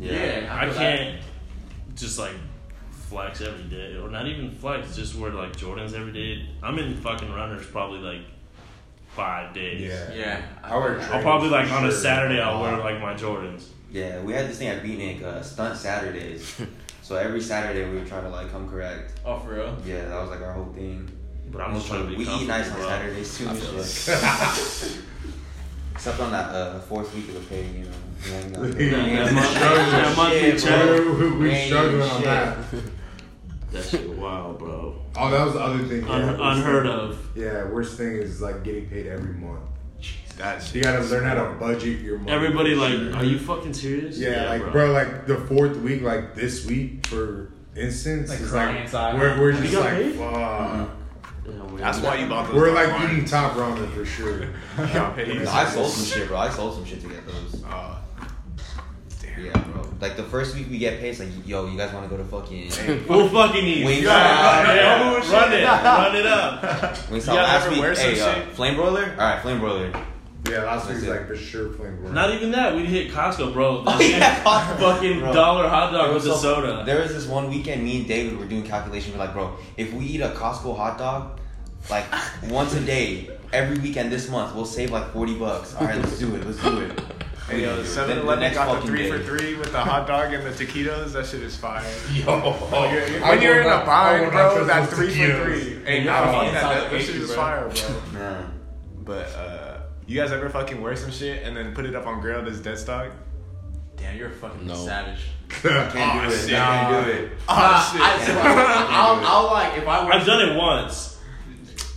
Yeah, 0.00 0.48
I, 0.50 0.64
feel 0.66 0.74
can't 0.74 1.20
just 1.94 2.18
like 2.18 2.34
flex 3.08 3.40
every 3.40 3.64
day, 3.64 3.96
or 3.96 4.08
not 4.08 4.26
even 4.26 4.50
flex. 4.50 4.96
Just 4.96 5.14
wear 5.16 5.30
like 5.30 5.54
Jordans 5.56 5.94
every 5.94 6.12
day. 6.12 6.48
I'm 6.62 6.78
in 6.78 6.96
fucking 6.96 7.32
runners 7.32 7.66
probably 7.66 8.00
like 8.00 8.22
five 9.14 9.54
days. 9.54 9.82
yeah. 9.82 10.12
Yeah. 10.14 10.42
I 10.62 10.76
wear. 10.76 11.00
I'll 11.00 11.22
probably 11.22 11.48
like 11.50 11.70
on 11.70 11.84
a 11.84 11.90
Sure. 11.90 12.00
Saturday 12.00 12.40
I'll 12.40 12.60
wear 12.60 12.74
Uh, 12.74 12.78
like 12.84 13.00
my 13.00 13.14
Jordans. 13.14 13.66
Yeah, 13.92 14.20
we 14.22 14.32
had 14.32 14.48
this 14.48 14.58
thing 14.58 14.68
at 14.68 14.82
Beatnik, 14.82 15.22
uh, 15.22 15.40
stunt 15.40 15.76
Saturdays. 15.78 16.60
so 17.02 17.14
every 17.16 17.40
Saturday 17.40 17.88
we 17.88 17.98
would 17.98 18.08
try 18.08 18.20
to 18.20 18.28
like 18.28 18.50
come 18.50 18.68
correct. 18.68 19.20
Oh, 19.24 19.38
for 19.38 19.54
real? 19.54 19.76
Yeah, 19.86 20.06
that 20.08 20.20
was 20.20 20.30
like 20.30 20.40
our 20.40 20.52
whole 20.52 20.72
thing. 20.72 21.08
But 21.52 21.60
I'm 21.60 21.74
just 21.74 21.86
trying 21.86 22.02
to 22.02 22.08
be 22.08 22.16
we 22.16 22.24
eat 22.24 22.48
nice 22.48 22.68
on 22.72 22.76
comfortable, 22.80 23.68
bro. 23.76 23.82
Saturdays 23.84 24.90
too. 24.96 25.00
Except 26.04 26.20
on 26.20 26.32
that 26.32 26.54
uh, 26.54 26.78
fourth 26.80 27.14
week 27.14 27.28
of 27.28 27.34
the 27.36 27.40
pay, 27.48 27.66
you 27.66 27.84
know. 27.84 28.60
we 28.76 28.94
ain't 28.94 29.16
got- 29.16 29.30
we 30.60 31.48
bro. 31.48 31.54
struggling 31.56 32.02
on 32.02 32.22
that. 32.24 32.58
That 33.72 33.84
shit 33.86 34.10
wild, 34.10 34.58
bro. 34.58 35.00
Oh, 35.16 35.30
that 35.30 35.44
was 35.46 35.54
the 35.54 35.60
other 35.60 35.82
thing. 35.84 36.04
Un- 36.04 36.20
yeah, 36.20 36.26
worst 36.28 36.42
unheard 36.58 36.82
thing- 36.84 36.92
of. 36.92 37.28
Yeah, 37.34 37.64
worst 37.70 37.96
thing 37.96 38.16
is 38.16 38.42
like 38.42 38.62
getting 38.64 38.86
paid 38.90 39.06
every 39.06 39.32
month. 39.32 39.62
That's 40.36 40.74
You 40.74 40.82
gotta 40.82 41.02
learn 41.04 41.24
how 41.24 41.42
to 41.42 41.54
budget 41.54 42.00
your 42.02 42.18
money. 42.18 42.32
Everybody 42.32 42.74
like, 42.74 42.92
sure. 42.92 43.16
are 43.16 43.24
you 43.24 43.38
fucking 43.38 43.72
serious? 43.72 44.18
Yeah, 44.18 44.50
like 44.50 44.72
bro. 44.72 44.92
like 44.92 45.26
the 45.26 45.38
fourth 45.38 45.78
week, 45.78 46.02
like 46.02 46.34
this 46.34 46.66
week, 46.66 47.06
for 47.06 47.50
instance, 47.74 48.28
Like 48.28 48.40
is 48.40 48.52
like 48.52 48.80
inside. 48.82 49.18
we're, 49.18 49.40
we're 49.40 49.52
just 49.52 49.72
like 49.72 49.94
paid? 49.94 50.16
fuck. 50.16 50.90
Yeah, 51.46 51.52
That's 51.76 51.98
why 52.00 52.16
you 52.16 52.26
bought 52.28 52.46
those. 52.46 52.56
We're 52.56 52.72
like 52.74 52.88
online. 52.88 53.12
eating 53.12 53.24
top 53.26 53.52
ramen 53.52 53.92
for 53.92 54.04
sure. 54.06 54.46
Got 54.76 55.18
I 55.18 55.68
sold 55.68 55.90
some 55.90 56.04
shit, 56.04 56.28
bro. 56.28 56.38
I 56.38 56.48
sold 56.50 56.74
some 56.74 56.84
shit 56.84 57.00
to 57.02 57.08
get 57.08 57.26
those. 57.26 57.62
Uh, 57.64 57.98
damn. 59.20 59.44
Yeah, 59.44 59.58
bro. 59.72 59.82
Like 60.00 60.16
the 60.16 60.22
first 60.24 60.54
week 60.54 60.68
we 60.70 60.78
get 60.78 61.00
paid, 61.00 61.10
it's 61.10 61.20
like, 61.20 61.28
yo, 61.46 61.66
you 61.66 61.76
guys 61.76 61.92
want 61.92 62.08
to 62.08 62.16
go 62.16 62.22
to 62.22 62.28
fucking 62.28 62.70
Full 63.06 63.28
fucking 63.28 63.64
eat. 63.64 63.84
Wings 63.84 64.04
Yeah, 64.04 64.10
Out. 64.12 64.74
yeah, 64.74 65.02
Run 65.02 65.22
it, 65.22 65.28
run 65.30 65.52
it, 65.52 65.64
run 65.64 66.16
it 66.16 66.26
up. 66.26 66.62
Wingstop 67.08 67.12
You 67.12 67.18
guys 67.18 67.26
last 67.26 67.70
week? 67.70 67.80
wear 67.80 67.94
some 67.94 68.14
Hey, 68.14 68.20
uh, 68.20 68.46
flame 68.52 68.76
broiler. 68.76 69.10
All 69.12 69.16
right, 69.18 69.40
flame 69.42 69.60
broiler. 69.60 69.92
Yeah, 70.48 70.64
last 70.64 70.86
That's 70.88 71.00
week's 71.00 71.08
it. 71.08 71.10
like 71.10 71.26
for 71.26 71.36
sure 71.36 71.70
flame 71.72 71.96
broiler. 71.96 72.12
Not 72.12 72.30
even 72.34 72.50
that. 72.50 72.74
We 72.76 72.84
hit 72.84 73.10
Costco, 73.10 73.52
bro. 73.54 73.82
That 73.84 73.96
Oh, 73.96 74.00
yeah, 74.00 74.44
Costco, 74.44 74.78
fucking 74.78 75.20
bro. 75.20 75.32
dollar 75.32 75.68
hot 75.68 75.90
dog 75.92 76.12
with 76.14 76.22
So, 76.24 76.30
the 76.30 76.36
soda. 76.36 76.82
There 76.84 77.00
was 77.00 77.14
this 77.14 77.26
one 77.26 77.48
weekend, 77.48 77.82
me 77.82 77.98
and 78.00 78.06
David 78.08 78.38
were 78.38 78.44
doing 78.44 78.62
calculations. 78.62 79.14
We're 79.14 79.20
like, 79.24 79.32
bro, 79.32 79.56
if 79.78 79.92
we 79.94 80.04
eat 80.04 80.20
a 80.20 80.30
Costco 80.30 80.76
hot 80.76 80.98
dog, 80.98 81.40
like 81.88 82.04
once 82.50 82.74
a 82.74 82.80
day, 82.80 83.30
every 83.54 83.78
weekend 83.78 84.12
this 84.12 84.28
month, 84.28 84.54
we'll 84.54 84.66
save 84.66 84.90
like 84.90 85.12
forty 85.12 85.34
bucks. 85.38 85.74
All 85.76 85.86
right, 85.86 85.96
let's 85.96 86.18
do 86.18 86.34
it. 86.36 86.44
Let's 86.46 86.60
do 86.62 86.80
it. 86.80 87.00
Hey, 87.46 87.60
yo, 87.60 87.76
The- 87.76 87.84
7 87.84 88.16
the 88.16 88.22
Eleven 88.22 88.54
got 88.54 88.68
the 88.68 88.72
fucking 88.76 88.88
three 88.88 89.10
for 89.10 89.18
three 89.18 89.54
with 89.54 89.70
the 89.70 89.78
hot 89.78 90.06
dog 90.06 90.32
and 90.32 90.44
the 90.46 90.48
taquitos. 90.64 91.12
That 91.12 91.26
shit 91.26 91.42
is 91.42 91.54
fire. 91.54 91.84
Yo, 92.10 92.40
When 92.40 93.42
you're 93.42 93.60
in 93.60 93.66
a 93.66 93.84
bind, 93.84 94.30
bro, 94.32 94.64
that 94.64 94.88
three 94.88 95.08
for 95.10 95.44
three. 95.44 95.74
Hey, 95.84 95.96
you're 96.04 96.10
nah, 96.10 96.32
fucking 96.32 96.54
that. 96.54 96.86
inside 96.86 96.90
That, 96.90 97.02
shit 97.02 97.16
is 97.16 97.34
fire, 97.34 97.68
bro. 97.68 98.18
Nah. 98.18 98.42
But 99.04 99.26
uh, 99.36 99.73
you 100.06 100.20
guys 100.20 100.32
ever 100.32 100.48
fucking 100.50 100.80
wear 100.82 100.96
some 100.96 101.10
shit 101.10 101.42
and 101.44 101.56
then 101.56 101.74
put 101.74 101.86
it 101.86 101.94
up 101.94 102.06
on 102.06 102.20
Grailed 102.22 102.46
as 102.48 102.60
dead 102.60 102.78
stock? 102.78 103.10
Damn, 103.96 104.16
you're 104.16 104.28
a 104.28 104.32
fucking 104.32 104.66
No. 104.66 104.74
savage. 104.74 105.20
Can't 105.48 105.62
do 105.92 105.98
Oh, 106.00 106.28
it. 106.30 106.40
shit. 106.40 106.50
Can't 106.50 107.06
do 107.06 107.10
it. 107.12 107.32
Oh 107.48 107.54
Nah, 107.54 107.80
shit! 107.80 108.00
I, 108.00 108.24
so 108.26 108.32
I'll, 108.42 109.24
I'll 109.24 109.52
like 109.52 109.78
if 109.78 109.86
I 109.86 110.04
wear. 110.04 110.14
I've 110.14 110.26
done 110.26 110.48
it 110.48 110.56
once. 110.56 111.20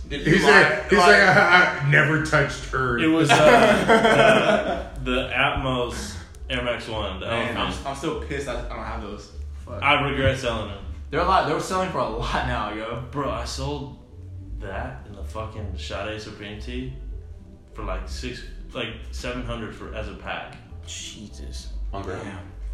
Did 0.08 0.26
you 0.26 0.34
he's 0.36 0.44
lie- 0.44 0.62
like, 0.62 0.88
he's 0.90 0.98
like, 0.98 1.08
I, 1.16 1.80
I 1.84 1.90
never 1.90 2.24
touched 2.24 2.66
her. 2.66 2.98
It 2.98 3.08
was 3.08 3.28
uh, 3.30 4.88
the, 5.04 5.04
the 5.10 5.28
Atmos 5.28 6.16
Air 6.48 6.62
Max 6.62 6.88
One. 6.88 7.20
The 7.20 7.26
Man, 7.26 7.56
I'm, 7.56 7.66
Elephant. 7.66 7.86
I'm 7.86 7.96
still 7.96 8.22
pissed. 8.22 8.48
I, 8.48 8.54
I 8.64 8.68
don't 8.68 8.84
have 8.84 9.02
those. 9.02 9.32
Fuck. 9.66 9.82
I 9.82 10.08
regret 10.08 10.38
selling 10.38 10.68
them, 10.70 10.84
They're 11.10 11.20
a 11.20 11.24
lot. 11.24 11.46
They're 11.48 11.60
selling 11.60 11.90
for 11.90 11.98
a 11.98 12.08
lot 12.08 12.46
now, 12.46 12.72
yo. 12.72 13.02
bro. 13.10 13.30
I 13.30 13.44
sold 13.44 13.98
that 14.60 15.02
and 15.06 15.14
the 15.16 15.24
fucking 15.24 15.76
Sade 15.76 16.20
Supreme 16.20 16.60
Tee 16.60 16.94
for 17.78 17.84
like 17.84 18.08
six, 18.08 18.42
like 18.74 18.88
seven 19.12 19.44
hundred 19.44 19.72
for 19.72 19.94
as 19.94 20.08
a 20.08 20.14
pack. 20.14 20.56
Jesus. 20.84 21.68
On 21.92 22.02
Grailed. 22.02 22.24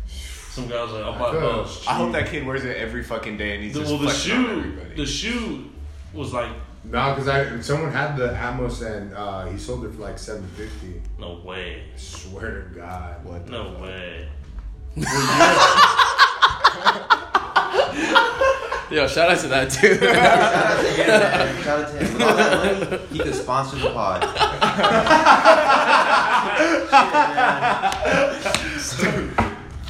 Some 0.09 0.66
guy 0.66 0.82
was 0.82 0.93
like, 0.93 1.05
I'll 1.05 1.18
buy 1.18 1.31
feel 1.32 1.40
both. 1.40 1.86
I 1.89 1.93
hope 1.94 2.12
that 2.12 2.28
kid 2.31 2.47
wears 2.47 2.64
it 2.64 2.76
every 2.78 3.02
fucking 3.02 3.36
day 3.36 3.56
and 3.56 3.64
he's 3.64 3.74
The, 3.74 3.81
just 3.81 3.93
well, 3.93 4.01
the 4.01 4.09
flexing 4.09 4.32
on 4.32 4.44
shoe, 4.44 4.59
everybody. 4.60 4.94
the 4.97 5.06
shoe 5.06 5.70
was 6.14 6.32
like, 6.32 6.52
No, 6.85 7.14
because 7.14 7.28
I 7.28 7.60
someone 7.60 7.93
had 7.93 8.16
the 8.16 8.28
Atmos 8.28 8.81
and 8.86 9.12
uh, 9.14 9.44
he 9.47 9.59
sold 9.59 9.85
it 9.85 9.90
for 9.93 10.01
like 10.01 10.18
seven 10.18 10.47
fifty. 10.56 11.02
no 11.18 11.35
way, 11.44 11.82
Swear 11.97 12.62
to 12.62 12.74
God. 12.74 13.24
What? 13.26 13.47
no 13.48 13.72
way. 13.82 14.28
Yo, 18.94 19.08
shout 19.08 19.28
out 19.28 19.38
to 19.40 19.48
that 19.48 19.68
dude. 19.70 19.98
Shout 19.98 20.14
out 20.14 20.80
to 20.80 20.86
him, 20.92 21.06
man. 21.08 21.62
Shout 21.64 21.80
out 21.80 21.88
to 21.90 21.96
him. 21.98 22.12
With 22.12 22.22
all 22.22 22.36
that 22.36 22.90
money, 22.90 23.02
he 23.10 23.18
could 23.18 23.34
sponsor 23.34 23.76
the 23.76 23.90
pod. 23.90 24.22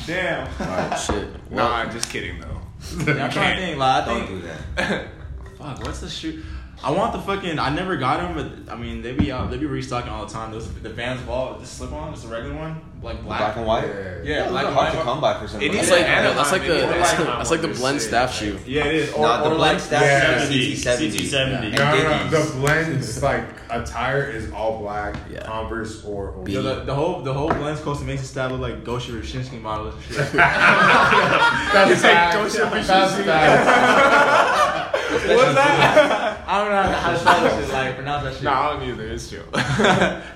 Damn. 0.07 0.49
Alright, 0.61 0.99
shit. 0.99 1.29
Well, 1.51 1.69
Nah, 1.85 1.93
just 1.93 2.09
kidding 2.09 2.41
though. 2.41 2.61
Yeah, 3.15 3.25
I'm 3.25 3.31
trying 3.31 3.57
to 3.57 3.63
think. 3.67 3.79
Like, 3.79 4.05
I 4.05 4.07
Don't 4.07 4.27
do 4.27 4.41
that. 4.43 5.09
Fuck, 5.59 5.83
what's 5.85 6.01
the 6.01 6.09
shoe? 6.09 6.43
I 6.85 6.91
want 6.91 7.13
the 7.15 7.19
fucking. 7.21 7.59
I 7.59 7.71
never 7.75 7.97
got 7.97 8.21
them, 8.21 8.35
but 8.67 8.73
I 8.73 8.77
mean, 8.77 9.01
they 9.01 9.13
be 9.15 9.33
out. 9.33 9.51
They 9.51 9.57
be 9.57 9.65
restocking 9.67 10.11
all 10.13 10.27
the 10.27 10.33
time. 10.33 10.53
Those 10.53 10.69
the 10.83 10.91
Vans 10.91 11.21
Vault, 11.23 11.61
the 11.61 11.67
slip 11.67 11.93
on, 11.93 12.13
just 12.13 12.27
a 12.27 12.29
regular 12.29 12.55
one, 12.55 12.79
like 13.03 13.23
black. 13.25 13.39
Black 13.41 13.57
and 13.57 13.67
white. 13.67 13.87
Yeah. 13.87 14.23
Yeah, 14.23 14.43
Those 14.45 14.51
black 14.51 14.65
are 14.65 14.69
and 14.69 14.77
hard 14.77 14.93
to 14.93 15.03
come 15.03 15.21
by 15.21 15.41
for 15.41 15.49
some 15.49 15.63
It 15.63 15.73
reason. 15.73 15.77
that's 15.77 15.91
needs 15.91 16.01
like 16.03 16.09
an 16.11 16.37
that's 16.37 16.53
like 16.53 16.63
the 16.63 16.85
Anaheim, 16.87 17.27
that's 17.39 17.51
like 17.51 17.63
the 17.63 17.69
blend 17.69 18.01
staff 18.03 18.35
shoe. 18.35 18.59
Yeah, 18.67 18.85
it 18.85 18.95
is. 18.97 19.13
Or, 19.15 19.23
Nah, 19.23 19.37
the 19.45 19.55
blend 19.55 19.61
like, 19.61 19.81
staff 19.81 20.03
Yeah. 20.03 20.43
is 20.43 20.51
CT70. 20.85 21.11
CT70. 21.11 21.71
No, 21.73 21.79
no, 21.79 22.03
no. 22.03 22.31
The 22.31 22.53
blends 22.59 23.23
like 23.23 23.45
attire 23.71 24.31
is 24.31 24.53
all 24.53 24.79
black, 24.81 25.17
Yeah. 25.33 25.43
Converse 25.47 26.05
or, 26.05 26.29
or 26.33 26.45
B. 26.45 26.53
Yo, 26.53 26.63
the, 26.63 26.85
the 26.85 26.95
whole 26.95 27.23
the 27.23 27.33
whole 27.33 27.49
blends 27.49 27.81
close 27.81 27.99
to 28.01 28.05
makes 28.05 28.23
it 28.23 28.27
style 28.27 28.51
look 28.51 28.61
like 28.61 28.85
Gosha 28.85 29.19
Roshinsky 29.19 29.59
model 29.61 29.89
and 29.89 30.03
shit. 30.03 30.17
That's 30.33 32.03
facts. 32.03 32.37
Gosha 32.37 32.71
That's 32.87 33.15
facts. 33.25 34.74
What's 35.15 35.55
that? 35.55 36.45
I 36.49 36.59
don't 36.65 36.71
know 36.71 36.97
how 36.99 37.13
to 37.13 37.19
spell 37.19 37.41
that 37.45 37.61
shit. 37.65 37.73
Like 37.73 37.95
pronounce 37.97 38.25
that 38.25 38.35
shit. 38.35 38.43
Nah, 38.43 38.71
I 38.71 38.73
don't 38.79 38.89
either. 38.89 39.07
It's 39.09 39.31
chill. 39.31 39.43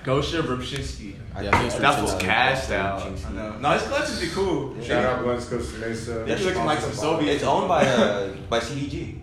Gosha 0.04 0.42
Roshinsky. 0.42 1.14
Yeah, 1.40 1.50
I 1.56 1.68
think 1.68 1.80
That 1.82 2.02
was 2.02 2.14
cashed 2.16 2.70
out. 2.70 3.02
I 3.02 3.32
know. 3.32 3.58
No, 3.58 3.70
his 3.72 3.82
collections 3.82 4.20
be 4.20 4.28
cool. 4.28 4.80
Shout 4.82 5.04
out 5.04 5.22
Blends 5.24 5.46
Costa 5.48 5.78
Mesa. 5.78 6.24
They 6.26 6.34
be 6.34 6.42
looking 6.44 6.64
like 6.64 6.80
some 6.80 6.92
Soviet. 6.92 7.32
It's 7.34 7.44
owned 7.44 7.68
by 7.68 7.86
uh 7.86 8.32
by 8.48 8.58
CDG. 8.60 9.20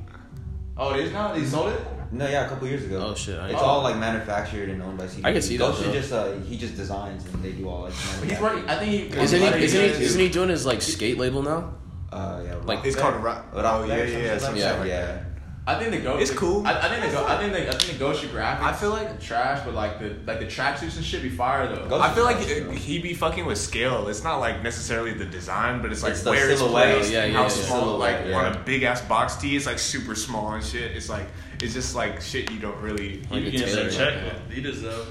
Oh, 0.77 0.93
it 0.93 1.05
is 1.05 1.11
now. 1.13 1.33
They 1.33 1.43
sold 1.45 1.73
it. 1.73 1.81
No, 2.11 2.27
yeah, 2.27 2.45
a 2.45 2.49
couple 2.49 2.67
years 2.67 2.83
ago. 2.85 2.97
Oh, 3.09 3.15
shit, 3.15 3.35
I 3.37 3.45
It's 3.45 3.53
didn't- 3.53 3.63
all 3.65 3.81
like 3.81 3.97
manufactured 3.97 4.69
and 4.69 4.81
owned 4.81 4.97
by 4.97 5.05
CDG. 5.07 5.25
I 5.25 5.33
can 5.33 5.41
see 5.41 5.57
that, 5.57 5.73
Gosha 5.73 5.83
though. 5.85 5.91
just 5.91 6.11
uh, 6.13 6.31
he 6.47 6.57
just 6.57 6.75
designs 6.77 7.25
and 7.25 7.43
they 7.43 7.51
do 7.51 7.67
all 7.67 7.81
like. 7.83 7.93
He's 7.93 8.21
manufacturing. 8.21 8.53
working. 8.55 8.69
I 8.69 8.79
think 8.79 8.91
he. 8.91 9.19
Isn't 9.19 9.41
he? 9.41 9.47
Isn't 9.65 9.81
he? 9.81 10.03
Isn't 10.05 10.21
he 10.21 10.29
doing 10.29 10.49
his 10.49 10.65
like 10.65 10.81
skate 10.81 11.17
label 11.17 11.41
now? 11.41 11.73
Uh, 12.13 12.41
yeah. 12.45 12.55
Like- 12.63 12.77
Rock 12.77 12.85
It's 12.85 12.95
Bed. 12.95 13.01
called 13.01 13.23
Rock. 13.23 13.45
Rock 13.53 13.65
Oh 13.65 13.81
yeah, 13.81 13.95
Bed 13.95 14.09
yeah, 14.09 14.17
yeah. 14.19 14.37
some 14.37 14.39
Some 14.39 14.55
shit 14.55 14.63
Yeah. 14.63 14.83
yeah. 14.85 15.23
That. 15.65 15.75
I 15.75 15.79
think 15.79 15.91
the 15.91 15.99
go. 16.01 16.17
It's 16.17 16.31
cool. 16.31 16.65
I, 16.67 16.79
I 16.79 16.89
think 16.89 17.05
the 17.05 17.11
go. 17.11 17.25
I 17.25 17.37
think 17.39 17.53
the 17.53 17.67
I 17.69 17.77
think 17.77 17.97
the 17.97 18.03
Gosha 18.05 18.27
graphics. 18.27 18.61
I 18.61 18.73
feel 18.73 18.89
like- 18.91 19.19
trash, 19.19 19.63
but 19.65 19.73
like 19.73 19.99
the 19.99 20.15
like 20.27 20.39
the 20.39 20.45
tracksuits 20.45 20.95
and 20.97 21.03
shit 21.05 21.21
be 21.21 21.29
fire 21.29 21.67
though. 21.67 21.87
Ghost 21.87 22.03
I 22.03 22.13
feel 22.13 22.23
like 22.23 22.37
it- 22.47 22.71
he 22.77 22.99
be 22.99 23.13
fucking 23.13 23.45
with 23.45 23.57
scale. 23.57 24.07
It's 24.07 24.23
not 24.23 24.39
like 24.39 24.61
necessarily 24.63 25.13
the 25.13 25.25
design, 25.25 25.81
but 25.81 25.91
it's 25.91 26.03
like 26.03 26.11
It's 26.13 26.23
the 26.23 26.29
where 26.31 26.49
it's 26.49 26.59
silhouette. 26.59 26.95
placed 26.97 27.11
Yeah, 27.11 27.23
and 27.23 27.33
yeah, 27.33 27.37
how 27.39 27.43
yeah. 27.45 27.49
small. 27.49 27.79
Silhouette, 27.81 28.27
like 28.27 28.35
on 28.35 28.53
a 28.55 28.59
big 28.63 28.83
ass 28.83 29.01
box 29.01 29.35
tee, 29.37 29.55
it's 29.55 29.65
like 29.65 29.79
super 29.79 30.15
small 30.15 30.53
and 30.53 30.63
shit. 30.63 30.91
It's 30.91 31.09
like 31.09 31.25
it's 31.61 31.73
just 31.73 31.95
like 31.95 32.21
shit 32.21 32.51
you 32.51 32.59
don't 32.59 32.79
really. 32.81 33.21
Like 33.31 33.41
you 33.43 33.47
a 33.47 33.51
can 33.51 33.59
get 33.61 33.69
tailor, 33.69 33.89
check 33.89 34.13
yeah. 34.15 34.23
with 34.25 34.63
Adidas 34.65 34.81
though. 34.81 35.05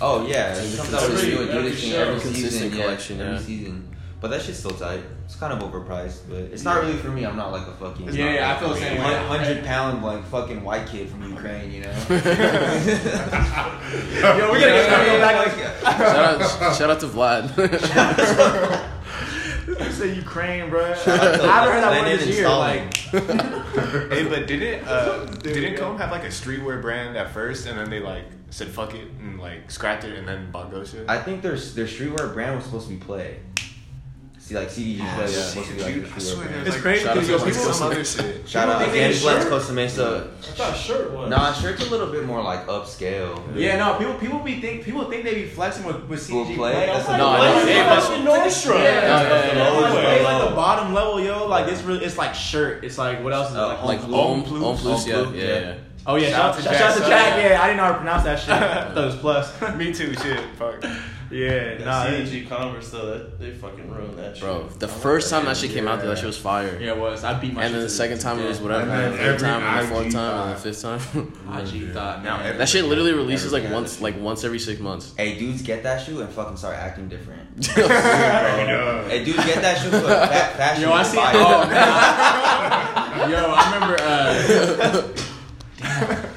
Oh 0.00 0.26
yeah, 0.26 0.52
it 0.54 0.76
comes 0.76 0.92
out 0.94 1.02
with 1.08 1.22
a 1.22 1.26
consistent- 1.26 1.32
new 1.32 1.58
every 1.58 1.70
Adidas 1.70 1.74
thing 1.80 1.90
show. 1.92 1.98
every 2.00 2.20
Consistent 2.20 2.52
season. 2.52 2.70
collection, 2.72 3.18
yeah, 3.18 3.24
every 3.26 3.38
season. 3.44 3.88
But 4.20 4.30
that 4.30 4.42
shit's 4.42 4.58
still 4.60 4.70
tight. 4.72 5.02
It's 5.32 5.40
kind 5.40 5.50
of 5.50 5.60
overpriced, 5.72 6.28
but 6.28 6.40
it's 6.40 6.62
not 6.62 6.82
really 6.82 6.92
for 6.98 7.08
me. 7.08 7.24
I'm 7.24 7.38
not 7.38 7.52
like 7.52 7.66
a 7.66 7.72
fucking 7.72 8.12
Yeah, 8.12 8.34
yeah, 8.34 8.54
I 8.54 8.60
feel 8.60 8.68
the 8.68 8.76
same 8.76 8.98
way. 8.98 9.14
Hundred 9.14 9.64
pound 9.64 10.02
like 10.04 10.22
fucking 10.26 10.62
white 10.62 10.86
kid 10.86 11.08
from 11.08 11.22
Ukraine, 11.22 11.72
you 11.72 11.80
know. 11.80 11.88
Yo, 12.10 12.18
we 14.52 14.60
gotta 14.60 14.72
get 14.72 14.84
started 14.84 15.20
back 15.22 15.36
like. 15.46 15.54
Shout 15.96 16.42
out, 16.42 16.76
shout 16.76 16.90
out 16.90 17.00
to 17.00 17.06
Vlad. 17.06 17.48
You 19.66 19.90
say 19.92 20.14
Ukraine, 20.14 20.68
bro. 20.70 20.84
I 20.84 20.90
out 20.90 20.96
to 20.96 21.06
haven't 21.06 21.72
heard 21.72 21.82
that 21.82 21.90
Lenin 21.92 22.10
word 22.10 22.20
this 22.20 22.36
year. 22.36 22.48
Like, 22.48 22.94
hey, 22.94 24.24
but 24.28 24.46
didn't 24.46 24.86
uh, 24.86 25.24
didn't 25.24 25.76
Comme 25.78 25.96
have 25.96 26.10
like 26.10 26.24
a 26.24 26.28
streetwear 26.28 26.82
brand 26.82 27.16
at 27.16 27.30
first, 27.30 27.66
and 27.66 27.78
then 27.78 27.88
they 27.88 28.00
like 28.00 28.24
said 28.50 28.68
fuck 28.68 28.92
it 28.94 29.08
and 29.20 29.40
like 29.40 29.70
scrapped 29.70 30.04
it, 30.04 30.18
and 30.18 30.28
then 30.28 30.50
bought 30.50 30.70
Gosha? 30.72 31.08
I 31.08 31.22
think 31.22 31.40
their 31.42 31.56
their 31.56 31.86
streetwear 31.86 32.34
brand 32.34 32.56
was 32.56 32.64
supposed 32.64 32.88
to 32.88 32.94
be 32.94 33.00
Play. 33.02 33.38
See, 34.42 34.56
like 34.56 34.70
CDG 34.70 34.98
Play 35.14 35.22
was 35.22 35.34
supposed 35.50 35.68
to 35.70 35.76
be 35.76 35.82
like 35.84 35.94
Dude, 35.94 36.04
their 36.04 36.12
I 36.14 36.18
swear 36.18 36.48
it's 36.66 36.70
like, 36.70 36.80
crazy 36.82 37.04
Shout 37.04 37.16
out 37.16 37.20
because 37.22 37.42
to 37.42 37.46
people. 37.48 37.72
Some 37.72 37.86
other 37.92 38.04
shit. 38.04 38.48
Shout 38.48 38.68
out 38.68 38.78
They 38.80 38.90
again, 38.90 39.20
Blends? 39.22 39.48
Costa 39.48 39.72
Mesa. 39.72 40.30
I 40.36 40.42
thought 40.42 40.76
shirt 40.76 41.12
was. 41.12 41.30
Nah, 41.30 41.52
shirt's 41.52 41.86
a 41.86 41.90
little 41.90 42.08
bit 42.08 42.24
more 42.26 42.42
like 42.42 42.66
upscale. 42.66 43.40
Yeah, 43.54 43.76
no, 43.76 43.94
people 43.98 44.14
people 44.14 44.40
be 44.40 44.60
think 44.60 44.82
people 44.84 45.04
think 45.04 45.22
they 45.22 45.34
be 45.34 45.46
flexing 45.46 45.84
with 45.84 46.02
with 46.08 46.28
Full 46.28 46.44
CG 46.44 46.56
play? 46.56 46.72
play. 46.72 46.86
That's 46.86 47.08
I'm 47.08 47.20
a- 47.20 47.22
like, 47.22 47.22
No, 47.22 47.28
I 47.28 47.38
what? 47.54 47.64
know. 47.64 47.70
Yeah, 47.70 47.76
Yeah, 47.76 47.94
but- 47.94 48.02
fucking 48.02 48.24
Nordstrom. 48.24 48.78
Yeah, 48.82 48.82
yeah, 48.82 49.54
yeah, 49.54 50.16
yeah. 50.16 50.22
Like 50.24 50.48
the 50.50 50.56
bottom 50.56 50.92
level, 50.92 51.20
yo. 51.22 51.46
Like 51.46 51.66
this 51.66 51.80
really, 51.82 52.04
it's 52.04 52.18
like 52.18 52.34
shirt. 52.34 52.82
It's 52.82 52.98
like 52.98 53.22
what 53.22 53.32
else 53.32 53.50
is 53.50 53.54
it? 53.54 53.60
Uh, 53.60 53.68
Like, 53.68 53.84
like 53.84 54.00
Home 54.00 54.40
Om 54.40 54.42
Plus? 54.42 54.62
Om 54.64 54.76
Plus, 54.76 55.06
yeah, 55.06 55.14
Home 55.14 55.24
Plus, 55.26 55.36
yeah, 55.36 55.44
yeah. 55.46 55.60
yeah. 55.60 55.74
oh 56.08 56.16
yeah, 56.16 56.30
Shout 56.30 56.40
out 56.40 56.54
shout, 56.56 56.72
to 56.72 56.78
shout 56.78 56.90
out 56.90 56.94
to 56.94 57.00
Jack, 57.02 57.34
Jack. 57.36 57.50
Yeah, 57.50 57.62
I 57.62 57.66
didn't 57.68 57.76
know 57.76 57.82
how 57.84 57.92
to 57.92 57.98
pronounce 57.98 58.24
that 58.24 58.40
shit. 58.40 58.48
I 58.50 58.92
thought 58.92 58.98
it 58.98 59.06
was 59.06 59.14
plus. 59.16 59.60
Me 59.76 59.92
too. 59.94 60.14
Shit. 60.14 60.40
Fuck. 60.58 60.84
Yeah, 61.32 61.74
That 61.76 61.84
nah, 61.84 62.04
it- 62.06 62.26
CG 62.28 62.48
Converse 62.48 62.90
though, 62.90 63.06
that, 63.06 63.38
they 63.40 63.50
fucking 63.52 63.90
ruined 63.90 64.18
that 64.18 64.34
shit. 64.36 64.44
Bro, 64.44 64.68
the 64.78 64.86
I 64.86 64.90
first 64.90 65.30
time 65.30 65.46
that 65.46 65.56
shit. 65.56 65.70
shit 65.70 65.78
came 65.78 65.88
out, 65.88 66.00
that 66.02 66.16
shit 66.18 66.26
was 66.26 66.36
fire. 66.38 66.78
yeah, 66.80 66.90
it 66.92 66.98
was. 66.98 67.24
I 67.24 67.34
beat 67.40 67.52
my. 67.54 67.64
And 67.64 67.74
then 67.74 67.80
the 67.82 67.88
second 67.88 68.18
time 68.20 68.38
it 68.38 68.46
was 68.46 68.60
whatever. 68.60 68.82
And 68.82 68.92
And 68.92 69.14
the 69.14 69.18
third 69.18 69.26
every 69.34 69.38
time, 69.48 69.62
and 69.62 69.78
the 69.78 69.82
IG 69.82 69.88
fourth 70.02 70.12
time, 70.12 70.48
and 70.48 70.56
the 70.56 70.60
fifth 70.60 70.82
time. 70.82 71.00
IG 71.58 71.92
thought 71.92 72.22
Now 72.22 72.36
now. 72.42 72.52
that 72.58 72.68
shit 72.68 72.84
literally 72.84 73.12
releases 73.12 73.52
like 73.52 73.64
once, 73.70 74.00
like 74.00 74.16
once 74.20 74.44
every 74.44 74.58
six 74.58 74.80
months. 74.80 75.14
Hey, 75.16 75.38
dudes, 75.38 75.62
get 75.62 75.82
that 75.84 76.04
shoe 76.04 76.20
and 76.20 76.30
fucking 76.30 76.56
start 76.56 76.76
acting 76.76 77.08
different. 77.08 77.40
Hey, 79.12 79.24
dudes, 79.24 79.44
get 79.44 79.60
that 79.62 79.78
shoe 79.78 79.90
for 79.90 80.00
fa- 80.00 80.54
fashion. 80.56 80.82
Yo, 80.84 80.92
I 80.92 81.02
see. 81.02 81.16
buy 81.16 81.32
Oh, 81.34 81.66
man. 81.68 83.30
Yo, 83.30 83.52
I 83.54 83.74
remember. 83.74 83.96
Uh, 86.24 86.28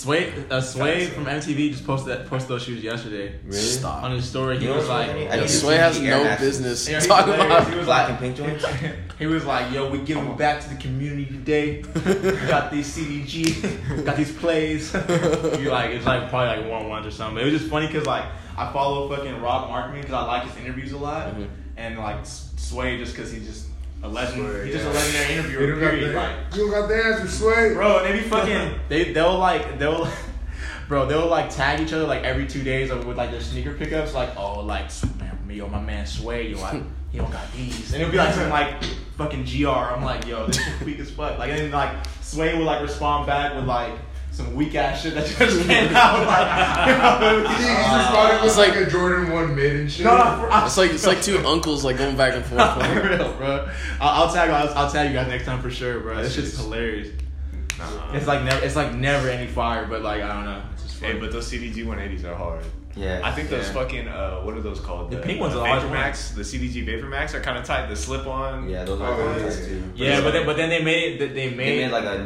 Sway, 0.00 0.32
uh, 0.50 0.60
Sway 0.62 1.06
from 1.06 1.26
MTV 1.26 1.72
just 1.72 1.86
posted 1.86 2.08
that 2.18 2.26
posted 2.26 2.48
those 2.48 2.62
shoes 2.62 2.82
yesterday 2.82 3.34
Really? 3.44 3.58
Stop. 3.58 4.02
on 4.02 4.12
his 4.12 4.24
story. 4.24 4.56
He 4.56 4.62
You 4.64 4.70
know 4.70 4.76
was 4.76 4.88
what's 4.88 4.98
like, 4.98 5.08
funny? 5.08 5.28
I 5.28 5.34
Yo, 5.36 5.46
Sway 5.46 5.76
has 5.76 6.00
the 6.00 6.06
Air 6.06 6.16
no 6.18 6.24
Maxes. 6.24 6.46
business 6.58 6.88
Yeah, 6.88 6.94
he's 7.00 7.06
talking 7.06 7.32
hilarious. 7.34 7.56
about. 7.58 7.70
He 7.72 7.76
was 7.76 7.86
Black 7.86 8.08
like, 8.08 8.10
and 8.10 8.18
pink 8.18 8.36
joints. 8.36 8.64
He 9.20 9.26
was 9.26 9.44
like, 9.44 9.70
"Yo, 9.70 9.90
we 9.90 9.98
giving 9.98 10.34
back 10.38 10.62
to 10.62 10.68
the 10.70 10.76
community 10.76 11.26
today. 11.26 11.82
we 11.82 12.48
got 12.48 12.70
these 12.72 12.88
CDG, 12.96 14.04
got 14.06 14.16
these 14.16 14.32
plays. 14.32 14.94
you 15.60 15.70
like, 15.70 15.90
it's 15.90 16.06
like 16.06 16.30
probably 16.30 16.62
like 16.62 16.70
one 16.70 16.88
ones 16.88 17.06
or 17.06 17.10
something. 17.10 17.34
But 17.34 17.42
it 17.42 17.52
was 17.52 17.60
just 17.60 17.70
funny 17.70 17.86
because 17.86 18.06
like 18.06 18.24
I 18.56 18.72
follow 18.72 19.14
fucking 19.14 19.42
Rob 19.42 19.68
Markman 19.68 20.00
because 20.00 20.14
I 20.14 20.22
like 20.22 20.44
his 20.48 20.56
interviews 20.64 20.92
a 20.92 20.96
lot, 20.96 21.34
Mhm. 21.34 21.48
and 21.76 21.98
like 21.98 22.20
S- 22.20 22.50
Sway 22.56 22.96
just 22.96 23.14
because 23.14 23.30
he 23.30 23.40
just 23.40 23.66
a 24.02 24.08
legend. 24.08 24.48
Sway, 24.48 24.64
he's 24.66 24.74
just 24.74 24.84
yeah. 24.86 24.92
a 24.92 24.94
legendary 24.94 25.32
You 25.34 25.38
interviewer. 25.40 25.66
don't 25.70 25.80
got 25.80 25.90
Period. 25.90 26.10
the, 26.10 26.16
Like, 26.16 26.54
you 26.54 26.60
don't 26.62 26.70
got 26.70 26.88
the 26.88 27.04
answer, 27.04 27.28
Sway. 27.28 27.74
bro, 27.74 27.98
and 27.98 28.06
they 28.06 28.22
be 28.22 28.28
fucking. 28.28 28.80
They 28.88 29.12
they'll 29.12 29.38
like 29.38 29.78
they'll. 29.78 30.08
Bro, 30.88 31.06
they'll 31.06 31.28
like 31.28 31.50
tag 31.50 31.78
each 31.78 31.92
other 31.92 32.04
like 32.04 32.24
every 32.24 32.48
two 32.48 32.64
days 32.64 32.90
with 32.90 33.16
like 33.16 33.30
their 33.30 33.40
sneaker 33.40 33.74
pickups. 33.74 34.12
Like, 34.12 34.36
oh, 34.36 34.58
like 34.64 34.86
man, 35.20 35.38
me, 35.46 35.54
yo, 35.54 35.68
my 35.68 35.80
man 35.80 36.04
Sway, 36.04 36.48
yo, 36.48 36.60
I, 36.60 36.82
he 37.12 37.18
don't 37.18 37.30
got 37.30 37.52
these, 37.52 37.92
and 37.92 38.02
it'll 38.02 38.10
be 38.10 38.18
like 38.18 38.34
something 38.34 38.50
like 38.50 38.82
fucking 39.16 39.44
gr. 39.44 39.68
I'm 39.68 40.02
like, 40.02 40.26
yo, 40.26 40.48
this 40.48 40.56
shit 40.60 40.80
weak 40.84 40.98
as 40.98 41.08
fuck. 41.08 41.38
Like, 41.38 41.50
and 41.50 41.60
then 41.60 41.70
like 41.70 41.94
Sway 42.22 42.58
will 42.58 42.64
like 42.64 42.82
respond 42.82 43.28
back 43.28 43.54
with 43.54 43.66
like 43.66 43.92
some 44.44 44.54
weak 44.54 44.74
ass 44.74 45.02
shit 45.02 45.14
that 45.14 45.26
just 45.26 45.66
came 45.66 45.94
out. 45.94 46.26
Like, 46.26 46.86
you 46.88 47.42
know, 47.42 47.48
He, 47.48 47.54
he 47.54 47.64
just 47.64 48.10
thought 48.10 48.34
it 48.34 48.42
was 48.42 48.50
It's 48.52 48.58
like, 48.58 48.74
like- 48.76 48.86
a 48.86 48.90
Jordan 48.90 49.30
1 49.32 49.54
mid 49.54 49.76
and 49.76 49.90
shit. 49.92 50.04
no, 50.06 50.16
no, 50.16 50.48
for, 50.48 50.66
It's 50.66 50.76
like 50.76 50.90
it's 50.92 51.06
like 51.06 51.22
two 51.28 51.38
uncles 51.46 51.84
like 51.84 51.98
going 51.98 52.16
back 52.16 52.34
and 52.34 52.44
forth. 52.44 52.74
for 52.74 53.08
real, 53.08 53.32
bro. 53.34 53.68
I'll, 54.00 54.24
I'll 54.24 54.32
tag 54.34 54.50
I'll, 54.50 54.68
I'll 54.74 54.90
tag 54.90 55.08
you 55.10 55.14
guys 55.14 55.28
next 55.28 55.44
time 55.44 55.60
for 55.62 55.70
sure, 55.70 56.00
bro. 56.00 56.22
This 56.22 56.34
shit's 56.34 56.56
hilarious. 56.58 57.08
Nah. 57.78 58.12
It's 58.12 58.26
like 58.26 58.42
never, 58.44 58.64
it's 58.64 58.76
like 58.76 58.94
never 58.94 59.28
any 59.28 59.46
fire, 59.46 59.86
but 59.86 60.02
like 60.02 60.22
I 60.22 60.32
don't 60.34 60.44
know. 60.44 60.62
It's 60.74 60.82
just 60.84 61.00
Hey, 61.00 61.18
but 61.18 61.32
those 61.32 61.50
CDG 61.50 61.76
180s 61.86 62.24
are 62.24 62.34
hard. 62.34 62.62
Yeah. 62.96 63.20
I 63.22 63.30
think 63.32 63.48
those 63.48 63.66
Yeah. 63.68 63.72
fucking 63.72 64.08
uh, 64.08 64.40
what 64.40 64.54
are 64.54 64.60
those 64.60 64.80
called? 64.80 65.10
The 65.12 65.18
pink 65.18 65.40
ones 65.40 65.54
uh, 65.54 65.60
are 65.60 65.62
the 65.62 65.68
hard 65.68 65.82
Vapor 65.82 65.94
Max. 65.94 66.32
The 66.32 66.42
CDG 66.42 66.84
Vapor 66.84 67.06
Max 67.06 67.34
are 67.34 67.40
kind 67.40 67.56
of 67.56 67.64
tight. 67.64 67.86
The 67.88 67.94
slip 67.96 68.26
on. 68.26 68.68
Yeah, 68.68 68.84
those 68.84 69.00
are 69.00 69.12
Oh, 69.14 69.16
really 69.16 69.38
yeah. 69.40 69.46
nice 69.46 69.64
too. 69.64 69.82
yeah, 69.94 70.20
but 70.20 70.32
then, 70.32 70.44
but 70.44 70.56
then 70.56 70.68
they 70.68 70.82
made 70.82 71.20
it. 71.22 71.34
They 71.34 71.48
They 71.48 71.54
made, 71.56 71.82
made 71.84 71.90
like 71.92 72.04
a 72.04 72.22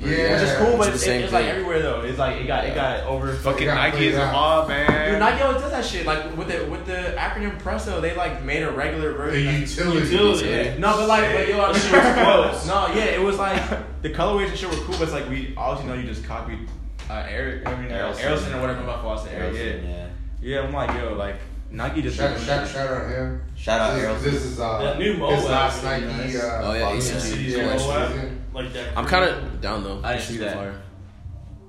non-CDG. 0.00 0.16
Yeah. 0.18 0.32
which 0.32 0.48
is 0.48 0.56
cool, 0.58 0.76
but 0.78 0.86
It's 0.88 0.96
it's, 0.96 1.04
the 1.06 1.14
it's 1.24 1.32
like 1.32 1.44
everywhere 1.46 1.82
though. 1.82 2.00
It's 2.02 2.18
like 2.18 2.36
it 2.40 2.46
got 2.46 2.64
it 2.64 2.74
got 2.74 3.04
over. 3.04 3.32
Fucking 3.34 3.66
got 3.66 3.74
Nike 3.74 3.96
played 3.96 4.10
is 4.12 4.16
a 4.16 4.22
out. 4.22 4.32
mob, 4.32 4.68
man. 4.68 5.10
Dude, 5.10 5.18
Nike 5.20 5.42
always 5.42 5.60
does 5.62 5.70
that 5.70 5.84
shit. 5.84 6.06
Like 6.06 6.36
with 6.36 6.48
the 6.48 6.64
with 6.70 6.86
the 6.86 7.14
acronym 7.16 7.58
Presto, 7.58 8.00
they 8.00 8.14
like 8.16 8.42
made 8.44 8.62
a 8.62 8.70
regular 8.70 9.12
The 9.12 9.18
version. 9.18 9.60
utility. 9.60 10.00
Utility. 10.12 10.48
Yeah. 10.48 10.78
No, 10.78 10.96
but 10.96 11.08
like, 11.08 11.32
but 11.34 11.48
yo, 11.48 11.60
I 11.60 11.72
That 11.72 11.80
shit 11.80 11.92
mean, 11.92 12.02
was 12.52 12.62
close. 12.62 12.66
no, 12.66 12.94
yeah, 12.94 13.04
it 13.04 13.20
was 13.20 13.38
like 13.38 13.62
the 14.02 14.10
colorways 14.10 14.48
and 14.48 14.58
shit 14.58 14.68
were 14.70 14.76
cool, 14.84 14.94
but 14.98 15.02
it's 15.02 15.12
like 15.12 15.28
we 15.28 15.54
obviously 15.56 15.92
know 15.92 16.00
you 16.00 16.06
just 16.08 16.24
copied 16.24 16.68
uh, 17.08 17.26
Eric, 17.28 17.66
I 17.66 17.74
mean, 17.80 17.90
uh, 17.90 17.96
Aerosmith. 18.12 18.20
Aerosmith 18.20 18.54
or 18.56 18.60
whatever 18.60 18.82
my 18.84 19.00
fault. 19.02 19.26
Eric, 19.32 19.54
yeah, 19.56 19.88
yeah. 19.90 20.06
yeah. 20.40 20.60
I'm 20.62 20.72
like, 20.72 20.90
yo, 20.96 21.14
like 21.14 21.36
Nike 21.72 22.02
just 22.02 22.16
Shout, 22.16 22.38
shout, 22.40 22.66
shout 22.68 22.88
out 22.88 23.08
him. 23.10 23.42
Shout 23.56 23.80
out 23.80 23.94
this, 23.96 24.04
Aerosmith. 24.04 24.22
this 24.22 24.44
is 24.44 24.60
uh, 24.60 24.78
That 24.82 24.98
new 24.98 25.10
his 25.12 25.18
Moab 25.18 25.44
last 25.44 25.82
Nike. 25.84 26.04
really 26.04 26.16
nice. 26.18 26.36
Uh, 26.42 26.60
Oh, 26.64 26.72
yeah, 26.72 26.80
Fox 26.90 26.96
ACG. 27.10 27.20
season. 27.20 27.40
Yeah, 27.60 27.66
Yeah, 27.66 27.76
Moab. 27.76 28.12
season. 28.12 28.39
Like 28.52 28.72
that. 28.72 28.96
I'm 28.98 29.06
kind 29.06 29.24
of 29.24 29.60
down 29.60 29.84
though. 29.84 30.00
I 30.02 30.12
didn't 30.12 30.16
It's 30.16 30.26
see 30.26 30.32
super 30.34 30.44
that. 30.46 30.54
fire. 30.54 30.82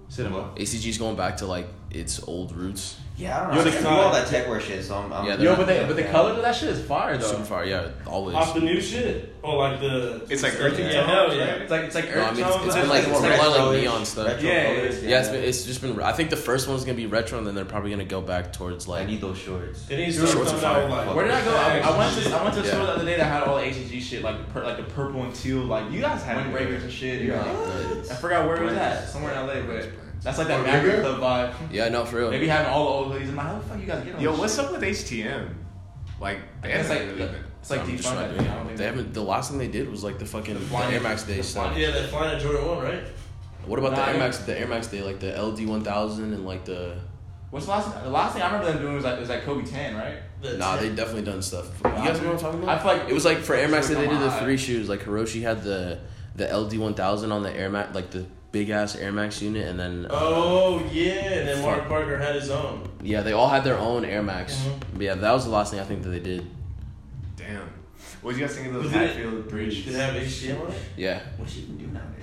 Cinema. 0.09 0.51
ACG's 0.55 0.97
going 0.97 1.15
back 1.15 1.37
to 1.37 1.45
like 1.45 1.67
its 1.89 2.21
old 2.23 2.53
roots. 2.55 2.97
Yeah, 3.21 3.37
I 3.39 3.47
don't 3.47 3.55
Yo, 3.57 3.63
know. 3.63 3.69
the 3.69 3.77
I 3.77 3.81
do 3.81 3.87
all 3.87 4.11
that 4.13 4.27
tech 4.27 4.47
wear 4.47 4.59
shit, 4.59 4.83
so 4.83 4.95
I'm. 4.97 5.13
I'm 5.13 5.25
Yeah, 5.25 5.37
Yo, 5.37 5.55
but 5.55 5.67
they're 5.67 5.81
the 5.81 5.87
but 5.93 5.95
the 5.95 6.03
colors 6.09 6.37
of 6.37 6.41
that 6.43 6.55
shit 6.55 6.69
is 6.69 6.83
fire 6.83 7.17
though. 7.17 7.27
Super 7.27 7.43
fire, 7.43 7.65
yeah, 7.65 7.89
always. 8.07 8.35
Off 8.35 8.53
the 8.55 8.61
new 8.61 8.81
shit. 8.81 9.35
Oh, 9.43 9.57
like 9.57 9.79
the. 9.79 10.25
It's 10.29 10.41
like 10.41 10.59
earthy 10.59 10.81
Yeah, 10.83 10.93
tones, 11.05 11.07
hell 11.11 11.35
yeah. 11.35 11.45
It's 11.61 11.69
like 11.71 11.81
it's 11.83 11.95
like 11.95 12.13
No, 12.15 12.21
I 12.23 12.31
mean, 12.31 12.39
it's, 12.45 12.55
tones, 12.55 12.65
it's 12.65 12.75
but 12.75 12.81
been 12.81 12.89
like 12.89 12.99
it's 13.03 13.09
it's 13.11 13.21
been 13.21 13.31
a 13.31 13.37
lot 13.37 13.47
retro. 13.51 13.65
like 13.71 13.81
neon 13.81 14.05
stuff. 14.05 14.27
Retro 14.27 14.49
Yeah, 14.49 14.65
colors, 14.75 15.03
Yeah, 15.03 15.19
it's 15.19 15.29
been, 15.29 15.43
it's 15.43 15.63
just 15.65 15.81
been. 15.81 16.01
I 16.01 16.11
think 16.13 16.29
the 16.31 16.35
first 16.35 16.67
one's 16.67 16.83
gonna 16.83 16.95
be 16.97 17.05
retro, 17.05 17.37
and 17.37 17.45
then 17.45 17.53
they're 17.53 17.65
probably 17.65 17.91
gonna 17.91 18.05
go 18.05 18.21
back 18.21 18.53
towards 18.53 18.87
like. 18.87 19.03
I 19.03 19.05
need 19.11 19.21
those 19.21 19.37
shorts. 19.37 19.83
They 19.85 19.97
need 19.97 20.11
to 20.13 20.19
Dude, 20.19 20.27
start 20.29 20.47
shorts 20.49 20.63
are 20.63 20.73
fire. 20.73 20.89
like. 20.89 21.15
Where 21.15 21.25
did 21.25 21.33
I 21.35 21.45
go? 21.45 21.55
I, 21.55 21.79
I 21.79 21.97
went 21.97 22.17
to 22.23 22.35
I 22.35 22.43
went 22.43 22.55
to 22.55 22.61
a 22.61 22.65
store 22.65 22.85
the 22.87 22.91
other 22.93 23.05
day 23.05 23.17
that 23.17 23.25
had 23.25 23.43
all 23.43 23.57
the 23.57 23.63
HEG 23.65 24.01
shit, 24.01 24.23
like 24.23 24.37
the 24.39 24.51
per, 24.51 24.63
like 24.63 24.77
the 24.77 24.83
purple 24.83 25.21
and 25.23 25.35
teal, 25.35 25.59
like 25.59 25.91
you 25.91 26.01
guys 26.01 26.23
had 26.23 26.37
Yeah. 26.37 26.51
windbreakers 26.51 26.81
and 26.83 26.91
shit. 26.91 27.21
Yeah. 27.21 27.41
Like, 27.43 28.11
I 28.11 28.15
forgot 28.15 28.47
where 28.47 28.57
it 28.57 28.63
was 28.65 28.73
at, 28.73 29.07
somewhere 29.09 29.33
in 29.33 29.45
LA, 29.47 29.61
but 29.61 29.89
that's 30.21 30.37
like 30.37 30.47
that 30.47 30.63
Maverick? 30.63 31.01
Club 31.01 31.19
vibe. 31.19 31.53
Yeah, 31.71 31.89
no, 31.89 32.05
for 32.05 32.17
real. 32.17 32.31
Maybe 32.31 32.47
having 32.47 32.71
all 32.71 32.85
the 32.85 32.91
old 32.91 33.09
ladies. 33.11 33.29
I'm 33.29 33.35
like, 33.35 33.45
how 33.47 33.53
the 33.59 33.65
fuck 33.65 33.79
you 33.79 33.85
guys 33.85 34.03
get 34.05 34.15
on 34.15 34.21
Yo, 34.21 34.31
this 34.31 34.39
what's 34.39 34.55
shit? 34.55 34.65
up 34.65 34.71
with 34.71 34.81
HTM? 34.81 35.53
Like, 36.19 36.39
they 36.61 36.71
It's 36.73 36.87
haven't 36.87 37.07
like 37.07 37.17
really 37.17 37.31
been. 37.33 37.43
it's 37.59 37.69
like 37.71 37.79
I'm 37.81 37.87
deep 37.87 37.97
just 37.97 38.13
not 38.13 38.17
I 38.23 38.27
doing 38.27 38.37
think. 38.37 38.47
it. 38.47 38.51
I 38.51 38.55
don't 38.55 38.65
think 38.67 38.77
They 38.77 38.85
haven't. 38.85 39.13
The 39.13 39.21
last 39.23 39.49
thing 39.49 39.57
they 39.59 39.67
did 39.67 39.89
was 39.89 40.03
like 40.03 40.19
the 40.19 40.25
fucking 40.25 40.53
the 40.53 40.59
flying- 40.59 40.93
Air 40.93 41.01
Max 41.01 41.23
Day 41.23 41.37
the 41.37 41.43
stuff. 41.43 41.65
flying- 41.67 41.79
Yeah, 41.81 41.91
that 41.91 42.09
flying 42.09 42.35
at 42.35 42.41
Jordan 42.41 42.67
1, 42.67 42.83
right? 42.83 43.03
What 43.65 43.79
about 43.79 43.91
the 43.91 43.97
Nah, 43.97 44.07
Air 44.11 44.17
Max? 44.19 44.37
The 44.39 44.59
Air 44.59 44.67
Max 44.67 44.87
Day, 44.87 45.01
like 45.01 45.19
the 45.19 45.35
LD 45.39 45.65
one 45.67 45.83
thousand 45.83 46.33
and 46.33 46.45
like 46.45 46.65
the. 46.65 46.97
What's 47.51 47.65
the 47.65 47.71
last? 47.73 48.03
The 48.03 48.09
last 48.09 48.33
thing 48.33 48.41
I 48.41 48.45
remember 48.47 48.71
them 48.71 48.81
doing 48.81 48.95
was 48.95 49.03
like 49.03 49.19
was 49.19 49.29
like 49.29 49.43
Kobe 49.43 49.63
Ten, 49.65 49.95
right? 49.95 50.17
The 50.41 50.57
Nah, 50.57 50.77
ten- 50.77 50.89
they 50.89 50.95
definitely 50.95 51.23
done 51.31 51.41
stuff. 51.43 51.67
You 51.83 51.89
guys 51.91 52.19
know 52.21 52.27
what 52.27 52.33
I'm 52.35 52.39
talking 52.39 52.63
about? 52.63 52.79
I 52.79 52.81
feel 52.81 52.97
like 52.97 53.09
It 53.09 53.13
was 53.13 53.25
like 53.25 53.37
for 53.39 53.53
Air 53.55 53.67
Max 53.67 53.87
Day, 53.87 53.95
they 53.95 54.07
did 54.07 54.19
the 54.19 54.31
three 54.31 54.57
shoes. 54.57 54.89
Like 54.89 55.01
Hiroshi 55.01 55.41
had 55.43 55.63
the 55.63 55.99
the 56.35 56.47
LD 56.51 56.77
one 56.79 56.93
thousand 56.95 57.31
on 57.31 57.43
the 57.43 57.51
Air 57.55 57.69
Max, 57.69 57.93
like 57.93 58.09
the 58.09 58.25
big 58.51 58.69
ass 58.69 58.95
Air 58.95 59.11
Max 59.11 59.41
unit, 59.41 59.67
and 59.67 59.79
then 59.79 60.05
uh, 60.05 60.09
Oh, 60.11 60.83
yeah. 60.91 61.11
And 61.13 61.47
then 61.47 61.61
Mark 61.61 61.87
Parker 61.87 62.17
had 62.17 62.35
his 62.35 62.49
own. 62.49 62.87
yeah, 63.01 63.21
they 63.21 63.31
all 63.33 63.47
had 63.49 63.63
their 63.63 63.77
own 63.77 64.03
Air 64.05 64.21
Max. 64.23 64.55
Mhm. 64.55 64.79
But 64.93 65.01
yeah, 65.01 65.15
that 65.15 65.31
was 65.31 65.45
the 65.45 65.51
last 65.51 65.71
thing 65.71 65.79
I 65.79 65.83
think 65.83 66.03
that 66.03 66.09
they 66.09 66.19
did. 66.19 66.45
Damn. 67.37 67.69
What 68.21 68.33
do 68.33 68.39
you 68.39 68.45
guys 68.45 68.55
think 68.55 68.67
of 68.67 68.73
those 68.73 68.83
Was 68.83 68.91
Hatfield 68.93 69.47
bridge? 69.49 69.83
Did 69.85 69.95
it 69.95 69.99
have 69.99 70.13
HTM 70.15 70.61
on 70.61 70.71
it? 70.71 70.79
Yeah, 70.95 71.21
What 71.37 71.49
she 71.49 71.61
even 71.61 71.77
do 71.77 71.87
nowadays? 71.87 72.17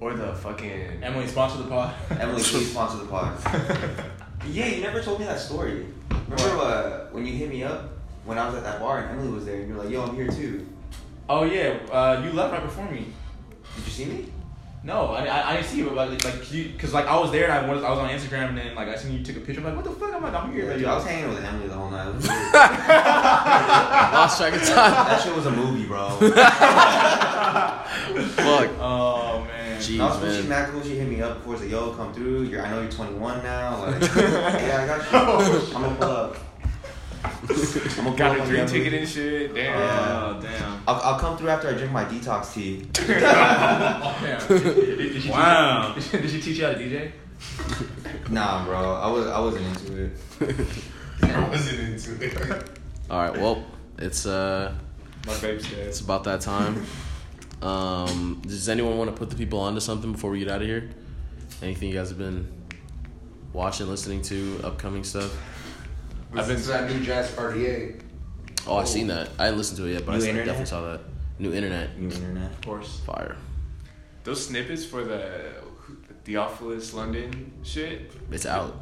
Or 0.00 0.14
the 0.14 0.34
fucking. 0.34 1.02
Emily 1.02 1.26
sponsor 1.26 1.58
the 1.58 1.68
pod. 1.68 1.94
Emily, 2.20 2.42
please 2.42 2.70
sponsor 2.70 2.98
the 2.98 3.06
pod. 3.06 3.36
yeah, 4.50 4.66
you 4.66 4.80
never 4.82 5.02
told 5.02 5.20
me 5.20 5.26
that 5.26 5.38
story. 5.40 5.86
Remember 6.28 6.58
uh, 6.62 7.06
when 7.12 7.26
you 7.26 7.32
hit 7.32 7.48
me 7.50 7.64
up 7.64 7.90
when 8.24 8.38
I 8.38 8.46
was 8.46 8.56
at 8.56 8.62
that 8.64 8.80
bar 8.80 8.98
and 9.00 9.10
Emily 9.10 9.32
was 9.32 9.44
there 9.46 9.56
and 9.56 9.68
you're 9.68 9.78
like, 9.78 9.90
"Yo, 9.90 10.02
I'm 10.04 10.14
here 10.14 10.28
too." 10.28 10.66
Oh 11.28 11.44
yeah, 11.44 11.78
uh, 11.92 12.22
you 12.24 12.32
left 12.32 12.52
right 12.52 12.62
before 12.62 12.90
me. 12.90 13.06
Did 13.76 13.84
you 13.84 13.90
see 13.90 14.04
me? 14.06 14.32
No, 14.86 15.06
I, 15.06 15.24
I, 15.24 15.50
I 15.50 15.56
didn't 15.56 15.66
see 15.66 15.78
you, 15.78 15.86
but 15.86 15.96
like, 15.96 16.24
like 16.24 16.52
you, 16.52 16.70
cause 16.78 16.94
like 16.94 17.06
I 17.06 17.18
was 17.18 17.32
there 17.32 17.50
and 17.50 17.66
I 17.66 17.74
was, 17.74 17.82
I 17.82 17.90
was 17.90 17.98
on 17.98 18.08
Instagram 18.08 18.50
and 18.50 18.58
then 18.58 18.74
like 18.76 18.86
I 18.86 18.94
seen 18.94 19.18
you 19.18 19.24
took 19.24 19.36
a 19.36 19.40
picture. 19.40 19.60
I'm 19.60 19.66
like, 19.66 19.74
what 19.74 19.84
the 19.84 19.90
fuck? 19.90 20.14
I'm 20.14 20.22
like, 20.22 20.32
I'm 20.32 20.52
here. 20.52 20.70
Yeah, 20.70 20.76
dude, 20.76 20.86
I 20.86 20.94
was 20.94 21.04
hanging 21.04 21.28
with 21.28 21.44
Emily 21.44 21.66
the 21.66 21.74
whole 21.74 21.90
night. 21.90 22.06
It 22.06 22.14
was 22.14 22.28
weird. 22.28 22.52
Lost 24.14 24.38
track 24.38 24.54
of 24.54 24.62
time. 24.62 24.92
that 24.92 25.20
shit 25.24 25.34
was 25.34 25.46
a 25.46 25.50
movie, 25.50 25.86
bro. 25.86 26.08
Fuck. 28.36 28.70
Oh 28.78 29.44
man. 29.48 29.80
Jeez, 29.80 29.98
I 29.98 30.06
was 30.06 30.22
man. 30.22 30.30
Gucci 30.30 30.46
Mac 30.48 30.68
Gucci 30.70 30.94
hit 30.96 31.08
me 31.08 31.20
up 31.20 31.38
before. 31.38 31.54
He's 31.54 31.62
like, 31.62 31.72
"Yo, 31.72 31.92
come 31.94 32.14
through. 32.14 32.42
You're, 32.44 32.64
I 32.64 32.70
know 32.70 32.80
you're 32.82 32.90
21 32.90 33.42
now. 33.42 33.86
Like, 33.86 34.00
yeah, 34.16 34.82
I 34.82 34.86
got 34.86 35.00
you. 35.00 35.08
Oh, 35.12 35.72
I'm 35.74 35.82
gonna 35.82 35.96
pull 35.96 36.10
up. 36.10 36.36
I'm 37.98 38.04
gonna 38.04 38.16
Got 38.16 38.40
a 38.40 38.44
drink 38.44 38.68
ticket 38.68 38.94
and 38.94 39.08
shit. 39.08 39.54
Damn. 39.54 39.76
Oh 39.78 40.40
damn. 40.40 40.82
I'll, 40.86 41.00
I'll 41.02 41.18
come 41.18 41.36
through 41.36 41.50
after 41.50 41.68
I 41.68 41.72
drink 41.74 41.92
my 41.92 42.04
detox 42.04 42.54
tea. 42.54 42.86
damn. 42.92 44.48
Did, 44.48 44.98
did, 44.98 45.12
did 45.12 45.30
Wow. 45.30 45.94
Teach 45.94 46.10
did 46.10 46.30
she 46.30 46.40
teach 46.40 46.58
you 46.58 46.66
how 46.66 46.72
to 46.72 46.78
DJ? 46.78 47.12
Nah, 48.30 48.64
bro. 48.64 48.94
I 48.94 49.10
was 49.10 49.26
I 49.26 49.40
wasn't 49.40 49.66
into 49.66 50.04
it. 50.04 50.66
I 51.22 51.48
wasn't 51.48 51.80
into 51.80 52.24
it. 52.24 52.70
All 53.10 53.18
right. 53.22 53.36
Well, 53.36 53.64
it's 53.98 54.26
uh, 54.26 54.74
My 55.26 55.38
babe's 55.40 55.70
dead. 55.70 55.86
it's 55.86 56.00
about 56.00 56.24
that 56.24 56.40
time. 56.40 56.84
Um, 57.62 58.42
does 58.44 58.68
anyone 58.68 58.98
want 58.98 59.10
to 59.10 59.16
put 59.16 59.30
the 59.30 59.36
people 59.36 59.60
onto 59.60 59.80
something 59.80 60.12
before 60.12 60.30
we 60.30 60.40
get 60.40 60.48
out 60.50 60.62
of 60.62 60.66
here? 60.66 60.90
Anything 61.62 61.88
you 61.88 61.94
guys 61.94 62.08
have 62.10 62.18
been 62.18 62.52
watching, 63.52 63.88
listening 63.88 64.22
to, 64.22 64.60
upcoming 64.64 65.04
stuff? 65.04 65.34
I've 66.36 66.48
been 66.48 66.56
to 66.60 66.68
that 66.68 66.90
new 66.90 67.00
Jazz 67.04 67.30
Party 67.32 67.66
A. 67.66 67.94
Oh, 68.66 68.76
I 68.76 68.84
seen 68.84 69.06
that. 69.08 69.30
I 69.38 69.46
didn't 69.46 69.58
listen 69.58 69.76
to 69.78 69.86
it 69.86 69.92
yet, 69.94 70.06
but 70.06 70.12
I 70.12 70.14
New 70.16 70.20
saw- 70.22 70.28
internet? 70.28 70.46
definitely 70.46 70.66
saw 70.70 70.92
that. 70.92 71.00
New 71.38 71.52
internet, 71.52 71.98
New 71.98 72.10
internet. 72.10 72.50
Of 72.50 72.60
course. 72.62 73.00
fire. 73.06 73.36
Those 74.24 74.46
snippets 74.46 74.84
for 74.84 75.04
the 75.04 75.52
Theophilus 76.24 76.94
London 76.94 77.52
shit. 77.62 78.10
It's 78.32 78.46
out. 78.46 78.74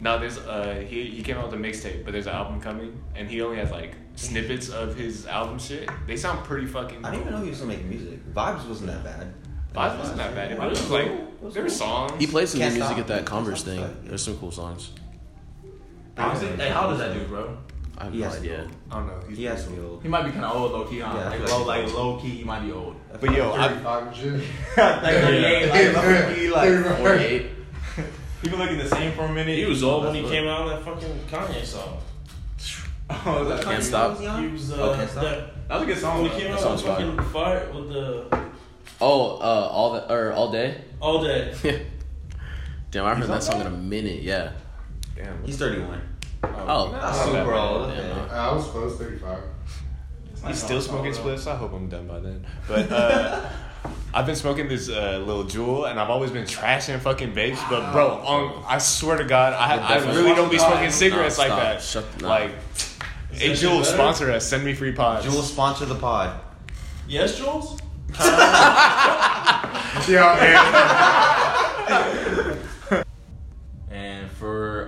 No, 0.00 0.18
there's 0.18 0.38
uh 0.38 0.84
he 0.86 1.04
he 1.06 1.22
came 1.22 1.36
out 1.38 1.50
with 1.50 1.54
a 1.58 1.62
mixtape, 1.62 2.04
but 2.04 2.12
there's 2.12 2.26
an 2.26 2.34
album 2.34 2.60
coming, 2.60 3.02
and 3.14 3.28
he 3.28 3.40
only 3.42 3.56
has 3.56 3.70
like 3.70 3.94
snippets 4.16 4.68
of 4.68 4.94
his 4.96 5.26
album 5.26 5.58
shit. 5.58 5.88
They 6.06 6.16
sound 6.16 6.44
pretty 6.44 6.66
fucking. 6.66 7.04
I 7.04 7.10
didn't 7.10 7.22
even 7.26 7.32
know 7.34 7.42
he 7.42 7.48
was 7.48 7.58
still 7.58 7.68
making 7.68 7.88
music. 7.88 8.32
Vibes 8.34 8.66
wasn't 8.68 8.90
that 8.90 9.02
bad. 9.02 9.32
Vibes 9.74 9.98
wasn't 9.98 10.18
that 10.18 10.34
bad. 10.34 10.52
It 10.52 10.58
was 10.60 10.90
like 10.90 11.52
there 11.54 11.62
were 11.62 11.68
songs. 11.70 12.12
He 12.20 12.26
plays 12.26 12.50
some 12.50 12.60
new 12.60 12.66
Can't 12.66 12.74
music 12.76 12.88
stop. 12.96 13.00
at 13.00 13.06
that 13.08 13.24
Converse 13.24 13.62
thing. 13.64 13.84
There's 14.04 14.22
some 14.22 14.36
cool 14.38 14.52
songs. 14.52 14.90
Hey, 16.16 16.70
how 16.70 16.88
does 16.90 16.98
that 16.98 17.14
do, 17.14 17.24
bro? 17.26 17.56
I 17.98 18.04
have 18.04 18.12
He 18.12 18.20
no 18.20 18.24
has 18.28 18.36
idea. 18.38 18.56
go. 18.58 18.96
I 18.96 18.98
don't 18.98 19.06
know. 19.06 19.20
He's 19.28 19.38
He 19.38 19.44
has 19.44 19.64
to 19.64 19.70
be 19.70 19.80
old. 19.80 20.02
He 20.02 20.08
might 20.08 20.24
be 20.24 20.30
kind 20.32 20.44
of 20.44 20.56
old, 20.56 20.72
low 20.72 20.84
key, 20.84 21.00
huh? 21.00 21.12
Yeah, 21.14 21.20
I 21.26 21.28
like 21.38 21.46
feel 21.48 21.58
low, 21.58 21.66
like 21.66 21.84
like 21.84 21.94
low 21.94 22.16
key, 22.20 22.28
he 22.30 22.44
might 22.44 22.60
be 22.64 22.72
old. 22.72 22.96
But 23.20 23.32
yo, 23.32 23.52
I, 23.52 23.68
35 23.68 24.02
and 24.06 24.16
shit. 24.16 24.32
like 24.76 25.00
38, 25.02 25.70
like 25.70 26.04
low 26.04 26.34
key, 26.34 26.50
like 26.50 26.96
48. 26.98 27.50
He 28.42 28.48
been 28.50 28.58
looking 28.58 28.78
the 28.78 28.88
same 28.88 29.12
for 29.12 29.22
a 29.22 29.32
minute. 29.32 29.56
He 29.56 29.64
was 29.64 29.82
old 29.82 30.04
when 30.04 30.14
he 30.14 30.20
That's 30.22 30.32
came 30.32 30.46
out 30.46 30.62
on 30.62 30.68
that 30.70 30.84
fucking 30.84 31.18
Kanye 31.30 31.64
song. 31.64 31.94
what- 31.94 33.20
Oh, 33.26 33.44
that, 33.44 33.62
Can't 33.64 33.82
stop. 33.82 34.18
He 34.18 34.26
was 34.48 34.72
uh, 34.72 34.76
Oh, 34.82 34.94
Can't 34.96 35.10
Stop? 35.10 35.22
that, 35.24 35.68
that 35.68 35.74
was 35.74 35.82
a 35.82 35.86
good 35.86 35.98
song. 35.98 36.22
when 36.22 36.30
he 36.32 36.38
came 36.40 36.50
That 36.52 36.60
out 36.60 36.66
on 36.66 36.78
song's 36.78 36.82
fucking 36.82 37.20
fire 37.32 37.70
with 37.72 37.88
the 37.90 38.24
Oh, 39.00 39.36
uh, 39.38 39.68
all 39.70 39.92
the 39.94 40.12
or 40.12 40.32
all 40.32 40.50
day. 40.50 40.80
all 41.00 41.22
day. 41.22 41.54
Damn, 42.90 43.04
I 43.06 43.14
heard 43.14 43.28
that 43.28 43.42
song 43.42 43.60
in 43.60 43.66
a 43.66 43.70
minute. 43.70 44.22
Yeah. 44.22 44.52
Damn. 45.16 45.42
He's 45.44 45.56
31. 45.58 46.00
Oh, 46.42 46.90
That's 46.92 47.02
not 47.02 47.14
super 47.24 47.44
bad. 47.44 47.54
old. 47.56 47.88
Damn, 47.90 47.98
Okay. 48.10 48.28
huh? 48.30 48.50
I 48.50 48.54
was 48.54 48.66
close, 48.66 48.98
35. 48.98 49.38
He's 50.46 50.62
still 50.62 50.80
smoking 50.82 51.12
spliffs. 51.12 51.46
I 51.46 51.56
hope 51.56 51.72
I'm 51.72 51.88
done 51.88 52.06
by 52.06 52.20
then. 52.20 52.44
But 52.68 52.92
uh, 52.92 53.48
I've 54.14 54.26
been 54.26 54.36
smoking 54.36 54.68
this 54.68 54.90
uh, 54.90 55.22
little 55.24 55.44
Juul, 55.44 55.90
and 55.90 55.98
I've 55.98 56.10
always 56.10 56.30
been 56.30 56.44
trashing 56.44 57.00
fucking 57.00 57.32
vapes. 57.32 57.66
But 57.70 57.92
bro, 57.92 58.08
on, 58.18 58.64
I 58.68 58.76
swear 58.78 59.16
to 59.16 59.24
God, 59.24 59.54
I, 59.54 59.76
I 59.76 59.98
really 60.12 60.34
don't 60.34 60.50
be 60.50 60.58
smoking 60.58 60.84
Nah, 60.84 60.90
cigarettes 60.90 61.38
like 61.38 61.48
that. 61.48 61.80
Shut- 61.82 62.20
nah. 62.20 62.28
Like, 62.28 62.50
hey 63.30 63.52
Juul, 63.52 63.84
sponsor 63.84 64.30
us. 64.30 64.46
Send 64.46 64.64
me 64.64 64.74
free 64.74 64.92
pods. 64.92 65.24
Jules 65.24 65.50
sponsor 65.50 65.86
the 65.86 65.94
pod. 65.94 66.38
Yes, 67.08 67.38
Jules. 67.38 67.80
Yeah, 70.08 70.34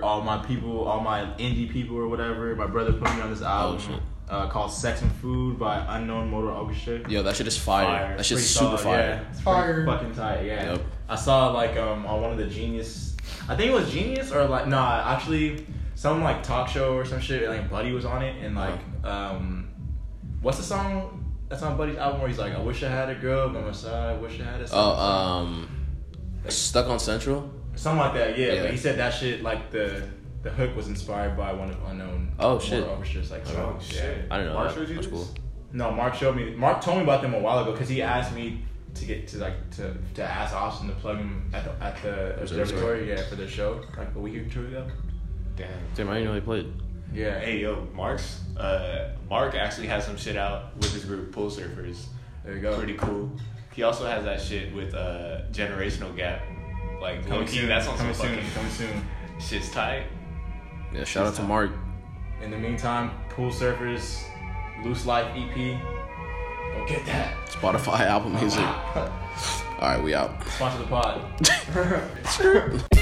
all 0.07 0.21
my 0.21 0.37
people, 0.45 0.85
all 0.87 1.01
my 1.01 1.21
indie 1.37 1.69
people 1.69 1.97
or 1.97 2.07
whatever, 2.07 2.55
my 2.55 2.65
brother 2.67 2.93
put 2.93 3.13
me 3.15 3.21
on 3.21 3.29
this 3.29 3.41
album 3.41 3.75
Oh, 3.81 3.91
shit. 3.93 4.01
uh, 4.29 4.47
called 4.47 4.71
"Sex 4.71 5.01
and 5.01 5.11
Food" 5.13 5.59
by 5.59 5.85
Unknown 5.97 6.29
Mortal 6.29 6.51
Orchestra. 6.51 7.07
Yo, 7.09 7.21
that 7.23 7.35
shit 7.35 7.47
is 7.47 7.57
fire. 7.57 8.15
That 8.17 8.25
shit's 8.25 8.45
super 8.47 8.77
solid, 8.77 8.79
fire. 8.79 8.99
Yeah. 8.99 9.29
It's 9.29 9.41
Fire. 9.41 9.85
fucking 9.85 10.13
tight. 10.15 10.45
Yeah. 10.45 10.71
Yep. 10.73 10.81
I 11.09 11.15
saw 11.15 11.51
like 11.51 11.75
um 11.77 12.05
on 12.05 12.21
one 12.21 12.31
of 12.31 12.37
the 12.37 12.47
Genius. 12.47 13.15
I 13.49 13.55
think 13.55 13.71
it 13.71 13.73
was 13.73 13.91
Genius 13.91 14.31
or 14.31 14.45
like 14.45 14.67
nah, 14.67 15.03
actually 15.13 15.65
some 15.95 16.23
like 16.23 16.41
talk 16.43 16.67
show 16.69 16.95
or 16.95 17.05
some 17.05 17.19
shit. 17.19 17.47
Like 17.49 17.69
Buddy 17.69 17.91
was 17.91 18.05
on 18.05 18.21
it 18.23 18.35
and 18.43 18.55
like 18.55 18.79
um, 19.03 19.69
what's 20.41 20.57
the 20.57 20.63
song 20.63 21.25
that's 21.49 21.63
on 21.63 21.77
Buddy's 21.77 21.97
album 21.97 22.19
where 22.21 22.29
he's 22.29 22.37
like, 22.39 22.53
I 22.53 22.59
wish 22.59 22.83
I 22.83 22.89
had 22.89 23.09
a 23.09 23.15
girl 23.15 23.49
by 23.49 23.61
my 23.61 23.71
side. 23.71 24.15
I 24.15 24.17
wish 24.17 24.39
I 24.39 24.43
had 24.43 24.61
a. 24.61 24.67
Oh, 24.71 24.91
um, 24.91 25.69
stuck 26.49 26.87
on 26.87 26.99
Central. 26.99 27.49
Something 27.77 27.99
like 27.99 28.13
that, 28.15 28.37
yeah. 28.37 28.53
Yeah. 28.53 28.61
But 28.63 28.71
he 28.71 28.77
said 28.77 28.97
that 28.97 29.11
shit 29.13 29.41
like 29.43 29.71
the 29.71 30.07
the 30.43 30.49
hook 30.51 30.75
was 30.75 30.87
inspired 30.87 31.35
by 31.37 31.51
one 31.53 31.69
of 31.69 31.77
unknown. 31.87 32.31
Oh, 32.39 32.59
shit. 32.59 32.79
Mortal 32.85 32.97
Orchestra's 33.03 33.31
like 33.31 33.41
Oh, 33.47 33.53
songs. 33.53 33.83
shit. 33.87 34.27
I 34.31 34.37
didn't 34.37 34.53
know 34.53 34.59
Mark 34.59 34.69
that. 34.69 34.75
showed 34.75 34.89
you 34.89 34.95
That's 34.95 35.07
cool. 35.07 35.27
No, 35.73 35.91
Mark 35.91 36.13
showed 36.15 36.35
me. 36.35 36.51
Mark 36.55 36.81
told 36.81 36.97
me 36.97 37.03
about 37.03 37.21
them 37.21 37.33
a 37.33 37.39
while 37.39 37.59
ago 37.59 37.71
because 37.73 37.89
he 37.89 38.01
asked 38.01 38.33
me 38.33 38.63
to 38.93 39.05
get 39.05 39.27
to 39.29 39.37
like 39.37 39.69
to 39.71 39.95
to 40.15 40.23
ask 40.23 40.55
Austin 40.55 40.87
to 40.89 40.95
plug 40.95 41.17
him 41.17 41.49
at 41.53 41.63
the 41.65 41.71
at 41.83 42.01
the 42.01 42.39
Observatory. 42.41 42.61
observatory, 42.61 43.09
yeah, 43.09 43.29
for 43.29 43.35
their 43.35 43.47
show 43.47 43.81
like 43.97 44.07
a 44.15 44.19
week 44.19 44.35
or 44.37 44.49
two 44.49 44.65
ago. 44.67 44.87
Damn. 45.55 45.67
Damn, 45.95 46.09
I 46.09 46.13
didn't 46.15 46.29
know 46.29 46.35
he 46.35 46.41
played. 46.41 46.71
Yeah. 47.13 47.39
Hey 47.39 47.59
yo, 47.59 47.87
Mark's 47.93 48.41
uh, 48.57 49.09
Mark 49.29 49.55
actually 49.55 49.87
has 49.87 50.05
some 50.05 50.17
shit 50.17 50.37
out 50.37 50.75
with 50.77 50.93
his 50.93 51.03
group 51.05 51.31
Pool 51.31 51.49
Surfers. 51.51 52.05
There 52.45 52.55
you 52.55 52.61
go. 52.61 52.75
Pretty 52.77 52.95
cool. 52.95 53.29
He 53.73 53.83
also 53.83 54.05
has 54.05 54.23
that 54.23 54.41
shit 54.41 54.73
with 54.73 54.93
uh, 54.95 55.41
Generational 55.51 56.15
Gap. 56.15 56.41
Like 57.07 57.23
low 57.23 57.35
Coming 57.37 57.47
key, 57.47 57.57
soon. 57.59 57.69
that's 57.69 57.87
on 57.87 57.97
some 57.97 58.07
coming 58.07 58.13
soon. 58.15 58.35
fucking 58.35 58.51
Coming 58.51 58.71
soon. 58.71 59.07
shit's 59.39 59.71
tight. 59.71 60.07
Yeah, 60.93 61.05
shout 61.05 61.25
out 61.25 61.35
to 61.35 61.43
Mark. 61.43 61.71
In 62.43 62.51
the 62.51 62.57
meantime, 62.57 63.11
Pool 63.29 63.49
Surfers, 63.49 64.23
Loose 64.83 65.05
Life 65.05 65.27
EP. 65.33 65.55
Go 65.55 66.85
get 66.85 67.05
that. 67.05 67.33
Spotify 67.47 68.01
album 68.07 68.33
music. 68.35 68.59
All 68.99 69.09
right, 69.79 70.03
we 70.03 70.13
out. 70.13 70.45
Sponsor 70.49 70.79
the 70.79 70.87
pod. 70.87 72.81